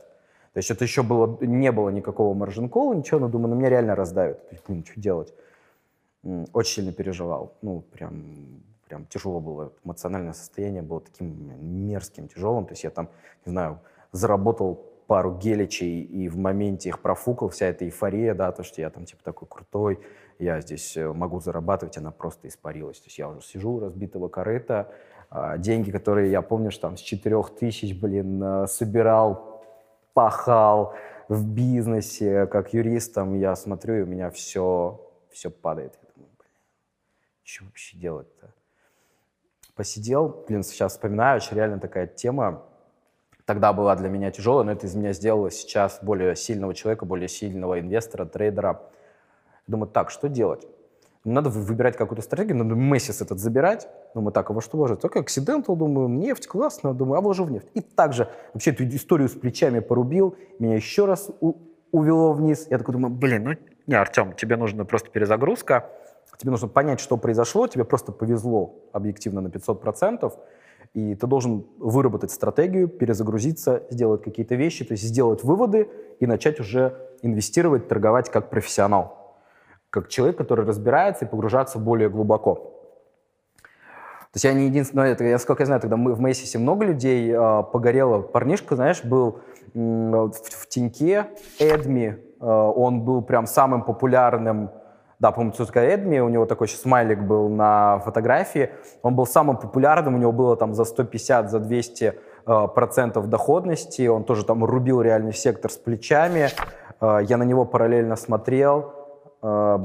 То 0.55 0.57
есть 0.57 0.71
это 0.71 0.85
еще 0.85 1.03
было, 1.03 1.37
не 1.43 1.71
было 1.71 1.91
никакого 1.91 2.33
маржин-колла, 2.33 2.95
ничего, 2.95 3.21
но 3.21 3.29
думаю, 3.29 3.51
ну 3.51 3.57
меня 3.57 3.69
реально 3.69 3.95
раздавят. 3.95 4.41
Блин, 4.67 4.87
что 4.87 4.99
делать? 4.99 5.35
Очень 6.55 6.77
сильно 6.77 6.93
переживал. 6.95 7.59
Ну, 7.61 7.83
прям, 7.93 8.63
прям 8.89 9.05
тяжело 9.05 9.39
было. 9.39 9.75
Эмоциональное 9.85 10.33
состояние 10.33 10.81
было 10.81 11.03
таким 11.03 11.29
мерзким, 11.61 12.27
тяжелым. 12.27 12.65
То 12.65 12.73
есть 12.73 12.85
я 12.85 12.91
там, 12.91 13.11
не 13.45 13.51
знаю, 13.51 13.81
заработал 14.13 14.83
пару 15.13 15.35
геличей 15.35 16.01
и 16.01 16.31
в 16.31 16.39
моменте 16.39 16.89
их 16.89 17.01
профукал, 17.01 17.51
вся 17.51 17.67
эта 17.67 17.85
эйфория, 17.85 18.35
да, 18.35 18.51
то, 18.51 18.63
что 18.63 18.81
я 18.81 18.89
там 18.89 19.05
типа 19.05 19.23
такой 19.23 19.47
крутой, 19.47 20.01
я 20.39 20.59
здесь 20.63 20.97
э, 20.97 21.13
могу 21.13 21.39
зарабатывать, 21.39 21.99
она 21.99 22.11
просто 22.11 22.49
испарилась. 22.49 22.99
То 22.99 23.09
есть 23.09 23.19
я 23.19 23.29
уже 23.29 23.43
сижу 23.43 23.79
разбитого 23.79 24.29
корыта, 24.29 24.91
а, 25.29 25.59
деньги, 25.59 25.91
которые 25.91 26.31
я 26.31 26.41
помню, 26.41 26.71
что 26.71 26.89
там 26.89 26.97
с 26.97 27.01
4 27.01 27.43
тысяч, 27.61 27.95
блин, 27.95 28.43
э, 28.43 28.67
собирал, 28.69 29.63
пахал 30.15 30.95
в 31.29 31.47
бизнесе, 31.47 32.47
как 32.47 32.73
юристом, 32.73 33.39
я 33.39 33.55
смотрю, 33.55 33.97
и 33.97 34.03
у 34.05 34.07
меня 34.07 34.31
все, 34.31 34.99
все 35.31 35.51
падает. 35.51 35.93
Я 36.03 36.09
думаю, 36.15 36.31
блин, 36.39 36.53
что 37.43 37.67
вообще 37.67 37.99
делать-то? 37.99 38.55
Посидел, 39.75 40.43
блин, 40.49 40.63
сейчас 40.63 40.93
вспоминаю, 40.93 41.37
очень 41.37 41.55
реально 41.55 41.81
такая 41.81 42.07
тема, 42.07 42.65
тогда 43.47 43.73
была 43.73 43.97
для 43.97 44.09
меня 44.09 44.31
тяжелая, 44.31 44.65
но 44.65 44.73
это 44.73 44.87
из 44.87 44.95
меня 44.95 45.13
сделало 45.13 45.51
сейчас 45.51 45.99
более 46.03 46.37
сильного 46.37 46.75
человека, 46.75 47.05
более 47.05 47.29
сильного 47.29 47.81
инвестора, 47.81 48.25
трейдера. 48.25 48.83
Думаю, 49.67 49.89
так, 49.91 50.11
что 50.11 50.29
делать? 50.29 50.67
Надо 51.25 51.51
выбирать 51.51 51.97
какую-то 51.97 52.23
стратегию, 52.23 52.57
надо 52.57 52.75
Мессис 52.75 53.21
этот 53.21 53.39
забирать. 53.39 53.89
Думаю, 54.13 54.33
так, 54.33 54.51
а 54.51 54.53
во 54.53 54.61
что 54.61 54.77
вложить? 54.77 55.01
Так, 55.01 55.17
Accidental, 55.17 55.77
думаю, 55.77 56.09
нефть, 56.09 56.49
классно. 56.49 56.95
Думаю, 56.95 57.19
а 57.19 57.21
вложу 57.21 57.45
в 57.45 57.51
нефть. 57.53 57.69
И 57.75 57.81
также 57.81 58.29
вообще 58.53 58.73
эту 58.73 58.85
историю 58.89 59.29
с 59.29 59.33
плечами 59.33 59.79
порубил, 59.79 60.37
меня 60.59 60.75
еще 60.75 61.05
раз 61.05 61.31
у- 61.41 61.55
увело 61.93 62.33
вниз. 62.33 62.67
Я 62.71 62.79
такой 62.79 62.95
думаю, 62.95 63.15
блин, 63.15 63.45
ну, 63.45 63.55
не, 63.87 63.95
Артем, 63.95 64.33
тебе 64.33 64.57
нужна 64.57 64.85
просто 64.85 65.11
перезагрузка, 65.11 65.91
тебе 66.39 66.51
нужно 66.51 66.67
понять, 66.67 66.99
что 66.99 67.17
произошло, 67.17 67.69
тебе 67.69 67.85
просто 67.85 68.11
повезло 68.11 68.75
объективно 68.93 69.41
на 69.41 69.49
500%, 69.49 70.37
и 70.95 71.15
ты 71.15 71.27
должен 71.27 71.67
выработать 71.79 72.31
стратегию, 72.31 72.89
перезагрузиться, 72.89 73.85
сделать 73.91 74.23
какие-то 74.23 74.55
вещи, 74.55 74.85
то 74.85 74.93
есть 74.93 75.05
сделать 75.05 75.43
выводы 75.43 75.89
и 76.21 76.27
начать 76.27 76.61
уже 76.61 76.97
инвестировать, 77.23 77.89
торговать 77.89 78.31
как 78.31 78.51
профессионал 78.51 79.23
как 79.93 80.09
человек, 80.09 80.39
который 80.39 80.65
разбирается 80.65 81.27
и 81.27 81.29
погружаться 81.29 81.79
более 81.79 82.09
глубоко. 82.09 82.55
То 84.33 84.37
есть 84.37 84.45
я 84.45 84.55
не 84.55 84.65
единственный, 84.65 85.11
это, 85.11 85.23
я, 85.23 85.39
сколько 85.39 85.63
я 85.63 85.67
знаю, 85.67 85.83
тогда 85.83 85.99
мы 85.99 86.15
в 86.15 86.21
Мэйсисе 86.21 86.59
много 86.59 86.87
людей 86.87 87.31
э, 87.31 87.63
погорело. 87.71 88.23
Парнишка, 88.23 88.75
знаешь, 88.75 89.05
был 89.05 89.41
м, 89.75 90.31
в, 90.31 90.33
в 90.33 90.67
Тиньке, 90.71 91.27
Эдми, 91.59 92.17
э, 92.41 92.47
он 92.47 93.03
был 93.03 93.21
прям 93.21 93.47
самым 93.47 93.85
популярным, 93.85 94.71
да, 95.23 95.31
по-моему, 95.31 95.53
все 95.53 95.65
Эдми, 95.81 96.19
у 96.19 96.29
него 96.29 96.47
такой 96.47 96.67
еще 96.67 96.77
смайлик 96.77 97.21
был 97.21 97.49
на 97.49 98.01
фотографии, 98.01 98.71
он 99.03 99.15
был 99.15 99.25
самым 99.25 99.57
популярным, 99.57 100.17
у 100.17 100.19
него 100.19 100.33
было 100.33 100.57
там 100.57 100.75
за 100.75 100.85
150, 100.85 101.49
за 101.49 101.61
200 101.61 102.05
э, 102.05 102.69
процентов 102.75 103.29
доходности, 103.29 104.09
он 104.09 104.25
тоже 104.25 104.45
там 104.45 104.65
рубил 104.65 105.01
реальный 105.01 105.33
сектор 105.33 105.71
с 105.71 105.77
плечами, 105.77 106.49
э, 107.01 107.19
я 107.23 107.37
на 107.37 107.45
него 107.45 107.65
параллельно 107.65 108.17
смотрел, 108.17 108.95
э, 109.43 109.79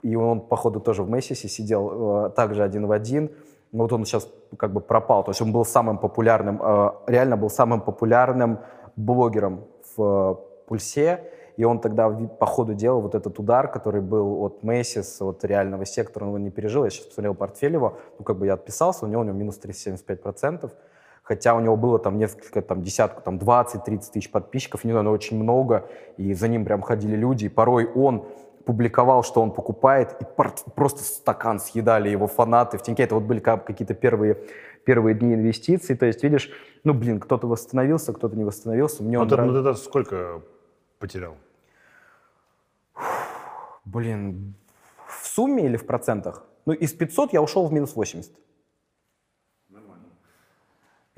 и 0.00 0.16
он, 0.16 0.40
походу, 0.40 0.80
тоже 0.80 1.02
в 1.02 1.10
Мессисе 1.10 1.48
сидел 1.48 2.30
также 2.30 2.62
один 2.62 2.86
в 2.86 2.92
один. 2.92 3.30
Но 3.72 3.82
вот 3.82 3.92
он 3.92 4.06
сейчас 4.06 4.26
как 4.56 4.72
бы 4.72 4.80
пропал. 4.80 5.24
То 5.24 5.32
есть 5.32 5.42
он 5.42 5.52
был 5.52 5.64
самым 5.64 5.98
популярным, 5.98 6.62
реально 7.06 7.36
был 7.36 7.50
самым 7.50 7.80
популярным 7.80 8.60
блогером 8.96 9.64
в 9.96 10.38
Пульсе. 10.68 11.20
И 11.58 11.64
он 11.64 11.80
тогда 11.80 12.08
по 12.08 12.46
ходу 12.46 12.72
дела 12.74 13.00
вот 13.00 13.16
этот 13.16 13.40
удар, 13.40 13.66
который 13.68 14.00
был 14.00 14.44
от 14.44 14.62
Мэйсис, 14.62 15.20
от 15.20 15.44
реального 15.44 15.84
сектора, 15.84 16.22
он 16.24 16.28
его 16.30 16.38
не 16.38 16.50
пережил. 16.50 16.84
Я 16.84 16.90
сейчас 16.90 17.06
посмотрел 17.06 17.34
портфель 17.34 17.72
его, 17.72 17.98
ну 18.16 18.24
как 18.24 18.38
бы 18.38 18.46
я 18.46 18.54
отписался, 18.54 19.04
у 19.04 19.08
него, 19.08 19.22
у 19.22 19.24
него 19.24 19.36
минус 19.36 19.58
375%. 19.60 20.70
Хотя 21.24 21.54
у 21.56 21.60
него 21.60 21.76
было 21.76 21.98
там 21.98 22.16
несколько, 22.16 22.62
там 22.62 22.80
десятку, 22.82 23.22
там 23.22 23.38
20-30 23.38 24.12
тысяч 24.12 24.30
подписчиков, 24.30 24.84
не 24.84 24.92
знаю, 24.92 25.04
но 25.04 25.10
очень 25.10 25.42
много. 25.42 25.88
И 26.16 26.32
за 26.32 26.46
ним 26.46 26.64
прям 26.64 26.80
ходили 26.80 27.16
люди. 27.16 27.46
И 27.46 27.48
порой 27.48 27.90
он 27.92 28.24
публиковал, 28.64 29.24
что 29.24 29.42
он 29.42 29.50
покупает, 29.50 30.16
и 30.22 30.24
просто 30.76 31.02
стакан 31.02 31.58
съедали 31.58 32.08
его 32.08 32.28
фанаты. 32.28 32.78
В 32.78 32.82
Тиньке 32.82 33.02
это 33.02 33.16
вот 33.16 33.24
были 33.24 33.40
как- 33.40 33.66
какие-то 33.66 33.94
первые, 33.94 34.38
первые 34.84 35.14
дни 35.14 35.34
инвестиций. 35.34 35.96
То 35.96 36.06
есть, 36.06 36.22
видишь, 36.22 36.50
ну, 36.84 36.94
блин, 36.94 37.18
кто-то 37.18 37.48
восстановился, 37.48 38.12
кто-то 38.12 38.36
не 38.36 38.44
восстановился. 38.44 39.02
Мне 39.02 39.16
Ну 39.18 39.22
он 39.24 39.28
ты, 39.28 39.34
нрав- 39.34 39.46
ну, 39.46 39.52
ты 39.54 39.58
тогда 39.58 39.74
сколько 39.74 40.40
потерял? 41.00 41.34
Блин, 43.84 44.54
в 45.06 45.26
сумме 45.26 45.64
или 45.64 45.76
в 45.76 45.86
процентах? 45.86 46.44
Ну, 46.66 46.72
из 46.72 46.92
500 46.92 47.32
я 47.32 47.42
ушел 47.42 47.66
в 47.66 47.72
минус 47.72 47.96
80. 47.96 48.32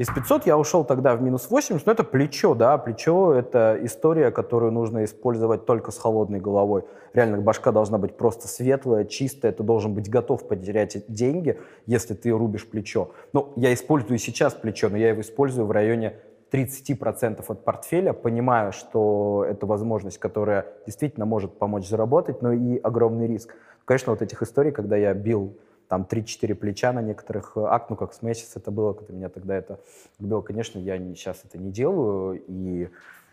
Из 0.01 0.09
500 0.09 0.47
я 0.47 0.57
ушел 0.57 0.85
тогда 0.85 1.14
в 1.14 1.20
минус 1.20 1.51
80, 1.51 1.85
но 1.85 1.93
это 1.93 2.05
плечо, 2.05 2.55
да, 2.55 2.78
плечо— 2.78 3.35
это 3.35 3.78
история, 3.83 4.31
которую 4.31 4.72
нужно 4.72 5.05
использовать 5.05 5.66
только 5.66 5.91
с 5.91 5.99
холодной 5.99 6.41
головой. 6.41 6.85
Реально, 7.12 7.43
башка 7.43 7.70
должна 7.70 7.99
быть 7.99 8.16
просто 8.16 8.49
светлая, 8.49 9.05
чистая, 9.05 9.53
ты 9.53 9.62
должен 9.62 9.93
быть 9.93 10.09
готов 10.09 10.49
потерять 10.49 11.05
деньги, 11.09 11.61
если 11.85 12.14
ты 12.14 12.31
рубишь 12.31 12.66
плечо. 12.66 13.11
Ну, 13.35 13.53
я 13.57 13.74
использую 13.74 14.16
сейчас 14.16 14.55
плечо, 14.55 14.89
но 14.89 14.97
я 14.97 15.11
его 15.11 15.20
использую 15.20 15.66
в 15.66 15.70
районе 15.70 16.14
30% 16.51 17.44
от 17.46 17.64
портфеля, 17.64 18.12
понимаю, 18.12 18.72
что 18.72 19.46
это 19.48 19.66
возможность, 19.66 20.18
которая 20.18 20.66
действительно 20.86 21.26
может 21.26 21.59
помочь 21.59 21.88
заработать, 21.88 22.42
но 22.42 22.53
и 22.53 22.78
огромный 22.78 23.26
риск. 23.26 23.55
Конечно, 23.84 24.12
вот 24.12 24.22
этих 24.22 24.42
историй, 24.42 24.72
когда 24.72 24.96
я 24.96 25.14
бил 25.14 25.57
там 25.88 26.07
3-4 26.09 26.55
плеча 26.55 26.92
на 26.92 27.03
некоторых 27.03 27.57
акт, 27.57 27.90
ну 27.90 27.96
как 27.96 28.12
с 28.12 28.22
Мессис 28.22 28.57
это 28.57 28.70
было, 28.70 28.92
когда 28.92 29.12
меня 29.12 29.28
тогда 29.28 29.57
это 29.57 29.80
было, 30.18 30.40
конечно, 30.40 30.78
я 30.78 30.98
не, 30.98 31.14
сейчас 31.14 31.42
это 31.44 31.59
не 31.59 31.70
делаю, 31.70 32.42
и 32.46 32.88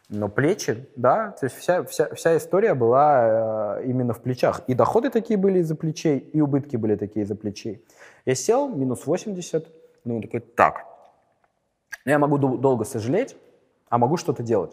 но 0.10 0.30
плечи, 0.30 0.88
да, 0.96 1.32
то 1.32 1.46
есть 1.46 1.58
вся, 1.58 1.84
вся, 1.84 2.14
вся 2.16 2.38
история 2.38 2.74
была 2.74 3.80
э, 3.80 3.88
именно 3.88 4.14
в 4.14 4.22
плечах. 4.22 4.62
И 4.68 4.74
доходы 4.74 5.10
такие 5.10 5.38
были 5.38 5.60
из-за 5.60 5.76
плечей, 5.76 6.20
и 6.20 6.40
убытки 6.40 6.78
были 6.78 6.96
такие 6.96 7.24
из-за 7.24 7.36
плечей. 7.36 7.84
Я 8.26 8.34
сел, 8.34 8.70
минус 8.70 9.06
80, 9.06 9.68
ну, 10.06 10.22
такой, 10.22 10.40
так, 10.40 10.86
ну, 12.08 12.12
я 12.12 12.20
могу 12.20 12.38
дол- 12.38 12.58
долго 12.58 12.86
сожалеть, 12.86 13.36
а 13.90 13.98
могу 13.98 14.16
что-то 14.16 14.42
делать. 14.42 14.72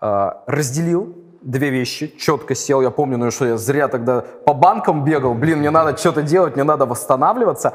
А, 0.00 0.42
разделил 0.48 1.14
две 1.42 1.70
вещи, 1.70 2.12
четко 2.18 2.56
сел. 2.56 2.80
Я 2.82 2.90
помню, 2.90 3.18
ну 3.18 3.30
что 3.30 3.44
я 3.44 3.56
зря 3.56 3.86
тогда 3.86 4.24
по 4.44 4.52
банкам 4.52 5.04
бегал. 5.04 5.34
Блин, 5.34 5.60
мне 5.60 5.70
надо 5.70 5.96
что-то 5.96 6.22
делать, 6.22 6.56
мне 6.56 6.64
надо 6.64 6.86
восстанавливаться. 6.86 7.74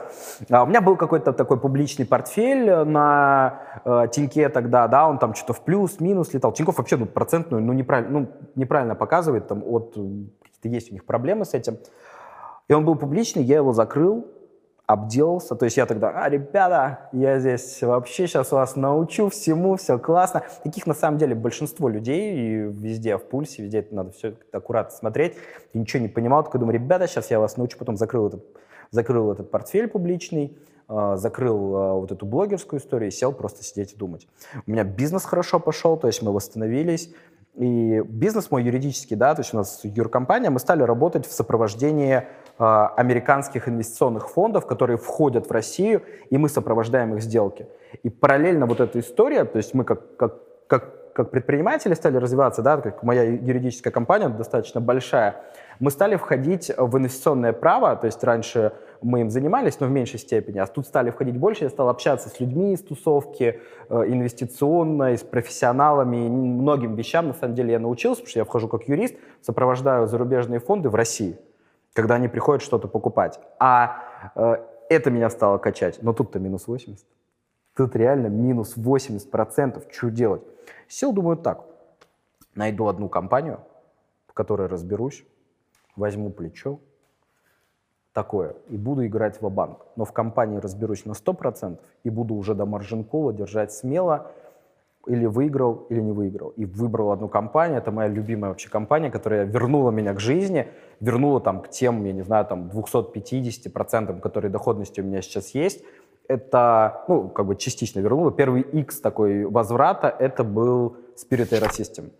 А, 0.50 0.64
у 0.64 0.66
меня 0.66 0.82
был 0.82 0.98
какой-то 0.98 1.32
такой 1.32 1.58
публичный 1.58 2.06
портфель 2.06 2.84
на 2.84 3.62
э, 3.86 4.08
Тиньке 4.12 4.50
тогда, 4.50 4.90
да, 4.90 5.08
он 5.08 5.20
там 5.20 5.36
что-то 5.36 5.54
в 5.54 5.62
плюс, 5.62 6.02
минус 6.02 6.34
летал. 6.34 6.52
Тинькофф 6.52 6.78
вообще 6.78 6.98
ну, 6.98 7.06
процентную, 7.06 7.64
ну, 7.64 7.72
неправильно, 7.72 8.20
ну, 8.20 8.28
неправильно 8.56 8.96
показывает, 8.96 9.48
там 9.48 9.64
от, 9.66 9.94
э, 9.96 10.02
есть 10.64 10.92
у 10.92 10.94
них 10.94 11.06
проблемы 11.06 11.46
с 11.46 11.54
этим. 11.54 11.78
И 12.68 12.74
он 12.74 12.84
был 12.84 12.96
публичный, 12.96 13.44
я 13.44 13.56
его 13.56 13.72
закрыл, 13.72 14.28
обделался. 14.88 15.56
То 15.56 15.66
есть 15.66 15.78
я 15.78 15.86
тогда, 15.86 16.12
а, 16.12 16.30
ребята, 16.30 17.10
я 17.12 17.40
здесь 17.40 17.82
вообще 17.82 18.28
сейчас 18.28 18.52
вас 18.52 18.76
научу 18.76 19.30
всему, 19.30 19.76
все 19.78 19.98
классно. 19.98 20.44
Таких 20.64 20.86
на 20.86 20.94
самом 20.94 21.18
деле 21.18 21.36
большинство 21.36 21.90
людей 21.90 22.36
и 22.36 22.56
везде, 22.72 23.18
в 23.18 23.24
пульсе, 23.24 23.64
везде 23.64 23.80
это 23.80 23.96
надо 23.96 24.12
все 24.12 24.36
аккуратно 24.52 24.96
смотреть. 24.96 25.36
Я 25.74 25.82
ничего 25.82 26.02
не 26.02 26.10
понимал, 26.10 26.44
такой 26.44 26.60
думаю, 26.60 26.76
ребята, 26.76 27.08
сейчас 27.08 27.32
я 27.32 27.40
вас 27.40 27.58
научу. 27.58 27.78
Потом 27.78 27.98
закрыл 27.98 28.28
этот, 28.28 28.46
закрыл 28.92 29.32
этот 29.32 29.50
портфель 29.50 29.88
публичный, 29.88 30.56
э, 30.88 31.14
закрыл 31.18 31.76
э, 31.76 31.94
вот 31.94 32.12
эту 32.12 32.26
блогерскую 32.26 32.80
историю 32.80 33.10
и 33.10 33.12
сел 33.12 33.34
просто 33.34 33.64
сидеть 33.64 33.94
и 33.94 33.96
думать. 33.96 34.28
У 34.68 34.72
меня 34.72 34.84
бизнес 34.84 35.26
хорошо 35.26 35.60
пошел, 35.60 35.98
то 35.98 36.08
есть 36.08 36.22
мы 36.22 36.32
восстановились. 36.32 37.12
И 37.56 38.02
бизнес 38.02 38.52
мой 38.52 38.64
юридический, 38.64 39.16
да, 39.16 39.34
то 39.34 39.42
есть 39.42 39.54
у 39.54 39.58
нас 39.58 39.80
юркомпания, 39.84 40.50
мы 40.52 40.60
стали 40.60 40.84
работать 40.84 41.26
в 41.26 41.32
сопровождении 41.32 42.28
американских 42.58 43.68
инвестиционных 43.68 44.30
фондов, 44.30 44.66
которые 44.66 44.98
входят 44.98 45.48
в 45.48 45.52
Россию, 45.52 46.04
и 46.30 46.38
мы 46.38 46.48
сопровождаем 46.48 47.16
их 47.16 47.22
сделки. 47.22 47.68
И 48.04 48.10
параллельно 48.10 48.66
вот 48.66 48.80
эта 48.80 49.00
история, 49.00 49.44
то 49.44 49.58
есть 49.58 49.74
мы 49.74 49.84
как, 49.84 50.16
как, 50.16 50.68
как, 50.68 51.14
как 51.14 51.32
предприниматели 51.32 51.94
стали 51.94 52.18
развиваться, 52.18 52.62
да, 52.62 52.78
как 52.78 53.04
моя 53.04 53.24
юридическая 53.24 53.92
компания 53.92 54.30
достаточно 54.30 54.80
большая, 54.80 55.36
мы 55.80 55.92
стали 55.92 56.16
входить 56.16 56.72
в 56.78 56.98
инвестиционное 56.98 57.54
право, 57.54 57.96
то 57.96 58.06
есть 58.06 58.24
раньше 58.24 58.74
мы 59.02 59.22
им 59.22 59.30
занимались, 59.30 59.80
но 59.80 59.88
в 59.88 59.92
меньшей 59.92 60.20
степени, 60.20 60.60
а 60.60 60.66
тут 60.66 60.88
стали 60.88 61.10
входить 61.10 61.38
больше, 61.38 61.66
я 61.66 61.70
стал 61.70 61.90
общаться 61.90 62.30
с 62.30 62.40
людьми 62.40 62.74
из 62.74 62.82
тусовки, 62.82 63.60
э, 63.90 64.04
инвестиционной, 64.08 65.18
с 65.18 65.24
профессионалами, 65.24 66.28
многим 66.28 66.96
вещам, 66.96 67.28
на 67.28 67.34
самом 67.34 67.56
деле, 67.56 67.74
я 67.74 67.80
научился, 67.80 68.22
потому 68.22 68.30
что 68.30 68.40
я 68.40 68.46
вхожу 68.46 68.68
как 68.68 68.88
юрист, 68.88 69.16
сопровождаю 69.42 70.08
зарубежные 70.08 70.60
фонды 70.60 70.90
в 70.90 70.96
России, 70.96 71.38
когда 71.96 72.16
они 72.16 72.28
приходят 72.28 72.62
что-то 72.62 72.88
покупать. 72.90 73.40
А 73.58 74.04
э, 74.36 74.58
это 74.90 75.10
меня 75.10 75.30
стало 75.30 75.58
качать. 75.58 76.04
Но 76.04 76.14
тут-то 76.14 76.40
минус 76.40 76.68
80. 76.68 77.06
Тут 77.74 77.96
реально 77.96 78.28
минус 78.28 78.76
80%. 78.78 79.92
Что 79.92 80.12
делать? 80.12 80.44
Сел, 80.90 81.14
думаю, 81.14 81.38
так. 81.38 81.64
Найду 82.54 82.88
одну 82.88 83.08
компанию, 83.08 83.62
в 84.28 84.34
которой 84.34 84.68
разберусь, 84.68 85.26
возьму 85.96 86.32
плечо, 86.32 86.80
такое, 88.12 88.56
и 88.70 88.78
буду 88.78 89.06
играть 89.06 89.42
в 89.42 89.50
банк 89.50 89.86
Но 89.96 90.06
в 90.06 90.12
компании 90.12 90.58
разберусь 90.58 91.06
на 91.06 91.14
100% 91.14 91.80
и 92.04 92.10
буду 92.10 92.36
уже 92.36 92.56
до 92.56 92.66
маржин-кола 92.66 93.34
держать 93.34 93.72
смело, 93.72 94.32
или 95.08 95.26
выиграл, 95.26 95.86
или 95.90 96.02
не 96.02 96.12
выиграл. 96.12 96.50
И 96.50 96.66
выбрал 96.66 97.12
одну 97.12 97.28
компанию, 97.28 97.78
это 97.78 97.92
моя 97.92 98.10
любимая 98.10 98.50
вообще 98.50 98.70
компания, 98.70 99.12
которая 99.12 99.46
вернула 99.46 99.92
меня 99.92 100.14
к 100.14 100.20
жизни, 100.20 100.68
вернула 101.00 101.40
там 101.42 101.62
к 101.62 101.70
тем, 101.70 102.04
я 102.06 102.14
не 102.14 102.24
знаю, 102.24 102.46
там 102.46 102.70
250%, 102.70 104.20
которые 104.20 104.52
доходности 104.52 105.02
у 105.02 105.04
меня 105.04 105.22
сейчас 105.22 105.56
есть. 105.56 105.84
Это, 106.28 107.04
ну, 107.08 107.30
как 107.30 107.46
бы 107.46 107.56
частично 107.56 108.00
вернула. 108.00 108.32
Первый 108.32 108.62
X 108.62 109.00
такой 109.00 109.46
возврата, 109.46 110.14
это 110.20 110.44
был 110.44 110.98
Spirit 111.16 111.52
Aerosystem. 111.52 112.12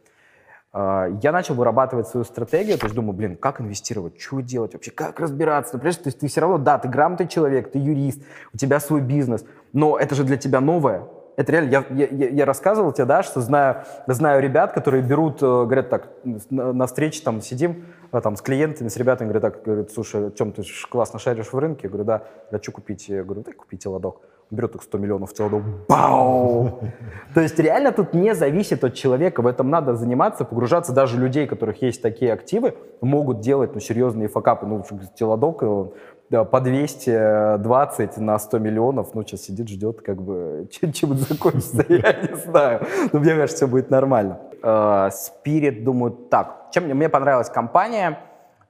А, 0.78 1.08
Я 1.22 1.32
начал 1.32 1.56
вырабатывать 1.56 2.08
свою 2.08 2.26
стратегию, 2.26 2.78
то 2.78 2.86
есть 2.86 2.96
думаю, 2.96 3.14
блин, 3.14 3.38
как 3.38 3.62
инвестировать, 3.62 4.20
что 4.20 4.42
делать 4.42 4.74
вообще, 4.74 4.92
как 4.92 5.20
разбираться. 5.20 5.74
Ну, 5.74 5.80
Понимаешь, 5.80 5.98
то 5.98 6.08
есть 6.08 6.20
ты 6.20 6.28
все 6.28 6.42
равно, 6.42 6.58
да, 6.58 6.78
ты 6.78 6.90
грамотный 6.90 7.28
человек, 7.28 7.72
ты 7.72 7.80
юрист, 7.80 8.22
у 8.54 8.58
тебя 8.58 8.80
свой 8.80 9.02
бизнес, 9.02 9.46
но 9.72 9.98
это 9.98 10.16
же 10.16 10.26
для 10.26 10.38
тебя 10.38 10.60
новое. 10.60 11.08
Это 11.36 11.52
реально, 11.52 11.70
я, 11.70 12.08
я, 12.08 12.30
я- 12.30 12.46
рассказывал 12.46 12.94
тебе, 12.94 13.06
да, 13.06 13.22
что 13.22 13.42
знаю, 13.42 13.84
знаю 14.08 14.42
ребят, 14.42 14.72
которые 14.72 15.04
берут, 15.04 15.44
э, 15.44 15.46
говорят 15.46 15.90
так, 15.90 16.10
на, 16.50 16.88
встрече 16.88 17.22
там 17.24 17.42
сидим, 17.42 17.86
а, 18.12 18.22
там 18.22 18.38
с 18.38 18.42
клиентами, 18.42 18.88
с 18.88 18.96
ребятами, 18.96 19.28
говорят 19.28 19.54
так, 19.54 19.64
говорят, 19.64 19.92
слушай, 19.92 20.32
чем 20.36 20.54
ты 20.54 20.64
классно 20.90 21.20
шаришь 21.20 21.52
в 21.52 21.58
рынке? 21.58 21.82
Я 21.84 21.90
говорю, 21.90 22.06
да, 22.06 22.24
я 22.52 22.60
что 22.60 22.72
купить? 22.72 23.10
Я 23.10 23.24
говорю, 23.24 23.42
дай 23.42 23.54
купите 23.54 23.90
ладок. 23.90 24.22
Берет 24.52 24.74
так 24.74 24.84
100 24.84 24.98
миллионов 25.00 25.34
телодок, 25.34 25.64
бау! 25.90 26.80
То 27.34 27.42
есть 27.42 27.58
реально 27.58 27.92
тут 27.92 28.14
не 28.14 28.36
зависит 28.36 28.84
от 28.84 28.94
человека, 28.94 29.42
в 29.42 29.48
этом 29.48 29.72
надо 29.72 29.96
заниматься, 29.96 30.46
погружаться. 30.46 30.94
Даже 30.94 31.18
людей, 31.20 31.46
у 31.46 31.50
которых 31.50 31.82
есть 31.82 32.02
такие 32.02 32.32
активы, 32.32 32.76
могут 33.02 33.40
делать 33.40 33.74
ну, 33.74 33.80
серьезные 33.80 34.28
факапы. 34.28 34.68
Ну, 34.68 34.86
телодок 35.16 35.64
да, 35.64 35.94
по 36.30 36.60
220 36.60 38.18
на 38.18 38.40
100 38.40 38.60
миллионов, 38.60 39.14
ну, 39.14 39.24
сейчас 39.24 39.42
сидит, 39.42 39.70
ждет, 39.70 40.02
как 40.02 40.22
бы, 40.22 40.68
чем, 40.72 40.92
чем 40.92 41.14
это 41.14 41.34
закончится, 41.34 41.86
я 41.88 42.14
не 42.30 42.36
знаю. 42.36 42.86
Но 43.14 43.20
мне 43.20 43.36
кажется, 43.36 43.58
все 43.58 43.68
будет 43.68 43.90
нормально. 43.90 44.40
Э, 44.64 45.10
Spirit, 45.10 45.84
думаю, 45.84 46.12
так. 46.12 46.68
Чем 46.72 46.86
мне, 46.86 46.94
мне 46.94 47.10
понравилась 47.10 47.50
компания, 47.50 48.20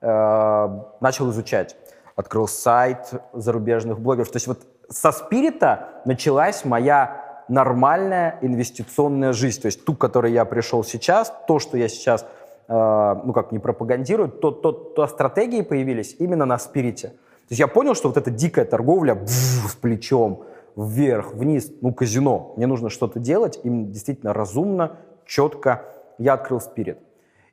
э, 0.01 0.79
начал 0.99 1.29
изучать. 1.31 1.77
Открыл 2.15 2.47
сайт 2.47 3.13
зарубежных 3.33 3.99
блогеров. 3.99 4.29
То 4.31 4.37
есть 4.37 4.47
вот 4.47 4.59
со 4.89 5.11
спирита 5.11 6.01
началась 6.05 6.65
моя 6.65 7.43
нормальная 7.47 8.37
инвестиционная 8.41 9.33
жизнь. 9.33 9.61
То 9.61 9.67
есть 9.67 9.85
ту, 9.85 9.95
к 9.95 9.99
которой 9.99 10.31
я 10.31 10.45
пришел 10.45 10.83
сейчас, 10.83 11.33
то, 11.47 11.59
что 11.59 11.77
я 11.77 11.87
сейчас, 11.87 12.25
э, 12.67 13.15
ну 13.23 13.33
как 13.33 13.51
не 13.51 13.59
пропагандирую, 13.59 14.29
то, 14.29 14.51
то, 14.51 14.71
то 14.71 15.07
стратегии 15.07 15.61
появились 15.61 16.15
именно 16.19 16.45
на 16.45 16.57
спирите. 16.57 17.13
То 17.47 17.51
есть 17.51 17.59
я 17.59 17.67
понял, 17.67 17.93
что 17.93 18.07
вот 18.07 18.17
эта 18.17 18.31
дикая 18.31 18.65
торговля 18.65 19.13
бф, 19.13 19.71
с 19.71 19.75
плечом, 19.75 20.45
вверх, 20.75 21.33
вниз, 21.33 21.71
ну 21.81 21.93
казино, 21.93 22.53
мне 22.57 22.65
нужно 22.65 22.89
что-то 22.89 23.19
делать, 23.19 23.59
именно 23.63 23.85
действительно 23.85 24.33
разумно, 24.33 24.97
четко. 25.25 25.85
Я 26.17 26.33
открыл 26.33 26.59
спирит. 26.59 26.97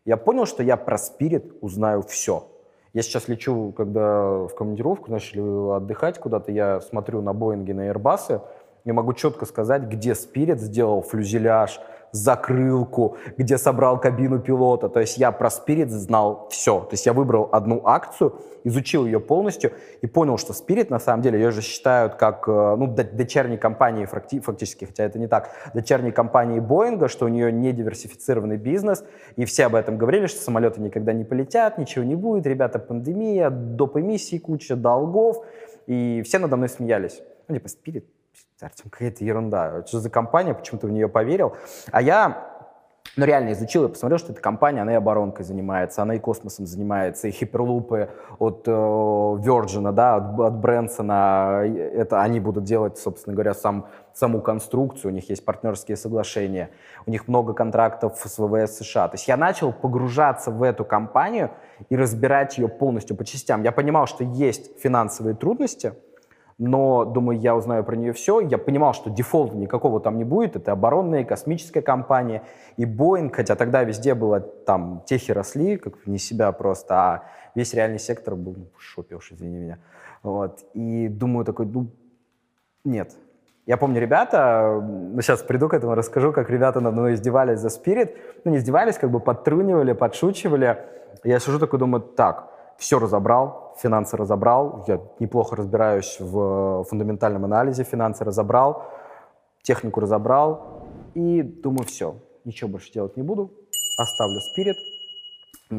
Я 0.04 0.16
понял, 0.16 0.46
что 0.46 0.62
я 0.62 0.76
про 0.76 0.96
спирит 0.98 1.52
узнаю 1.60 2.02
все. 2.02 2.48
Я 2.92 3.02
сейчас 3.02 3.28
лечу, 3.28 3.72
когда 3.76 4.46
в 4.46 4.54
командировку 4.54 5.10
начали 5.10 5.76
отдыхать 5.76 6.18
куда-то, 6.18 6.52
я 6.52 6.80
смотрю 6.80 7.22
на 7.22 7.32
Боинги, 7.32 7.72
на 7.72 7.88
Airbus, 7.90 8.42
я 8.84 8.92
могу 8.92 9.12
четко 9.12 9.46
сказать, 9.46 9.82
где 9.84 10.12
Spirit 10.12 10.58
сделал 10.58 11.02
флюзеляж, 11.02 11.80
закрылку, 12.12 13.16
где 13.38 13.56
собрал 13.56 13.98
кабину 13.98 14.38
пилота. 14.38 14.88
То 14.88 15.00
есть 15.00 15.16
я 15.16 15.32
про 15.32 15.48
Spirit 15.48 15.88
знал 15.88 16.46
все. 16.50 16.80
То 16.80 16.92
есть 16.92 17.06
я 17.06 17.14
выбрал 17.14 17.48
одну 17.52 17.80
акцию, 17.84 18.38
изучил 18.64 19.06
ее 19.06 19.18
полностью 19.18 19.72
и 20.02 20.06
понял, 20.06 20.36
что 20.36 20.52
Spirit 20.52 20.88
на 20.90 20.98
самом 20.98 21.22
деле 21.22 21.40
ее 21.40 21.50
же 21.50 21.62
считают 21.62 22.16
как 22.16 22.46
э, 22.46 22.76
ну, 22.78 22.86
дочерней 22.86 23.56
компании 23.56 24.04
факти- 24.04 24.40
фактически, 24.40 24.84
хотя 24.84 25.04
это 25.04 25.18
не 25.18 25.26
так, 25.26 25.50
дочерней 25.72 26.12
компании 26.12 26.60
Боинга, 26.60 27.08
что 27.08 27.24
у 27.24 27.28
нее 27.28 27.50
не 27.50 27.72
диверсифицированный 27.72 28.58
бизнес, 28.58 29.04
и 29.36 29.46
все 29.46 29.66
об 29.66 29.74
этом 29.74 29.96
говорили, 29.96 30.26
что 30.26 30.40
самолеты 30.40 30.82
никогда 30.82 31.14
не 31.14 31.24
полетят, 31.24 31.78
ничего 31.78 32.04
не 32.04 32.14
будет, 32.14 32.46
ребята, 32.46 32.78
пандемия, 32.78 33.48
доп. 33.48 33.96
эмиссии, 33.96 34.38
куча 34.38 34.76
долгов, 34.76 35.44
и 35.86 36.22
все 36.26 36.38
надо 36.38 36.56
мной 36.56 36.68
смеялись. 36.68 37.22
Ну, 37.48 37.54
типа, 37.54 37.68
Spirit, 37.68 38.04
Артем, 38.60 38.90
какая-то 38.90 39.24
ерунда. 39.24 39.84
Что 39.86 40.00
за 40.00 40.10
компания, 40.10 40.54
почему 40.54 40.78
ты 40.78 40.86
в 40.86 40.90
нее 40.90 41.08
поверил? 41.08 41.56
А 41.90 42.00
я 42.00 42.52
ну, 43.16 43.26
реально 43.26 43.52
изучил 43.52 43.84
и 43.84 43.88
посмотрел, 43.88 44.18
что 44.18 44.32
эта 44.32 44.40
компания, 44.40 44.80
она 44.80 44.92
и 44.92 44.94
оборонкой 44.94 45.44
занимается, 45.44 46.00
она 46.00 46.14
и 46.14 46.18
космосом 46.18 46.66
занимается, 46.66 47.28
и 47.28 47.30
хиперлупы 47.30 48.08
от 48.38 48.66
э, 48.66 48.70
Virgin, 48.70 49.92
да, 49.92 50.16
от, 50.16 50.40
от 50.40 50.54
Брэнсона, 50.54 51.62
это 51.66 52.22
они 52.22 52.40
будут 52.40 52.64
делать, 52.64 52.96
собственно 52.96 53.34
говоря, 53.34 53.52
сам, 53.52 53.86
саму 54.14 54.40
конструкцию, 54.40 55.10
у 55.10 55.14
них 55.14 55.28
есть 55.28 55.44
партнерские 55.44 55.98
соглашения, 55.98 56.70
у 57.04 57.10
них 57.10 57.28
много 57.28 57.52
контрактов 57.52 58.18
с 58.24 58.38
ВВС 58.38 58.78
США. 58.78 59.08
То 59.08 59.16
есть 59.16 59.28
я 59.28 59.36
начал 59.36 59.72
погружаться 59.74 60.50
в 60.50 60.62
эту 60.62 60.84
компанию 60.86 61.50
и 61.90 61.96
разбирать 61.96 62.56
ее 62.56 62.68
полностью 62.68 63.14
по 63.14 63.26
частям. 63.26 63.62
Я 63.62 63.72
понимал, 63.72 64.06
что 64.06 64.24
есть 64.24 64.80
финансовые 64.80 65.34
трудности, 65.34 65.92
но, 66.58 67.04
думаю, 67.04 67.38
я 67.40 67.56
узнаю 67.56 67.84
про 67.84 67.96
нее 67.96 68.12
все. 68.12 68.40
Я 68.40 68.58
понимал, 68.58 68.94
что 68.94 69.10
дефолта 69.10 69.56
никакого 69.56 70.00
там 70.00 70.18
не 70.18 70.24
будет. 70.24 70.56
Это 70.56 70.72
оборонная, 70.72 71.24
космическая 71.24 71.82
компания 71.82 72.42
и 72.76 72.84
Боинг, 72.84 73.34
хотя 73.34 73.54
тогда 73.54 73.82
везде 73.84 74.14
было, 74.14 74.40
там, 74.40 75.02
техи 75.06 75.32
росли, 75.32 75.76
как 75.76 76.06
не 76.06 76.18
себя 76.18 76.52
просто, 76.52 76.94
а 76.94 77.24
весь 77.54 77.74
реальный 77.74 77.98
сектор 77.98 78.36
был 78.36 78.54
ну, 78.56 78.66
в 78.76 78.82
шопе 78.82 79.16
уж, 79.16 79.32
извини 79.32 79.58
меня. 79.58 79.78
Вот. 80.22 80.60
И 80.74 81.08
думаю 81.08 81.44
такой, 81.44 81.66
ну, 81.66 81.88
нет. 82.84 83.12
Я 83.66 83.76
помню, 83.76 84.00
ребята, 84.00 84.80
ну, 84.82 85.20
сейчас 85.20 85.42
приду 85.42 85.68
к 85.68 85.74
этому, 85.74 85.94
расскажу, 85.94 86.32
как 86.32 86.50
ребята 86.50 86.80
надо 86.80 86.96
мной 86.96 87.14
издевались 87.14 87.60
за 87.60 87.70
спирит. 87.70 88.16
Ну, 88.44 88.50
не 88.50 88.58
издевались, 88.58 88.98
как 88.98 89.10
бы 89.10 89.20
подтрунивали, 89.20 89.92
подшучивали. 89.92 90.78
Я 91.22 91.38
сижу 91.38 91.58
такой, 91.58 91.78
думаю, 91.78 92.02
так, 92.02 92.51
все 92.78 92.98
разобрал, 92.98 93.74
финансы 93.78 94.16
разобрал, 94.16 94.84
я 94.86 95.00
неплохо 95.18 95.56
разбираюсь 95.56 96.16
в 96.20 96.84
фундаментальном 96.84 97.44
анализе, 97.44 97.84
финансы 97.84 98.24
разобрал, 98.24 98.84
технику 99.62 100.00
разобрал, 100.00 100.86
и 101.14 101.42
думаю, 101.42 101.86
все, 101.86 102.16
ничего 102.44 102.70
больше 102.70 102.92
делать 102.92 103.16
не 103.16 103.22
буду, 103.22 103.52
оставлю 103.98 104.40
спирит, 104.40 104.76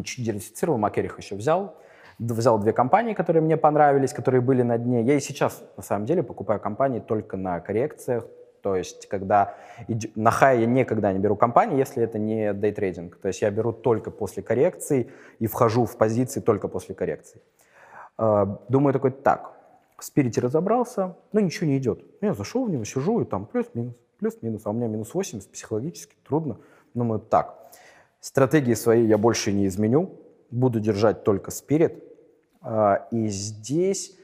чуть 0.03 0.25
диверсифицировал, 0.25 0.77
Макерих 0.77 1.17
еще 1.17 1.35
взял, 1.35 1.75
взял 2.19 2.57
две 2.59 2.73
компании, 2.73 3.13
которые 3.13 3.41
мне 3.41 3.57
понравились, 3.57 4.13
которые 4.13 4.41
были 4.41 4.61
на 4.61 4.77
дне. 4.77 5.03
Я 5.03 5.15
и 5.15 5.19
сейчас, 5.19 5.63
на 5.77 5.83
самом 5.83 6.05
деле, 6.05 6.23
покупаю 6.23 6.59
компании 6.59 6.99
только 6.99 7.37
на 7.37 7.59
коррекциях, 7.59 8.25
то 8.63 8.77
есть, 8.77 9.07
когда 9.07 9.55
на 10.15 10.31
хай 10.31 10.61
я 10.61 10.65
никогда 10.65 11.11
не 11.11 11.19
беру 11.19 11.35
компании, 11.35 11.77
если 11.77 12.01
это 12.01 12.17
не 12.17 12.53
дейтрейдинг. 12.53 13.17
То 13.17 13.27
есть 13.27 13.41
я 13.41 13.51
беру 13.51 13.73
только 13.73 14.09
после 14.09 14.41
коррекции 14.41 15.11
и 15.39 15.47
вхожу 15.47 15.83
в 15.85 15.97
позиции 15.97 16.39
только 16.39 16.69
после 16.69 16.95
коррекции. 16.95 17.41
Э, 18.17 18.45
Думаю 18.69 18.93
такой, 18.93 19.11
так, 19.11 19.51
в 19.97 20.05
спирите 20.05 20.39
разобрался, 20.39 21.17
но 21.33 21.41
ничего 21.41 21.67
не 21.67 21.77
идет. 21.77 22.05
Я 22.21 22.33
зашел 22.33 22.63
в 22.63 22.69
него, 22.69 22.85
сижу, 22.85 23.19
и 23.19 23.25
там 23.25 23.45
плюс-минус, 23.45 23.95
плюс-минус, 24.19 24.61
а 24.63 24.69
у 24.69 24.73
меня 24.73 24.87
минус 24.87 25.13
80, 25.13 25.51
психологически 25.51 26.15
трудно. 26.25 26.57
Думаю, 26.93 27.19
так, 27.19 27.59
стратегии 28.21 28.75
свои 28.75 29.05
я 29.05 29.17
больше 29.17 29.51
не 29.51 29.67
изменю, 29.67 30.09
буду 30.51 30.79
держать 30.79 31.25
только 31.25 31.51
спирит. 31.51 32.01
А, 32.61 33.07
И 33.11 33.27
здесь 33.27 34.17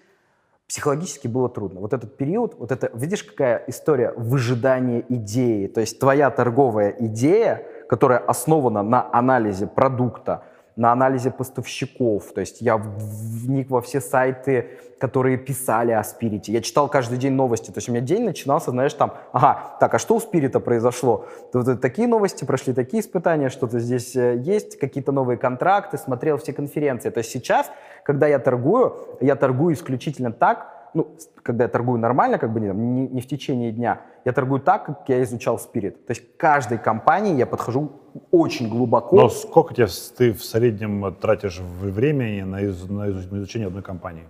психологически 0.70 1.28
было 1.28 1.50
трудно. 1.50 1.82
Вот 1.82 1.94
этот 1.94 2.16
период, 2.16 2.54
вот 2.60 2.72
это, 2.72 2.92
видишь, 2.94 3.24
какая 3.24 3.64
история 3.68 4.14
выжидания 4.16 5.04
идеи. 5.10 5.66
То 5.66 5.82
есть 5.82 6.00
твоя 6.00 6.30
торговая 6.30 6.96
идея, 7.00 7.66
которая 7.90 8.20
основана 8.20 8.84
на 8.84 9.10
анализе 9.12 9.66
продукта, 9.66 10.44
на 10.80 10.94
анализе 10.94 11.30
поставщиков. 11.30 12.32
То 12.34 12.40
есть 12.40 12.62
я 12.62 12.78
вник 12.78 13.70
во 13.70 13.82
все 13.82 14.00
сайты, 14.00 14.70
которые 14.98 15.38
писали 15.38 15.92
о 15.92 16.02
спирите. 16.06 16.54
Я 16.54 16.62
читал 16.62 16.88
каждый 16.88 17.18
день 17.18 17.34
новости. 17.34 17.70
То 17.70 17.80
есть 17.80 17.90
у 17.90 17.92
меня 17.92 18.02
день 18.02 18.24
начинался, 18.24 18.72
знаешь, 18.72 18.94
там, 18.94 19.14
ага, 19.34 19.76
так, 19.82 19.94
а 19.94 20.00
что 20.00 20.16
у 20.16 20.20
спирита 20.22 20.62
произошло? 20.62 21.26
Это 21.54 21.76
такие 21.76 22.08
новости 22.08 22.46
прошли, 22.46 22.74
такие 22.74 23.02
испытания, 23.02 23.50
что-то 23.50 23.80
здесь 23.80 24.16
э, 24.16 24.38
есть, 24.38 24.80
какие-то 24.80 25.12
новые 25.12 25.38
контракты, 25.38 25.98
смотрел 25.98 26.38
все 26.38 26.54
конференции. 26.54 27.10
То 27.10 27.18
есть 27.18 27.32
сейчас, 27.32 27.70
когда 28.04 28.28
я 28.28 28.40
торгую, 28.40 28.96
я 29.20 29.36
торгую 29.36 29.76
исключительно 29.76 30.32
так, 30.32 30.80
ну, 30.94 31.14
когда 31.44 31.66
я 31.66 31.68
торгую 31.68 32.00
нормально, 32.00 32.38
как 32.38 32.54
бы 32.54 32.62
не, 32.62 32.70
не 33.08 33.22
в 33.22 33.28
течение 33.28 33.72
дня, 33.74 34.00
я 34.30 34.34
торгую 34.34 34.62
так, 34.62 34.86
как 34.86 35.10
я 35.10 35.24
изучал 35.24 35.58
спирит. 35.60 36.06
То 36.06 36.12
есть 36.12 36.22
к 36.36 36.38
каждой 36.38 36.78
компании 36.78 37.36
я 37.36 37.46
подхожу 37.48 37.92
очень 38.32 38.70
глубоко. 38.70 39.16
Но 39.16 39.30
сколько 39.30 39.74
тебе 39.74 39.88
ты 40.18 40.34
в 40.34 40.44
среднем 40.44 41.14
тратишь 41.16 41.60
в- 41.60 41.90
времени 41.92 42.44
на, 42.44 42.62
из- 42.62 42.90
на 42.90 43.10
изучение 43.10 43.68
одной 43.68 43.82
компании? 43.82 44.24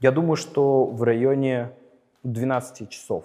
Я 0.00 0.10
думаю, 0.10 0.36
что 0.36 0.84
в 0.84 1.02
районе 1.02 1.70
12 2.24 2.90
часов. 2.90 3.24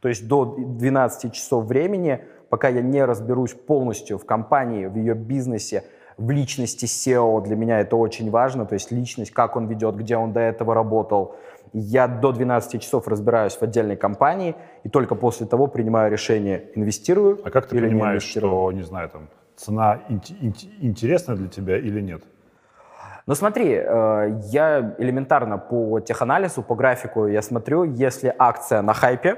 То 0.00 0.08
есть 0.08 0.26
до 0.26 0.44
12 0.58 1.32
часов 1.34 1.64
времени, 1.66 2.20
пока 2.48 2.68
я 2.68 2.80
не 2.80 3.04
разберусь 3.04 3.52
полностью 3.52 4.16
в 4.18 4.24
компании, 4.24 4.86
в 4.86 4.96
ее 4.96 5.14
бизнесе, 5.14 5.84
в 6.16 6.30
личности 6.30 6.86
SEO, 6.86 7.42
для 7.44 7.54
меня 7.56 7.80
это 7.80 7.96
очень 7.96 8.30
важно, 8.30 8.64
то 8.64 8.74
есть 8.74 8.90
личность, 8.92 9.30
как 9.32 9.56
он 9.56 9.66
ведет, 9.66 9.94
где 9.96 10.16
он 10.16 10.32
до 10.32 10.40
этого 10.40 10.74
работал. 10.74 11.36
Я 11.72 12.08
до 12.08 12.32
12 12.32 12.80
часов 12.82 13.08
разбираюсь 13.08 13.54
в 13.54 13.62
отдельной 13.62 13.96
компании, 13.96 14.54
и 14.84 14.88
только 14.88 15.14
после 15.14 15.46
того 15.46 15.66
принимаю 15.66 16.10
решение, 16.10 16.64
инвестирую 16.74 17.38
А 17.44 17.50
как 17.50 17.66
ты 17.66 17.76
или 17.76 17.84
не 17.86 17.90
понимаешь, 17.92 18.22
инвестирую. 18.22 18.52
что, 18.52 18.72
не 18.72 18.82
знаю, 18.82 19.08
там, 19.08 19.28
цена 19.56 20.00
инте- 20.08 20.38
инте- 20.40 20.68
интересна 20.80 21.36
для 21.36 21.48
тебя 21.48 21.76
или 21.78 22.00
нет? 22.00 22.22
Ну 23.26 23.34
смотри, 23.34 23.72
э, 23.74 24.40
я 24.50 24.94
элементарно 24.98 25.58
по 25.58 26.00
теханализу, 26.00 26.62
по 26.62 26.74
графику 26.74 27.26
я 27.26 27.42
смотрю, 27.42 27.84
если 27.84 28.34
акция 28.38 28.80
на 28.82 28.94
хайпе, 28.94 29.36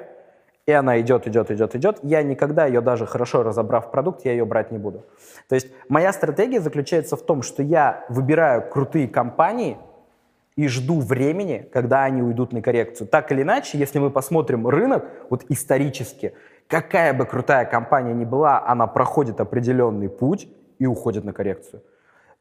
и 0.67 0.73
она 0.73 1.01
идет, 1.01 1.27
идет, 1.27 1.51
идет, 1.51 1.75
идет, 1.75 1.99
я 2.03 2.23
никогда 2.23 2.67
ее 2.67 2.81
даже 2.83 3.05
хорошо 3.07 3.43
разобрав 3.43 3.91
продукт, 3.91 4.25
я 4.25 4.31
ее 4.33 4.45
брать 4.45 4.71
не 4.71 4.79
буду. 4.79 5.05
То 5.49 5.57
есть 5.57 5.67
моя 5.89 6.13
стратегия 6.13 6.61
заключается 6.61 7.17
в 7.17 7.23
том, 7.23 7.43
что 7.43 7.63
я 7.65 8.05
выбираю 8.09 8.63
крутые 8.71 9.09
компании 9.09 9.77
и 10.61 10.69
жду 10.69 11.01
времени, 11.01 11.67
когда 11.73 12.05
они 12.05 12.21
уйдут 12.21 12.53
на 12.53 12.61
коррекцию. 12.61 13.09
Так 13.09 13.33
или 13.33 13.41
иначе, 13.41 13.79
если 13.79 13.99
мы 13.99 14.11
посмотрим 14.11 14.69
рынок, 14.69 15.07
вот 15.31 15.43
исторически, 15.49 16.35
какая 16.67 17.15
бы 17.15 17.25
крутая 17.25 17.65
компания 17.65 18.13
ни 18.13 18.27
была, 18.27 18.63
она 18.67 18.87
проходит 18.87 19.41
определенный 19.41 20.11
путь 20.11 20.49
и 20.79 20.85
уходит 20.85 21.25
на 21.25 21.33
коррекцию. 21.33 21.83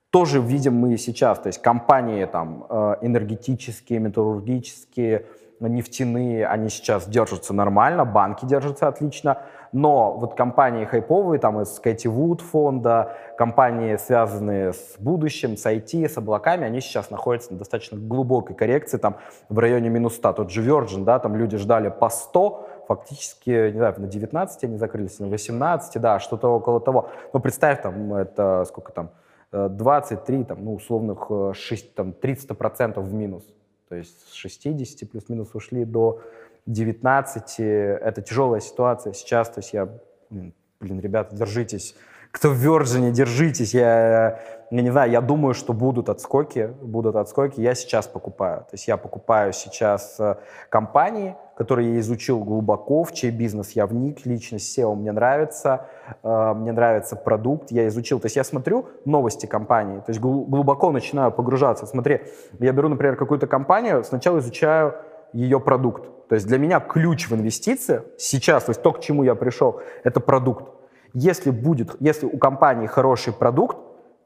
Тоже 0.10 0.42
видим 0.42 0.74
мы 0.74 0.98
сейчас, 0.98 1.40
то 1.40 1.48
есть 1.48 1.62
компании 1.62 2.26
там 2.26 2.66
э, 2.70 2.96
энергетические, 3.04 4.00
металлургические, 4.00 5.26
нефтяные, 5.68 6.48
они 6.48 6.70
сейчас 6.70 7.08
держатся 7.08 7.54
нормально, 7.54 8.06
банки 8.06 8.46
держатся 8.46 8.88
отлично, 8.88 9.40
но 9.72 10.14
вот 10.14 10.36
компании 10.36 10.86
хайповые, 10.86 11.40
там 11.40 11.62
из 11.62 11.80
Кэти 11.80 12.08
Вуд 12.08 12.42
фонда, 12.42 13.16
компании, 13.38 13.98
связанные 13.98 14.74
с 14.74 14.96
будущим, 14.98 15.58
с 15.58 15.66
IT, 15.66 16.08
с 16.08 16.18
облаками, 16.18 16.66
они 16.66 16.82
сейчас 16.82 17.12
находятся 17.12 17.54
на 17.54 17.60
достаточно 17.60 17.98
глубокой 17.98 18.56
коррекции, 18.56 18.98
там 18.98 19.18
в 19.50 19.60
районе 19.60 19.90
минус 19.90 20.16
100. 20.16 20.34
Тот 20.34 20.52
же 20.52 20.64
Virgin, 20.64 21.04
да, 21.04 21.20
там 21.20 21.36
люди 21.36 21.58
ждали 21.58 21.90
по 21.90 22.10
100, 22.10 22.86
фактически, 22.88 23.72
не 23.72 23.78
знаю, 23.78 23.94
на 23.98 24.08
19 24.08 24.64
они 24.64 24.78
закрылись, 24.78 25.20
на 25.20 25.28
18, 25.28 26.02
да, 26.02 26.20
что-то 26.20 26.48
около 26.48 26.80
того. 26.80 27.10
Ну, 27.34 27.40
представь, 27.40 27.82
там, 27.82 28.14
это 28.14 28.64
сколько 28.68 28.92
там, 28.92 29.12
23, 29.52 30.44
там, 30.46 30.64
ну, 30.64 30.74
условных 30.74 31.30
6, 31.54 31.96
там, 31.96 32.14
300% 32.20 33.00
в 33.00 33.14
минус. 33.14 33.44
То 33.90 33.96
есть 33.96 34.30
с 34.30 34.34
60 34.34 35.10
плюс-минус 35.10 35.50
ушли 35.54 35.84
до 35.84 36.22
19. 36.68 37.60
Это 37.60 38.22
тяжелая 38.22 38.62
ситуация 38.62 39.14
сейчас. 39.14 39.50
То 39.50 39.60
есть 39.60 39.74
я, 39.74 39.90
блин, 40.30 41.00
ребята, 41.00 41.36
держитесь. 41.36 41.96
Кто 42.32 42.50
в 42.50 42.64
Virgin, 42.64 43.12
держитесь. 43.12 43.74
Я, 43.74 44.40
я 44.70 44.82
не 44.82 44.92
знаю, 44.92 45.12
я 45.12 45.22
думаю, 45.22 45.54
что 45.54 45.74
будут 45.74 46.10
отскоки. 46.10 46.72
Будут 46.82 47.16
отскоки. 47.16 47.60
Я 47.60 47.74
сейчас 47.74 48.08
покупаю. 48.08 48.60
То 48.62 48.74
есть 48.74 48.88
я 48.88 48.98
покупаю 48.98 49.52
сейчас 49.52 50.20
э, 50.20 50.36
компании, 50.70 51.36
которые 51.58 51.94
я 51.94 52.00
изучил 52.00 52.44
глубоко, 52.44 53.04
в 53.04 53.12
чей 53.14 53.32
бизнес 53.32 53.72
я 53.72 53.88
вник, 53.88 54.26
личность 54.26 54.78
SEO 54.78 54.96
мне 54.96 55.12
нравится, 55.12 55.88
э, 56.24 56.54
мне 56.54 56.72
нравится 56.72 57.16
продукт, 57.16 57.72
я 57.72 57.88
изучил. 57.88 58.20
То 58.20 58.28
есть 58.28 58.36
я 58.36 58.44
смотрю 58.44 58.86
новости 59.06 59.48
компании, 59.48 59.98
то 59.98 60.10
есть 60.10 60.20
глубоко 60.22 60.92
начинаю 60.92 61.32
погружаться. 61.32 61.86
Смотри, 61.86 62.22
я 62.60 62.72
беру, 62.72 62.90
например, 62.90 63.16
какую-то 63.16 63.48
компанию, 63.48 64.04
сначала 64.04 64.38
изучаю 64.38 64.96
ее 65.34 65.60
продукт. 65.60 66.28
То 66.30 66.36
есть 66.36 66.48
для 66.48 66.60
меня 66.60 66.80
ключ 66.80 67.28
в 67.28 67.34
инвестиции 67.34 68.04
сейчас, 68.18 68.66
то 68.66 68.70
есть 68.70 68.84
то, 68.84 68.94
к 68.94 69.02
чему 69.02 69.24
я 69.24 69.36
пришел, 69.36 69.82
это 70.04 70.20
продукт. 70.20 70.79
Если 71.14 71.52
будет, 71.52 71.96
если 72.00 72.26
у 72.26 72.38
компании 72.38 72.88
хороший 72.88 73.34
продукт, 73.34 73.78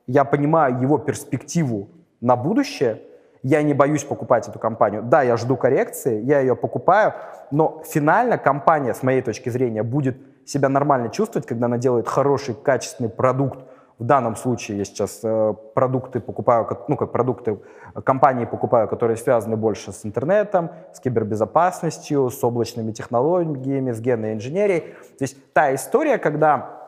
я 0.08 0.26
понимаю 0.26 0.82
его 0.82 0.98
перспективу 0.98 1.90
на 2.22 2.36
будущее– 2.36 3.02
я 3.44 3.62
не 3.62 3.74
боюсь 3.74 4.04
покупать 4.04 4.48
эту 4.48 4.58
компанию. 4.58 5.04
Да, 5.04 5.22
я 5.22 5.36
жду 5.36 5.58
коррекции, 5.58 6.22
я 6.24 6.40
ее 6.40 6.56
покупаю, 6.56 7.14
но 7.52 7.84
финально 7.86 8.38
компания, 8.38 8.94
с 8.94 9.04
моей 9.04 9.22
точки 9.22 9.50
зрения, 9.50 9.84
будет 9.84 10.18
себя 10.46 10.70
нормально 10.70 11.10
чувствовать, 11.10 11.46
когда 11.46 11.66
она 11.66 11.78
делает 11.78 12.08
хороший, 12.08 12.56
качественный 12.56 13.10
продукт. 13.10 13.60
В 14.00 14.06
данном 14.06 14.36
случае 14.36 14.80
я 14.80 14.86
сейчас 14.86 15.20
э, 15.24 15.54
продукты 15.74 16.20
покупаю, 16.20 16.68
ну 16.88 16.98
как 16.98 17.12
продукты 17.12 17.60
компании 18.04 18.46
покупаю, 18.46 18.88
которые 18.88 19.18
связаны 19.18 19.56
больше 19.56 19.92
с 19.92 20.06
интернетом, 20.06 20.72
с 20.94 21.00
кибербезопасностью, 21.00 22.30
с 22.30 22.44
облачными 22.44 22.92
технологиями, 22.92 23.92
с 23.92 24.00
генной 24.00 24.34
инженерией. 24.34 24.82
То 25.18 25.22
есть 25.22 25.54
та 25.54 25.74
история, 25.76 26.18
когда 26.18 26.80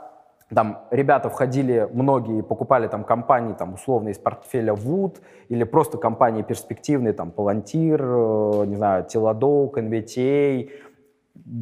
там 0.53 0.81
ребята 0.91 1.29
входили, 1.29 1.89
многие 1.91 2.43
покупали 2.43 2.87
там 2.87 3.03
компании, 3.03 3.53
там 3.53 3.73
условно 3.73 4.09
из 4.09 4.17
портфеля 4.17 4.73
Wood 4.73 5.17
или 5.49 5.63
просто 5.63 5.97
компании 5.97 6.43
перспективные, 6.43 7.13
там 7.13 7.31
Palantir, 7.35 7.99
э, 7.99 8.65
не 8.65 8.75
знаю, 8.75 9.05
Теладоук, 9.05 9.77
NVTA, 9.77 10.69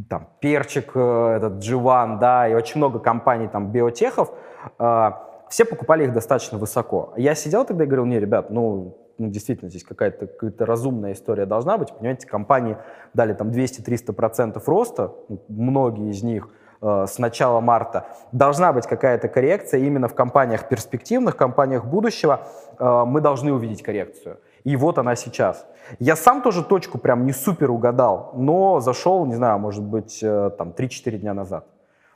там 0.10 0.28
Перчик, 0.40 0.92
э, 0.96 1.36
этот 1.38 1.64
G1, 1.64 2.20
да, 2.20 2.48
и 2.48 2.54
очень 2.54 2.78
много 2.78 3.00
компаний 3.00 3.48
там 3.48 3.72
биотехов, 3.72 4.34
э, 4.80 5.12
все 5.50 5.66
покупали 5.66 6.06
их 6.06 6.14
достаточно 6.14 6.58
высоко. 6.58 7.14
Я 7.18 7.36
сидел 7.36 7.66
тогда 7.66 7.84
и 7.84 7.88
говорил, 7.88 8.06
не, 8.06 8.20
ребят, 8.20 8.50
ну, 8.50 8.98
ну, 9.18 9.30
действительно, 9.30 9.70
здесь 9.70 9.84
какая-то 9.84 10.28
какая 10.28 10.68
разумная 10.68 11.14
история 11.14 11.46
должна 11.46 11.78
быть. 11.78 11.94
Понимаете, 11.94 12.28
компании 12.28 12.78
дали 13.14 13.34
там 13.34 13.50
200-300% 13.50 14.62
роста, 14.66 15.14
многие 15.48 16.10
из 16.10 16.24
них– 16.24 16.50
Э, 16.84 17.06
с 17.08 17.18
начала 17.18 17.62
марта, 17.62 18.08
должна 18.34 18.74
быть 18.74 18.88
какая-то 18.88 19.30
коррекция. 19.30 19.80
Именно 19.80 20.10
в 20.10 20.16
компаниях 20.16 20.68
перспективных, 20.68 21.38
компаниях 21.38 21.86
будущего 21.86 22.42
э, 22.78 23.04
мы 23.08 23.22
должны 23.22 23.54
увидеть 23.54 23.82
коррекцию. 23.82 24.40
И 24.66 24.76
вот 24.76 24.98
она 24.98 25.16
сейчас. 25.16 25.66
Я 26.00 26.18
сам 26.18 26.42
тоже 26.42 26.62
точку 26.62 26.98
прям 26.98 27.26
не 27.26 27.32
супер 27.32 27.72
угадал, 27.72 28.32
но 28.36 28.82
зашел, 28.82 29.26
не 29.26 29.36
знаю, 29.36 29.60
может 29.60 29.82
быть, 29.82 30.20
э, 30.22 30.52
там 30.58 30.74
3-4 30.78 31.18
дня 31.20 31.34
назад. 31.34 31.66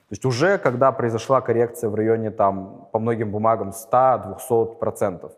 То 0.09 0.13
есть 0.13 0.25
уже 0.25 0.57
когда 0.57 0.91
произошла 0.93 1.41
коррекция 1.41 1.89
в 1.89 1.95
районе 1.95 2.31
там 2.31 2.87
по 2.93 2.99
многим 2.99 3.31
бумагам 3.31 3.71
100-200%. 3.71 5.31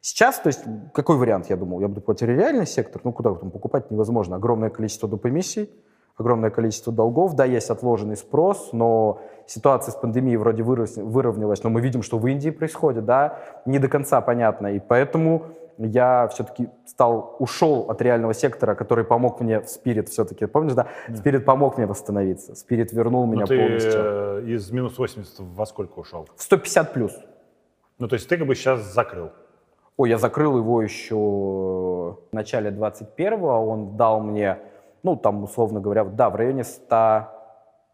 Сейчас, 0.00 0.38
то 0.38 0.48
есть, 0.48 0.64
какой 0.94 1.16
вариант 1.16 1.50
я 1.50 1.56
думал? 1.56 1.80
Я 1.80 1.88
буду 1.88 2.00
платить 2.00 2.28
реальный 2.28 2.66
сектор, 2.66 3.02
ну 3.04 3.12
куда 3.12 3.34
там 3.34 3.50
покупать 3.50 3.90
невозможно. 3.90 4.36
Огромное 4.36 4.70
количество 4.70 5.08
доп. 5.08 5.26
эмиссий, 5.26 5.70
огромное 6.16 6.50
количество 6.50 6.92
долгов. 6.92 7.34
Да, 7.34 7.44
есть 7.44 7.70
отложенный 7.70 8.16
спрос, 8.16 8.70
но 8.72 9.20
ситуация 9.46 9.92
с 9.92 9.96
пандемией 9.96 10.38
вроде 10.38 10.62
выровнялась, 10.62 11.62
но 11.62 11.70
мы 11.70 11.80
видим, 11.80 12.02
что 12.02 12.18
в 12.18 12.26
Индии 12.26 12.50
происходит, 12.50 13.04
да, 13.04 13.38
не 13.66 13.78
до 13.78 13.88
конца 13.88 14.20
понятно. 14.20 14.68
И 14.68 14.80
поэтому 14.80 15.42
я 15.86 16.28
все-таки 16.28 16.68
стал, 16.86 17.36
ушел 17.38 17.86
от 17.88 18.02
реального 18.02 18.34
сектора, 18.34 18.74
который 18.74 19.04
помог 19.04 19.40
мне 19.40 19.60
в 19.60 19.68
Спирит 19.68 20.08
все-таки. 20.08 20.46
Помнишь, 20.46 20.74
да? 20.74 20.88
Спирит 21.14 21.44
помог 21.44 21.76
мне 21.76 21.86
восстановиться. 21.86 22.54
Спирит 22.54 22.92
вернул 22.92 23.26
меня 23.26 23.42
Но 23.42 23.46
ты 23.46 23.58
полностью. 23.58 23.92
Э, 23.94 24.42
из 24.46 24.70
минус 24.70 24.98
80 24.98 25.34
во 25.38 25.66
сколько 25.66 25.98
ушел? 25.98 26.28
В 26.36 26.42
150 26.42 26.92
плюс. 26.92 27.18
Ну, 27.98 28.08
то 28.08 28.14
есть 28.14 28.28
ты 28.28 28.36
как 28.36 28.46
бы 28.46 28.54
сейчас 28.54 28.80
закрыл? 28.80 29.30
Ой, 29.96 30.08
я 30.08 30.18
закрыл 30.18 30.56
его 30.56 30.82
еще 30.82 31.16
в 31.16 32.32
начале 32.32 32.70
21-го. 32.70 33.46
Он 33.46 33.96
дал 33.96 34.20
мне 34.20 34.58
ну, 35.02 35.16
там, 35.16 35.42
условно 35.42 35.80
говоря, 35.80 36.04
да, 36.04 36.30
в 36.30 36.36
районе 36.36 36.64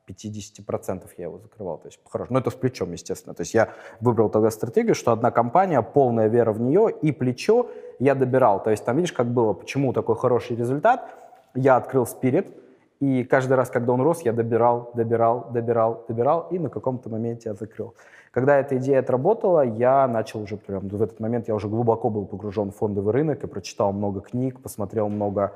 150% 0.08 1.04
я 1.16 1.24
его 1.24 1.38
закрывал, 1.38 1.78
то 1.78 1.88
есть 1.88 1.98
хорошо. 2.08 2.32
Но 2.32 2.38
это 2.38 2.50
с 2.50 2.54
плечом, 2.54 2.92
естественно. 2.92 3.34
То 3.34 3.42
есть 3.42 3.54
я 3.54 3.70
выбрал 4.00 4.28
тогда 4.28 4.50
стратегию, 4.50 4.94
что 4.94 5.12
одна 5.12 5.30
компания, 5.30 5.82
полная 5.82 6.28
вера 6.28 6.52
в 6.52 6.60
нее, 6.60 6.90
и 7.02 7.12
плечо 7.12 7.70
я 7.98 8.14
добирал. 8.14 8.62
То 8.62 8.70
есть 8.70 8.84
там, 8.84 8.96
видишь, 8.96 9.12
как 9.12 9.26
было, 9.26 9.52
почему 9.52 9.92
такой 9.92 10.16
хороший 10.16 10.56
результат. 10.56 11.08
Я 11.54 11.76
открыл 11.76 12.04
Spirit, 12.04 12.52
и 13.00 13.24
каждый 13.24 13.54
раз, 13.54 13.70
когда 13.70 13.92
он 13.92 14.00
рос, 14.00 14.22
я 14.22 14.32
добирал, 14.32 14.90
добирал, 14.94 15.50
добирал, 15.50 16.04
добирал, 16.08 16.48
и 16.50 16.58
на 16.58 16.70
каком-то 16.70 17.10
моменте 17.10 17.50
я 17.50 17.54
закрыл. 17.54 17.94
Когда 18.30 18.58
эта 18.58 18.76
идея 18.76 19.00
отработала, 19.00 19.62
я 19.62 20.06
начал 20.06 20.42
уже 20.42 20.56
прям 20.56 20.88
в 20.88 21.02
этот 21.02 21.20
момент, 21.20 21.48
я 21.48 21.54
уже 21.54 21.68
глубоко 21.68 22.10
был 22.10 22.26
погружен 22.26 22.70
в 22.70 22.76
фондовый 22.76 23.12
рынок 23.12 23.44
и 23.44 23.46
прочитал 23.46 23.92
много 23.92 24.20
книг, 24.20 24.60
посмотрел 24.60 25.08
много 25.08 25.52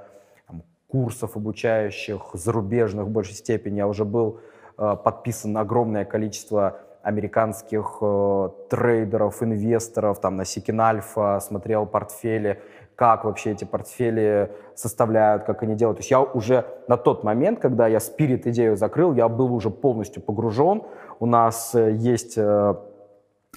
курсов 0.90 1.36
обучающих, 1.36 2.30
зарубежных 2.34 3.06
в 3.06 3.10
большей 3.10 3.34
степени. 3.34 3.76
Я 3.76 3.86
уже 3.86 4.04
был 4.04 4.40
э, 4.78 4.96
подписан 5.02 5.56
огромное 5.56 6.04
количество 6.04 6.80
американских 7.02 7.98
э, 8.00 8.48
трейдеров, 8.68 9.42
инвесторов, 9.42 10.20
там 10.20 10.36
на 10.36 10.44
Сикин 10.44 10.80
Альфа, 10.80 11.40
смотрел 11.40 11.86
портфели, 11.86 12.60
как 12.94 13.24
вообще 13.24 13.52
эти 13.52 13.64
портфели 13.64 14.52
составляют, 14.74 15.44
как 15.44 15.62
они 15.62 15.74
делают. 15.74 15.98
То 15.98 16.00
есть 16.00 16.10
я 16.10 16.20
уже 16.20 16.66
на 16.88 16.96
тот 16.96 17.24
момент, 17.24 17.58
когда 17.58 17.86
я 17.86 18.00
спирит 18.00 18.46
идею 18.46 18.76
закрыл, 18.76 19.14
я 19.14 19.28
был 19.28 19.54
уже 19.54 19.70
полностью 19.70 20.22
погружен. 20.22 20.82
У 21.20 21.26
нас 21.26 21.74
э, 21.74 21.92
есть 21.92 22.36
э, 22.36 22.74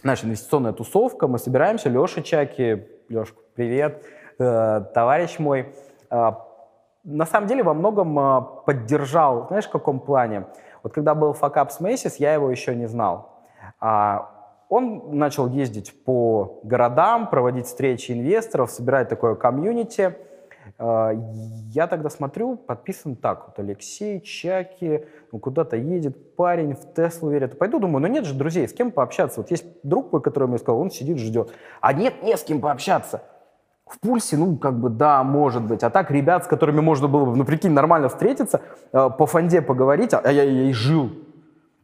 наша 0.03 0.25
инвестиционная 0.25 0.71
тусовка, 0.71 1.27
мы 1.27 1.37
собираемся, 1.37 1.89
Леша 1.89 2.21
Чаки, 2.21 2.87
Лешка, 3.09 3.39
привет, 3.55 4.03
товарищ 4.37 5.37
мой, 5.37 5.73
на 7.03 7.25
самом 7.25 7.47
деле 7.47 7.63
во 7.63 7.73
многом 7.73 8.17
а, 8.17 8.41
поддержал, 8.41 9.47
знаешь, 9.47 9.65
в 9.65 9.71
каком 9.71 9.99
плане? 9.99 10.45
Вот 10.83 10.93
когда 10.93 11.15
был 11.15 11.33
факап 11.33 11.71
с 11.71 11.79
Macy's, 11.79 12.15
я 12.19 12.33
его 12.33 12.49
еще 12.49 12.75
не 12.75 12.87
знал. 12.87 13.43
А, 13.79 14.29
он 14.69 15.17
начал 15.17 15.47
ездить 15.47 16.03
по 16.03 16.59
городам, 16.63 17.29
проводить 17.29 17.67
встречи 17.67 18.11
инвесторов, 18.11 18.71
собирать 18.71 19.09
такое 19.09 19.35
комьюнити. 19.35 20.15
А, 20.79 21.11
я 21.71 21.87
тогда 21.87 22.09
смотрю, 22.09 22.55
подписан 22.55 23.15
так, 23.17 23.47
вот 23.47 23.59
Алексей 23.59 24.21
Чаки, 24.21 25.05
ну, 25.31 25.39
куда-то 25.39 25.75
едет 25.75 26.35
парень, 26.35 26.73
в 26.73 26.93
Теслу 26.93 27.31
верит. 27.31 27.57
Пойду, 27.57 27.79
думаю, 27.79 28.01
ну 28.01 28.07
нет 28.07 28.25
же 28.25 28.33
друзей, 28.33 28.67
с 28.67 28.73
кем 28.73 28.91
пообщаться. 28.91 29.41
Вот 29.41 29.51
есть 29.51 29.65
друг 29.83 30.11
мой, 30.13 30.21
который 30.21 30.47
мне 30.47 30.57
сказал, 30.57 30.79
он 30.79 30.89
сидит, 30.89 31.17
ждет. 31.17 31.51
А 31.81 31.91
нет, 31.91 32.23
не 32.23 32.37
с 32.37 32.43
кем 32.43 32.61
пообщаться. 32.61 33.23
В 33.85 33.99
пульсе, 33.99 34.37
ну, 34.37 34.55
как 34.57 34.79
бы, 34.79 34.89
да, 34.89 35.23
может 35.23 35.63
быть. 35.63 35.83
А 35.83 35.89
так, 35.89 36.09
ребят, 36.09 36.45
с 36.45 36.47
которыми 36.47 36.79
можно 36.79 37.07
было 37.07 37.25
бы, 37.25 37.35
ну, 37.35 37.45
прикинь, 37.45 37.71
нормально 37.71 38.09
встретиться, 38.09 38.61
э, 38.91 39.09
по 39.17 39.25
фонде 39.25 39.61
поговорить, 39.61 40.13
а 40.13 40.31
я 40.31 40.43
ей 40.43 40.73
жил. 40.73 41.11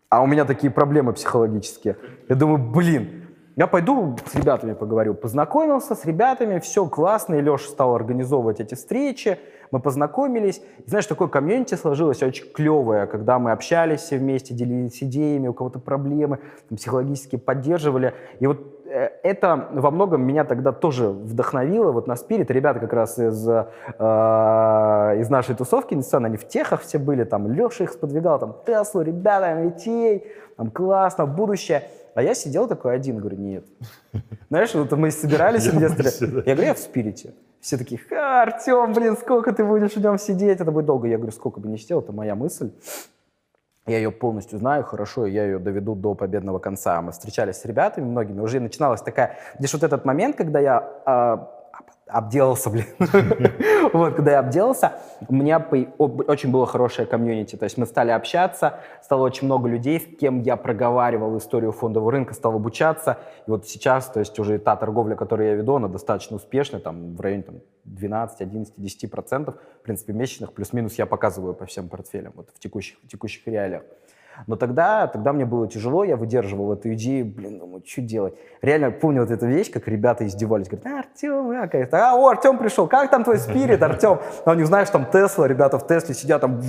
А 0.10 0.22
у 0.22 0.26
меня 0.26 0.46
такие 0.46 0.72
проблемы 0.72 1.14
психологические. 1.14 1.98
Я 2.30 2.36
думаю, 2.36 2.58
блин, 2.58 3.28
я 3.56 3.68
пойду 3.68 4.16
с 4.26 4.36
ребятами 4.36 4.74
поговорю. 4.74 5.14
Познакомился 5.14 5.94
с 5.94 6.06
ребятами, 6.06 6.60
все 6.60 6.86
классно, 6.86 7.36
и 7.36 7.42
Леша 7.42 7.68
стал 7.68 7.94
организовывать 7.94 8.62
эти 8.62 8.76
встречи, 8.76 9.38
мы 9.72 9.80
познакомились. 9.80 10.62
И, 10.86 10.90
знаешь, 10.90 11.06
такое 11.06 11.28
комьюнити 11.28 11.76
сложилось 11.76 12.22
очень 12.24 12.52
клевое, 12.52 13.08
когда 13.08 13.40
мы 13.40 13.52
общались 13.52 14.02
все 14.02 14.18
вместе, 14.18 14.54
делились 14.54 15.04
идеями, 15.04 15.48
у 15.48 15.54
кого-то 15.54 15.80
проблемы, 15.80 16.40
психологически 16.70 17.36
поддерживали. 17.36 18.14
И 18.40 18.48
вот 18.48 18.80
Э, 18.90 19.10
это 19.24 19.68
во 19.72 19.92
многом 19.92 20.24
меня 20.24 20.44
тогда 20.44 20.72
тоже 20.72 21.10
вдохновило. 21.10 21.92
Вот 21.92 22.08
на 22.08 22.16
Спирит 22.16 22.50
ребята 22.52 22.80
как 22.80 22.94
раз 22.94 23.20
из, 23.20 23.48
э, 23.48 23.66
из 25.20 25.30
нашей 25.30 25.56
тусовки 25.56 25.94
Nissan, 25.94 26.26
они 26.26 26.38
в 26.38 26.48
техах 26.48 26.82
все 26.82 26.98
были, 26.98 27.24
там 27.24 27.52
Леша 27.52 27.84
их 27.84 27.92
сподвигал, 27.92 28.40
там 28.40 28.56
Теслу, 28.66 29.02
ребята, 29.02 29.62
детей, 29.64 30.26
там 30.58 30.72
классно, 30.72 31.26
будущее. 31.26 31.84
А 32.16 32.24
я 32.24 32.34
сидел 32.34 32.68
такой 32.68 32.96
один, 32.96 33.20
говорю, 33.20 33.38
нет. 33.38 33.64
Знаешь, 34.50 34.74
вот 34.74 34.92
мы 34.94 35.12
собирались 35.12 35.68
инвесторы. 35.74 36.44
Я 36.46 36.54
говорю, 36.56 36.70
я 36.70 36.74
в 36.74 36.80
Спирите. 36.80 37.34
Все 37.62 37.78
такие, 37.78 38.00
Артем, 38.12 38.94
блин, 38.94 39.18
сколько 39.18 39.52
ты 39.52 39.66
будешь 39.66 39.94
в 39.94 40.02
нем 40.02 40.18
сидеть? 40.18 40.62
Это 40.62 40.72
будет 40.72 40.86
долго. 40.86 41.08
Я 41.08 41.18
говорю, 41.18 41.34
сколько 41.34 41.60
бы 41.60 41.68
не 41.68 41.78
сидел, 41.78 42.00
это 42.00 42.14
моя 42.14 42.36
мысль. 42.36 42.72
Я 43.86 43.98
ее 43.98 44.12
полностью 44.12 44.60
знаю 44.60 44.84
хорошо, 44.84 45.26
я 45.26 45.46
ее 45.46 45.60
доведу 45.60 45.96
до 45.96 46.14
победного 46.14 46.60
конца. 46.60 47.02
Мы 47.02 47.12
встречались 47.12 47.58
с 47.58 47.66
ребятами 47.66 48.06
многими, 48.06 48.40
уже 48.40 48.60
начиналась 48.60 49.02
такая... 49.02 49.38
Здесь 49.58 49.74
вот 49.74 49.84
этот 49.84 50.06
момент, 50.06 50.36
когда 50.36 50.60
я 50.60 50.78
а, 51.06 51.59
обделался, 52.10 52.70
блин. 52.70 52.86
вот, 53.94 54.16
когда 54.16 54.32
я 54.32 54.40
обделался, 54.40 54.94
у 55.28 55.34
меня 55.34 55.60
очень 55.60 56.52
было 56.52 56.66
хорошее 56.66 57.08
комьюнити. 57.08 57.56
То 57.56 57.66
есть 57.66 57.78
мы 57.78 57.86
стали 57.86 58.12
общаться, 58.12 58.80
стало 59.02 59.24
очень 59.24 59.46
много 59.46 59.70
людей, 59.70 60.00
с 60.00 60.18
кем 60.18 60.42
я 60.42 60.56
проговаривал 60.56 61.38
историю 61.38 61.72
фондового 61.72 62.12
рынка, 62.12 62.34
стал 62.34 62.56
обучаться. 62.56 63.20
И 63.48 63.52
вот 63.52 63.68
сейчас, 63.68 64.08
то 64.08 64.20
есть 64.20 64.38
уже 64.40 64.60
та 64.60 64.76
торговля, 64.76 65.16
которую 65.16 65.50
я 65.50 65.56
веду, 65.56 65.76
она 65.76 65.88
достаточно 65.88 66.36
успешная, 66.36 66.80
там 66.80 67.16
в 67.16 67.22
районе 67.22 67.44
там, 67.44 67.56
12, 67.86 68.42
11, 68.42 68.74
10 68.78 69.12
процентов, 69.12 69.56
в 69.82 69.84
принципе, 69.84 70.14
месячных, 70.14 70.54
плюс-минус 70.54 70.96
я 70.96 71.06
показываю 71.06 71.54
по 71.54 71.66
всем 71.66 71.90
портфелям 71.90 72.34
вот 72.36 72.50
в 72.54 72.60
текущих, 72.60 72.98
в 73.04 73.08
текущих 73.08 73.48
реалиях. 73.48 73.84
Но 74.48 74.56
тогда, 74.56 75.08
тогда 75.08 75.34
мне 75.34 75.46
было 75.46 75.68
тяжело, 75.68 76.04
я 76.04 76.16
выдерживал 76.16 76.74
эту 76.74 76.94
идею, 76.94 77.26
блин, 77.26 77.60
думаю, 77.60 77.84
что 77.86 78.02
делать. 78.02 78.36
Реально 78.62 78.92
помню 78.92 79.22
вот 79.22 79.32
эту 79.32 79.48
вещь, 79.48 79.72
как 79.72 79.88
ребята 79.88 80.26
издевались, 80.26 80.68
говорят, 80.68 81.06
Артем, 81.06 81.52
а, 81.52 81.68
как 81.68 81.94
а, 81.94 82.16
о, 82.16 82.28
Артем 82.28 82.58
пришел, 82.58 82.88
как 82.88 83.10
там 83.10 83.24
твой 83.24 83.38
спирит, 83.38 83.82
Артем? 83.82 84.20
А 84.46 84.52
у 84.52 84.54
них, 84.54 84.70
там 84.90 85.06
Тесла, 85.06 85.48
ребята 85.48 85.78
в 85.78 85.88
Тесле 85.88 86.14
сидят, 86.14 86.42
там 86.42 86.62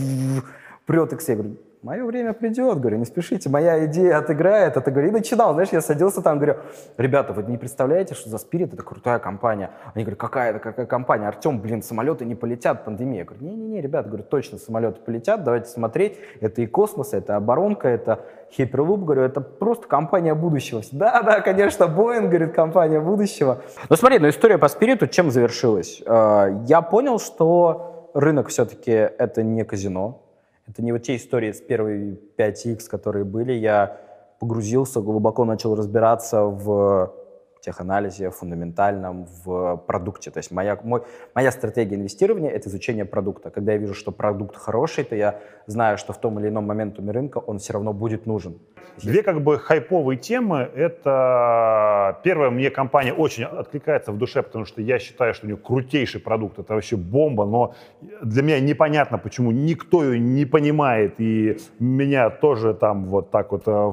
прет 0.91 1.12
их 1.12 1.21
все. 1.21 1.35
Я 1.35 1.39
говорю, 1.39 1.57
мое 1.83 2.05
время 2.05 2.33
придет, 2.33 2.81
говорю, 2.81 2.99
не 2.99 3.05
спешите, 3.05 3.49
моя 3.49 3.85
идея 3.87 4.19
отыграет, 4.19 4.77
это, 4.77 4.91
говорю, 4.91 5.11
и 5.11 5.12
начинал, 5.12 5.53
знаешь, 5.53 5.69
я 5.71 5.81
садился 5.81 6.21
там, 6.21 6.39
говорю, 6.39 6.57
ребята, 6.99 7.33
вы 7.33 7.45
не 7.45 7.59
представляете, 7.59 8.17
что 8.17 8.29
за 8.29 8.39
Спирит 8.39 8.75
это 8.75 8.83
крутая 8.83 9.21
компания. 9.21 9.71
Они 9.95 10.03
говорят, 10.03 10.19
какая 10.19 10.51
это, 10.51 10.59
какая 10.59 10.87
компания? 10.87 11.29
Артем, 11.29 11.61
блин, 11.61 11.85
самолеты 11.85 12.25
не 12.25 12.35
полетят, 12.35 12.85
пандемия. 12.85 13.21
Я 13.21 13.25
говорю, 13.25 13.45
не-не-не, 13.45 13.81
ребята, 13.81 14.09
говорю, 14.09 14.25
точно 14.25 14.59
самолеты 14.59 15.01
полетят, 15.01 15.45
давайте 15.45 15.69
смотреть, 15.69 16.19
это 16.41 16.61
и 16.61 16.67
космос, 16.67 17.12
это 17.12 17.37
оборонка, 17.37 17.87
это 17.87 18.25
Hyperloop, 18.59 19.05
говорю, 19.05 19.23
это 19.23 19.41
просто 19.41 19.87
компания 19.87 20.35
будущего. 20.35 20.83
Да, 20.91 21.23
да, 21.23 21.41
конечно, 21.41 21.85
Boeing, 21.85 22.27
говорит, 22.27 22.53
компания 22.53 22.99
будущего. 22.99 23.62
Ну 23.89 23.95
смотри, 23.95 24.19
ну 24.19 24.29
история 24.29 24.59
по 24.59 24.67
Спириту 24.67 25.07
чем 25.07 25.31
завершилась? 25.31 26.03
Э, 26.05 26.49
я 26.67 26.83
понял, 26.83 27.21
что 27.21 28.11
рынок 28.12 28.49
все-таки 28.49 28.91
это 28.91 29.45
не 29.45 29.65
казино, 29.65 30.23
это 30.71 30.83
не 30.83 30.93
вот 30.93 31.03
те 31.03 31.17
истории 31.17 31.51
с 31.51 31.61
первой 31.61 32.19
5X, 32.39 32.89
которые 32.89 33.25
были. 33.25 33.53
Я 33.53 34.01
погрузился, 34.39 35.01
глубоко 35.01 35.45
начал 35.45 35.75
разбираться 35.75 36.45
в 36.45 37.13
теханализе, 37.61 38.31
фундаментальном, 38.31 39.27
в 39.45 39.77
продукте. 39.87 40.31
То 40.31 40.39
есть 40.39 40.51
моя, 40.51 40.78
мой, 40.82 41.03
моя 41.35 41.51
стратегия 41.51 41.97
инвестирования— 41.97 42.51
это 42.57 42.69
изучение 42.69 43.05
продукта. 43.05 43.51
Когда 43.51 43.73
я 43.73 43.78
вижу, 43.78 43.95
что 43.95 44.12
продукт 44.12 44.57
хороший, 44.57 45.05
то 45.05 45.16
я 45.16 45.41
знаю, 45.66 45.99
что 45.99 46.12
в 46.12 46.19
том 46.19 46.39
или 46.39 46.49
ином 46.49 46.66
моментуме 46.66 47.12
рынка 47.12 47.39
он 47.39 47.59
все 47.59 47.73
равно 47.73 47.93
будет 47.93 48.27
нужен. 48.27 48.59
Две 49.03 49.23
как 49.23 49.43
бы 49.43 49.59
хайповые 49.59 50.19
темы. 50.19 50.69
Это 50.74 52.20
первая, 52.24 52.51
мне 52.51 52.70
компания 52.70 53.12
очень 53.12 53.45
откликается 53.45 54.12
в 54.12 54.19
душе, 54.19 54.43
потому 54.43 54.65
что 54.65 54.82
я 54.82 54.99
считаю, 54.99 55.35
что 55.35 55.47
у 55.47 55.49
нее 55.49 55.57
крутейший 55.57 56.20
продукт. 56.20 56.59
Это 56.59 56.74
вообще 56.74 56.97
бомба, 56.97 57.47
но 57.47 57.74
для 58.23 58.43
меня 58.43 58.61
непонятно, 58.61 59.19
почему 59.19 59.53
никто 59.53 60.05
ее 60.05 60.19
не 60.19 60.45
понимает. 60.45 61.15
И 61.19 61.59
меня 61.78 62.31
тоже 62.31 62.74
там 62.74 63.07
вот 63.07 63.31
так 63.31 63.53
вот 63.53 63.62
э, 63.66 63.93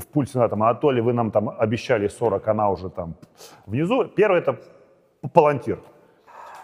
в 0.00 0.06
пульсе 0.06 0.38
на 0.38 0.48
там, 0.48 0.62
Анатолий, 0.62 1.00
вы 1.00 1.12
нам 1.12 1.30
там 1.30 1.48
обещали 1.48 2.08
40, 2.08 2.48
она 2.48 2.70
уже 2.70 2.90
там 2.90 3.14
внизу. 3.66 4.04
Первое 4.04 4.40
это 4.40 4.58
палантир. 5.32 5.78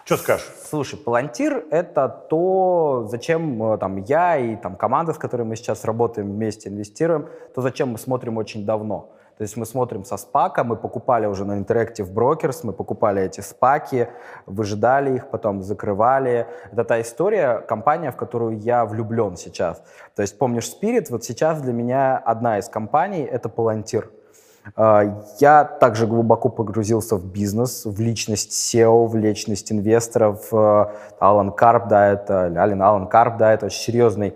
Что 0.05 0.17
скажешь? 0.17 0.47
Слушай, 0.69 0.97
палантир— 0.99 1.63
это 1.71 2.09
то, 2.09 3.07
зачем 3.09 3.63
э, 3.63 3.77
там 3.77 3.97
я 3.97 4.37
и 4.37 4.55
там 4.55 4.75
команда, 4.75 5.13
с 5.13 5.17
которой 5.17 5.43
мы 5.43 5.55
сейчас 5.55 5.85
работаем 5.85 6.31
вместе, 6.31 6.69
инвестируем, 6.69 7.27
то 7.53 7.61
зачем 7.61 7.89
мы 7.89 7.97
смотрим 7.97 8.37
очень 8.37 8.65
давно. 8.65 9.11
То 9.37 9.43
есть 9.43 9.57
мы 9.57 9.65
смотрим 9.65 10.05
со 10.05 10.17
спака, 10.17 10.63
мы 10.63 10.75
покупали 10.75 11.25
уже 11.25 11.45
на 11.45 11.59
Interactive 11.59 12.11
Brokers, 12.11 12.59
мы 12.63 12.73
покупали 12.73 13.23
эти 13.23 13.41
спаки, 13.41 14.07
выжидали 14.45 15.15
их, 15.15 15.29
потом 15.29 15.61
закрывали. 15.63 16.47
Это 16.71 16.83
та 16.83 17.01
история, 17.01 17.59
компания, 17.59 18.11
в 18.11 18.17
которую 18.17 18.59
я 18.59 18.85
влюблен 18.85 19.37
сейчас. 19.37 19.83
То 20.15 20.21
есть 20.21 20.37
помнишь 20.37 20.71
Spirit, 20.71 21.07
вот 21.09 21.23
сейчас 21.23 21.61
для 21.61 21.73
меня 21.73 22.17
одна 22.17 22.59
из 22.59 22.67
компаний— 22.69 23.21
это 23.31 23.49
Palantir. 23.49 24.09
А, 24.75 25.23
я 25.39 25.63
также 25.63 26.07
глубоко 26.07 26.49
погрузился 26.49 27.15
в 27.15 27.25
бизнес, 27.25 27.85
в 27.85 27.99
личность 27.99 28.51
SEO, 28.51 29.07
в 29.07 29.15
личность 29.15 29.71
инвесторов. 29.71 30.53
Алан 31.19 31.51
Карп, 31.51 31.87
да, 31.87 32.11
это 32.11 32.53
Ален 32.55 32.81
Алан 32.81 33.07
Карп, 33.07 33.37
да, 33.37 33.53
это 33.53 33.67
очень 33.67 33.81
серьезный 33.81 34.35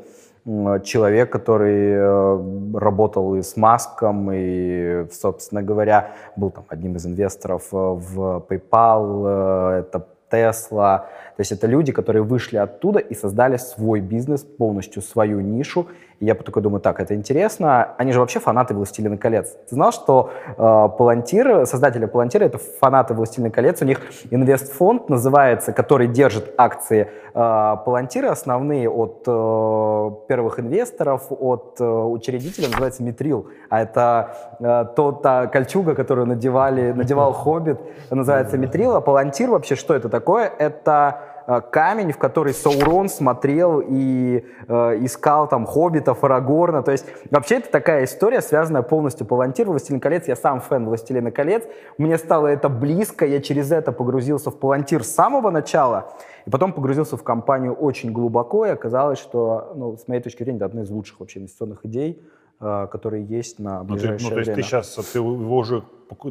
человек, 0.83 1.31
который 1.31 1.93
э, 1.93 2.77
работал 2.77 3.35
и 3.35 3.41
с 3.41 3.57
Маском, 3.57 4.29
и, 4.31 5.07
собственно 5.11 5.63
говоря, 5.63 6.11
был 6.35 6.51
там 6.51 6.65
одним 6.67 6.95
из 6.97 7.05
инвесторов 7.05 7.63
э, 7.71 7.75
в 7.75 8.45
PayPal, 8.47 9.23
э, 9.25 9.79
это 9.79 10.07
Tesla. 10.31 11.05
То 11.35 11.41
есть 11.41 11.51
это 11.51 11.67
люди, 11.67 11.91
которые 11.91 12.21
вышли 12.21 12.57
оттуда 12.57 12.99
и 12.99 13.15
создали 13.15 13.57
свой 13.57 14.01
бизнес, 14.01 14.43
полностью 14.43 15.01
свою 15.01 15.39
нишу, 15.41 15.87
и 16.19 16.25
я 16.25 16.35
такой 16.35 16.61
думаю, 16.61 16.79
так, 16.79 16.99
это 16.99 17.13
интересно. 17.13 17.93
Они 17.97 18.13
же 18.13 18.19
вообще 18.19 18.39
фанаты 18.39 18.73
«Властелина 18.73 19.17
колец». 19.17 19.49
Ты 19.69 19.75
знал, 19.75 19.91
что 19.91 20.31
э, 20.47 20.53
Палантир, 20.55 21.65
создатели 21.65 22.05
Палантира— 22.05 22.43
это 22.45 22.57
фанаты 22.57 23.13
«Властелина 23.13 23.51
колец». 23.51 23.81
У 23.81 23.85
них 23.85 23.99
инвестфонд 24.31 25.09
называется, 25.09 25.73
который 25.73 26.07
держит 26.07 26.53
акции 26.57 27.09
э, 27.33 27.33
Палантира, 27.33 28.31
основные 28.31 28.89
от 28.89 29.23
э, 29.27 30.11
первых 30.29 30.59
инвесторов, 30.59 31.23
от 31.29 31.75
э, 31.79 31.85
учредителя, 31.85 32.67
называется 32.69 33.03
«Митрил». 33.03 33.47
А 33.69 33.81
это 33.81 34.35
э, 34.59 34.85
то, 34.95 35.11
та 35.11 35.47
кольчуга, 35.47 35.95
которую 35.95 36.27
надевали, 36.27 36.93
надевал 36.93 37.33
«Хоббит», 37.33 37.79
называется 38.09 38.57
«Митрил». 38.57 38.95
А 38.95 39.01
Палантир 39.01 39.49
вообще 39.49 39.75
что 39.75 39.93
это 39.93 40.07
такое? 40.07 40.49
Это 40.57 41.34
камень, 41.45 42.11
в 42.11 42.17
который 42.17 42.53
Саурон 42.53 43.09
смотрел 43.09 43.81
и 43.85 44.45
э, 44.67 44.73
искал 45.05 45.47
там 45.47 45.65
хоббитов, 45.65 46.23
Арагорна. 46.23 46.81
То 46.81 46.91
есть 46.91 47.05
вообще 47.29 47.55
это 47.55 47.71
такая 47.71 48.05
история, 48.05 48.41
связанная 48.41 48.81
полностью 48.81 49.25
по 49.25 49.35
Палантир, 49.35 49.67
Властелин 49.67 49.99
колец. 49.99 50.27
Я 50.27 50.35
сам 50.35 50.61
фэн 50.61 50.85
Властелина 50.85 51.31
колец. 51.31 51.63
Мне 51.97 52.17
стало 52.17 52.47
это 52.47 52.69
близко, 52.69 53.25
я 53.25 53.41
через 53.41 53.71
это 53.71 53.91
погрузился 53.91 54.49
в 54.49 54.59
Палантир 54.59 55.03
с 55.03 55.13
самого 55.13 55.51
начала. 55.51 56.13
И 56.45 56.49
потом 56.49 56.73
погрузился 56.73 57.17
в 57.17 57.23
компанию 57.23 57.73
очень 57.73 58.11
глубоко, 58.11 58.65
и 58.65 58.69
оказалось, 58.69 59.19
что, 59.19 59.73
ну, 59.75 59.97
с 59.97 60.07
моей 60.07 60.21
точки 60.21 60.43
зрения, 60.43 60.57
это 60.57 60.65
одна 60.65 60.83
из 60.83 60.89
лучших 60.89 61.19
вообще 61.19 61.39
инвестиционных 61.39 61.85
идей, 61.85 62.23
э, 62.59 62.87
которые 62.91 63.25
есть 63.25 63.59
на 63.59 63.83
ближайшее 63.83 64.13
ну, 64.13 64.17
ты, 64.17 64.23
ну, 64.23 64.29
то 64.29 64.37
есть 64.37 64.47
время. 64.47 64.55
ты 64.55 64.67
сейчас, 64.67 65.11
ты 65.11 65.19
его 65.19 65.57
уже 65.57 65.83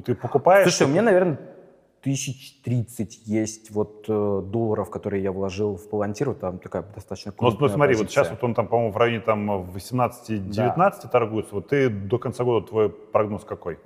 ты 0.05 0.15
покупаешь? 0.15 0.73
Слушай, 0.73 0.91
меня, 0.91 1.03
наверное, 1.03 1.39
тысяч 2.05 2.61
тридцать 2.63 3.23
есть 3.25 3.71
вот 3.71 4.05
э, 4.09 4.43
долларов, 4.45 4.91
которые 4.91 5.23
я 5.23 5.33
вложил 5.33 5.77
в 5.77 5.89
Палантиру, 5.89 6.35
там 6.35 6.59
такая 6.59 6.85
достаточно 6.95 7.33
ну, 7.33 7.49
крупная 7.49 7.69
Ну, 7.69 7.75
смотри, 7.75 7.95
позиция. 7.95 8.05
вот 8.05 8.13
сейчас 8.13 8.31
вот 8.31 8.45
он 8.45 8.55
там, 8.55 8.69
по-моему, 8.69 8.93
в 8.93 8.97
районе 8.99 9.21
там 9.21 9.51
18-19 9.75 10.53
да. 10.53 10.91
торгуется. 10.91 11.55
Вот 11.55 11.69
ты 11.69 11.89
до 11.89 12.19
конца 12.19 12.45
года, 12.45 12.67
твой 12.67 12.91
прогноз 12.91 13.45
какой? 13.45 13.79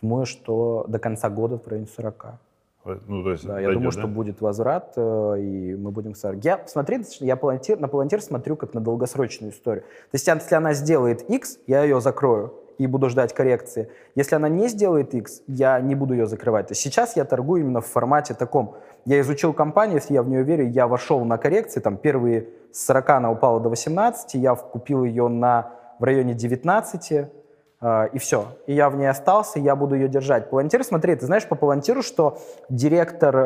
Думаю, 0.00 0.24
что 0.24 0.86
до 0.88 0.98
конца 0.98 1.28
года 1.28 1.58
в 1.58 1.68
районе 1.68 1.86
40. 1.94 2.26
Э, 2.86 2.98
ну, 3.06 3.22
то 3.22 3.32
есть 3.32 3.46
да, 3.46 3.60
я 3.60 3.68
думаю, 3.72 3.92
да? 3.92 3.98
что 3.98 4.08
будет 4.08 4.40
возврат, 4.40 4.94
э, 4.96 5.36
и 5.38 5.74
мы 5.74 5.90
будем... 5.90 6.14
Я, 6.42 6.64
смотри, 6.66 7.00
я 7.20 7.36
палантир, 7.36 7.78
на 7.78 7.88
Палантир 7.88 8.22
смотрю 8.22 8.56
как 8.56 8.72
на 8.72 8.80
долгосрочную 8.80 9.52
историю. 9.52 9.82
То 9.82 10.14
есть, 10.14 10.26
если 10.26 10.54
она 10.54 10.72
сделает 10.72 11.28
X, 11.28 11.58
я 11.66 11.82
ее 11.82 12.00
закрою 12.00 12.57
и 12.78 12.86
буду 12.86 13.08
ждать 13.08 13.34
коррекции. 13.34 13.90
Если 14.14 14.36
она 14.36 14.48
не 14.48 14.68
сделает 14.68 15.12
X, 15.12 15.42
я 15.46 15.80
не 15.80 15.94
буду 15.94 16.14
ее 16.14 16.26
закрывать. 16.26 16.68
То 16.68 16.72
есть 16.72 16.80
сейчас 16.80 17.16
я 17.16 17.24
торгую 17.24 17.60
именно 17.60 17.80
в 17.80 17.86
формате 17.86 18.34
таком. 18.34 18.76
Я 19.04 19.20
изучил 19.20 19.52
компанию, 19.52 19.96
если 19.96 20.14
я 20.14 20.22
в 20.22 20.28
нее 20.28 20.42
верю, 20.42 20.68
я 20.68 20.86
вошел 20.86 21.24
на 21.24 21.38
коррекции, 21.38 21.80
там 21.80 21.96
первые 21.96 22.48
с 22.72 22.86
40 22.86 23.10
она 23.10 23.30
упала 23.30 23.60
до 23.60 23.68
18, 23.68 24.34
я 24.34 24.54
купил 24.54 25.04
ее 25.04 25.28
на, 25.28 25.72
в 25.98 26.04
районе 26.04 26.34
19, 26.34 27.12
э, 27.80 28.08
и 28.12 28.18
все. 28.18 28.46
И 28.66 28.74
я 28.74 28.90
в 28.90 28.96
ней 28.96 29.06
остался, 29.06 29.58
я 29.58 29.74
буду 29.74 29.94
ее 29.94 30.08
держать. 30.08 30.50
Палантир, 30.50 30.84
смотри, 30.84 31.16
ты 31.16 31.26
знаешь 31.26 31.46
по 31.46 31.56
Палантиру, 31.56 32.02
что 32.02 32.38
директор 32.68 33.36
э, 33.36 33.40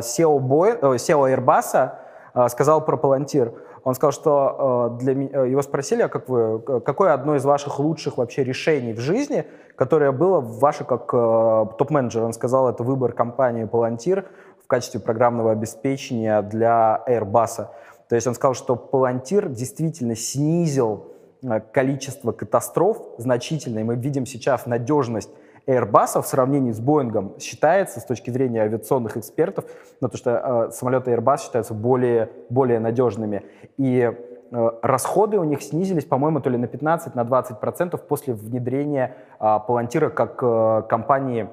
SEO, 0.00 0.38
Boeing, 0.38 0.78
э, 0.80 0.96
SEO 0.96 1.34
Airbus 1.34 1.92
э, 2.34 2.48
сказал 2.48 2.84
про 2.84 2.96
Палантир, 2.96 3.52
он 3.84 3.94
сказал, 3.94 4.12
что 4.12 4.96
э, 4.98 5.02
для 5.02 5.14
меня, 5.14 5.44
его 5.44 5.60
спросили, 5.60 6.02
а 6.02 6.08
как 6.08 6.28
вы, 6.28 6.58
какое 6.80 7.12
одно 7.12 7.36
из 7.36 7.44
ваших 7.44 7.78
лучших 7.78 8.16
вообще 8.16 8.42
решений 8.42 8.94
в 8.94 8.98
жизни, 8.98 9.44
которое 9.76 10.10
было 10.10 10.40
ваше 10.40 10.84
как 10.84 11.12
э, 11.12 11.66
топ-менеджер. 11.78 12.22
Он 12.22 12.32
сказал, 12.32 12.70
это 12.70 12.82
выбор 12.82 13.12
компании 13.12 13.64
Palantir 13.64 14.24
в 14.62 14.66
качестве 14.66 15.00
программного 15.00 15.52
обеспечения 15.52 16.40
для 16.40 17.02
Airbus. 17.06 17.68
То 18.08 18.14
есть 18.14 18.26
он 18.26 18.34
сказал, 18.34 18.54
что 18.54 18.74
Palantir 18.74 19.50
действительно 19.50 20.16
снизил 20.16 21.12
э, 21.42 21.60
количество 21.60 22.32
катастроф 22.32 23.02
значительно, 23.18 23.80
и 23.80 23.82
мы 23.82 23.96
видим 23.96 24.24
сейчас 24.24 24.64
надежность 24.64 25.30
Airbus 25.66 26.20
в 26.20 26.26
сравнении 26.26 26.72
с 26.72 26.80
Боингом 26.80 27.38
считается 27.38 28.00
с 28.00 28.04
точки 28.04 28.30
зрения 28.30 28.62
авиационных 28.62 29.16
экспертов, 29.16 29.64
ну, 30.00 30.08
то, 30.08 30.16
что 30.16 30.68
э, 30.68 30.72
самолеты 30.72 31.12
Airbus 31.12 31.42
считаются 31.42 31.74
более, 31.74 32.30
более 32.50 32.80
надежными. 32.80 33.44
И 33.78 34.12
э, 34.52 34.70
расходы 34.82 35.38
у 35.38 35.44
них 35.44 35.62
снизились, 35.62 36.04
по-моему, 36.04 36.40
то 36.40 36.50
ли 36.50 36.58
на 36.58 36.66
15, 36.66 37.14
на 37.14 37.24
20 37.24 37.60
процентов 37.60 38.06
после 38.06 38.34
внедрения 38.34 39.16
э, 39.40 39.44
Palantir 39.44 40.10
как 40.10 40.38
э, 40.42 40.82
компании. 40.88 41.48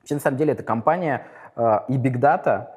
Вообще, 0.00 0.14
на 0.14 0.20
самом 0.20 0.38
деле, 0.38 0.52
это 0.54 0.62
компания 0.62 1.26
э, 1.54 1.80
и 1.88 1.98
Big 1.98 2.18
Data, 2.18 2.68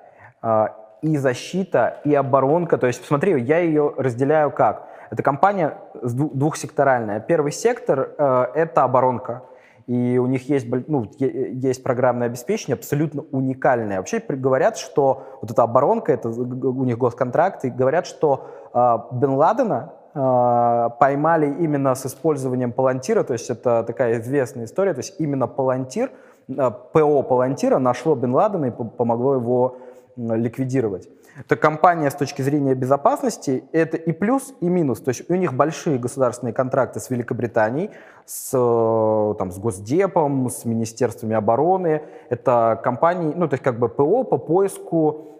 э, 0.44 0.68
и 1.02 1.18
защита, 1.18 2.02
и 2.04 2.14
оборонка. 2.14 2.78
То 2.78 2.88
есть, 2.88 3.00
посмотри, 3.00 3.40
я 3.42 3.60
ее 3.60 3.94
разделяю 3.98 4.52
как? 4.52 4.88
Это 5.10 5.24
компания 5.24 5.78
двухсекторальная. 6.02 7.22
Первый 7.22 7.54
сектор 7.54 8.10
э,— 8.18 8.46
это 8.56 8.84
оборонка 8.84 9.44
и 9.88 10.18
у 10.18 10.26
них 10.26 10.49
есть, 10.49 10.68
ну, 10.88 11.06
есть 11.20 11.84
программное 11.84 12.28
обеспечение 12.28 12.74
абсолютно 12.74 13.24
уникальное. 13.32 13.98
Вообще 13.98 14.20
говорят, 14.20 14.78
что 14.78 15.24
вот 15.41 15.52
эта 15.52 15.64
оборонка, 15.64 16.12
это 16.12 16.30
у 16.30 16.84
них 16.86 16.98
госконтракт, 16.98 17.66
и 17.66 17.70
говорят, 17.70 18.07
что 18.07 18.48
э, 18.74 18.98
Бен 19.12 19.36
Ладена 19.36 19.94
э, 20.16 20.90
поймали 20.99 21.53
именно 21.60 21.94
с 21.94 22.06
использованием 22.07 22.72
Палантира, 22.72 23.24
то 23.24 23.34
есть 23.34 23.49
это 23.52 23.84
такая 23.84 24.20
известная 24.22 24.66
история, 24.66 24.94
то 24.94 24.99
есть 24.99 25.16
именно 25.20 25.48
Палантир, 25.48 26.10
э, 26.48 26.72
ПО 26.91 27.22
Палантира 27.22 27.78
нашло 27.78 28.16
Бен 28.16 28.34
Ладена 28.34 28.66
и 28.66 28.72
помогло 28.72 29.36
его 29.36 29.78
ликвидировать. 30.18 31.10
Это 31.38 31.57
компания 31.57 32.10
с 32.10 32.16
точки 32.16 32.41
зрения 32.41 32.76
безопасности, 32.76 33.66
это 33.74 33.98
и 33.98 34.14
плюс, 34.14 34.53
и 34.62 34.70
минус. 34.70 35.02
То 35.02 35.10
есть 35.10 35.30
у 35.30 35.36
них 35.36 35.53
большие 35.53 35.99
государственные 35.99 36.53
контракты 36.53 37.02
с 37.02 37.10
Великобританией, 37.10 37.91
с, 38.26 38.52
э, 38.53 39.36
там, 39.38 39.52
с 39.52 39.60
Госдепом, 39.60 40.49
с 40.49 40.64
Министерствами 40.64 41.36
обороны. 41.36 42.03
Это 42.30 42.80
компании, 42.82 43.34
ну, 43.36 43.49
то 43.49 43.56
есть 43.56 43.64
как 43.64 43.80
бы 43.80 43.90
ПО 43.90 44.24
по 44.24 44.38
поиску 44.38 45.32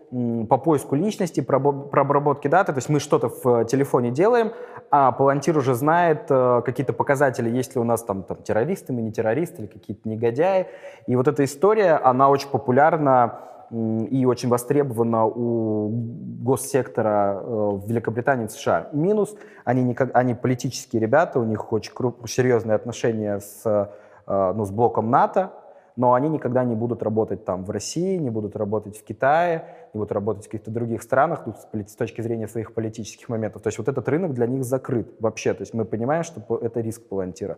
по 0.48 0.58
поиску 0.58 0.96
личности, 0.96 1.42
по 1.42 1.56
обработке 1.56 2.48
даты. 2.48 2.72
То 2.72 2.78
есть 2.78 2.90
мы 2.90 3.00
что-то 3.00 3.28
в 3.28 3.66
телефоне 3.66 4.12
делаем, 4.12 4.54
а 4.92 5.12
Палантир 5.12 5.58
уже 5.58 5.74
знает 5.74 6.28
э, 6.30 6.62
какие-то 6.64 6.94
показатели, 6.94 7.50
есть 7.50 7.76
ли 7.76 7.82
у 7.82 7.84
нас 7.84 8.04
там, 8.04 8.24
там 8.24 8.38
террористы, 8.38 8.94
мы 8.94 9.02
не 9.02 9.12
террористы 9.12 9.64
или 9.64 9.68
какие-то 9.68 10.08
негодяи. 10.08 10.68
И 11.08 11.16
вот 11.16 11.28
эта 11.28 11.44
история, 11.44 11.96
она 11.96 12.30
очень 12.30 12.50
популярна 12.50 13.40
и 13.72 14.26
очень 14.26 14.50
востребована 14.50 15.26
у 15.26 15.90
госсектора 16.44 17.40
э, 17.42 17.46
в 17.46 17.88
Великобритании 17.88 18.46
и 18.46 18.50
США. 18.50 18.90
Минус, 18.94 19.36
они, 19.64 19.84
никак, 19.84 20.12
они 20.14 20.36
политические 20.36 21.02
ребята, 21.02 21.40
у 21.40 21.44
них 21.44 21.72
очень 21.74 21.94
круп, 21.94 22.28
серьезные 22.30 22.76
отношения 22.76 23.40
с, 23.40 23.62
э, 23.66 24.54
ну, 24.56 24.66
с 24.66 24.72
блоком 24.72 25.10
НАТО, 25.10 25.52
но 25.96 26.14
они 26.14 26.30
никогда 26.30 26.64
не 26.64 26.76
будут 26.76 27.04
работать 27.04 27.46
там 27.46 27.64
в 27.64 27.70
России, 27.70 28.18
не 28.18 28.30
будут 28.30 28.56
работать 28.56 28.98
в 28.98 29.04
Китае, 29.04 29.66
не 29.94 30.00
будут 30.00 30.12
работать 30.12 30.44
в 30.44 30.48
каких-то 30.48 30.72
других 30.72 31.02
странах 31.02 31.44
ну, 31.46 31.54
с 31.88 31.96
точки 31.96 32.22
зрения 32.22 32.48
своих 32.48 32.74
политических 32.74 33.30
моментов. 33.30 33.62
То 33.62 33.68
есть 33.68 33.78
вот 33.78 33.88
этот 33.88 34.08
рынок 34.10 34.34
для 34.34 34.46
них 34.46 34.64
закрыт 34.64 35.16
вообще. 35.20 35.54
То 35.54 35.62
есть 35.62 35.74
мы 35.74 35.86
понимаем, 35.86 36.24
что 36.24 36.58
это 36.58 36.82
риск 36.82 37.08
Палантира. 37.08 37.58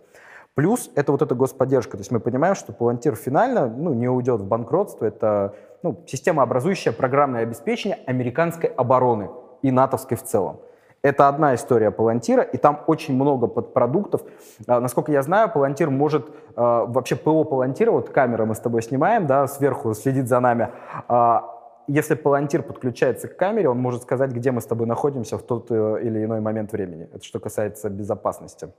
Плюс 0.54 0.92
это 0.96 1.12
вот 1.12 1.22
эта 1.22 1.36
господдержка. 1.36 1.98
То 1.98 2.02
есть 2.02 2.12
мы 2.12 2.20
понимаем, 2.20 2.56
что 2.56 2.74
Палантир 2.74 3.16
финально 3.16 3.68
ну, 3.68 3.94
не 3.94 4.08
уйдет 4.08 4.42
в 4.42 4.48
банкротство. 4.48 5.06
Это 5.06 5.54
ну, 5.84 6.04
системообразующее 6.08 6.94
программное 6.94 7.44
обеспечение 7.44 8.00
американской 8.06 8.70
обороны 8.70 9.30
и 9.62 9.72
натовской 9.72 10.18
в 10.18 10.24
целом. 10.24 10.60
Это 11.04 11.28
одна 11.28 11.56
история 11.56 11.92
Палантира, 11.92 12.42
и 12.42 12.58
там 12.58 12.84
очень 12.88 13.16
много 13.16 13.48
подпродуктов. 13.48 14.24
А, 14.68 14.80
насколько 14.80 15.12
я 15.12 15.22
знаю, 15.22 15.50
Палантир 15.50 15.90
может, 15.90 16.28
а, 16.56 16.86
вообще 16.86 17.16
ПО 17.16 17.44
Палантира, 17.44 17.92
вот 17.92 18.10
камера 18.10 18.46
мы 18.46 18.56
с 18.56 18.60
тобой 18.60 18.82
снимаем, 18.82 19.28
да, 19.28 19.48
сверху 19.48 19.94
следит 19.94 20.28
за 20.28 20.40
нами, 20.40 20.70
а, 21.08 21.54
если 21.88 22.16
Палантир 22.16 22.64
подключается 22.64 23.30
к 23.30 23.38
камере, 23.38 23.70
он 23.70 23.78
может 23.78 24.02
сказать, 24.02 24.32
где 24.32 24.52
мы 24.52 24.60
с 24.60 24.66
тобой 24.66 24.88
находимся 24.88 25.38
в 25.38 25.44
тот 25.44 25.72
э, 25.72 26.00
или 26.04 26.26
иной 26.26 26.42
момент 26.42 26.74
времени. 26.74 27.08
Это 27.14 27.24
что 27.24 27.40
касается 27.40 27.90
безопасности. 27.90 28.74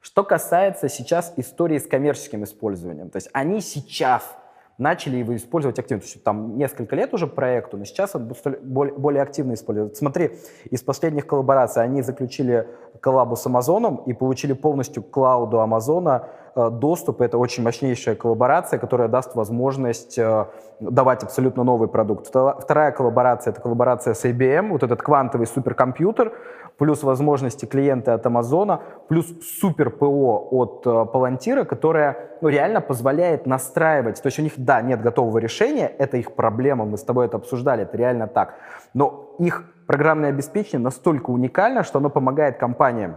Что 0.00 0.24
касается 0.24 0.88
сейчас 0.88 1.32
истории 1.36 1.78
с 1.78 1.86
коммерческим 1.86 2.42
использованием, 2.42 3.08
то 3.08 3.18
есть 3.18 3.30
они 3.32 3.60
сейчас 3.60 4.36
начали 4.78 5.16
его 5.16 5.36
использовать 5.36 5.78
активно. 5.78 6.00
То 6.00 6.06
есть 6.06 6.22
там 6.22 6.56
несколько 6.56 6.96
лет 6.96 7.14
уже 7.14 7.26
проекту, 7.26 7.76
но 7.76 7.84
сейчас 7.84 8.14
он 8.14 8.32
более, 8.62 9.22
активно 9.22 9.54
используется. 9.54 9.98
Смотри, 9.98 10.32
из 10.70 10.82
последних 10.82 11.26
коллабораций 11.26 11.82
они 11.82 12.02
заключили 12.02 12.66
коллабу 13.00 13.36
с 13.36 13.46
Амазоном 13.46 13.96
и 14.06 14.12
получили 14.12 14.52
полностью 14.52 15.02
клауду 15.02 15.60
Амазона 15.60 16.28
доступ. 16.54 17.20
Это 17.20 17.38
очень 17.38 17.62
мощнейшая 17.62 18.14
коллаборация, 18.14 18.78
которая 18.78 19.08
даст 19.08 19.34
возможность 19.34 20.18
э, 20.18 20.46
давать 20.80 21.22
абсолютно 21.22 21.64
новый 21.64 21.88
продукт. 21.88 22.26
Вторая 22.26 22.92
коллаборация— 22.92 23.50
это 23.52 23.60
коллаборация 23.60 24.14
с 24.14 24.24
IBM, 24.24 24.70
вот 24.70 24.82
этот 24.82 25.02
квантовый 25.02 25.46
суперкомпьютер, 25.46 26.32
плюс 26.78 27.02
возможности 27.02 27.64
клиента 27.64 28.14
от 28.14 28.26
Амазона, 28.26 28.80
плюс 29.08 29.26
супер 29.60 29.90
ПО 29.90 30.48
от 30.50 30.82
Палантира, 31.12 31.64
которая 31.64 32.16
ну, 32.40 32.48
реально 32.48 32.80
позволяет 32.80 33.46
настраивать. 33.46 34.20
То 34.22 34.26
есть 34.26 34.38
у 34.38 34.42
них, 34.42 34.52
да, 34.56 34.82
нет 34.82 35.00
готового 35.00 35.38
решения, 35.38 35.86
это 35.86 36.16
их 36.16 36.34
проблема, 36.34 36.84
мы 36.84 36.98
с 36.98 37.02
тобой 37.04 37.26
это 37.26 37.36
обсуждали, 37.36 37.84
это 37.84 37.96
реально 37.96 38.26
так. 38.26 38.54
Но 38.94 39.34
их 39.38 39.64
программное 39.86 40.30
обеспечение 40.30 40.84
настолько 40.84 41.30
уникально, 41.30 41.82
что 41.82 41.98
оно 41.98 42.10
помогает 42.10 42.56
компаниям 42.58 43.16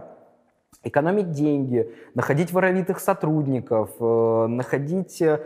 экономить 0.84 1.32
деньги, 1.32 1.92
находить 2.14 2.52
воровитых 2.52 3.00
сотрудников, 3.00 3.90
э, 4.00 4.46
находить 4.48 5.20
э, 5.20 5.40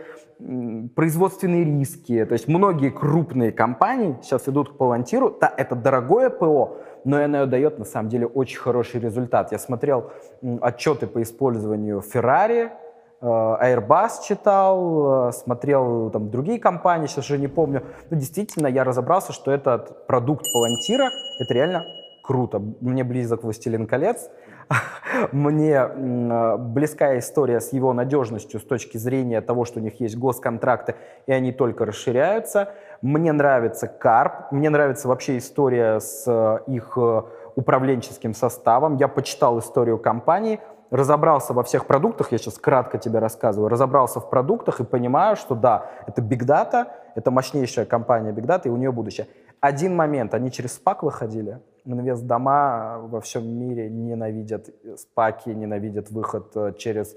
производственные 0.95 1.63
риски. 1.63 2.25
То 2.25 2.33
есть 2.33 2.47
многие 2.47 2.89
крупные 2.89 3.51
компании 3.51 4.17
сейчас 4.21 4.47
идут 4.47 4.73
к 4.73 4.77
Палантиру. 4.77 5.35
Да, 5.39 5.53
это 5.55 5.75
дорогое 5.75 6.29
ПО, 6.29 6.77
но 7.05 7.23
оно 7.23 7.45
дает 7.45 7.79
на 7.79 7.85
самом 7.85 8.09
деле 8.09 8.27
очень 8.27 8.59
хороший 8.59 8.99
результат. 8.99 9.51
Я 9.51 9.59
смотрел 9.59 10.11
отчеты 10.61 11.07
по 11.07 11.21
использованию 11.21 12.03
Ferrari, 12.13 12.69
э, 13.21 13.25
Airbus 13.25 14.23
читал, 14.27 15.31
смотрел 15.33 16.09
там 16.11 16.29
другие 16.29 16.59
компании, 16.59 17.07
сейчас 17.07 17.25
уже 17.25 17.37
не 17.37 17.47
помню. 17.47 17.83
Но 18.09 18.17
действительно, 18.17 18.67
я 18.67 18.83
разобрался, 18.83 19.33
что 19.33 19.51
этот 19.51 20.07
продукт 20.07 20.45
Палантира, 20.53 21.09
это 21.39 21.53
реально 21.53 21.83
круто. 22.21 22.59
Мне 22.81 23.03
близок 23.03 23.43
«Властелин 23.43 23.87
колец», 23.87 24.29
мне 25.31 25.73
э, 25.75 26.57
близкая 26.57 27.19
история 27.19 27.59
с 27.59 27.73
его 27.73 27.93
надежностью 27.93 28.59
с 28.59 28.63
точки 28.63 28.97
зрения 28.97 29.41
того, 29.41 29.65
что 29.65 29.79
у 29.79 29.83
них 29.83 29.99
есть 29.99 30.17
госконтракты, 30.17 30.95
и 31.25 31.31
они 31.31 31.51
только 31.51 31.85
расширяются. 31.85 32.73
Мне 33.01 33.31
нравится 33.31 33.87
Карп, 33.87 34.51
мне 34.51 34.69
нравится 34.69 35.07
вообще 35.07 35.37
история 35.37 35.99
с 35.99 36.23
э, 36.27 36.59
их 36.71 36.93
э, 36.97 37.21
управленческим 37.55 38.33
составом. 38.33 38.97
Я 38.97 39.07
почитал 39.07 39.59
историю 39.59 39.97
компании, 39.97 40.59
разобрался 40.89 41.53
во 41.53 41.63
всех 41.63 41.85
продуктах, 41.85 42.31
я 42.31 42.37
сейчас 42.37 42.57
кратко 42.57 42.97
тебе 42.97 43.19
рассказываю, 43.19 43.69
разобрался 43.69 44.19
в 44.19 44.29
продуктах 44.29 44.79
и 44.79 44.83
понимаю, 44.83 45.35
что 45.35 45.55
да, 45.55 45.85
это 46.05 46.21
Big 46.21 46.45
Data, 46.45 46.87
это 47.15 47.31
мощнейшая 47.31 47.85
компания 47.85 48.31
Big 48.31 48.45
Data, 48.45 48.63
и 48.65 48.69
у 48.69 48.77
нее 48.77 48.91
будущее. 48.91 49.27
Один 49.61 49.95
момент, 49.95 50.33
они 50.33 50.51
через 50.51 50.79
SPAC 50.79 50.97
выходили, 51.01 51.59
инвест-дома 51.85 52.99
во 52.99 53.21
всем 53.21 53.47
мире 53.47 53.89
ненавидят 53.89 54.69
спаки, 54.97 55.49
ненавидят 55.49 56.11
выход 56.11 56.51
э, 56.55 56.73
через 56.77 57.15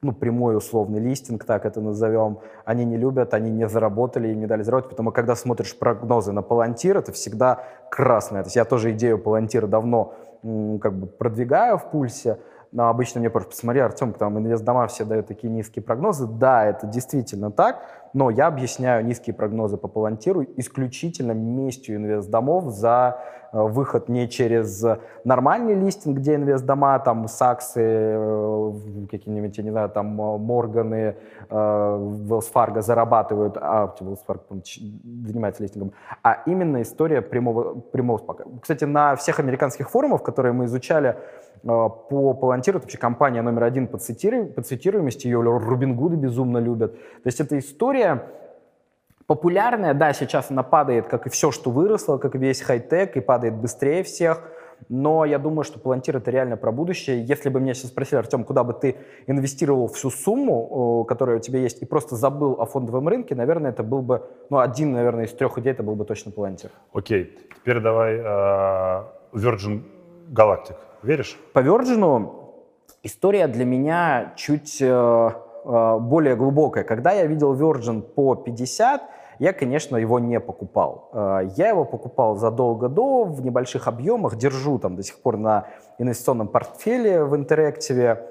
ну, 0.00 0.12
прямой 0.12 0.56
условный 0.56 1.00
листинг, 1.00 1.44
так 1.44 1.66
это 1.66 1.80
назовем, 1.80 2.38
они 2.64 2.84
не 2.84 2.96
любят, 2.96 3.34
они 3.34 3.50
не 3.50 3.68
заработали, 3.68 4.28
им 4.28 4.40
не 4.40 4.46
дали 4.46 4.62
заработать, 4.62 4.90
потому 4.90 5.10
когда 5.10 5.34
смотришь 5.34 5.76
прогнозы 5.76 6.32
на 6.32 6.42
Палантир, 6.42 6.98
это 6.98 7.12
всегда 7.12 7.64
красное. 7.90 8.42
То 8.42 8.46
есть 8.46 8.56
я 8.56 8.64
тоже 8.64 8.92
идею 8.92 9.18
Палантира 9.18 9.66
давно 9.66 10.14
как 10.80 10.92
бы 10.94 11.06
продвигаю 11.06 11.78
в 11.78 11.90
пульсе, 11.90 12.38
Но 12.72 12.88
обычно 12.88 13.20
мне 13.20 13.30
просто 13.30 13.50
посмотри, 13.50 13.80
Артем, 13.80 14.12
там 14.12 14.38
инвестдома 14.38 14.86
все 14.88 15.04
дают 15.04 15.26
такие 15.26 15.50
низкие 15.50 15.82
прогнозы. 15.82 16.26
Да, 16.26 16.66
это 16.66 16.86
действительно 16.86 17.50
так, 17.50 17.82
но 18.12 18.30
я 18.30 18.46
объясняю 18.46 19.04
низкие 19.04 19.34
прогнозы 19.34 19.76
по 19.76 19.88
Палантиру 19.88 20.44
исключительно 20.56 21.32
местью 21.32 21.96
инвестдомов 21.96 22.64
за 22.70 23.20
э, 23.52 23.60
выход 23.60 24.10
не 24.10 24.28
через 24.28 24.84
нормальный 25.24 25.74
листинг, 25.74 26.18
где 26.18 26.34
инвестдома, 26.34 26.98
там, 26.98 27.26
Саксы, 27.26 27.80
э, 27.82 28.72
какие-нибудь, 29.10 29.56
я 29.56 29.64
не 29.64 29.70
знаю, 29.70 29.88
там, 29.88 30.20
э, 30.20 30.38
Морганы, 30.38 31.16
Wells 31.48 32.80
зарабатывают, 32.82 33.56
а 33.56 33.94
Wells 34.00 34.18
занимается 35.26 35.62
листингом, 35.62 35.92
а 36.22 36.42
именно 36.44 36.82
история 36.82 37.22
прямого, 37.22 37.80
прямого 37.80 38.18
спака. 38.18 38.44
Кстати, 38.60 38.84
на 38.84 39.16
всех 39.16 39.40
американских 39.40 39.88
форумах, 39.88 40.22
которые 40.22 40.52
мы 40.52 40.66
изучали, 40.66 41.16
по 41.62 42.38
Palantir, 42.40 42.70
это 42.70 42.80
вообще 42.80 42.98
компания 42.98 43.42
номер 43.42 43.64
один 43.64 43.86
по, 43.86 43.98
цитиру, 43.98 44.46
по 44.46 44.62
цитируемости, 44.62 45.26
ее 45.26 45.40
Рубин 45.40 45.96
Гуды 45.96 46.16
безумно 46.16 46.58
любят. 46.58 46.94
То 46.94 47.26
есть 47.26 47.40
это 47.40 47.58
история 47.58 48.24
популярная, 49.26 49.94
да, 49.94 50.12
сейчас 50.12 50.50
она 50.50 50.62
падает, 50.62 51.06
как 51.06 51.26
и 51.26 51.30
все, 51.30 51.50
что 51.50 51.70
выросло, 51.70 52.18
как 52.18 52.34
и 52.34 52.38
весь 52.38 52.62
хай-тек, 52.62 53.16
и 53.16 53.20
падает 53.20 53.54
быстрее 53.54 54.02
всех, 54.02 54.42
но 54.88 55.24
я 55.24 55.38
думаю, 55.38 55.64
что 55.64 55.78
Palantir 55.78 56.16
это 56.16 56.30
реально 56.30 56.56
про 56.56 56.72
будущее. 56.72 57.24
Если 57.24 57.48
бы 57.48 57.60
меня 57.60 57.74
сейчас 57.74 57.90
спросили, 57.90 58.18
Артем, 58.18 58.44
куда 58.44 58.64
бы 58.64 58.72
ты 58.72 58.96
инвестировал 59.26 59.88
всю 59.88 60.10
сумму, 60.10 61.04
которая 61.04 61.38
у 61.38 61.40
тебя 61.40 61.58
есть, 61.58 61.82
и 61.82 61.84
просто 61.84 62.16
забыл 62.16 62.60
о 62.60 62.64
фондовом 62.64 63.08
рынке, 63.08 63.34
наверное, 63.34 63.70
это 63.70 63.82
был 63.82 64.02
бы, 64.02 64.22
ну, 64.50 64.58
один, 64.58 64.92
наверное, 64.92 65.24
из 65.24 65.32
трех 65.32 65.58
идей, 65.58 65.72
это 65.72 65.82
был 65.82 65.94
бы 65.94 66.04
точно 66.04 66.30
Palantir. 66.30 66.70
Окей, 66.92 67.36
теперь 67.56 67.80
давай 67.80 68.16
uh, 68.18 69.04
Virgin 69.32 69.82
Galactic. 70.30 70.76
Веришь? 71.02 71.38
По 71.52 71.60
Virgin 71.60 72.32
история 73.02 73.46
для 73.46 73.64
меня 73.64 74.32
чуть 74.36 74.78
э, 74.80 74.86
э, 74.86 75.98
более 76.00 76.36
глубокая. 76.36 76.84
Когда 76.84 77.12
я 77.12 77.26
видел 77.26 77.54
Virgin 77.54 78.02
по 78.02 78.34
50, 78.34 79.02
я, 79.38 79.52
конечно, 79.52 79.96
его 79.96 80.18
не 80.18 80.40
покупал. 80.40 81.10
Э, 81.12 81.40
я 81.56 81.68
его 81.68 81.84
покупал 81.84 82.36
задолго 82.36 82.88
до, 82.88 83.24
в 83.24 83.42
небольших 83.44 83.88
объемах, 83.88 84.36
держу 84.36 84.78
там 84.78 84.96
до 84.96 85.02
сих 85.02 85.20
пор 85.20 85.36
на 85.36 85.66
инвестиционном 85.98 86.48
портфеле 86.48 87.24
в 87.24 87.34
интерактиве. 87.36 88.26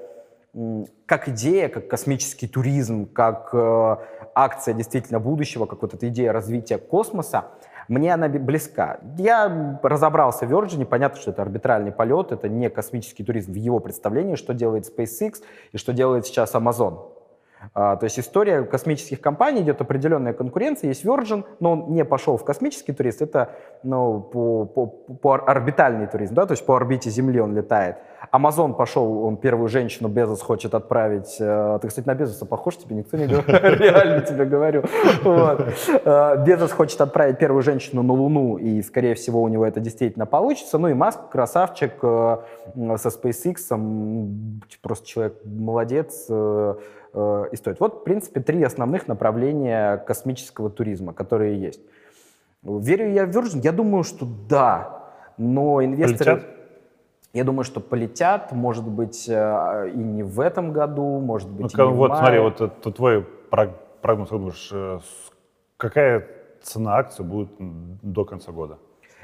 Как 1.06 1.28
идея, 1.28 1.68
как 1.68 1.88
космический 1.88 2.48
туризм, 2.48 3.06
как 3.06 3.50
э, 3.52 3.96
акция 4.34 4.74
действительно 4.74 5.20
будущего, 5.20 5.66
как 5.66 5.82
вот 5.82 5.94
эта 5.94 6.08
идея 6.08 6.32
развития 6.32 6.78
космоса– 6.78 7.46
мне 7.88 8.14
она 8.14 8.28
близка. 8.28 9.00
Я 9.16 9.80
разобрался 9.82 10.46
в 10.46 10.52
Virgin, 10.52 10.84
понятно, 10.84 11.20
что 11.20 11.30
это 11.30 11.42
арбитральный 11.42 11.92
полет, 11.92 12.32
это 12.32 12.48
не 12.48 12.68
космический 12.70 13.24
туризм 13.24 13.52
в 13.52 13.56
его 13.56 13.80
представлении, 13.80 14.36
что 14.36 14.54
делает 14.54 14.86
SpaceX 14.86 15.42
и 15.72 15.78
что 15.78 15.92
делает 15.92 16.26
сейчас 16.26 16.54
Amazon. 16.54 17.17
А, 17.74 17.96
то 17.96 18.04
есть 18.04 18.18
история 18.18 18.62
космических 18.62 19.20
компаний, 19.20 19.62
идет 19.62 19.80
определенная 19.80 20.32
конкуренция, 20.32 20.88
есть 20.88 21.04
Virgin, 21.04 21.44
но 21.60 21.72
он 21.72 21.92
не 21.92 22.04
пошел 22.04 22.36
в 22.36 22.44
космический 22.44 22.92
туризм, 22.92 23.24
это 23.24 23.50
ну, 23.82 24.20
по, 24.20 24.64
по, 24.64 24.86
по 24.86 25.34
орбитальный 25.34 26.06
туризм, 26.06 26.34
да, 26.34 26.46
то 26.46 26.52
есть 26.52 26.64
по 26.64 26.76
орбите 26.76 27.10
Земли 27.10 27.40
он 27.40 27.54
летает. 27.54 27.96
Amazon 28.32 28.74
пошел, 28.74 29.24
он 29.24 29.36
первую 29.36 29.68
женщину 29.68 30.08
Безос 30.08 30.42
хочет 30.42 30.74
отправить. 30.74 31.36
Э, 31.40 31.78
ты, 31.80 31.88
кстати, 31.88 32.06
на 32.06 32.14
Безоса 32.14 32.46
похож, 32.46 32.76
тебе 32.76 32.96
никто 32.96 33.16
не 33.16 33.26
говорит, 33.26 33.48
реально 33.80 34.20
тебе 34.20 34.44
говорю. 34.44 34.82
Э, 35.24 36.44
Безос 36.44 36.72
хочет 36.72 37.00
отправить 37.00 37.38
первую 37.38 37.62
женщину 37.62 38.02
на 38.02 38.12
Луну, 38.12 38.56
и, 38.56 38.82
скорее 38.82 39.14
всего, 39.14 39.42
у 39.42 39.48
него 39.48 39.64
это 39.64 39.80
действительно 39.80 40.26
получится. 40.26 40.78
Ну 40.78 40.88
и 40.88 40.94
Маск, 40.94 41.28
красавчик, 41.30 41.92
э, 42.02 42.38
со 42.96 43.08
SpaceX, 43.08 43.56
просто 44.82 45.06
человек 45.06 45.34
молодец, 45.44 46.28
и 47.14 47.56
стоит. 47.56 47.80
Вот, 47.80 48.00
в 48.00 48.04
принципе, 48.04 48.40
три 48.40 48.62
основных 48.62 49.08
направления 49.08 49.96
космического 49.98 50.70
туризма, 50.70 51.12
которые 51.12 51.60
есть. 51.60 51.80
Верю 52.62 53.10
я 53.12 53.26
в 53.26 53.30
Virgin? 53.30 53.60
Я 53.62 53.72
думаю, 53.72 54.04
что 54.04 54.26
да, 54.48 55.10
но 55.36 55.82
инвесторы... 55.82 56.36
Полетят? 56.36 56.58
Я 57.34 57.44
думаю, 57.44 57.64
что 57.64 57.80
полетят, 57.80 58.52
может 58.52 58.88
быть, 58.88 59.28
э, 59.28 59.90
и 59.94 59.98
не 59.98 60.22
в 60.22 60.40
этом 60.40 60.72
году, 60.72 61.20
может 61.20 61.48
быть, 61.50 61.72
ну, 61.76 61.84
и 61.84 61.86
не 61.88 61.94
Вот 61.94 62.06
в 62.06 62.08
мае. 62.08 62.20
смотри, 62.20 62.38
вот 62.40 62.60
это 62.60 62.90
твой 62.90 63.26
прогноз, 64.00 64.30
думаешь, 64.30 64.70
э, 64.72 64.98
какая 65.76 66.26
цена 66.62 66.96
акции 66.96 67.22
будет 67.22 67.50
до 67.58 68.24
конца 68.24 68.50
года? 68.50 68.78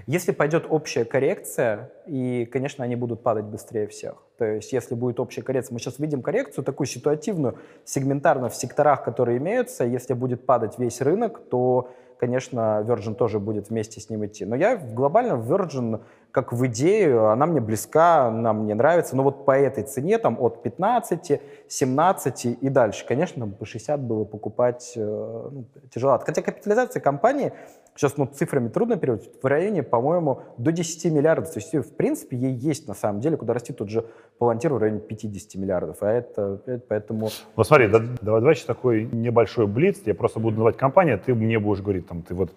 Если 0.07 0.33
пойдет 0.33 0.67
общая 0.69 1.05
коррекция, 1.05 1.91
и, 2.07 2.45
конечно, 2.47 2.85
они 2.85 2.95
будут 2.95 3.23
падать 3.23 3.47
быстрее 3.47 3.87
всех. 3.87 4.23
То 4.37 4.45
есть, 4.45 4.73
если 4.73 4.95
будет 4.95 5.19
общая 5.19 5.43
коррекция, 5.43 5.73
мы 5.73 5.81
сейчас 5.81 5.99
видим 5.99 6.21
коррекцию 6.21 6.65
такую 6.65 6.87
ситуативную, 6.87 7.59
сегментарно 7.85 8.49
в 8.49 8.55
секторах, 8.55 9.05
которые 9.05 9.39
имеются. 9.39 9.85
Если 9.85 10.13
будет 10.13 10.45
падать 10.45 10.79
весь 10.79 11.01
рынок, 11.01 11.41
то, 11.49 11.91
конечно, 12.19 12.85
Virgin 12.86 13.15
тоже 13.15 13.39
будет 13.39 13.70
вместе 13.70 14.01
с 14.01 14.11
ним 14.11 14.24
идти. 14.27 14.45
Но 14.45 14.57
я 14.57 14.77
глобально 14.77 15.35
Virgin 15.35 16.01
как 16.35 16.53
в 16.53 16.66
идею, 16.66 17.28
она 17.28 17.47
мне 17.47 17.61
близка, 17.61 18.27
она 18.27 18.53
мне 18.53 18.74
нравится. 18.74 19.15
Но 19.15 19.23
вот 19.23 19.45
по 19.45 19.57
этой 19.57 19.85
цене, 19.85 20.19
там 20.19 20.36
от 20.41 20.65
15, 20.65 21.41
17 21.69 22.45
и 22.61 22.69
дальше, 22.69 23.07
конечно, 23.07 23.47
по 23.47 23.65
60 23.65 24.01
было 24.01 24.24
покупать 24.24 24.95
э, 24.97 25.01
ну, 25.01 25.65
тяжело. 25.95 26.19
Хотя 26.19 26.43
капитализация 26.43 26.99
компании, 26.99 27.53
сейчас 27.95 28.16
ну, 28.16 28.27
цифрами 28.27 28.69
трудно 28.69 28.97
переводить, 28.97 29.31
в 29.41 29.47
районе, 29.47 29.85
по-моему, 29.85 30.41
до 30.59 30.73
10 30.73 31.12
миллиардов. 31.12 31.53
То 31.53 31.61
есть, 31.61 31.73
в 31.73 31.95
принципе, 31.95 32.36
ей 32.36 32.53
есть 32.53 32.89
на 32.89 32.95
самом 32.95 33.20
деле, 33.20 33.36
куда 33.36 33.55
расти 33.55 33.73
тот 33.73 33.89
же 33.89 34.05
Палантир 34.39 34.73
в 34.73 34.78
районе 34.78 35.01
50 35.01 35.55
миллиардов. 35.61 35.98
А 36.01 36.11
это, 36.11 36.61
это 36.66 36.85
поэтому... 36.89 37.28
Ну 37.56 37.65
смотри, 37.65 37.89
да, 37.89 38.01
давай, 38.20 38.40
давай 38.40 38.55
сейчас 38.55 38.66
такой 38.66 39.05
небольшой 39.05 39.66
блиц. 39.66 40.01
Я 40.05 40.15
просто 40.15 40.40
буду 40.40 40.56
называть 40.56 40.77
компанию, 40.77 41.16
а 41.16 41.19
ты 41.19 41.35
мне 41.35 41.59
будешь 41.59 41.81
говорить, 41.81 42.06
там, 42.09 42.23
ты 42.23 42.35
вот 42.35 42.52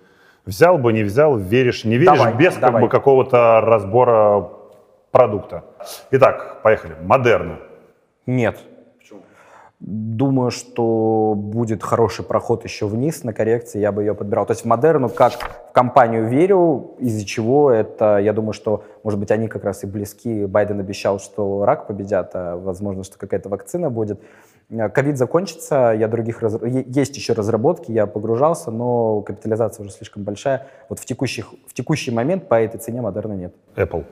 Взял 0.47 0.77
бы, 0.77 0.93
не 0.93 1.03
взял, 1.03 1.35
веришь, 1.35 1.83
не 1.83 1.97
веришь, 1.97 2.17
давай, 2.17 2.33
без 2.35 2.55
давай. 2.55 2.71
как 2.71 2.81
бы 2.81 2.87
какого-то 2.87 3.59
разбора 3.59 4.49
продукта. 5.11 5.65
Итак, 6.11 6.61
поехали. 6.63 6.95
Модерна. 7.01 7.59
Нет. 8.25 8.57
Думаю, 9.79 10.49
что 10.49 11.35
будет 11.35 11.83
хороший 11.83 12.25
проход 12.25 12.63
еще 12.63 12.87
вниз 12.87 13.23
на 13.23 13.31
коррекции, 13.31 13.79
я 13.79 13.91
бы 13.91 14.01
ее 14.01 14.15
подбирал. 14.15 14.47
То 14.47 14.53
есть 14.53 14.63
в 14.63 14.65
Модерну 14.65 15.07
как 15.07 15.33
в 15.69 15.71
компанию 15.71 16.27
верю, 16.27 16.95
из-за 16.97 17.23
чего 17.23 17.69
это, 17.69 18.17
я 18.17 18.33
думаю, 18.33 18.53
что, 18.53 18.83
может 19.03 19.19
быть, 19.19 19.29
они 19.29 19.47
как 19.47 19.63
раз 19.63 19.83
и 19.83 19.87
близки. 19.87 20.45
Байден 20.47 20.79
обещал, 20.79 21.19
что 21.19 21.63
рак 21.63 21.85
победят, 21.85 22.31
а 22.33 22.57
возможно, 22.57 23.03
что 23.03 23.19
какая-то 23.19 23.49
вакцина 23.49 23.91
будет. 23.91 24.19
Э, 24.69 24.89
ковид 24.89 25.17
закончится, 25.17 25.93
я 25.95 26.07
других 26.07 26.41
раз... 26.41 26.57
есть 26.63 27.15
еще 27.15 27.33
разработки, 27.33 27.91
я 27.91 28.07
погружался, 28.07 28.71
но 28.71 29.21
капитализация 29.21 29.83
уже 29.83 29.93
слишком 29.93 30.23
большая. 30.23 30.65
Вот 30.89 30.97
в, 30.97 31.05
текущих, 31.05 31.53
в 31.67 31.73
текущий 31.75 32.09
момент 32.09 32.47
по 32.47 32.55
этой 32.55 32.79
цене 32.79 33.01
модерна 33.01 33.33
нет. 33.33 33.53
Apple. 33.75 34.05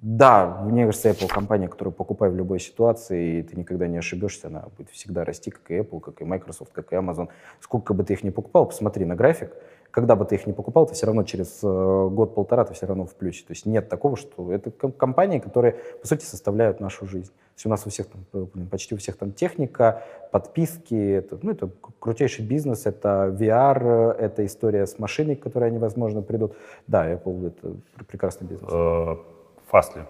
Да, 0.00 0.60
мне 0.64 0.84
кажется, 0.86 1.10
Apple 1.10 1.26
компания, 1.26 1.66
которую 1.66 1.92
покупай 1.92 2.30
в 2.30 2.36
любой 2.36 2.60
ситуации, 2.60 3.38
и 3.38 3.42
ты 3.42 3.56
никогда 3.56 3.88
не 3.88 3.98
ошибешься, 3.98 4.46
она 4.46 4.64
будет 4.76 4.90
всегда 4.90 5.24
расти, 5.24 5.50
как 5.50 5.68
и 5.70 5.78
Apple, 5.78 6.00
как 6.00 6.20
и 6.20 6.24
Microsoft, 6.24 6.72
как 6.72 6.92
и 6.92 6.96
Amazon. 6.96 7.28
Сколько 7.60 7.94
бы 7.94 8.04
ты 8.04 8.12
их 8.12 8.22
ни 8.22 8.30
покупал, 8.30 8.66
посмотри 8.66 9.04
на 9.04 9.16
график, 9.16 9.50
когда 9.90 10.14
бы 10.14 10.24
ты 10.24 10.36
их 10.36 10.46
не 10.46 10.52
покупал, 10.52 10.86
ты 10.86 10.94
все 10.94 11.06
равно 11.06 11.24
через 11.24 11.60
э, 11.64 12.08
год-полтора 12.12 12.64
ты 12.64 12.74
все 12.74 12.86
равно 12.86 13.06
в 13.06 13.14
плюсе. 13.14 13.44
То 13.44 13.52
есть 13.52 13.66
нет 13.66 13.88
такого, 13.88 14.16
что 14.16 14.52
это 14.52 14.70
компании, 14.70 15.40
которые, 15.40 15.72
по 16.00 16.06
сути, 16.06 16.24
составляют 16.24 16.78
нашу 16.78 17.06
жизнь. 17.06 17.30
То 17.30 17.54
есть 17.56 17.66
у 17.66 17.68
нас 17.68 17.86
у 17.86 17.90
всех 17.90 18.06
там, 18.06 18.24
э, 18.34 18.46
почти 18.70 18.94
у 18.94 18.98
всех 18.98 19.16
там 19.16 19.32
техника, 19.32 20.04
подписки, 20.30 20.94
это, 20.94 21.38
ну, 21.42 21.50
это 21.50 21.70
крутейший 21.98 22.44
бизнес, 22.44 22.86
это 22.86 23.34
VR, 23.36 24.12
это 24.12 24.46
история 24.46 24.86
с 24.86 24.98
машиной, 25.00 25.34
к 25.34 25.42
которой 25.42 25.70
они, 25.70 25.78
возможно, 25.78 26.22
придут. 26.22 26.54
Да, 26.86 27.10
Apple— 27.10 27.46
это 27.48 27.74
прекрасный 28.06 28.46
бизнес. 28.46 28.70
Фастли. 29.68 30.02
Э, 30.02 30.04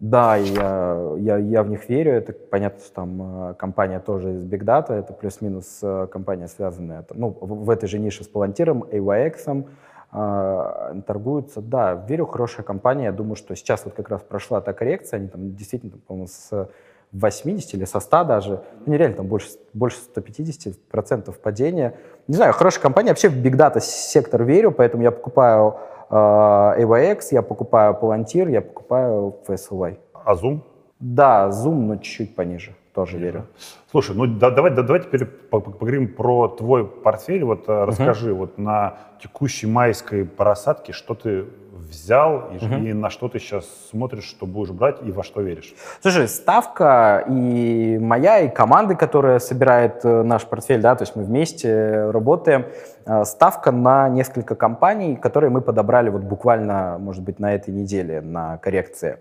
да, 0.00 0.36
я, 0.36 1.14
я, 1.18 1.36
я 1.36 1.62
в 1.62 1.68
них 1.68 1.88
верю. 1.90 2.12
Это 2.12 2.32
понятно, 2.32 2.80
что 2.80 2.94
там 2.94 3.50
э, 3.50 3.54
компания 3.54 4.00
тоже 4.00 4.32
из 4.32 4.44
Big 4.46 4.64
Data, 4.64 4.92
это 4.92 5.12
плюс-минус 5.12 5.80
э, 5.82 6.06
компания, 6.10 6.48
связанная 6.48 7.04
ну, 7.10 7.36
в, 7.38 7.64
в 7.64 7.70
этой 7.70 7.86
же 7.86 7.98
нише 7.98 8.24
с 8.24 8.30
Palantir, 8.30 8.88
AYX, 8.90 9.66
э, 10.12 11.02
торгуются. 11.06 11.60
Да, 11.60 11.92
верю, 12.08 12.24
хорошая 12.24 12.64
компания. 12.64 13.04
Я 13.04 13.12
думаю, 13.12 13.36
что 13.36 13.54
сейчас 13.54 13.84
вот 13.84 13.92
как 13.92 14.08
раз 14.08 14.22
прошла 14.22 14.62
та 14.62 14.72
коррекция, 14.72 15.18
они 15.18 15.28
там 15.28 15.54
действительно, 15.54 15.92
по-моему, 16.06 16.28
с 16.28 16.68
80 17.12 17.74
или 17.74 17.84
со 17.84 18.00
100 18.00 18.24
даже, 18.24 18.62
ну, 18.86 18.94
нереально, 18.94 19.16
там 19.16 19.26
больше, 19.26 19.50
больше 19.74 19.98
150 19.98 20.78
процентов 20.90 21.38
падения. 21.40 21.94
Не 22.26 22.36
знаю, 22.36 22.54
хорошая 22.54 22.80
компания. 22.80 23.10
Вообще 23.10 23.28
в 23.28 23.36
Big 23.36 23.54
Data 23.54 23.80
сектор 23.80 24.44
верю, 24.44 24.72
поэтому 24.72 25.02
я 25.02 25.10
покупаю 25.10 25.76
AVX, 26.10 27.32
я 27.32 27.42
покупаю 27.42 27.94
Palantir, 27.94 28.50
я 28.50 28.60
покупаю 28.60 29.34
FSLY. 29.46 29.96
А 30.24 30.34
Zoom? 30.34 30.60
Да, 31.00 31.48
Zoom, 31.48 31.74
но 31.74 31.96
чуть-чуть 31.96 32.36
пониже, 32.36 32.74
тоже 33.00 33.18
верю. 33.18 33.46
Слушай, 33.90 34.14
ну 34.14 34.26
да, 34.26 34.50
давай, 34.50 34.70
да, 34.70 34.82
давай 34.82 35.00
теперь 35.00 35.24
поговорим 35.24 36.14
про 36.14 36.48
твой 36.48 36.86
портфель. 36.86 37.44
Вот 37.44 37.66
uh-huh. 37.66 37.86
расскажи, 37.86 38.34
вот 38.34 38.58
на 38.58 38.98
текущей 39.22 39.66
майской 39.66 40.26
просадке, 40.26 40.92
что 40.92 41.14
ты 41.14 41.46
взял, 41.72 42.50
и, 42.52 42.90
и 42.90 42.92
на 42.92 43.08
что 43.08 43.28
ты 43.28 43.38
сейчас 43.38 43.66
смотришь, 43.90 44.24
что 44.24 44.44
будешь 44.44 44.70
брать 44.70 44.98
и 45.02 45.10
во 45.12 45.22
что 45.22 45.40
веришь? 45.40 45.74
Слушай, 46.02 46.28
ставка 46.28 47.24
и 47.26 47.98
моя, 47.98 48.40
и 48.40 48.48
команды, 48.48 48.96
которая 48.96 49.38
собирает 49.38 50.04
э, 50.04 50.22
наш 50.22 50.44
портфель, 50.44 50.82
да, 50.82 50.94
то 50.94 51.02
есть 51.02 51.16
мы 51.16 51.24
вместе 51.24 52.10
работаем, 52.10 52.66
э, 53.06 53.24
ставка 53.24 53.72
на 53.72 54.10
несколько 54.10 54.54
компаний, 54.54 55.16
которые 55.16 55.48
мы 55.50 55.62
подобрали 55.62 56.10
вот 56.10 56.22
буквально, 56.22 56.98
может 56.98 57.22
быть, 57.22 57.38
на 57.38 57.54
этой 57.54 57.72
неделе 57.72 58.20
на 58.20 58.58
коррекции. 58.58 59.16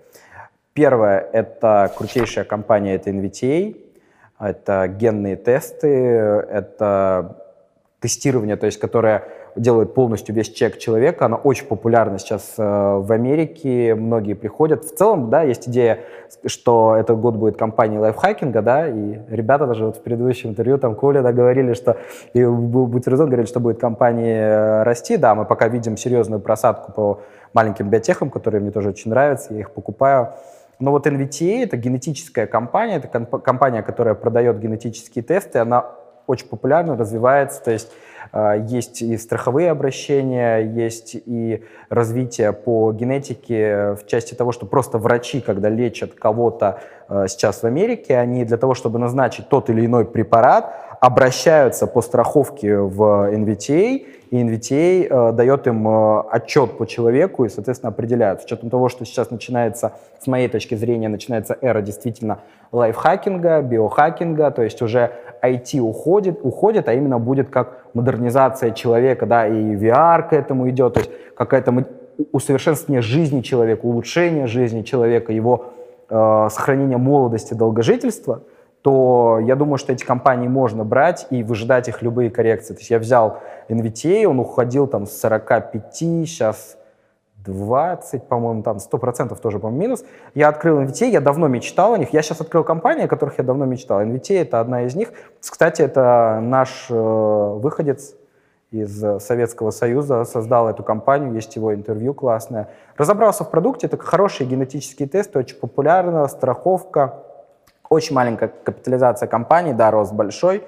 Первое— 0.80 1.27
это 1.34 1.91
крутейшая 1.97 2.45
компания, 2.45 2.95
это 2.95 3.10
NVTA, 3.10 3.76
это 4.39 4.88
генные 4.88 5.35
тесты, 5.35 5.89
это 5.89 7.35
тестирование, 7.99 8.56
то 8.56 8.65
есть 8.65 8.80
которое 8.80 9.26
делает 9.57 9.93
полностью 9.93 10.34
весь 10.34 10.49
чек 10.49 10.77
человека. 10.77 11.26
Она 11.26 11.35
очень 11.35 11.65
популярна 11.65 12.18
сейчас 12.18 12.53
э, 12.57 12.64
в 12.64 13.11
Америке, 13.11 13.93
многие 13.93 14.35
приходят. 14.35 14.85
В 14.85 14.95
целом, 14.95 15.30
да, 15.30 15.41
есть 15.41 15.68
идея, 15.68 15.99
что 16.45 16.95
этот 16.95 17.19
год 17.19 17.35
будет 17.35 17.57
компания 17.57 17.99
лайфхакинга, 17.99 18.61
да, 18.61 18.88
и 18.88 19.19
ребята 19.27 19.68
даже 19.68 19.85
вот 19.85 19.97
в 19.97 20.01
предыдущем 20.01 20.51
интервью, 20.51 20.77
там, 20.77 20.95
Коля, 20.95 21.22
да, 21.22 21.34
говорили, 21.34 21.73
что, 21.73 21.97
и 22.31 22.45
Бутерзон 22.45 23.27
говорит, 23.27 23.49
что 23.49 23.60
будет 23.60 23.81
компания 23.81 24.47
э, 24.47 24.84
расти, 24.84 25.18
да, 25.18 25.35
мы 25.35 25.43
пока 25.43 25.68
видим 25.68 25.97
серьезную 25.97 26.39
просадку 26.39 26.93
по 26.93 27.19
маленьким 27.53 27.89
биотехам, 27.89 28.30
которые 28.30 28.61
мне 28.61 28.72
тоже 28.72 28.89
очень 28.89 29.10
нравятся, 29.10 29.53
я 29.53 29.60
их 29.60 29.72
покупаю. 29.72 30.30
Но 30.80 30.91
вот 30.91 31.06
NVTA— 31.06 31.64
это 31.64 31.76
генетическая 31.77 32.47
компания, 32.47 32.95
это 32.95 33.26
компания, 33.39 33.84
которая 33.84 34.15
продает 34.15 34.60
генетические 34.60 35.23
тесты, 35.23 35.60
она 35.60 35.85
очень 36.26 36.47
популярна, 36.47 36.95
развивается, 36.95 37.64
то 37.64 37.72
есть 37.72 37.91
э, 38.31 38.65
есть 38.68 39.01
и 39.01 39.18
страховые 39.18 39.72
обращения, 39.72 40.60
есть 40.60 41.15
и 41.15 41.65
развитие 41.89 42.53
по 42.53 42.91
генетике 42.93 43.95
в 43.95 44.06
части 44.06 44.35
того, 44.35 44.51
что 44.51 44.65
просто 44.65 44.99
врачи, 44.99 45.41
когда 45.41 45.69
лечат 45.69 46.14
кого-то 46.14 46.80
э, 46.80 46.99
сейчас 47.27 47.64
в 47.64 47.65
Америке, 47.65 48.18
они 48.18 48.45
для 48.45 48.57
того, 48.57 48.76
чтобы 48.76 48.99
назначить 48.99 49.49
тот 49.49 49.69
или 49.69 49.86
иной 49.86 50.06
препарат, 50.06 50.73
обращаются 50.99 51.88
по 51.88 52.02
страховке 52.02 52.77
в 52.77 53.02
NVTA, 53.34 54.06
и 54.31 54.44
NVTA 54.44 55.07
э, 55.10 55.31
дает 55.31 55.65
им 55.65 55.88
э, 55.88 56.23
отчет 56.30 56.77
по 56.77 56.86
человеку 56.86 57.45
и, 57.45 57.49
соответственно, 57.49 57.91
определяют. 57.91 58.41
С 58.41 58.45
учетом 58.45 58.69
того, 58.69 58.90
что 58.90 59.06
сейчас 59.06 59.31
начинается, 59.31 59.94
с 60.19 60.27
моей 60.27 60.48
точки 60.49 60.76
зрения, 60.76 61.07
начинается 61.07 61.57
эра 61.61 61.81
действительно 61.81 62.40
лайфхакинга, 62.72 63.61
биохакинга, 63.61 64.52
то 64.52 64.61
есть 64.61 64.81
уже 64.81 65.11
IT 65.41 65.80
уходит, 65.80 66.40
уходит, 66.44 66.88
а 66.90 66.94
именно 66.94 67.18
будет 67.18 67.49
как 67.49 67.86
модернизация 67.94 68.72
человека, 68.72 69.26
да, 69.26 69.48
и 69.48 69.76
VR 69.76 70.30
к 70.30 70.34
этому 70.34 70.69
идет, 70.69 70.94
то 70.94 70.99
есть 70.99 71.11
какая-то 71.36 71.86
усовершенствование 72.31 73.02
жизни 73.02 73.41
человека, 73.41 73.86
улучшение 73.86 74.45
жизни 74.45 74.81
человека, 74.81 75.31
его 75.31 75.73
э, 76.10 76.48
сохранение 76.49 76.98
молодости, 76.98 77.53
долгожительства– 77.53 78.44
то 78.81 79.40
я 79.41 79.56
думаю, 79.56 79.77
что 79.77 79.91
эти 79.91 80.06
компании 80.06 80.48
можно 80.48 80.86
брать 80.86 81.27
и 81.30 81.44
выжидать 81.44 81.88
их 81.88 82.02
любые 82.02 82.30
коррекции. 82.30 82.73
То 82.73 82.80
есть 82.80 82.90
я 82.90 82.99
взял 82.99 83.40
NVTA, 83.68 84.26
он 84.26 84.40
уходил 84.40 84.88
там 84.88 85.06
с 85.06 85.19
45, 85.19 85.95
сейчас 85.95 86.77
20, 87.45 88.27
по-моему, 88.27 88.64
там 88.64 88.77
100% 88.77 89.38
тоже, 89.41 89.60
по-моему, 89.60 89.81
минус. 89.81 90.06
Я 90.34 90.49
открыл 90.49 90.81
NVTA, 90.81 91.10
я 91.10 91.19
давно 91.19 91.48
мечтал 91.48 91.94
о 91.94 91.98
них. 91.98 92.14
Я 92.14 92.22
сейчас 92.22 92.41
открыл 92.41 92.64
компании, 92.64 93.06
о 93.06 93.07
которых 93.07 93.38
я 93.38 93.44
давно 93.44 93.65
мечтал. 93.65 94.02
NVTA— 94.02 94.41
это 94.41 94.60
одна 94.60 94.84
из 94.84 94.95
них. 94.95 95.11
Кстати, 95.41 95.81
это 95.81 96.40
наш 96.41 96.88
э, 96.90 96.94
выходец 96.94 98.15
из 98.72 99.04
Советского 99.20 99.72
Союза, 99.72 100.26
создал 100.26 100.70
эту 100.70 100.84
компанию, 100.84 101.34
есть 101.34 101.56
его 101.56 101.74
интервью 101.74 102.14
классное. 102.14 102.70
Разобрался 102.98 103.44
в 103.44 103.50
продукте, 103.50 103.88
это 103.88 103.98
хорошие 103.98 104.48
генетические 104.48 105.08
тесты, 105.08 105.40
очень 105.40 105.58
популярно, 105.58 106.28
страховка, 106.28 107.24
очень 107.90 108.16
маленькая 108.16 108.52
капитализация 108.64 109.28
компании, 109.28 109.74
да, 109.74 109.90
рост 109.90 110.14
большой, 110.14 110.64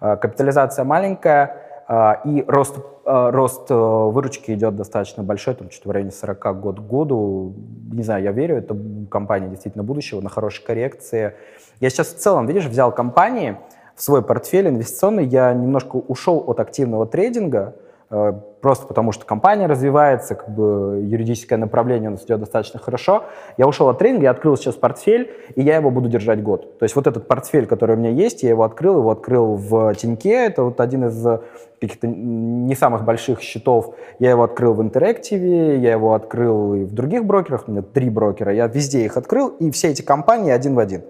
э, 0.00 0.16
капитализация 0.16 0.84
маленькая, 0.84 1.56
э, 1.88 2.12
и 2.24 2.44
рост, 2.46 2.76
э, 2.76 3.30
рост 3.30 3.70
выручки 3.70 4.50
идет 4.50 4.76
достаточно 4.76 5.22
большой, 5.22 5.54
там 5.54 5.70
что-то 5.70 5.88
в 5.88 5.92
районе 5.92 6.10
40 6.10 6.60
год 6.60 6.80
к 6.80 6.82
году. 6.82 7.54
Не 7.90 8.02
знаю, 8.02 8.22
я 8.22 8.32
верю, 8.32 8.56
это 8.58 8.76
компания 9.10 9.48
действительно 9.48 9.84
будущего, 9.84 10.20
на 10.20 10.28
хорошей 10.28 10.62
коррекции. 10.64 11.32
Я 11.80 11.88
сейчас 11.88 12.08
в 12.08 12.18
целом, 12.18 12.46
видишь, 12.46 12.66
взял 12.66 12.92
компании 12.92 13.56
в 13.96 14.02
свой 14.02 14.22
портфель 14.22 14.68
инвестиционный, 14.68 15.24
я 15.24 15.52
немножко 15.52 15.96
ушел 15.96 16.44
от 16.46 16.60
активного 16.60 17.06
трейдинга, 17.06 17.74
Э, 18.08 18.32
просто 18.60 18.86
потому 18.86 19.10
что 19.10 19.24
компания 19.24 19.66
развивается, 19.66 20.36
как 20.36 20.48
бы 20.50 21.00
юридическое 21.02 21.58
направление 21.58 22.08
у 22.08 22.12
нас 22.12 22.24
идет 22.24 22.40
достаточно 22.40 22.78
хорошо. 22.78 23.24
Я 23.56 23.66
ушел 23.66 23.88
от 23.88 23.98
тренинга, 23.98 24.24
я 24.24 24.30
открыл 24.30 24.56
сейчас 24.56 24.76
портфель, 24.76 25.32
и 25.56 25.62
я 25.62 25.76
его 25.76 25.90
буду 25.90 26.08
держать 26.08 26.42
год. 26.42 26.78
То 26.78 26.84
есть 26.84 26.94
вот 26.94 27.06
этот 27.06 27.26
портфель, 27.26 27.66
который 27.66 27.96
у 27.96 27.98
меня 27.98 28.10
есть, 28.10 28.42
я 28.42 28.50
его 28.50 28.62
открыл, 28.62 28.98
его 28.98 29.10
открыл 29.10 29.54
в 29.56 29.94
Тиньке, 29.94 30.46
это 30.46 30.62
вот 30.62 30.80
один 30.80 31.06
из 31.06 31.40
каких-то 31.80 32.06
не 32.06 32.74
самых 32.74 33.04
больших 33.04 33.40
счетов. 33.40 33.94
Я 34.18 34.30
его 34.30 34.44
открыл 34.44 34.72
в 34.74 34.82
Интерактиве, 34.82 35.78
я 35.78 35.92
его 35.92 36.14
открыл 36.14 36.74
и 36.74 36.84
в 36.84 36.94
других 36.94 37.24
брокерах, 37.24 37.64
у 37.66 37.72
меня 37.72 37.82
три 37.82 38.08
брокера, 38.08 38.52
я 38.52 38.68
везде 38.68 39.04
их 39.04 39.16
открыл, 39.16 39.48
и 39.48 39.70
все 39.70 39.88
эти 39.88 40.02
компании 40.02 40.52
один 40.52 40.74
в 40.74 40.78
один. 40.78 41.02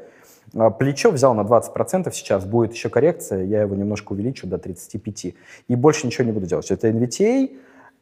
А, 0.58 0.70
плечо 0.70 1.10
взял 1.10 1.34
на 1.34 1.42
20%, 1.42 2.10
сейчас 2.12 2.44
будет 2.44 2.72
еще 2.72 2.88
коррекция, 2.88 3.44
я 3.44 3.62
его 3.62 3.74
немножко 3.74 4.12
увеличу 4.12 4.46
до 4.46 4.56
35%. 4.56 5.34
И 5.68 5.76
больше 5.76 6.06
ничего 6.06 6.24
не 6.24 6.32
буду 6.32 6.46
делать. 6.46 6.70
Это 6.70 6.88
NVTA, 6.88 7.50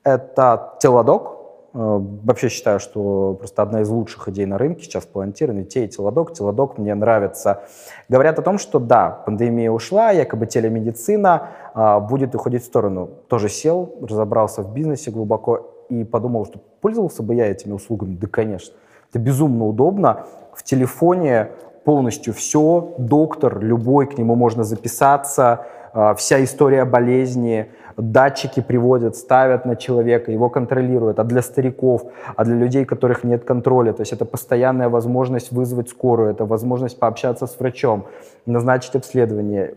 это 0.05 0.74
Теладок. 0.81 1.39
А, 1.72 1.98
вообще 1.98 2.48
считаю, 2.48 2.78
что 2.81 3.35
просто 3.39 3.62
одна 3.62 3.81
из 3.81 3.89
лучших 3.89 4.28
идей 4.28 4.47
на 4.47 4.59
рынке 4.59 4.85
сейчас 4.85 5.09
Palantir, 5.12 5.51
NVTA 5.51 5.85
и 5.85 5.89
Теладок. 5.89 6.32
Теладок 6.32 6.78
мне 6.78 6.94
нравится. 6.94 7.64
Говорят 8.09 8.39
о 8.39 8.43
том, 8.43 8.59
что 8.59 8.78
да, 8.78 9.10
пандемия 9.10 9.70
ушла, 9.70 10.10
якобы 10.10 10.47
телемедицина 10.47 11.48
а, 11.74 12.01
будет 12.01 12.35
уходить 12.35 12.62
в 12.62 12.66
сторону. 12.66 13.10
Тоже 13.28 13.48
сел, 13.48 13.97
разобрался 14.01 14.62
в 14.62 14.72
бизнесе 14.72 15.10
глубоко 15.10 15.70
и 15.89 16.05
подумал, 16.05 16.47
что 16.47 16.60
пользовался 16.81 17.22
бы 17.22 17.35
я 17.35 17.51
этими 17.51 17.72
услугами. 17.72 18.14
Да, 18.14 18.28
конечно. 18.28 18.74
Это 19.10 19.18
безумно 19.18 19.66
удобно. 19.66 20.26
В 20.55 20.62
телефоне 20.62 21.51
полностью 21.85 22.32
все, 22.35 22.94
доктор 22.98 23.61
любой, 23.61 24.06
к 24.06 24.19
нему 24.19 24.35
можно 24.35 24.65
записаться, 24.65 25.66
а, 25.93 26.15
вся 26.15 26.43
история 26.43 26.85
болезни, 26.85 27.70
датчики 27.97 28.61
приводят, 28.61 29.16
ставят 29.16 29.65
на 29.65 29.77
человека, 29.77 30.32
его 30.32 30.51
контролируют. 30.51 31.19
А 31.19 31.24
для 31.24 31.43
стариков, 31.43 32.02
а 32.36 32.44
для 32.44 32.56
людей, 32.56 32.85
которых 32.85 33.23
нет 33.23 33.44
контроля, 33.44 33.93
то 33.93 34.01
есть 34.02 34.12
это 34.12 34.24
постоянная 34.24 34.89
возможность 34.89 35.52
вызвать 35.52 35.89
скорую, 35.89 36.31
это 36.31 36.44
возможность 36.44 36.98
пообщаться 36.98 37.47
с 37.47 37.59
врачом, 37.61 38.06
назначить 38.47 38.97
обследование. 38.97 39.74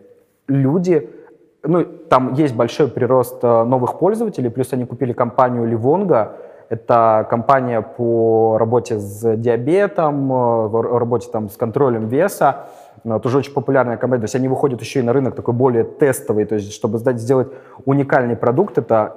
Люди, 0.48 1.10
ну, 1.64 1.86
там 1.86 2.34
есть 2.34 2.56
большой 2.56 2.88
прирост 2.88 3.40
а, 3.44 3.64
новых 3.66 4.00
пользователей, 4.00 4.50
плюс 4.50 4.74
они 4.74 4.86
купили 4.86 5.14
компанию 5.14 5.66
Ливонга, 5.66 6.38
это 6.70 7.26
компания 7.30 7.82
по 7.82 8.58
работе 8.58 9.00
с 9.00 9.36
диабетом, 9.38 10.32
э, 10.32 10.82
работе 10.98 11.30
там, 11.32 11.50
с 11.50 11.58
контролем 11.58 12.08
веса. 12.08 12.68
Э, 13.04 13.20
тоже 13.22 13.38
очень 13.38 13.54
популярная 13.54 13.98
компания. 13.98 14.22
То 14.22 14.26
есть 14.26 14.36
они 14.36 14.48
выходят 14.48 14.82
еще 14.82 15.00
и 15.00 15.04
на 15.04 15.14
рынок 15.14 15.36
такой 15.36 15.54
более 15.54 15.84
тестовый. 15.84 16.46
То 16.46 16.56
есть 16.56 16.74
чтобы 16.74 16.98
сделать 16.98 17.48
уникальный 17.86 18.36
продукт, 18.36 18.78
это 18.78 19.16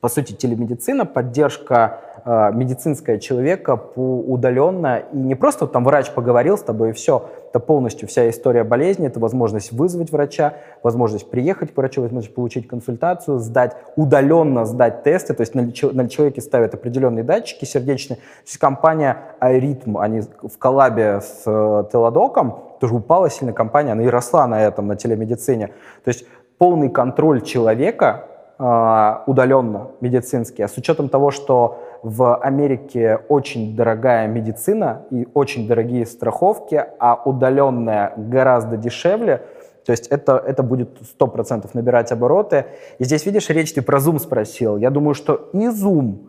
по 0.00 0.08
сути, 0.08 0.32
телемедицина, 0.32 1.06
поддержка 1.06 2.00
э, 2.28 2.52
медицинская 2.52 3.18
человека 3.18 3.80
удаленно. 3.96 5.02
И 5.12 5.16
не 5.16 5.34
просто 5.34 5.66
там 5.66 5.84
врач 5.84 6.10
поговорил 6.10 6.58
с 6.58 6.62
тобой 6.62 6.90
и 6.90 6.92
все. 6.92 7.30
Это 7.48 7.60
полностью 7.60 8.06
вся 8.06 8.28
история 8.28 8.64
болезни, 8.64 9.06
это 9.06 9.18
возможность 9.18 9.72
вызвать 9.72 10.12
врача, 10.12 10.54
возможность 10.82 11.30
приехать 11.30 11.72
к 11.72 11.76
врачу, 11.76 12.02
возможность 12.02 12.34
получить 12.34 12.68
консультацию, 12.68 13.38
сдать, 13.38 13.76
удаленно 13.96 14.66
сдать 14.66 15.02
тесты. 15.02 15.32
То 15.32 15.40
есть 15.40 15.54
на, 15.54 15.62
на 15.62 16.08
человеке 16.08 16.42
ставят 16.42 16.74
определенные 16.74 17.24
датчики 17.24 17.64
сердечные. 17.64 18.16
То 18.16 18.22
есть 18.46 18.58
компания 18.58 19.16
iRhythm, 19.40 19.98
они 19.98 20.20
в 20.20 20.58
коллабе 20.58 21.20
с 21.22 21.42
э, 21.46 21.84
Теладоком, 21.90 22.64
тоже 22.80 22.94
упала 22.94 23.30
сильно 23.30 23.52
компания, 23.52 23.92
она 23.92 24.02
и 24.02 24.08
росла 24.08 24.46
на 24.46 24.62
этом, 24.62 24.86
на 24.86 24.96
телемедицине. 24.96 25.68
То 26.04 26.08
есть 26.08 26.26
полный 26.58 26.90
контроль 26.90 27.40
человека 27.40 28.24
а, 28.60 29.22
удаленно 29.26 29.88
медицинский, 30.00 30.64
а 30.64 30.68
с 30.68 30.76
учетом 30.76 31.08
того, 31.08 31.30
что 31.30 31.78
в 32.02 32.36
Америке 32.36 33.20
очень 33.28 33.76
дорогая 33.76 34.28
медицина 34.28 35.06
и 35.10 35.26
очень 35.34 35.66
дорогие 35.66 36.06
страховки, 36.06 36.84
а 36.98 37.20
удаленная 37.24 38.12
гораздо 38.16 38.76
дешевле, 38.76 39.42
то 39.84 39.92
есть 39.92 40.08
это, 40.08 40.36
это 40.36 40.62
будет 40.62 40.98
100% 41.18 41.70
набирать 41.72 42.12
обороты. 42.12 42.66
И 42.98 43.04
здесь, 43.04 43.24
видишь, 43.24 43.48
речь 43.48 43.72
ты 43.72 43.80
про 43.80 43.98
Zoom 43.98 44.18
спросил. 44.18 44.76
Я 44.76 44.90
думаю, 44.90 45.14
что 45.14 45.48
и 45.54 45.66
Zoom, 45.68 46.26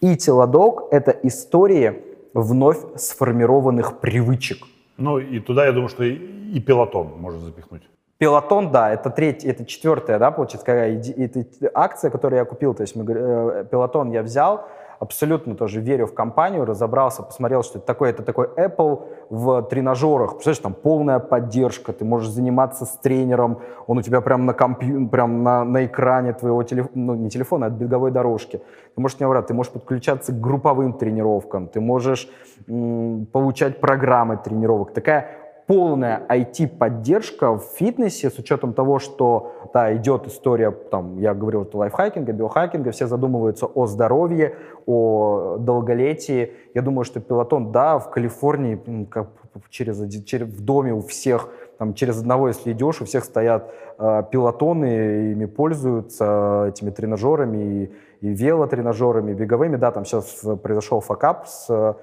и 0.00 0.16
Теладок— 0.16 0.84
это 0.90 1.10
истории 1.10 2.02
вновь 2.32 2.78
сформированных 2.96 4.00
привычек. 4.00 4.64
Ну 4.96 5.18
и 5.18 5.40
туда, 5.40 5.66
я 5.66 5.72
думаю, 5.72 5.88
что 5.88 6.04
и, 6.04 6.14
и 6.14 6.58
пилотон 6.58 7.12
можно 7.18 7.40
запихнуть. 7.40 7.82
Пилотон, 8.18 8.72
да, 8.72 8.90
это 8.90 9.10
третья, 9.10 9.50
это 9.50 9.66
четвертая, 9.66 10.18
да, 10.18 10.30
получается, 10.30 10.64
какая 10.64 10.98
это 10.98 11.44
акция, 11.74 12.10
которую 12.10 12.38
я 12.38 12.46
купил. 12.46 12.72
То 12.72 12.80
есть 12.80 12.96
мы, 12.96 13.04
э, 13.06 13.66
пилотон 13.70 14.10
я 14.10 14.22
взял, 14.22 14.68
абсолютно 14.98 15.54
тоже 15.54 15.80
верю 15.80 16.06
в 16.06 16.14
компанию, 16.14 16.64
разобрался, 16.64 17.22
посмотрел, 17.22 17.62
что 17.62 17.78
это 17.78 17.86
такое, 17.86 18.10
это 18.10 18.22
такой 18.22 18.46
Apple 18.56 19.02
в 19.30 19.62
тренажерах. 19.62 20.32
Представляешь, 20.32 20.62
там 20.62 20.74
полная 20.74 21.18
поддержка, 21.18 21.92
ты 21.92 22.04
можешь 22.04 22.28
заниматься 22.28 22.84
с 22.84 22.96
тренером, 22.96 23.60
он 23.86 23.98
у 23.98 24.02
тебя 24.02 24.20
прям 24.20 24.46
на 24.46 24.54
компью, 24.54 25.08
прям 25.08 25.42
на, 25.42 25.64
на 25.64 25.86
экране 25.86 26.32
твоего 26.32 26.62
телефона, 26.62 26.92
ну 26.94 27.14
не 27.14 27.30
телефона, 27.30 27.66
а 27.66 27.70
беговой 27.70 28.10
дорожки. 28.10 28.60
Ты 28.94 29.00
можешь, 29.00 29.20
не 29.20 29.26
врать, 29.26 29.46
ты 29.46 29.54
можешь 29.54 29.72
подключаться 29.72 30.32
к 30.32 30.40
групповым 30.40 30.94
тренировкам, 30.94 31.68
ты 31.68 31.80
можешь 31.80 32.28
м, 32.68 33.26
получать 33.32 33.80
программы 33.80 34.36
тренировок. 34.36 34.92
Такая 34.92 35.45
полная 35.66 36.22
IT-поддержка 36.28 37.52
в 37.58 37.64
фитнесе 37.76 38.30
с 38.30 38.38
учетом 38.38 38.72
того, 38.72 38.98
что 38.98 39.52
да, 39.74 39.94
идет 39.94 40.26
история, 40.26 40.70
там, 40.70 41.18
я 41.18 41.34
говорил, 41.34 41.66
что 41.66 41.78
лайфхакинга, 41.78 42.32
биохакинга, 42.32 42.92
все 42.92 43.06
задумываются 43.06 43.66
о 43.66 43.86
здоровье, 43.86 44.56
о 44.86 45.56
долголетии. 45.58 46.52
Я 46.74 46.82
думаю, 46.82 47.04
что 47.04 47.20
пилотон, 47.20 47.72
да, 47.72 47.98
в 47.98 48.10
Калифорнии 48.10 49.06
как 49.10 49.28
через, 49.70 50.24
через, 50.24 50.46
в 50.46 50.64
доме 50.64 50.94
у 50.94 51.00
всех, 51.00 51.48
там, 51.78 51.94
через 51.94 52.18
одного, 52.20 52.48
если 52.48 52.72
идешь, 52.72 53.00
у 53.02 53.04
всех 53.04 53.24
стоят 53.24 53.70
э, 53.98 54.22
пилотоны, 54.30 55.32
ими 55.32 55.46
пользуются, 55.46 56.66
этими 56.68 56.90
тренажерами, 56.90 57.90
и, 58.20 58.26
и 58.26 58.28
велотренажерами, 58.28 59.34
беговыми. 59.34 59.76
Да, 59.76 59.90
там 59.90 60.04
сейчас 60.04 60.44
произошел 60.62 61.00
факап 61.00 61.46
с 61.48 61.96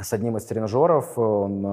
с 0.00 0.12
одним 0.12 0.36
из 0.36 0.44
тренажеров, 0.44 1.18
он 1.18 1.66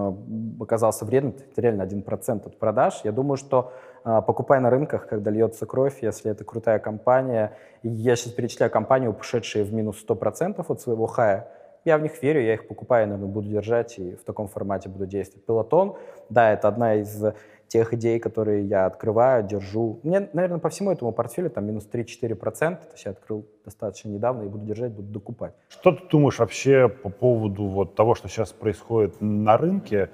э, 0.60 0.64
оказался 0.64 1.06
вредным, 1.06 1.36
это 1.52 1.62
реально 1.62 1.84
1% 1.84 2.46
от 2.46 2.60
продаж. 2.60 3.02
Я 3.04 3.12
думаю, 3.12 3.38
что 3.38 3.72
э, 4.04 4.22
покупая 4.26 4.60
на 4.60 4.70
рынках, 4.70 5.08
когда 5.08 5.32
льется 5.32 5.66
кровь, 5.66 6.00
если 6.02 6.32
это 6.32 6.44
крутая 6.44 6.80
компания, 6.80 7.54
я 7.84 8.16
сейчас 8.16 8.34
перечисляю 8.34 8.72
компании, 8.72 9.08
ушедшие 9.08 9.64
в 9.64 9.74
минус 9.74 10.04
100% 10.06 10.66
от 10.68 10.82
своего 10.82 11.08
хая, 11.08 11.48
я 11.86 11.98
в 11.98 12.02
них 12.02 12.22
верю, 12.22 12.42
я 12.42 12.56
их 12.56 12.68
покупаю, 12.68 13.08
наверное, 13.08 13.32
буду 13.32 13.48
держать 13.48 13.98
и 14.00 14.16
в 14.16 14.24
таком 14.24 14.50
формате 14.50 14.90
буду 14.90 15.06
действовать. 15.06 15.46
Пилотон, 15.46 15.96
да, 16.30 16.52
это 16.52 16.68
одна 16.68 16.96
из 16.96 17.24
тех 17.70 17.94
идей, 17.94 18.20
которые 18.20 18.66
я 18.66 18.86
открываю, 18.86 19.44
держу. 19.44 20.00
Мне, 20.04 20.28
наверное, 20.34 20.60
по 20.60 20.70
всему 20.70 20.92
этому 20.92 21.14
портфелю 21.14 21.50
там 21.50 21.66
минус 21.66 21.88
3-4%, 21.92 22.76
то 22.76 22.94
есть 22.94 23.06
я 23.06 23.12
открыл 23.12 23.46
достаточно 23.64 24.10
недавно 24.10 24.44
и 24.44 24.48
буду 24.48 24.66
держать, 24.66 24.92
буду 24.92 25.08
докупать. 25.08 25.54
Что 25.70 25.92
ты 25.92 26.02
думаешь 26.10 26.40
вообще 26.40 26.90
по 26.90 27.10
поводу 27.10 27.66
вот 27.66 27.96
того, 27.96 28.16
что 28.16 28.28
сейчас 28.28 28.52
происходит 28.52 29.22
на 29.22 29.58
рынке, 29.58 30.10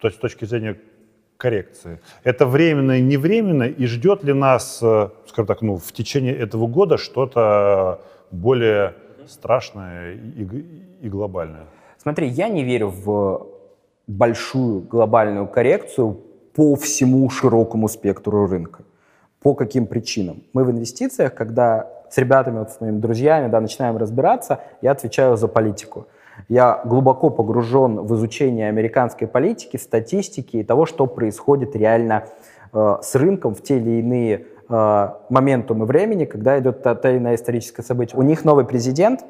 то 0.00 0.08
есть 0.08 0.18
с 0.18 0.20
точки 0.20 0.46
зрения 0.46 0.78
коррекции? 1.36 2.00
Это 2.24 2.46
временно 2.46 2.98
и 2.98 3.02
не 3.02 3.18
временно, 3.18 3.64
и 3.64 3.86
ждет 3.86 4.24
ли 4.24 4.32
нас, 4.32 4.80
э, 4.82 5.10
скажем 5.26 5.46
так, 5.46 5.62
ну, 5.62 5.76
в 5.76 5.92
течение 5.92 6.34
этого 6.34 6.66
года 6.66 6.96
что-то 6.96 8.00
более 8.30 8.94
страшное 9.28 10.14
и, 10.14 10.44
и 11.02 11.08
глобальное? 11.08 11.66
Смотри, 11.98 12.28
я 12.28 12.48
не 12.48 12.64
верю 12.64 12.88
в 12.88 13.46
большую 14.06 14.80
глобальную 14.80 15.46
коррекцию 15.46 16.20
по 16.54 16.74
всему 16.76 17.28
широкому 17.30 17.88
спектру 17.88 18.46
рынка. 18.46 18.82
По 19.42 19.54
каким 19.54 19.86
причинам? 19.86 20.42
Мы 20.52 20.64
в 20.64 20.70
инвестициях, 20.70 21.34
когда 21.34 21.90
с 22.10 22.18
ребятами, 22.18 22.58
вот 22.58 22.70
с 22.70 22.80
моими 22.80 22.98
друзьями, 22.98 23.48
да, 23.48 23.60
начинаем 23.60 23.96
разбираться, 23.96 24.60
я 24.82 24.92
отвечаю 24.92 25.36
за 25.36 25.48
политику. 25.48 26.06
Я 26.48 26.80
глубоко 26.84 27.30
погружен 27.30 28.00
в 28.00 28.14
изучение 28.14 28.68
американской 28.68 29.26
политики, 29.26 29.76
статистики 29.76 30.58
и 30.58 30.64
того, 30.64 30.86
что 30.86 31.06
происходит 31.06 31.74
реально 31.74 32.24
э, 32.72 32.96
с 33.02 33.14
рынком 33.14 33.54
в 33.54 33.62
те 33.62 33.78
или 33.78 34.00
иные 34.00 34.46
э, 34.68 35.08
моментумы 35.28 35.86
времени, 35.86 36.24
когда 36.24 36.58
идет 36.58 36.82
та, 36.82 36.94
та 36.94 37.10
или 37.10 37.18
иная 37.18 37.34
историческое 37.34 37.82
событие. 37.82 38.18
У 38.18 38.22
них 38.22 38.44
новый 38.44 38.64
президент, 38.64 39.24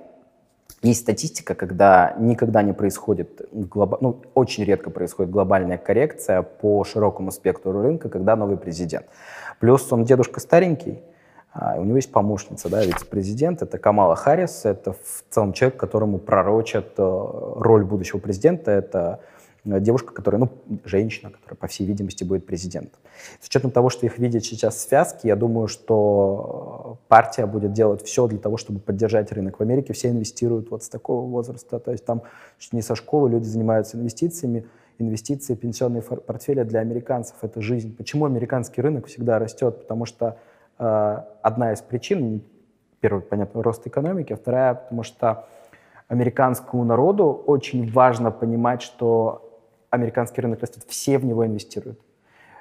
есть 0.83 1.01
статистика, 1.01 1.55
когда 1.55 2.15
никогда 2.19 2.63
не 2.63 2.73
происходит, 2.73 3.43
глоба... 3.53 3.99
ну, 4.01 4.23
очень 4.35 4.65
редко 4.65 4.91
происходит 4.91 5.31
глобальная 5.31 5.79
коррекция 5.79 6.43
по 6.43 6.83
широкому 6.85 7.31
спектру 7.31 7.81
рынка, 7.81 8.09
когда 8.09 8.35
новый 8.35 8.57
президент. 8.57 9.07
Плюс 9.61 9.93
он 9.93 10.05
дедушка 10.05 10.41
старенький, 10.41 11.01
а, 11.53 11.77
у 11.79 11.85
него 11.85 11.97
есть 11.97 12.11
помощница, 12.11 12.69
да, 12.69 12.85
вице-президент, 12.85 13.63
это 13.63 13.79
Камала 13.79 14.17
Харрис, 14.17 14.65
это 14.65 14.93
в 14.93 15.25
целом 15.31 15.53
человек, 15.53 15.79
которому 15.79 16.19
пророчат 16.19 16.95
э, 16.97 17.03
роль 17.57 17.85
будущего 17.85 18.19
президента, 18.19 18.71
это 18.71 19.21
девушка, 19.65 20.13
которая, 20.13 20.41
ну, 20.41 20.49
женщина, 20.85 21.31
которая, 21.31 21.57
по 21.57 21.67
всей 21.69 21.87
видимости, 21.87 22.25
будет 22.25 22.47
президентом. 22.47 23.01
С 23.41 23.47
учетом 23.47 23.71
того, 23.71 23.91
что 23.91 24.07
их 24.07 24.19
видят 24.19 24.45
сейчас 24.45 24.83
связки, 24.83 25.27
я 25.27 25.37
думаю, 25.37 25.69
что 25.69 26.99
партия 27.09 27.47
будет 27.47 27.73
делать 27.73 28.03
все 28.03 28.27
для 28.27 28.39
того, 28.39 28.57
чтобы 28.57 28.81
поддержать 28.81 29.31
рынок. 29.31 29.59
В 29.59 29.63
Америке 29.63 29.93
все 29.93 30.09
инвестируют 30.09 30.71
вот 30.71 30.83
с 30.83 30.89
такого 30.89 31.29
возраста, 31.29 31.79
то 31.79 31.93
есть 31.93 32.05
там 32.05 32.23
не 32.73 32.83
со 32.83 32.97
школы 32.97 33.31
люди 33.31 33.45
занимаются 33.45 33.97
инвестициями, 33.97 34.67
инвестиции, 34.99 35.55
пенсионные 35.55 36.03
портфели 36.03 36.63
для 36.65 36.81
американцев— 36.81 37.37
это 37.43 37.61
жизнь. 37.61 37.95
Почему 37.97 38.27
американский 38.27 38.83
рынок 38.83 39.07
всегда 39.07 39.39
растет? 39.39 39.81
Потому 39.81 40.07
что 40.07 40.39
э, 40.79 41.19
одна 41.43 41.73
из 41.73 41.81
причин, 41.81 42.43
первый, 43.01 43.23
понятно, 43.23 43.63
рост 43.63 43.87
экономики, 43.87 44.33
а 44.33 44.37
вторая, 44.37 44.75
потому 44.75 45.03
что 45.03 45.47
американскому 46.09 46.85
народу 46.85 47.27
очень 47.47 47.91
важно 47.91 48.31
понимать, 48.31 48.83
что 48.83 49.52
американский 49.93 50.41
рынок 50.41 50.61
растет, 50.61 50.83
все 50.89 51.19
в 51.19 51.25
него 51.25 51.47
инвестируют. 51.47 52.01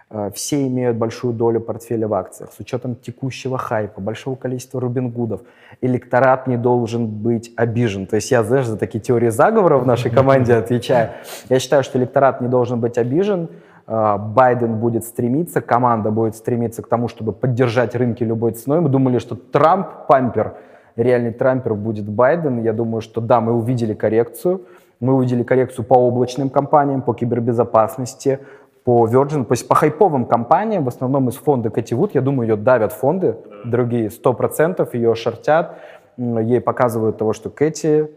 Э, 0.09 0.29
все 0.35 0.67
имеют 0.67 0.97
большую 0.97 1.33
долю 1.33 1.61
портфеля 1.61 2.07
в 2.07 2.13
акциях. 2.13 2.51
С 2.51 2.59
учетом 2.59 2.95
текущего 2.95 3.57
хайпа, 3.57 4.01
большого 4.01 4.35
количества 4.35 4.81
рубингудов, 4.81 5.41
электорат 5.79 6.47
не 6.47 6.57
должен 6.57 7.07
быть 7.07 7.51
обижен. 7.55 8.05
То 8.05 8.17
есть 8.17 8.29
я, 8.31 8.43
знаешь, 8.43 8.67
за 8.67 8.77
такие 8.77 8.99
теории 8.99 9.29
заговора 9.29 9.77
в 9.77 9.87
нашей 9.87 10.11
команде 10.11 10.53
отвечаю. 10.53 11.11
Я 11.49 11.59
считаю, 11.59 11.83
что 11.83 11.97
электорат 11.97 12.41
не 12.41 12.49
должен 12.49 12.81
быть 12.81 12.97
обижен. 12.97 13.47
Э, 13.87 14.17
Байден 14.17 14.75
будет 14.75 15.05
стремиться, 15.05 15.61
команда 15.61 16.11
будет 16.11 16.35
стремиться 16.35 16.81
к 16.81 16.87
тому, 16.87 17.07
чтобы 17.07 17.31
поддержать 17.31 17.95
рынки 17.95 18.23
любой 18.23 18.51
ценой. 18.51 18.81
Мы 18.81 18.89
думали, 18.89 19.19
что 19.19 19.35
Трамп 19.35 19.87
пампер, 20.09 20.55
реальный 20.97 21.31
трампер 21.31 21.75
будет 21.75 22.09
Байден. 22.09 22.61
Я 22.61 22.73
думаю, 22.73 22.99
что 22.99 23.21
да, 23.21 23.39
мы 23.39 23.53
увидели 23.53 23.93
коррекцию. 23.93 24.65
Мы 25.01 25.15
увидели 25.15 25.43
коррекцию 25.43 25.83
по 25.83 25.95
облачным 25.95 26.49
компаниям, 26.49 27.01
по 27.01 27.13
кибербезопасности, 27.13 28.39
по 28.83 29.07
Virgin, 29.07 29.45
то 29.45 29.51
есть 29.51 29.67
по 29.67 29.75
хайповым 29.75 30.25
компаниям, 30.25 30.85
в 30.85 30.87
основном 30.87 31.27
из 31.29 31.35
фонда 31.35 31.69
Кэти 31.69 31.93
Вуд, 31.93 32.15
я 32.15 32.21
думаю, 32.21 32.49
ее 32.49 32.55
давят 32.55 32.93
фонды, 32.93 33.35
другие 33.65 34.09
100% 34.09 34.87
ее 34.93 35.15
шортят, 35.15 35.77
ей 36.17 36.61
показывают 36.61 37.17
того, 37.17 37.33
что 37.33 37.49
Кэти, 37.49 38.09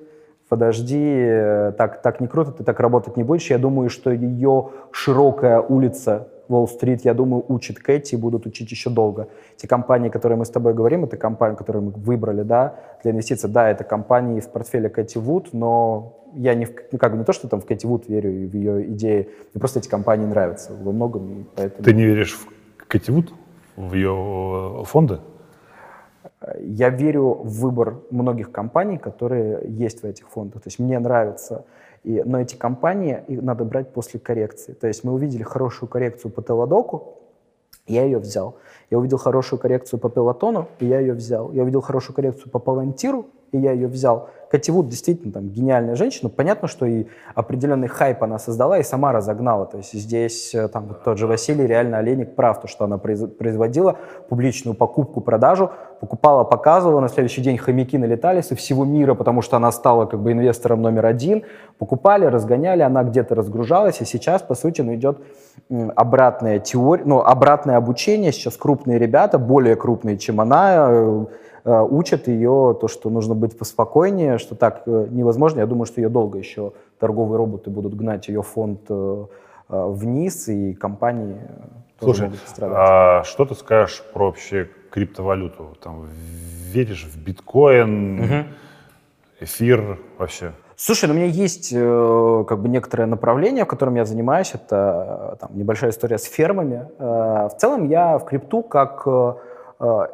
подожди, 0.48 1.02
э, 1.02 1.73
так, 1.77 2.02
так 2.02 2.20
не 2.20 2.28
круто, 2.28 2.52
ты 2.52 2.65
так 2.65 2.81
работать 2.81 3.16
не 3.16 3.24
будешь. 3.24 3.51
Я 3.51 3.59
думаю, 3.59 3.89
что 3.89 4.11
ее 4.11 4.70
широкая 4.90 5.61
улица 5.61 6.28
Уолл-стрит, 6.48 7.05
я 7.05 7.15
думаю, 7.15 7.44
учит 7.48 7.78
Кэти 7.78 8.15
и 8.15 8.19
будут 8.19 8.47
учить 8.47 8.70
еще 8.70 8.90
долго. 8.90 9.28
Те 9.56 9.66
компании, 9.66 10.11
которые 10.11 10.39
мы 10.39 10.44
с 10.44 10.51
тобой 10.51 10.74
говорим, 10.74 11.05
это 11.05 11.16
компании, 11.16 11.56
которые 11.56 11.82
мы 11.82 11.90
выбрали 11.93 12.43
да, 12.43 12.74
для 13.02 13.12
инвестиций. 13.12 13.48
Да, 13.48 13.70
это 13.70 13.85
компании 13.85 14.39
из 14.39 14.47
портфеля 14.47 14.90
Кэти 14.90 15.16
Вуд, 15.19 15.48
но 15.52 16.23
я 16.35 16.55
не, 16.55 16.66
в, 16.66 16.73
ну, 16.93 16.98
как 16.98 17.12
бы 17.12 17.19
не 17.19 17.24
то, 17.24 17.32
что 17.32 17.48
там 17.48 17.61
в 17.61 17.66
Кэти 17.66 17.86
Вуд 17.86 18.09
верю 18.09 18.31
и 18.31 18.47
в 18.47 18.55
ее 18.55 18.86
идеи, 18.90 19.28
мне 19.52 19.61
просто 19.61 19.78
эти 19.78 19.89
компании 19.89 20.27
нравятся 20.27 20.73
во 20.73 20.93
многом. 20.93 21.40
И 21.40 21.44
поэтому... 21.55 21.85
Ты 21.85 21.94
не 21.94 22.05
веришь 22.05 22.35
в 22.35 22.86
Кэти 22.86 23.11
Вуд, 23.11 23.32
в 23.77 23.94
ее 23.94 24.81
э, 24.81 24.85
фонды? 24.85 25.20
Я 26.61 26.90
верю 26.90 27.40
в 27.43 27.61
выбор 27.61 28.01
многих 28.11 28.52
компаний, 28.52 28.98
которые 28.98 29.62
есть 29.66 30.02
в 30.02 30.05
этих 30.05 30.28
фондах. 30.28 30.62
То 30.62 30.69
есть 30.69 30.78
мне 30.78 30.98
нравится 30.98 31.65
и, 32.05 32.23
но 32.24 32.40
эти 32.40 32.55
компании 32.55 33.23
их 33.28 33.43
надо 33.43 33.65
брать 33.65 33.93
после 33.93 34.20
коррекции. 34.20 34.74
То 34.74 34.86
есть 34.86 35.05
мы 35.05 35.12
увидели 35.12 35.43
хорошую 35.43 35.89
коррекцию 35.89 36.31
по 36.31 36.43
Теладоку, 36.43 37.19
я 37.86 38.05
ее 38.05 38.19
взял. 38.19 38.56
Я 38.90 38.98
увидел 38.98 39.19
хорошую 39.19 39.59
коррекцию 39.59 40.01
по 40.01 40.09
Пелотону, 40.09 40.69
и 40.78 40.86
я 40.86 41.01
ее 41.01 41.12
взял. 41.12 41.52
Я 41.52 41.62
увидел 41.62 41.81
хорошую 41.81 42.15
коррекцию 42.16 42.51
по 42.51 42.59
Палантиру, 42.59 43.27
и 43.52 43.59
я 43.59 43.73
ее 43.73 43.89
взял. 43.89 44.31
Кэти 44.55 44.70
Вуд 44.70 44.89
действительно 44.89 45.32
там 45.32 45.48
гениальная 45.48 45.97
женщина. 45.97 46.31
Понятно, 46.31 46.68
что 46.68 46.86
и 46.86 47.06
определенный 47.35 47.89
хайп 47.89 48.22
она 48.22 48.39
создала 48.39 48.78
и 48.78 48.85
сама 48.85 49.10
разогнала. 49.10 49.66
То 49.66 49.78
есть 49.78 49.93
здесь 49.94 50.55
э, 50.55 50.68
там 50.68 50.97
тот 51.05 51.18
же 51.18 51.26
Василий, 51.26 51.66
реально 51.66 51.98
Олейник 51.98 52.36
прав, 52.36 52.60
то, 52.60 52.68
что 52.68 52.85
она 52.85 52.97
производила 52.97 53.97
публичную 54.28 54.76
покупку, 54.76 55.20
продажу, 55.20 55.72
покупала, 55.98 56.44
показывала, 56.44 57.01
на 57.01 57.09
следующий 57.09 57.43
день 57.43 57.59
хомяки 57.59 57.98
налетали 57.98 58.43
со 58.43 58.55
всего 58.55 58.85
мира, 58.85 59.14
потому 59.14 59.43
что 59.43 59.56
она 59.56 59.72
стала 59.72 60.06
как 60.06 60.20
бы 60.20 60.31
инвестором 60.31 60.82
номер 60.82 61.06
один, 61.06 61.43
покупали, 61.78 62.24
разгоняли, 62.26 62.82
она 62.82 63.02
где-то 63.02 63.35
разгружалась, 63.35 64.01
и 64.02 64.05
сейчас, 64.05 64.43
по 64.43 64.55
сути, 64.55 64.82
ну, 64.82 64.94
идет 64.94 65.18
обратная 65.97 66.60
теория, 66.60 67.02
ну, 67.05 67.20
обратное 67.22 67.76
обучение, 67.76 68.31
сейчас 68.31 68.56
крупные 68.56 69.01
ребята, 69.01 69.39
более 69.39 69.74
крупные, 69.74 70.16
чем 70.16 70.40
она, 70.40 70.86
Э, 70.90 71.24
учат 71.70 72.28
ее 72.28 72.77
то, 72.81 72.89
что 72.89 73.11
нужно 73.11 73.35
быть 73.35 73.59
поспокойнее, 73.59 74.39
что 74.39 74.55
так 74.55 74.82
э, 74.86 75.07
невозможно. 75.11 75.61
Я 75.61 75.66
думаю, 75.66 75.86
что 75.86 76.01
ее 76.01 76.09
долго 76.09 76.39
еще 76.39 76.73
торговые 76.99 77.39
роботы 77.39 77.70
будут 77.70 77.95
гнать 77.95 78.28
ее 78.28 78.43
фонд 78.43 78.81
э, 78.89 79.24
вниз, 79.69 80.49
и 80.49 80.74
компании 80.74 81.41
Слушай, 81.99 82.28
тоже 82.28 82.41
страдать. 82.47 82.78
а 82.78 83.23
что 83.24 83.45
ты 83.47 83.55
скажешь 83.55 84.03
про 84.12 84.27
вообще 84.27 84.69
криптовалюту? 84.91 85.77
Там, 85.82 86.09
веришь 86.73 87.07
в 87.07 87.23
биткоин? 87.23 88.20
Угу. 88.20 88.45
эфир 89.41 89.99
вообще? 90.19 90.53
Слушай, 90.77 91.07
ну 91.07 91.15
у 91.15 91.16
меня 91.16 91.27
есть 91.27 91.73
э, 91.73 92.45
как 92.49 92.59
бы 92.61 92.69
некоторое 92.69 93.07
направление, 93.07 93.65
в 93.65 93.69
котором 93.69 93.95
я 93.95 94.05
занимаюсь. 94.05 94.53
Это 94.55 95.35
э, 95.35 95.36
там, 95.41 95.51
небольшая 95.57 95.91
история 95.91 96.19
с 96.19 96.24
фермами. 96.24 96.89
Э, 96.99 97.49
в 97.49 97.57
целом 97.59 97.89
я 97.89 98.19
в 98.19 98.24
крипту 98.24 98.62
как 98.62 99.05
э, 99.07 99.11
э, 99.11 99.35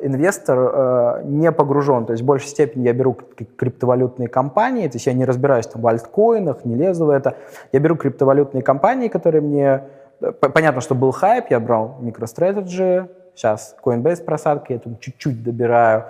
инвестор 0.01 0.59
э, 0.59 1.23
не 1.25 1.53
погружен. 1.53 2.07
То 2.07 2.13
есть 2.13 2.23
в 2.23 2.27
большей 2.27 2.49
степени 2.49 2.85
я 2.87 2.93
беру 2.93 3.17
криптовалютные 3.57 4.29
компании, 4.29 4.89
то 4.89 4.97
есть 4.97 5.07
я 5.07 5.13
не 5.13 5.25
разбираюсь 5.25 5.67
там 5.67 5.83
в 5.83 5.87
альткоинах, 5.87 6.65
не 6.65 6.75
лезу 6.75 7.07
в 7.07 7.11
это. 7.11 7.37
Я 7.73 7.81
беру 7.81 7.97
криптовалютные 7.97 8.63
компании, 8.63 9.09
которые 9.09 9.43
мне... 9.43 9.85
э, 10.21 10.33
Понятно, 10.33 10.81
что 10.81 10.95
был 10.95 11.13
хайп, 11.13 11.47
я 11.51 11.61
брал 11.61 11.99
MicroStrategy, 12.01 13.09
сейчас 13.35 13.77
Coinbase 13.85 14.25
просадка, 14.25 14.73
я 14.73 14.79
там 14.79 14.99
чуть-чуть 14.99 15.43
добираю. 15.43 16.05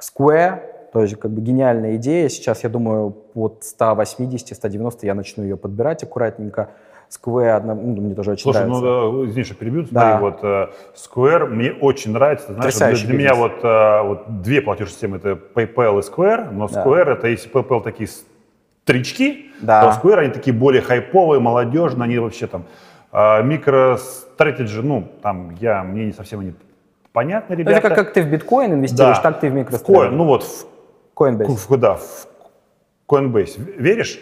Square, 0.00 0.60
тоже 0.92 1.16
как 1.16 1.30
бы 1.30 1.40
гениальная 1.40 1.96
идея. 1.96 2.28
Сейчас, 2.28 2.64
я 2.64 2.70
думаю, 2.70 3.14
от 3.34 3.62
180-190 3.78 4.98
я 5.02 5.14
начну 5.14 5.42
ее 5.42 5.56
подбирать 5.56 6.02
аккуратненько. 6.02 6.70
Square, 7.10 7.50
одна- 7.56 7.74
ну, 7.74 8.00
мне 8.00 8.14
тоже 8.14 8.32
очень 8.32 8.42
Слушай, 8.42 8.66
нравится. 8.66 8.80
ну 8.82 9.22
да, 9.24 9.28
извини, 9.30 9.44
что 9.44 9.54
перебью. 9.54 9.86
Да. 9.90 10.18
Смотри, 10.18 10.30
вот 10.30 10.38
э, 10.42 10.66
Square 10.96 11.46
мне 11.46 11.72
очень 11.72 12.12
нравится. 12.12 12.48
Ты 12.48 12.70
Знаешь, 12.72 13.00
для, 13.00 13.08
для 13.08 13.18
меня 13.18 13.34
вот, 13.34 13.52
э, 13.62 14.02
вот 14.02 14.42
две 14.42 14.60
платежные 14.60 14.92
системы 14.92 15.16
это 15.18 15.38
PayPal 15.54 15.98
и 16.00 16.02
Square, 16.02 16.50
но 16.50 16.66
Да. 16.68 16.84
Square 16.84 17.12
это 17.12 17.28
если 17.28 17.50
PayPal 17.50 17.82
такие 17.82 18.08
стрички, 18.08 19.46
Да. 19.60 19.82
то 19.94 20.00
Square 20.08 20.18
они 20.18 20.30
такие 20.32 20.52
более 20.54 20.82
хайповые, 20.82 21.40
молодежные, 21.40 22.04
они 22.04 22.18
вообще 22.18 22.46
там 22.48 22.64
э, 23.12 23.16
MicroStrategy, 23.42 24.82
ну 24.82 25.08
там 25.22 25.56
я 25.60 25.82
мне 25.84 26.06
не 26.06 26.12
совсем 26.12 26.40
они 26.40 26.54
понятны, 27.12 27.54
Ну, 27.54 27.60
ребята. 27.60 27.78
это 27.78 27.88
как, 27.88 27.96
как 28.06 28.12
ты 28.14 28.22
в 28.22 28.30
биткоин 28.30 28.74
инвестируешь, 28.74 29.18
так 29.20 29.40
ты 29.40 29.48
в. 29.50 29.54
Coin, 29.54 30.10
ну 30.10 30.24
вот 30.24 30.42
в, 30.42 30.66
Coinbase. 31.16 31.56
в- 31.68 31.76
да, 31.78 31.94
в 31.94 32.26
Coinbase. 33.08 33.58
Веришь? 33.78 34.20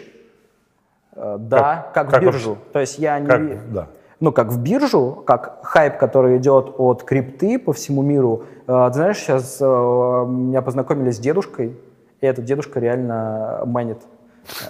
Э, 1.15 1.37
Да, 1.39 1.87
как, 1.93 2.09
как 2.09 2.21
в 2.21 2.23
биржу. 2.25 2.49
вообще? 2.51 2.63
То 2.73 2.79
есть 2.79 2.99
я 2.99 3.19
не... 3.19 3.27
Как? 3.27 3.71
Да. 3.73 3.87
Ну, 4.19 4.31
как 4.31 4.47
в 4.47 4.61
биржу, 4.61 5.23
как 5.25 5.59
хайп, 5.63 5.97
который 5.97 6.37
идет 6.37 6.73
от 6.77 7.03
крипты 7.03 7.59
по 7.59 7.73
всему 7.73 8.01
миру. 8.01 8.43
Э, 8.67 8.87
Ты 8.89 8.93
знаешь, 8.93 9.17
сейчас 9.17 9.57
э, 9.59 9.65
меня 9.65 10.61
познакомили 10.61 11.11
с 11.11 11.19
дедушкой, 11.19 11.77
и 12.21 12.25
этот 12.25 12.45
дедушка 12.45 12.79
реально 12.79 13.63
манит. 13.65 13.99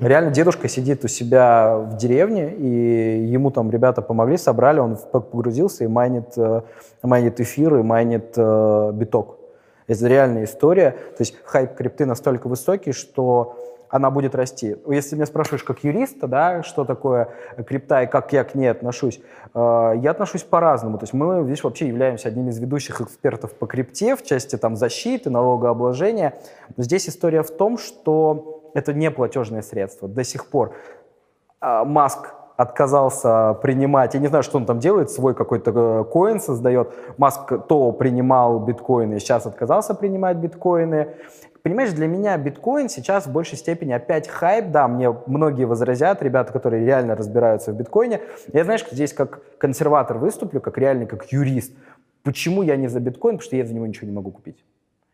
Реально 0.00 0.32
дедушка 0.32 0.68
сидит 0.68 1.04
у 1.04 1.08
себя 1.08 1.76
в 1.78 1.96
деревне, 1.96 2.52
и 2.52 3.24
ему 3.24 3.52
там 3.52 3.70
ребята 3.70 4.02
помогли, 4.02 4.36
собрали, 4.36 4.80
он 4.80 4.96
погрузился 4.96 5.84
и 5.84 5.86
майнит, 5.86 6.34
майнит 7.00 7.38
эфир 7.38 7.76
и 7.76 7.82
майнит 7.82 8.36
биток. 8.36 9.36
Это 9.86 10.08
реальная 10.08 10.44
история. 10.44 10.90
То 10.90 11.20
есть 11.20 11.36
хайп 11.44 11.76
крипты 11.76 12.06
настолько 12.06 12.48
высокий, 12.48 12.90
что 12.90 13.63
она 13.94 14.10
будет 14.10 14.34
расти. 14.34 14.76
Если 14.88 15.14
меня 15.14 15.24
спрашиваешь 15.24 15.62
как 15.62 15.84
юриста, 15.84 16.26
да, 16.26 16.64
что 16.64 16.84
такое 16.84 17.28
крипта 17.64 18.02
и 18.02 18.06
как 18.08 18.32
я 18.32 18.42
к 18.42 18.56
ней 18.56 18.66
отношусь, 18.66 19.20
э, 19.54 19.92
я 20.02 20.10
отношусь 20.10 20.42
по-разному. 20.42 20.98
То 20.98 21.04
есть 21.04 21.12
мы, 21.12 21.44
видишь, 21.44 21.62
вообще 21.62 21.86
являемся 21.86 22.26
одними 22.26 22.50
из 22.50 22.58
ведущих 22.58 23.00
экспертов 23.00 23.54
по 23.54 23.68
крипте 23.68 24.16
в 24.16 24.24
части 24.24 24.56
там 24.56 24.74
защиты, 24.74 25.30
налогообложения. 25.30 26.34
Но 26.76 26.82
здесь 26.82 27.08
история 27.08 27.44
в 27.44 27.52
том, 27.52 27.78
что 27.78 28.72
это 28.74 28.92
не 28.92 29.12
платежное 29.12 29.62
средство 29.62 30.08
до 30.08 30.24
сих 30.24 30.46
пор. 30.46 30.74
А, 31.60 31.84
Маск 31.84 32.34
отказался 32.56 33.54
принимать, 33.62 34.14
я 34.14 34.20
не 34.20 34.26
знаю, 34.26 34.42
что 34.42 34.58
он 34.58 34.66
там 34.66 34.80
делает, 34.80 35.12
свой 35.12 35.36
какой-то 35.36 35.70
э, 35.70 36.04
коин 36.12 36.40
создает. 36.40 36.92
Маск 37.16 37.52
то 37.68 37.92
принимал 37.92 38.58
биткоины, 38.58 39.20
сейчас 39.20 39.46
отказался 39.46 39.94
принимать 39.94 40.36
биткоины. 40.38 41.14
Понимаешь, 41.64 41.92
для 41.92 42.06
меня 42.06 42.36
биткоин 42.36 42.90
сейчас 42.90 43.26
в 43.26 43.32
большей 43.32 43.56
степени 43.56 43.92
опять 43.94 44.28
хайп. 44.28 44.66
Да, 44.70 44.86
мне 44.86 45.10
многие 45.26 45.64
возразят, 45.64 46.22
ребята, 46.22 46.52
которые 46.52 46.84
реально 46.84 47.16
разбираются 47.16 47.72
в 47.72 47.74
биткоине. 47.76 48.20
Я, 48.52 48.64
знаешь, 48.64 48.84
здесь 48.90 49.14
как 49.14 49.40
консерватор 49.56 50.18
выступлю, 50.18 50.60
как 50.60 50.76
реальный, 50.76 51.06
как 51.06 51.24
юрист. 51.32 51.72
Почему 52.22 52.62
я 52.62 52.76
не 52.76 52.88
за 52.88 53.00
биткоин? 53.00 53.36
Потому 53.36 53.46
что 53.46 53.56
я 53.56 53.64
за 53.64 53.72
него 53.74 53.86
ничего 53.86 54.06
не 54.06 54.12
могу 54.12 54.30
купить. 54.30 54.62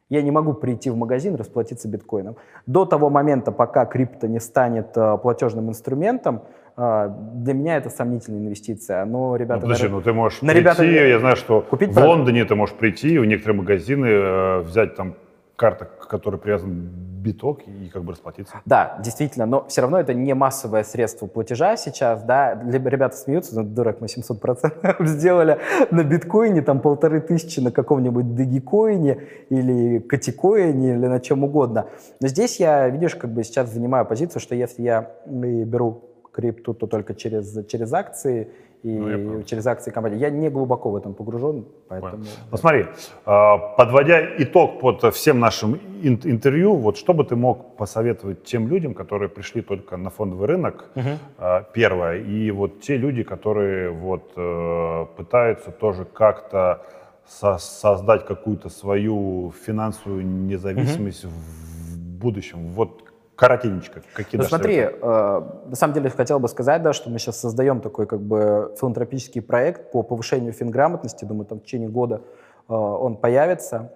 Я 0.08 0.22
не 0.22 0.32
могу 0.32 0.52
прийти 0.54 0.90
в 0.90 0.96
магазин 0.96 1.36
расплатиться 1.36 1.86
биткоином. 1.86 2.34
До 2.66 2.84
того 2.84 3.10
момента, 3.10 3.52
пока 3.52 3.86
крипто 3.86 4.26
не 4.26 4.40
станет 4.40 4.88
э, 4.96 5.18
платежным 5.22 5.68
инструментом, 5.68 6.42
э, 6.76 7.10
для 7.34 7.54
меня 7.54 7.76
это 7.76 7.90
сомнительная 7.90 8.40
инвестиция. 8.40 9.04
Но, 9.04 9.36
ребята, 9.36 9.60
Ну, 9.60 9.66
подожди, 9.66 9.84
наверное, 9.84 9.98
ну 9.98 10.02
ты 10.02 10.12
можешь 10.12 10.42
на 10.42 10.48
прийти, 10.48 10.60
ребята- 10.62 10.84
я 10.84 11.18
знаю, 11.20 11.36
что 11.36 11.60
Купить 11.60 11.90
в 11.90 11.94
правильно. 11.94 12.16
Лондоне 12.16 12.44
ты 12.44 12.56
можешь 12.56 12.74
прийти, 12.74 13.20
в 13.20 13.24
некоторые 13.24 13.56
магазины 13.60 14.06
э, 14.08 14.58
взять 14.62 14.96
там 14.96 15.14
карта, 15.60 15.84
к 15.84 16.08
которой 16.08 16.38
привязан 16.38 16.88
биток, 17.20 17.60
и 17.68 17.90
как 17.90 18.02
бы 18.02 18.12
расплатиться. 18.12 18.62
Да, 18.64 18.98
действительно, 19.04 19.44
но 19.44 19.66
все 19.68 19.82
равно 19.82 20.00
это 20.00 20.14
не 20.14 20.34
массовое 20.34 20.84
средство 20.84 21.26
платежа 21.26 21.76
сейчас, 21.76 22.22
да, 22.22 22.54
ребята 22.54 23.14
смеются, 23.14 23.54
ну, 23.56 23.62
дурак, 23.62 24.00
мы 24.00 24.06
700% 24.06 25.04
сделали 25.06 25.58
на 25.90 26.02
биткоине, 26.02 26.62
там 26.62 26.80
полторы 26.80 27.20
тысячи 27.20 27.60
на 27.60 27.70
каком-нибудь 27.70 28.34
дагикоине 28.34 29.22
или 29.50 29.98
катикоине 29.98 30.94
или 30.94 31.06
на 31.06 31.20
чем 31.20 31.44
угодно. 31.44 31.88
Но 32.22 32.28
здесь 32.28 32.58
я, 32.58 32.88
видишь, 32.88 33.14
как 33.14 33.30
бы 33.30 33.44
сейчас 33.44 33.70
занимаю 33.70 34.06
позицию, 34.06 34.40
что 34.40 34.54
если 34.54 34.80
я 34.80 35.10
беру 35.26 36.04
крипту, 36.32 36.72
то 36.72 36.86
только 36.86 37.14
через, 37.14 37.66
через 37.66 37.92
акции 37.92 38.48
и 38.82 38.98
Ну, 38.98 39.08
я 39.10 39.16
понял. 39.18 39.42
через 39.42 39.66
акции 39.66 39.90
компании. 39.90 40.18
Я 40.18 40.30
не 40.30 40.48
глубоко 40.50 40.90
в 40.90 40.96
этом 40.96 41.12
погружен, 41.14 41.64
поэтому... 41.88 42.24
Ну 42.50 42.56
смотри, 42.56 42.80
э, 43.26 43.58
подводя 43.76 44.20
итог 44.38 44.80
под 44.80 45.14
всем 45.14 45.38
нашим 45.38 45.74
ин- 46.02 46.20
интервью, 46.24 46.76
вот 46.76 46.96
что 46.96 47.12
бы 47.12 47.24
ты 47.24 47.36
мог 47.36 47.76
посоветовать 47.76 48.44
тем 48.44 48.68
людям, 48.68 48.94
которые 48.94 49.28
пришли 49.28 49.60
только 49.62 49.96
на 49.96 50.08
фондовый 50.10 50.46
рынок, 50.48 50.90
э, 50.94 51.62
первое, 51.74 52.18
и 52.20 52.50
вот 52.50 52.80
те 52.80 52.96
люди, 52.96 53.22
которые 53.22 53.90
вот 53.90 54.32
э, 54.36 55.06
пытаются 55.16 55.70
тоже 55.70 56.04
как-то 56.04 56.78
со- 57.26 57.58
создать 57.58 58.24
какую-то 58.26 58.70
свою 58.70 59.52
финансовую 59.66 60.24
независимость 60.26 61.24
в 61.24 61.98
будущем. 62.18 62.68
Вот 62.74 63.02
коротенечко, 63.40 64.02
какие 64.12 64.38
Ну 64.38 64.46
смотри, 64.46 64.76
э, 64.76 64.90
на 65.00 65.74
самом 65.74 65.94
деле 65.94 66.10
хотел 66.10 66.38
бы 66.38 66.48
сказать, 66.48 66.82
да, 66.82 66.92
что 66.92 67.08
мы 67.08 67.18
сейчас 67.18 67.40
создаем 67.40 67.80
такой 67.80 68.06
как 68.06 68.20
бы 68.20 68.74
филантропический 68.78 69.40
проект 69.40 69.90
по 69.92 70.02
повышению 70.02 70.52
финграмотности. 70.52 71.24
Думаю, 71.24 71.46
там 71.46 71.58
в 71.58 71.62
течение 71.62 71.88
года 71.88 72.20
э, 72.68 72.74
он 72.74 73.16
появится. 73.16 73.92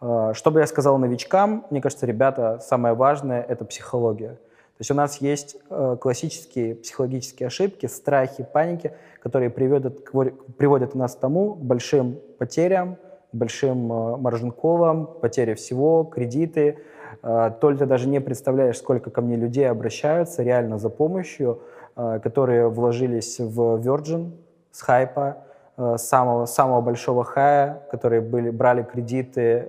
Э, 0.00 0.32
что 0.34 0.50
бы 0.50 0.58
я 0.58 0.66
сказал 0.66 0.98
новичкам? 0.98 1.64
Мне 1.70 1.80
кажется, 1.80 2.06
ребята, 2.06 2.58
самое 2.60 2.94
важное– 2.94 3.40
это 3.48 3.64
психология. 3.64 4.30
То 4.30 4.80
есть 4.80 4.90
у 4.90 4.94
нас 4.94 5.20
есть 5.20 5.56
э, 5.70 5.96
классические 6.00 6.74
психологические 6.74 7.46
ошибки, 7.46 7.86
страхи, 7.86 8.46
паники, 8.52 8.92
которые 9.22 9.50
приводят, 9.50 10.00
к 10.00 10.12
приводят 10.56 10.96
нас 10.96 11.14
к 11.14 11.20
тому, 11.20 11.54
к 11.54 11.58
большим 11.58 12.18
потерям, 12.38 12.96
к 13.30 13.34
большим 13.34 13.92
э, 13.92 14.16
маржин-колам, 14.16 15.06
потере 15.20 15.54
всего, 15.54 16.02
кредиты. 16.02 16.78
Э, 17.22 17.50
То 17.60 17.70
ли 17.70 17.78
ты 17.78 17.86
даже 17.86 18.08
не 18.08 18.20
представляешь, 18.20 18.78
сколько 18.78 19.10
ко 19.10 19.20
мне 19.20 19.36
людей 19.36 19.68
обращаются 19.68 20.42
реально 20.42 20.78
за 20.78 20.88
помощью, 20.88 21.60
э, 21.96 22.20
которые 22.22 22.68
вложились 22.68 23.38
в 23.40 23.76
Virgin 23.80 24.32
с 24.70 24.82
хайпа, 24.82 25.38
э, 25.76 25.96
самого, 25.98 26.46
самого 26.46 26.80
большого 26.80 27.24
хая, 27.24 27.82
которые 27.90 28.20
были, 28.20 28.50
брали 28.50 28.82
кредиты 28.82 29.68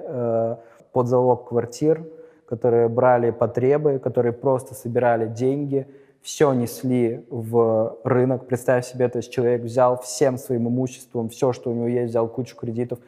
под 0.91 1.07
залог 1.07 1.49
квартир, 1.49 2.03
которые 2.47 2.89
брали 2.89 3.29
потребы, 3.29 3.99
которые 3.99 4.33
просто 4.33 4.73
собирали 4.73 5.27
деньги, 5.27 5.85
все 6.21 6.51
несли 6.53 7.23
в 7.29 7.97
рынок. 8.03 8.47
Представь 8.47 8.85
себе, 8.85 9.07
то 9.07 9.17
есть 9.17 9.31
человек 9.31 9.61
взял 9.61 9.99
всем 10.01 10.37
своим 10.37 10.67
имуществом, 10.67 11.29
все, 11.29 11.53
что 11.53 11.69
у 11.69 11.73
него 11.73 11.87
есть, 11.87 12.09
взял 12.09 12.27
кучу 12.27 12.55
кредитов, 12.55 12.99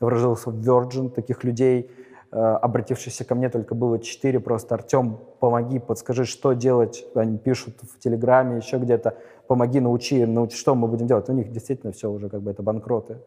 вложился 0.00 0.50
в 0.50 0.56
Virgin. 0.56 1.10
Таких 1.10 1.44
людей, 1.44 1.90
обратившихся 2.30 3.24
ко 3.24 3.34
мне, 3.34 3.48
только 3.48 3.74
было 3.74 3.98
четыре. 3.98 4.40
Просто, 4.40 4.74
Артем, 4.74 5.18
помоги, 5.40 5.78
подскажи, 5.78 6.24
что 6.24 6.52
делать. 6.52 7.06
Они 7.14 7.38
пишут 7.38 7.76
в 7.82 7.98
Телеграме, 7.98 8.58
еще 8.58 8.78
где-то. 8.78 9.16
Помоги, 9.46 9.80
научи, 9.80 10.26
научи, 10.26 10.56
что 10.56 10.74
мы 10.74 10.88
будем 10.88 11.06
делать. 11.06 11.28
У 11.28 11.32
них 11.32 11.50
действительно 11.50 11.92
все 11.92 12.10
уже 12.10 12.28
как 12.28 12.42
бы 12.42 12.50
это 12.50 12.62
банкроты. 12.62 13.18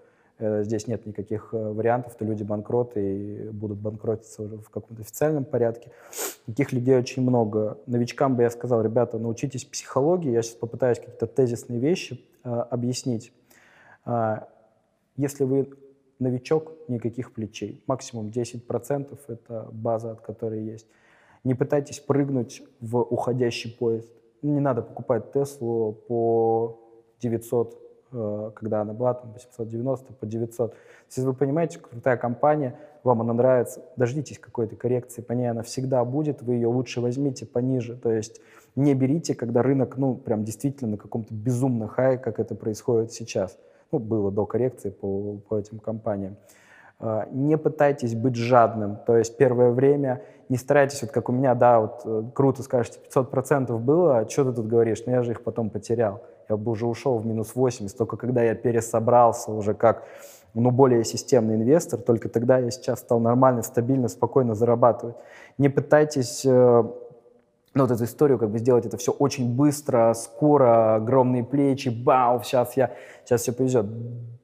Э, 0.41 0.63
Здесь 0.63 0.87
нет 0.87 1.05
никаких 1.05 1.49
э, 1.53 1.71
вариантов, 1.71 2.15
то 2.15 2.25
люди 2.25 2.43
банкроты 2.43 2.99
и 2.99 3.49
будут 3.49 3.77
банкротиться 3.77 4.41
уже 4.43 4.57
в 4.57 4.69
каком-то 4.69 5.01
официальном 5.01 5.45
порядке. 5.45 5.91
Таких 6.45 6.71
людей 6.71 6.97
очень 6.97 7.21
много. 7.21 7.77
Новичкам 7.85 8.35
бы 8.35 8.43
я 8.43 8.49
сказал, 8.49 8.81
ребята, 8.81 9.19
научитесь 9.19 9.65
психологии. 9.65 10.31
Я 10.31 10.41
сейчас 10.41 10.55
попытаюсь 10.55 10.99
какие-то 10.99 11.27
тезисные 11.27 11.79
вещи 11.79 12.19
э, 12.43 12.49
объяснить. 12.49 13.31
Если 15.15 15.43
вы 15.43 15.69
новичок, 16.21 16.73
никаких 16.87 17.33
плечей. 17.33 17.83
Максимум 17.87 18.29
10%— 18.29 19.19
это 19.27 19.67
база, 19.71 20.11
от 20.11 20.21
которой 20.21 20.63
есть. 20.63 20.87
Не 21.43 21.55
пытайтесь 21.55 21.99
прыгнуть 21.99 22.61
в 22.79 22.97
уходящий 22.97 23.75
поезд. 23.77 24.09
Не 24.41 24.59
надо 24.59 24.81
покупать 24.81 25.31
Теслу 25.33 25.93
по 26.07 26.79
900 27.19 27.79
э, 28.13 28.51
когда 28.55 28.81
она 28.81 28.93
была 28.93 29.13
там 29.15 29.33
890 29.33 30.13
по 30.13 30.25
900. 30.25 30.75
Если 31.09 31.21
вы 31.21 31.33
понимаете, 31.33 31.79
крутая 31.79 32.17
компания, 32.17 32.79
вам 33.03 33.21
она 33.21 33.33
нравится, 33.33 33.83
дождитесь 33.95 34.37
какой-то 34.37 34.75
коррекции, 34.75 35.21
по 35.21 35.33
ней 35.33 35.49
она 35.49 35.63
всегда 35.63 36.05
будет, 36.05 36.43
вы 36.43 36.55
ее 36.55 36.67
лучше 36.67 37.01
возьмите 37.01 37.45
пониже. 37.45 37.95
То 37.95 38.11
есть 38.11 38.41
не 38.75 38.93
берите, 38.93 39.33
когда 39.33 39.63
рынок, 39.63 39.97
ну, 39.97 40.15
прям 40.15 40.43
действительно 40.43 40.91
на 40.91 40.97
каком-то 40.97 41.33
безумно 41.33 41.87
хай, 41.87 42.17
как 42.17 42.39
это 42.39 42.55
происходит 42.55 43.11
сейчас. 43.11 43.57
Ну, 43.91 43.99
было 43.99 44.31
до 44.31 44.45
коррекции 44.45 44.89
по, 44.89 45.37
по 45.47 45.59
этим 45.59 45.79
компаниям. 45.79 46.37
А, 46.99 47.27
не 47.31 47.57
пытайтесь 47.57 48.15
быть 48.15 48.35
жадным. 48.35 48.97
То 49.05 49.17
есть 49.17 49.37
первое 49.37 49.71
время 49.71 50.21
не 50.49 50.57
старайтесь, 50.57 51.01
вот 51.01 51.11
как 51.11 51.29
у 51.29 51.31
меня, 51.31 51.55
да, 51.55 51.79
вот 51.79 52.01
э, 52.05 52.23
круто 52.33 52.61
скажете, 52.61 52.99
500% 53.13 53.77
было, 53.79 54.19
а 54.19 54.29
что 54.29 54.45
ты 54.45 54.53
тут 54.53 54.67
говоришь? 54.67 55.01
Ну 55.05 55.13
я 55.13 55.23
же 55.23 55.31
их 55.31 55.43
потом 55.43 55.69
потерял. 55.69 56.21
Я 56.49 56.57
бы 56.57 56.71
уже 56.71 56.85
ушел 56.85 57.17
в 57.17 57.25
минус 57.25 57.55
80, 57.55 57.97
только 57.97 58.17
когда 58.17 58.43
я 58.43 58.53
пересобрался 58.53 59.51
уже 59.51 59.73
как 59.73 60.03
ну, 60.53 60.69
более 60.69 61.03
системный 61.05 61.55
инвестор, 61.55 61.99
только 62.01 62.27
тогда 62.27 62.59
я 62.59 62.69
сейчас 62.69 62.99
стал 62.99 63.19
нормально, 63.19 63.63
стабильно, 63.63 64.09
спокойно 64.09 64.53
зарабатывать. 64.53 65.15
Не 65.57 65.69
пытайтесь 65.69 66.43
э, 66.45 66.83
ну, 67.73 67.83
вот 67.83 67.91
эту 67.91 68.03
историю, 68.03 68.37
как 68.37 68.49
бы 68.49 68.59
сделать 68.59 68.85
это 68.85 68.97
все 68.97 69.11
очень 69.11 69.55
быстро, 69.55 70.13
скоро, 70.13 70.95
огромные 70.95 71.43
плечи, 71.43 71.89
бау, 71.89 72.41
сейчас 72.43 72.75
я, 72.75 72.91
сейчас 73.23 73.41
все 73.41 73.53
повезет. 73.53 73.85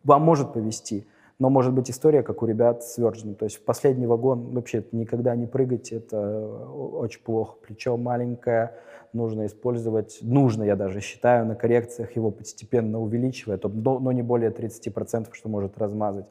Вам 0.04 0.22
может 0.22 0.54
повезти, 0.54 1.06
но 1.38 1.50
может 1.50 1.74
быть 1.74 1.92
история, 1.92 2.24
как 2.24 2.42
у 2.42 2.46
ребят 2.46 2.84
с 2.84 2.98
Virgin. 2.98 3.36
То 3.36 3.46
есть 3.46 3.58
в 3.58 3.66
последний 3.66 4.08
вагон 4.08 4.54
вообще 4.54 4.84
никогда 4.94 5.36
не 5.36 5.46
прыгать, 5.46 5.92
это 5.92 6.48
очень 6.48 7.22
плохо. 7.22 7.58
Плечо 7.66 7.98
маленькое, 7.98 8.74
нужно 9.12 9.46
использовать, 9.46 10.20
нужно, 10.22 10.64
я 10.64 10.78
даже 10.78 11.02
считаю, 11.02 11.46
на 11.46 11.56
коррекциях 11.56 12.16
его 12.16 12.32
постепенно 12.32 13.02
увеличивая, 13.02 13.60
но, 13.62 14.00
но 14.00 14.12
не 14.14 14.22
более 14.22 14.52
30%, 14.52 15.28
что 15.34 15.50
может 15.50 15.78
размазать. 15.78 16.28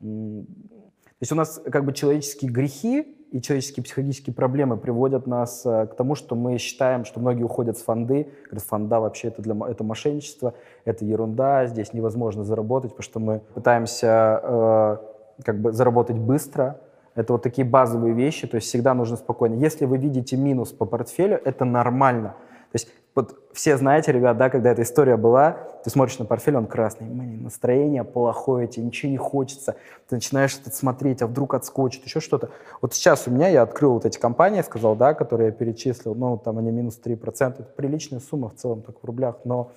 То 0.00 1.20
есть 1.20 1.32
у 1.32 1.36
нас 1.36 1.60
как 1.70 1.84
бы 1.84 1.92
человеческие 1.92 2.50
грехи 2.50 3.17
и 3.30 3.40
человеческие 3.40 3.84
психологические 3.84 4.34
проблемы 4.34 4.76
приводят 4.76 5.26
нас 5.26 5.64
э, 5.66 5.86
к 5.86 5.94
тому, 5.94 6.14
что 6.14 6.34
мы 6.34 6.56
считаем, 6.58 7.04
что 7.04 7.20
многие 7.20 7.42
уходят 7.42 7.76
с 7.76 7.82
фонды, 7.82 8.28
говорят, 8.46 8.64
фонда 8.64 9.00
вообще 9.00 9.28
это, 9.28 9.42
для, 9.42 9.54
это 9.68 9.84
мошенничество, 9.84 10.54
это 10.84 11.04
ерунда, 11.04 11.66
здесь 11.66 11.92
невозможно 11.92 12.44
заработать, 12.44 12.92
потому 12.92 13.02
что 13.02 13.20
мы 13.20 13.40
пытаемся 13.54 14.40
э, 14.42 14.96
как 15.44 15.60
бы 15.60 15.72
заработать 15.72 16.16
быстро, 16.16 16.80
это 17.14 17.32
вот 17.34 17.42
такие 17.42 17.66
базовые 17.66 18.14
вещи, 18.14 18.46
то 18.46 18.56
есть 18.56 18.68
всегда 18.68 18.94
нужно 18.94 19.16
спокойно. 19.16 19.54
Если 19.54 19.84
вы 19.84 19.98
видите 19.98 20.36
минус 20.36 20.70
по 20.70 20.84
портфелю, 20.84 21.40
это 21.44 21.64
нормально. 21.64 22.36
То 22.70 22.76
есть 22.76 22.88
вот 23.18 23.34
все 23.52 23.76
знаете, 23.76 24.12
ребят, 24.12 24.36
да, 24.36 24.48
когда 24.48 24.70
эта 24.70 24.82
история 24.82 25.16
была, 25.16 25.58
ты 25.82 25.90
смотришь 25.90 26.20
на 26.20 26.24
портфель, 26.24 26.56
он 26.56 26.66
красный, 26.66 27.08
блин, 27.08 27.42
настроение 27.42 28.04
плохое, 28.04 28.68
тебе 28.68 28.86
ничего 28.86 29.10
не 29.10 29.16
хочется, 29.16 29.74
ты 30.08 30.14
начинаешь 30.14 30.56
это 30.64 30.74
смотреть, 30.74 31.20
а 31.22 31.26
вдруг 31.26 31.54
отскочит, 31.54 32.04
еще 32.04 32.20
что-то. 32.20 32.50
Вот 32.80 32.94
сейчас 32.94 33.26
у 33.26 33.32
меня, 33.32 33.48
я 33.48 33.62
открыл 33.62 33.94
вот 33.94 34.06
эти 34.06 34.18
компании, 34.18 34.62
сказал, 34.62 34.94
да, 34.94 35.14
которые 35.14 35.46
я 35.46 35.52
перечислил, 35.52 36.14
ну, 36.14 36.38
там 36.38 36.58
они 36.58 36.70
минус 36.70 37.00
3%, 37.04 37.54
это 37.58 37.62
приличная 37.64 38.20
сумма 38.20 38.50
в 38.50 38.54
целом, 38.54 38.82
так 38.82 38.94
в 39.02 39.04
рублях, 39.04 39.38
но 39.42 39.72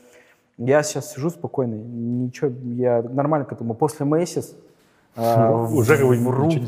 я 0.59 0.84
сейчас 0.84 1.11
сижу 1.13 1.31
спокойно, 1.31 1.73
ничего, 1.73 2.51
я 2.76 3.01
нормально 3.01 3.47
к 3.47 3.53
этому. 3.53 3.73
После 3.73 4.05
месяц 4.05 4.53
э, 5.15 5.51
уже 5.72 5.95
в, 5.95 6.09
в 6.09 6.30
руки, 6.30 6.59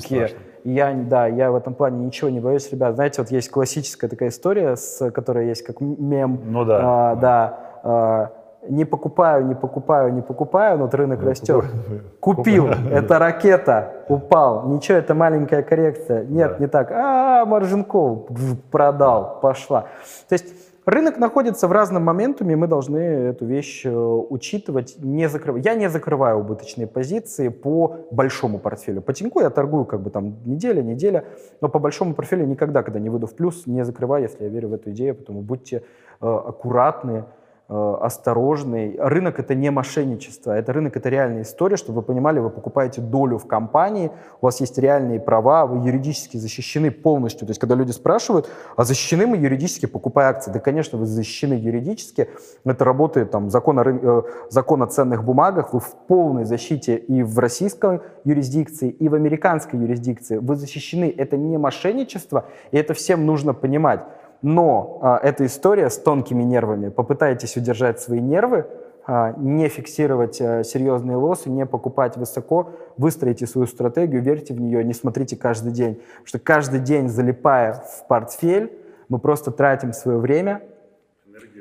я, 0.63 0.93
да, 0.93 1.27
я 1.27 1.51
в 1.51 1.55
этом 1.55 1.73
плане 1.73 2.05
ничего 2.05 2.29
не 2.29 2.39
боюсь, 2.39 2.71
ребят. 2.71 2.95
Знаете, 2.95 3.21
вот 3.21 3.31
есть 3.31 3.49
классическая 3.49 4.07
такая 4.07 4.29
история, 4.29 4.75
с, 4.75 5.11
которая 5.11 5.45
есть 5.45 5.63
как 5.63 5.81
мем. 5.81 6.39
Ну 6.45 6.65
да. 6.65 6.79
А, 6.81 7.15
да. 7.15 7.59
А, 7.83 8.31
не 8.69 8.85
покупаю, 8.85 9.45
не 9.45 9.55
покупаю, 9.55 10.13
не 10.13 10.21
покупаю, 10.21 10.77
но 10.77 10.85
вот 10.85 10.93
рынок 10.93 11.19
ну, 11.21 11.29
растет. 11.29 11.65
Купил, 12.21 12.67
это 12.91 13.19
ракета, 13.19 14.05
упал. 14.07 14.67
Ничего, 14.67 14.97
это 14.97 15.13
маленькая 15.13 15.63
коррекция. 15.63 16.23
Нет, 16.23 16.53
да. 16.53 16.57
не 16.59 16.67
так. 16.67 16.91
А, 16.91 17.45
маржинков 17.45 18.27
продал, 18.71 19.39
пошла. 19.41 19.85
То 20.29 20.33
есть 20.33 20.53
Рынок 20.85 21.17
находится 21.17 21.67
в 21.69 21.71
разном 21.71 22.03
моменте, 22.03 22.43
мы 22.43 22.67
должны 22.67 22.97
эту 22.97 23.45
вещь 23.45 23.85
э, 23.85 23.89
учитывать. 23.89 24.95
Не 24.99 25.29
закрыв... 25.29 25.63
Я 25.63 25.75
не 25.75 25.89
закрываю 25.89 26.39
убыточные 26.39 26.87
позиции 26.87 27.47
по 27.47 28.05
большому 28.11 28.59
портфелю. 28.59 29.01
По 29.01 29.13
Тиньку 29.13 29.39
я 29.39 29.49
торгую 29.49 29.85
как 29.85 30.01
бы 30.01 30.09
там 30.09 30.35
неделя, 30.45 30.81
неделя, 30.81 31.23
но 31.61 31.69
по 31.69 31.79
большому 31.79 32.13
портфелю 32.13 32.45
никогда, 32.45 32.83
когда 32.83 32.99
не 32.99 33.09
выйду 33.09 33.27
в 33.27 33.33
плюс, 33.33 33.65
не 33.65 33.85
закрываю, 33.85 34.23
если 34.23 34.43
я 34.43 34.49
верю 34.49 34.69
в 34.69 34.73
эту 34.73 34.91
идею, 34.91 35.15
поэтому 35.15 35.41
будьте 35.41 35.83
э, 36.19 36.27
аккуратны, 36.27 37.25
осторожный. 37.73 38.95
Рынок— 38.99 39.39
это 39.39 39.55
не 39.55 39.71
мошенничество, 39.71 40.51
это 40.51 40.73
рынок— 40.73 40.95
это 40.97 41.09
реальная 41.09 41.41
история, 41.41 41.77
чтобы 41.77 42.01
вы 42.01 42.01
понимали, 42.03 42.39
вы 42.39 42.49
покупаете 42.49 43.01
долю 43.01 43.37
в 43.37 43.47
компании, 43.47 44.11
у 44.41 44.45
вас 44.45 44.59
есть 44.59 44.77
реальные 44.77 45.19
права, 45.19 45.65
вы 45.65 45.85
юридически 45.85 46.37
защищены 46.37 46.91
полностью. 46.91 47.47
То 47.47 47.51
есть, 47.51 47.59
когда 47.59 47.75
люди 47.75 47.91
спрашивают, 47.91 48.49
а 48.75 48.83
защищены 48.83 49.27
мы 49.27 49.37
юридически, 49.37 49.85
покупая 49.85 50.29
акции? 50.29 50.51
Да, 50.51 50.59
конечно, 50.59 50.97
вы 50.97 51.05
защищены 51.05 51.53
юридически. 51.53 52.29
Это 52.65 52.85
работает 52.85 53.31
там 53.31 53.49
закон 53.49 53.79
о, 53.79 53.83
э, 53.83 54.21
закон 54.49 54.83
о 54.83 54.87
ценных 54.87 55.23
бумагах, 55.23 55.73
вы 55.73 55.79
в 55.79 55.93
полной 56.07 56.45
защите 56.45 56.95
и 56.97 57.23
в 57.23 57.39
российской 57.39 58.01
юрисдикции, 58.23 58.89
и 58.89 59.09
в 59.09 59.15
американской 59.15 59.79
юрисдикции. 59.79 60.37
Вы 60.37 60.55
защищены. 60.55 61.13
Это 61.17 61.37
не 61.37 61.57
мошенничество, 61.57 62.45
и 62.71 62.77
это 62.77 62.93
всем 62.93 63.25
нужно 63.25 63.53
понимать. 63.53 64.01
Но 64.43 64.99
а, 65.01 65.19
эта 65.23 65.45
история 65.45 65.89
с 65.89 65.97
тонкими 65.97 66.43
нервами. 66.43 66.89
Попытайтесь 66.89 67.55
удержать 67.55 68.01
свои 68.01 68.19
нервы, 68.19 68.65
а, 69.07 69.33
не 69.37 69.69
фиксировать 69.69 70.39
а, 70.41 70.63
серьезные 70.65 71.15
лосы, 71.15 71.49
не 71.49 71.65
покупать 71.65 72.17
высоко, 72.17 72.71
выстроите 72.97 73.47
свою 73.47 73.67
стратегию, 73.67 74.21
верьте 74.21 74.53
в 74.53 74.59
нее, 74.59 74.83
не 74.83 74.93
смотрите 74.93 75.37
каждый 75.37 75.71
день. 75.71 75.95
Потому 75.95 76.27
что 76.27 76.39
каждый 76.39 76.81
день, 76.81 77.07
залипая 77.07 77.73
в 77.73 78.05
портфель, 78.07 78.71
мы 79.07 79.17
просто 79.17 79.49
тратим 79.49 79.93
свое 79.93 80.17
время, 80.17 80.61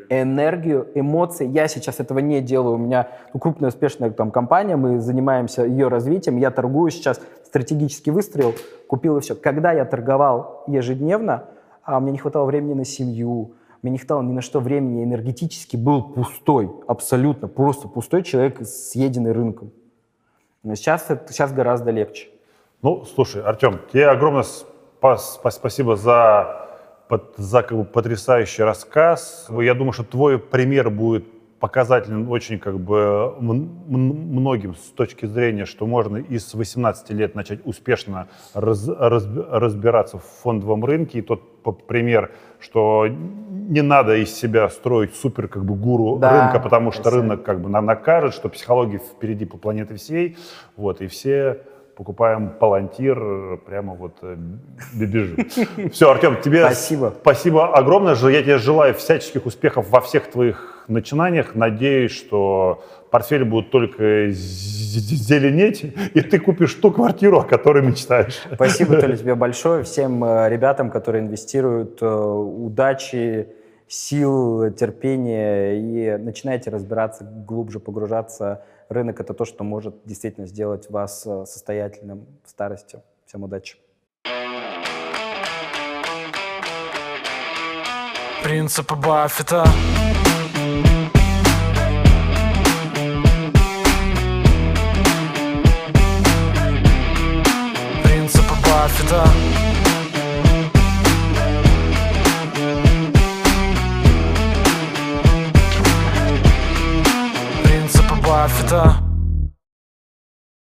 энергию, 0.09 0.89
эмоции. 0.97 1.47
Я 1.47 1.69
сейчас 1.69 2.01
этого 2.01 2.19
не 2.19 2.41
делаю. 2.41 2.75
У 2.75 2.79
меня 2.79 3.09
ну, 3.33 3.39
крупная 3.39 3.69
успешная 3.69 4.11
там, 4.11 4.33
компания, 4.33 4.75
мы 4.75 4.99
занимаемся 4.99 5.65
ее 5.65 5.87
развитием. 5.87 6.37
Я 6.37 6.51
торгую 6.51 6.91
сейчас, 6.91 7.21
стратегически 7.47 8.11
выстроил, 8.11 8.55
купил 8.89 9.19
и 9.19 9.21
все. 9.21 9.37
Когда 9.37 9.71
я 9.73 9.85
торговал 9.85 10.65
ежедневно, 10.67 11.45
а 11.85 12.01
мне 12.01 12.13
не 12.13 12.19
хватало 12.19 12.47
времени 12.47 12.75
на 12.75 12.85
семью, 12.85 13.55
мне 13.83 13.93
не 13.93 13.99
хватало 13.99 14.23
ни 14.23 14.33
на 14.33 14.43
что 14.43 14.61
времени, 14.61 15.03
энергетически 15.03 15.77
был 15.77 16.03
пустой, 16.03 16.71
абсолютно, 16.87 17.49
просто 17.49 17.89
пустой 17.89 18.23
человек, 18.23 18.65
съеденный 18.65 19.33
рынком. 19.33 19.73
Но 20.63 20.77
сейчас, 20.77 21.09
сейчас 21.29 21.53
гораздо 21.53 21.91
легче. 21.91 22.29
Ну, 22.83 23.05
слушай, 23.05 23.43
Артем, 23.43 23.81
тебе 23.93 24.09
огромное 24.09 24.45
спасибо 25.19 25.97
за, 25.97 26.69
за 27.37 27.63
как 27.63 27.77
бы, 27.77 27.85
потрясающий 27.85 28.63
рассказ. 28.63 29.49
Я 29.51 29.75
думаю, 29.75 29.93
что 29.93 30.05
твой 30.05 30.39
пример 30.39 30.91
будет 30.91 31.27
показателен 31.63 32.29
очень 32.29 32.59
как 32.59 32.81
бы 32.81 33.37
многим 33.39 34.75
с 34.75 34.91
точки 34.91 35.27
зрения, 35.27 35.65
что 35.65 35.87
можно 35.87 36.17
и 36.17 36.37
с 36.37 36.55
18 36.55 37.11
лет 37.11 37.37
начать 37.37 37.61
успешно 37.65 38.27
раз, 38.53 38.89
раз, 38.89 39.29
разбираться 39.49 40.19
в 40.19 40.25
фондовом 40.43 40.85
рынке. 40.85 41.21
И 41.21 41.23
тот 41.23 41.87
пример, 41.87 42.33
что 42.59 43.07
не 43.07 43.81
надо 43.81 44.17
из 44.17 44.35
себя 44.35 44.69
строить 44.71 45.15
супер 45.15 45.47
как 45.47 45.65
бы 45.65 45.77
гуру 45.77 46.19
да, 46.19 46.47
рынка, 46.47 46.59
потому 46.59 46.91
что 46.91 47.11
рынок 47.11 47.45
как 47.45 47.61
бы 47.61 47.69
накажет, 47.69 48.35
что 48.35 48.49
психология 48.49 48.99
впереди 48.99 49.45
по 49.45 49.57
планете 49.57 49.95
всей. 49.95 50.37
Вот, 50.77 51.01
и 51.01 51.07
все 51.07 51.61
покупаем 51.97 52.51
палантир, 52.51 53.59
прямо 53.67 53.95
вот 53.95 54.19
э, 54.23 54.37
бежим. 54.95 55.39
Все, 55.91 56.11
Артем, 56.11 56.41
тебе 56.41 56.65
спасибо. 56.65 57.15
спасибо 57.21 57.75
огромное. 57.75 58.15
Я 58.15 58.43
тебе 58.43 58.59
желаю 58.59 58.95
всяческих 58.95 59.47
успехов 59.47 59.89
во 59.91 60.01
всех 60.01 60.31
твоих 60.31 60.85
начинаниях. 60.89 61.55
Надеюсь, 61.55 62.13
что 62.13 62.85
портфель 63.11 63.45
будет 63.45 63.71
только 63.71 64.31
зеленеть, 64.31 65.85
и 66.15 66.21
ты 66.21 66.39
купишь 66.39 66.75
ту 66.75 66.91
квартиру, 66.91 67.41
о 67.41 67.45
которой 67.45 67.83
мечтаешь. 67.83 68.43
Спасибо, 68.55 68.97
Толя, 68.97 69.17
тебе 69.17 69.35
большое. 69.35 69.85
Всем 69.85 70.25
э, 70.25 70.49
ребятам, 70.49 70.91
которые 70.91 71.23
инвестируют, 71.23 71.99
э, 72.01 72.07
удачи, 72.07 73.49
сил, 73.87 74.71
терпения 74.73 75.75
и 75.75 76.17
начинайте 76.17 76.71
разбираться, 76.71 77.25
глубже 77.25 77.79
погружаться. 77.79 78.65
Рынок— 78.89 79.21
это 79.21 79.35
то, 79.35 79.45
что 79.45 79.65
может 79.65 79.95
действительно 80.05 80.47
сделать 80.47 80.91
вас 80.91 81.27
э, 81.27 81.45
состоятельным 81.47 82.27
в 82.45 82.51
старости. 82.51 83.01
Всем 83.27 83.45
удачи. 83.45 83.79
Принципы 88.43 88.97
Баффета. 88.97 89.65
Принципы 98.03 98.55
Баффета 98.67 99.72
harf 108.43 109.12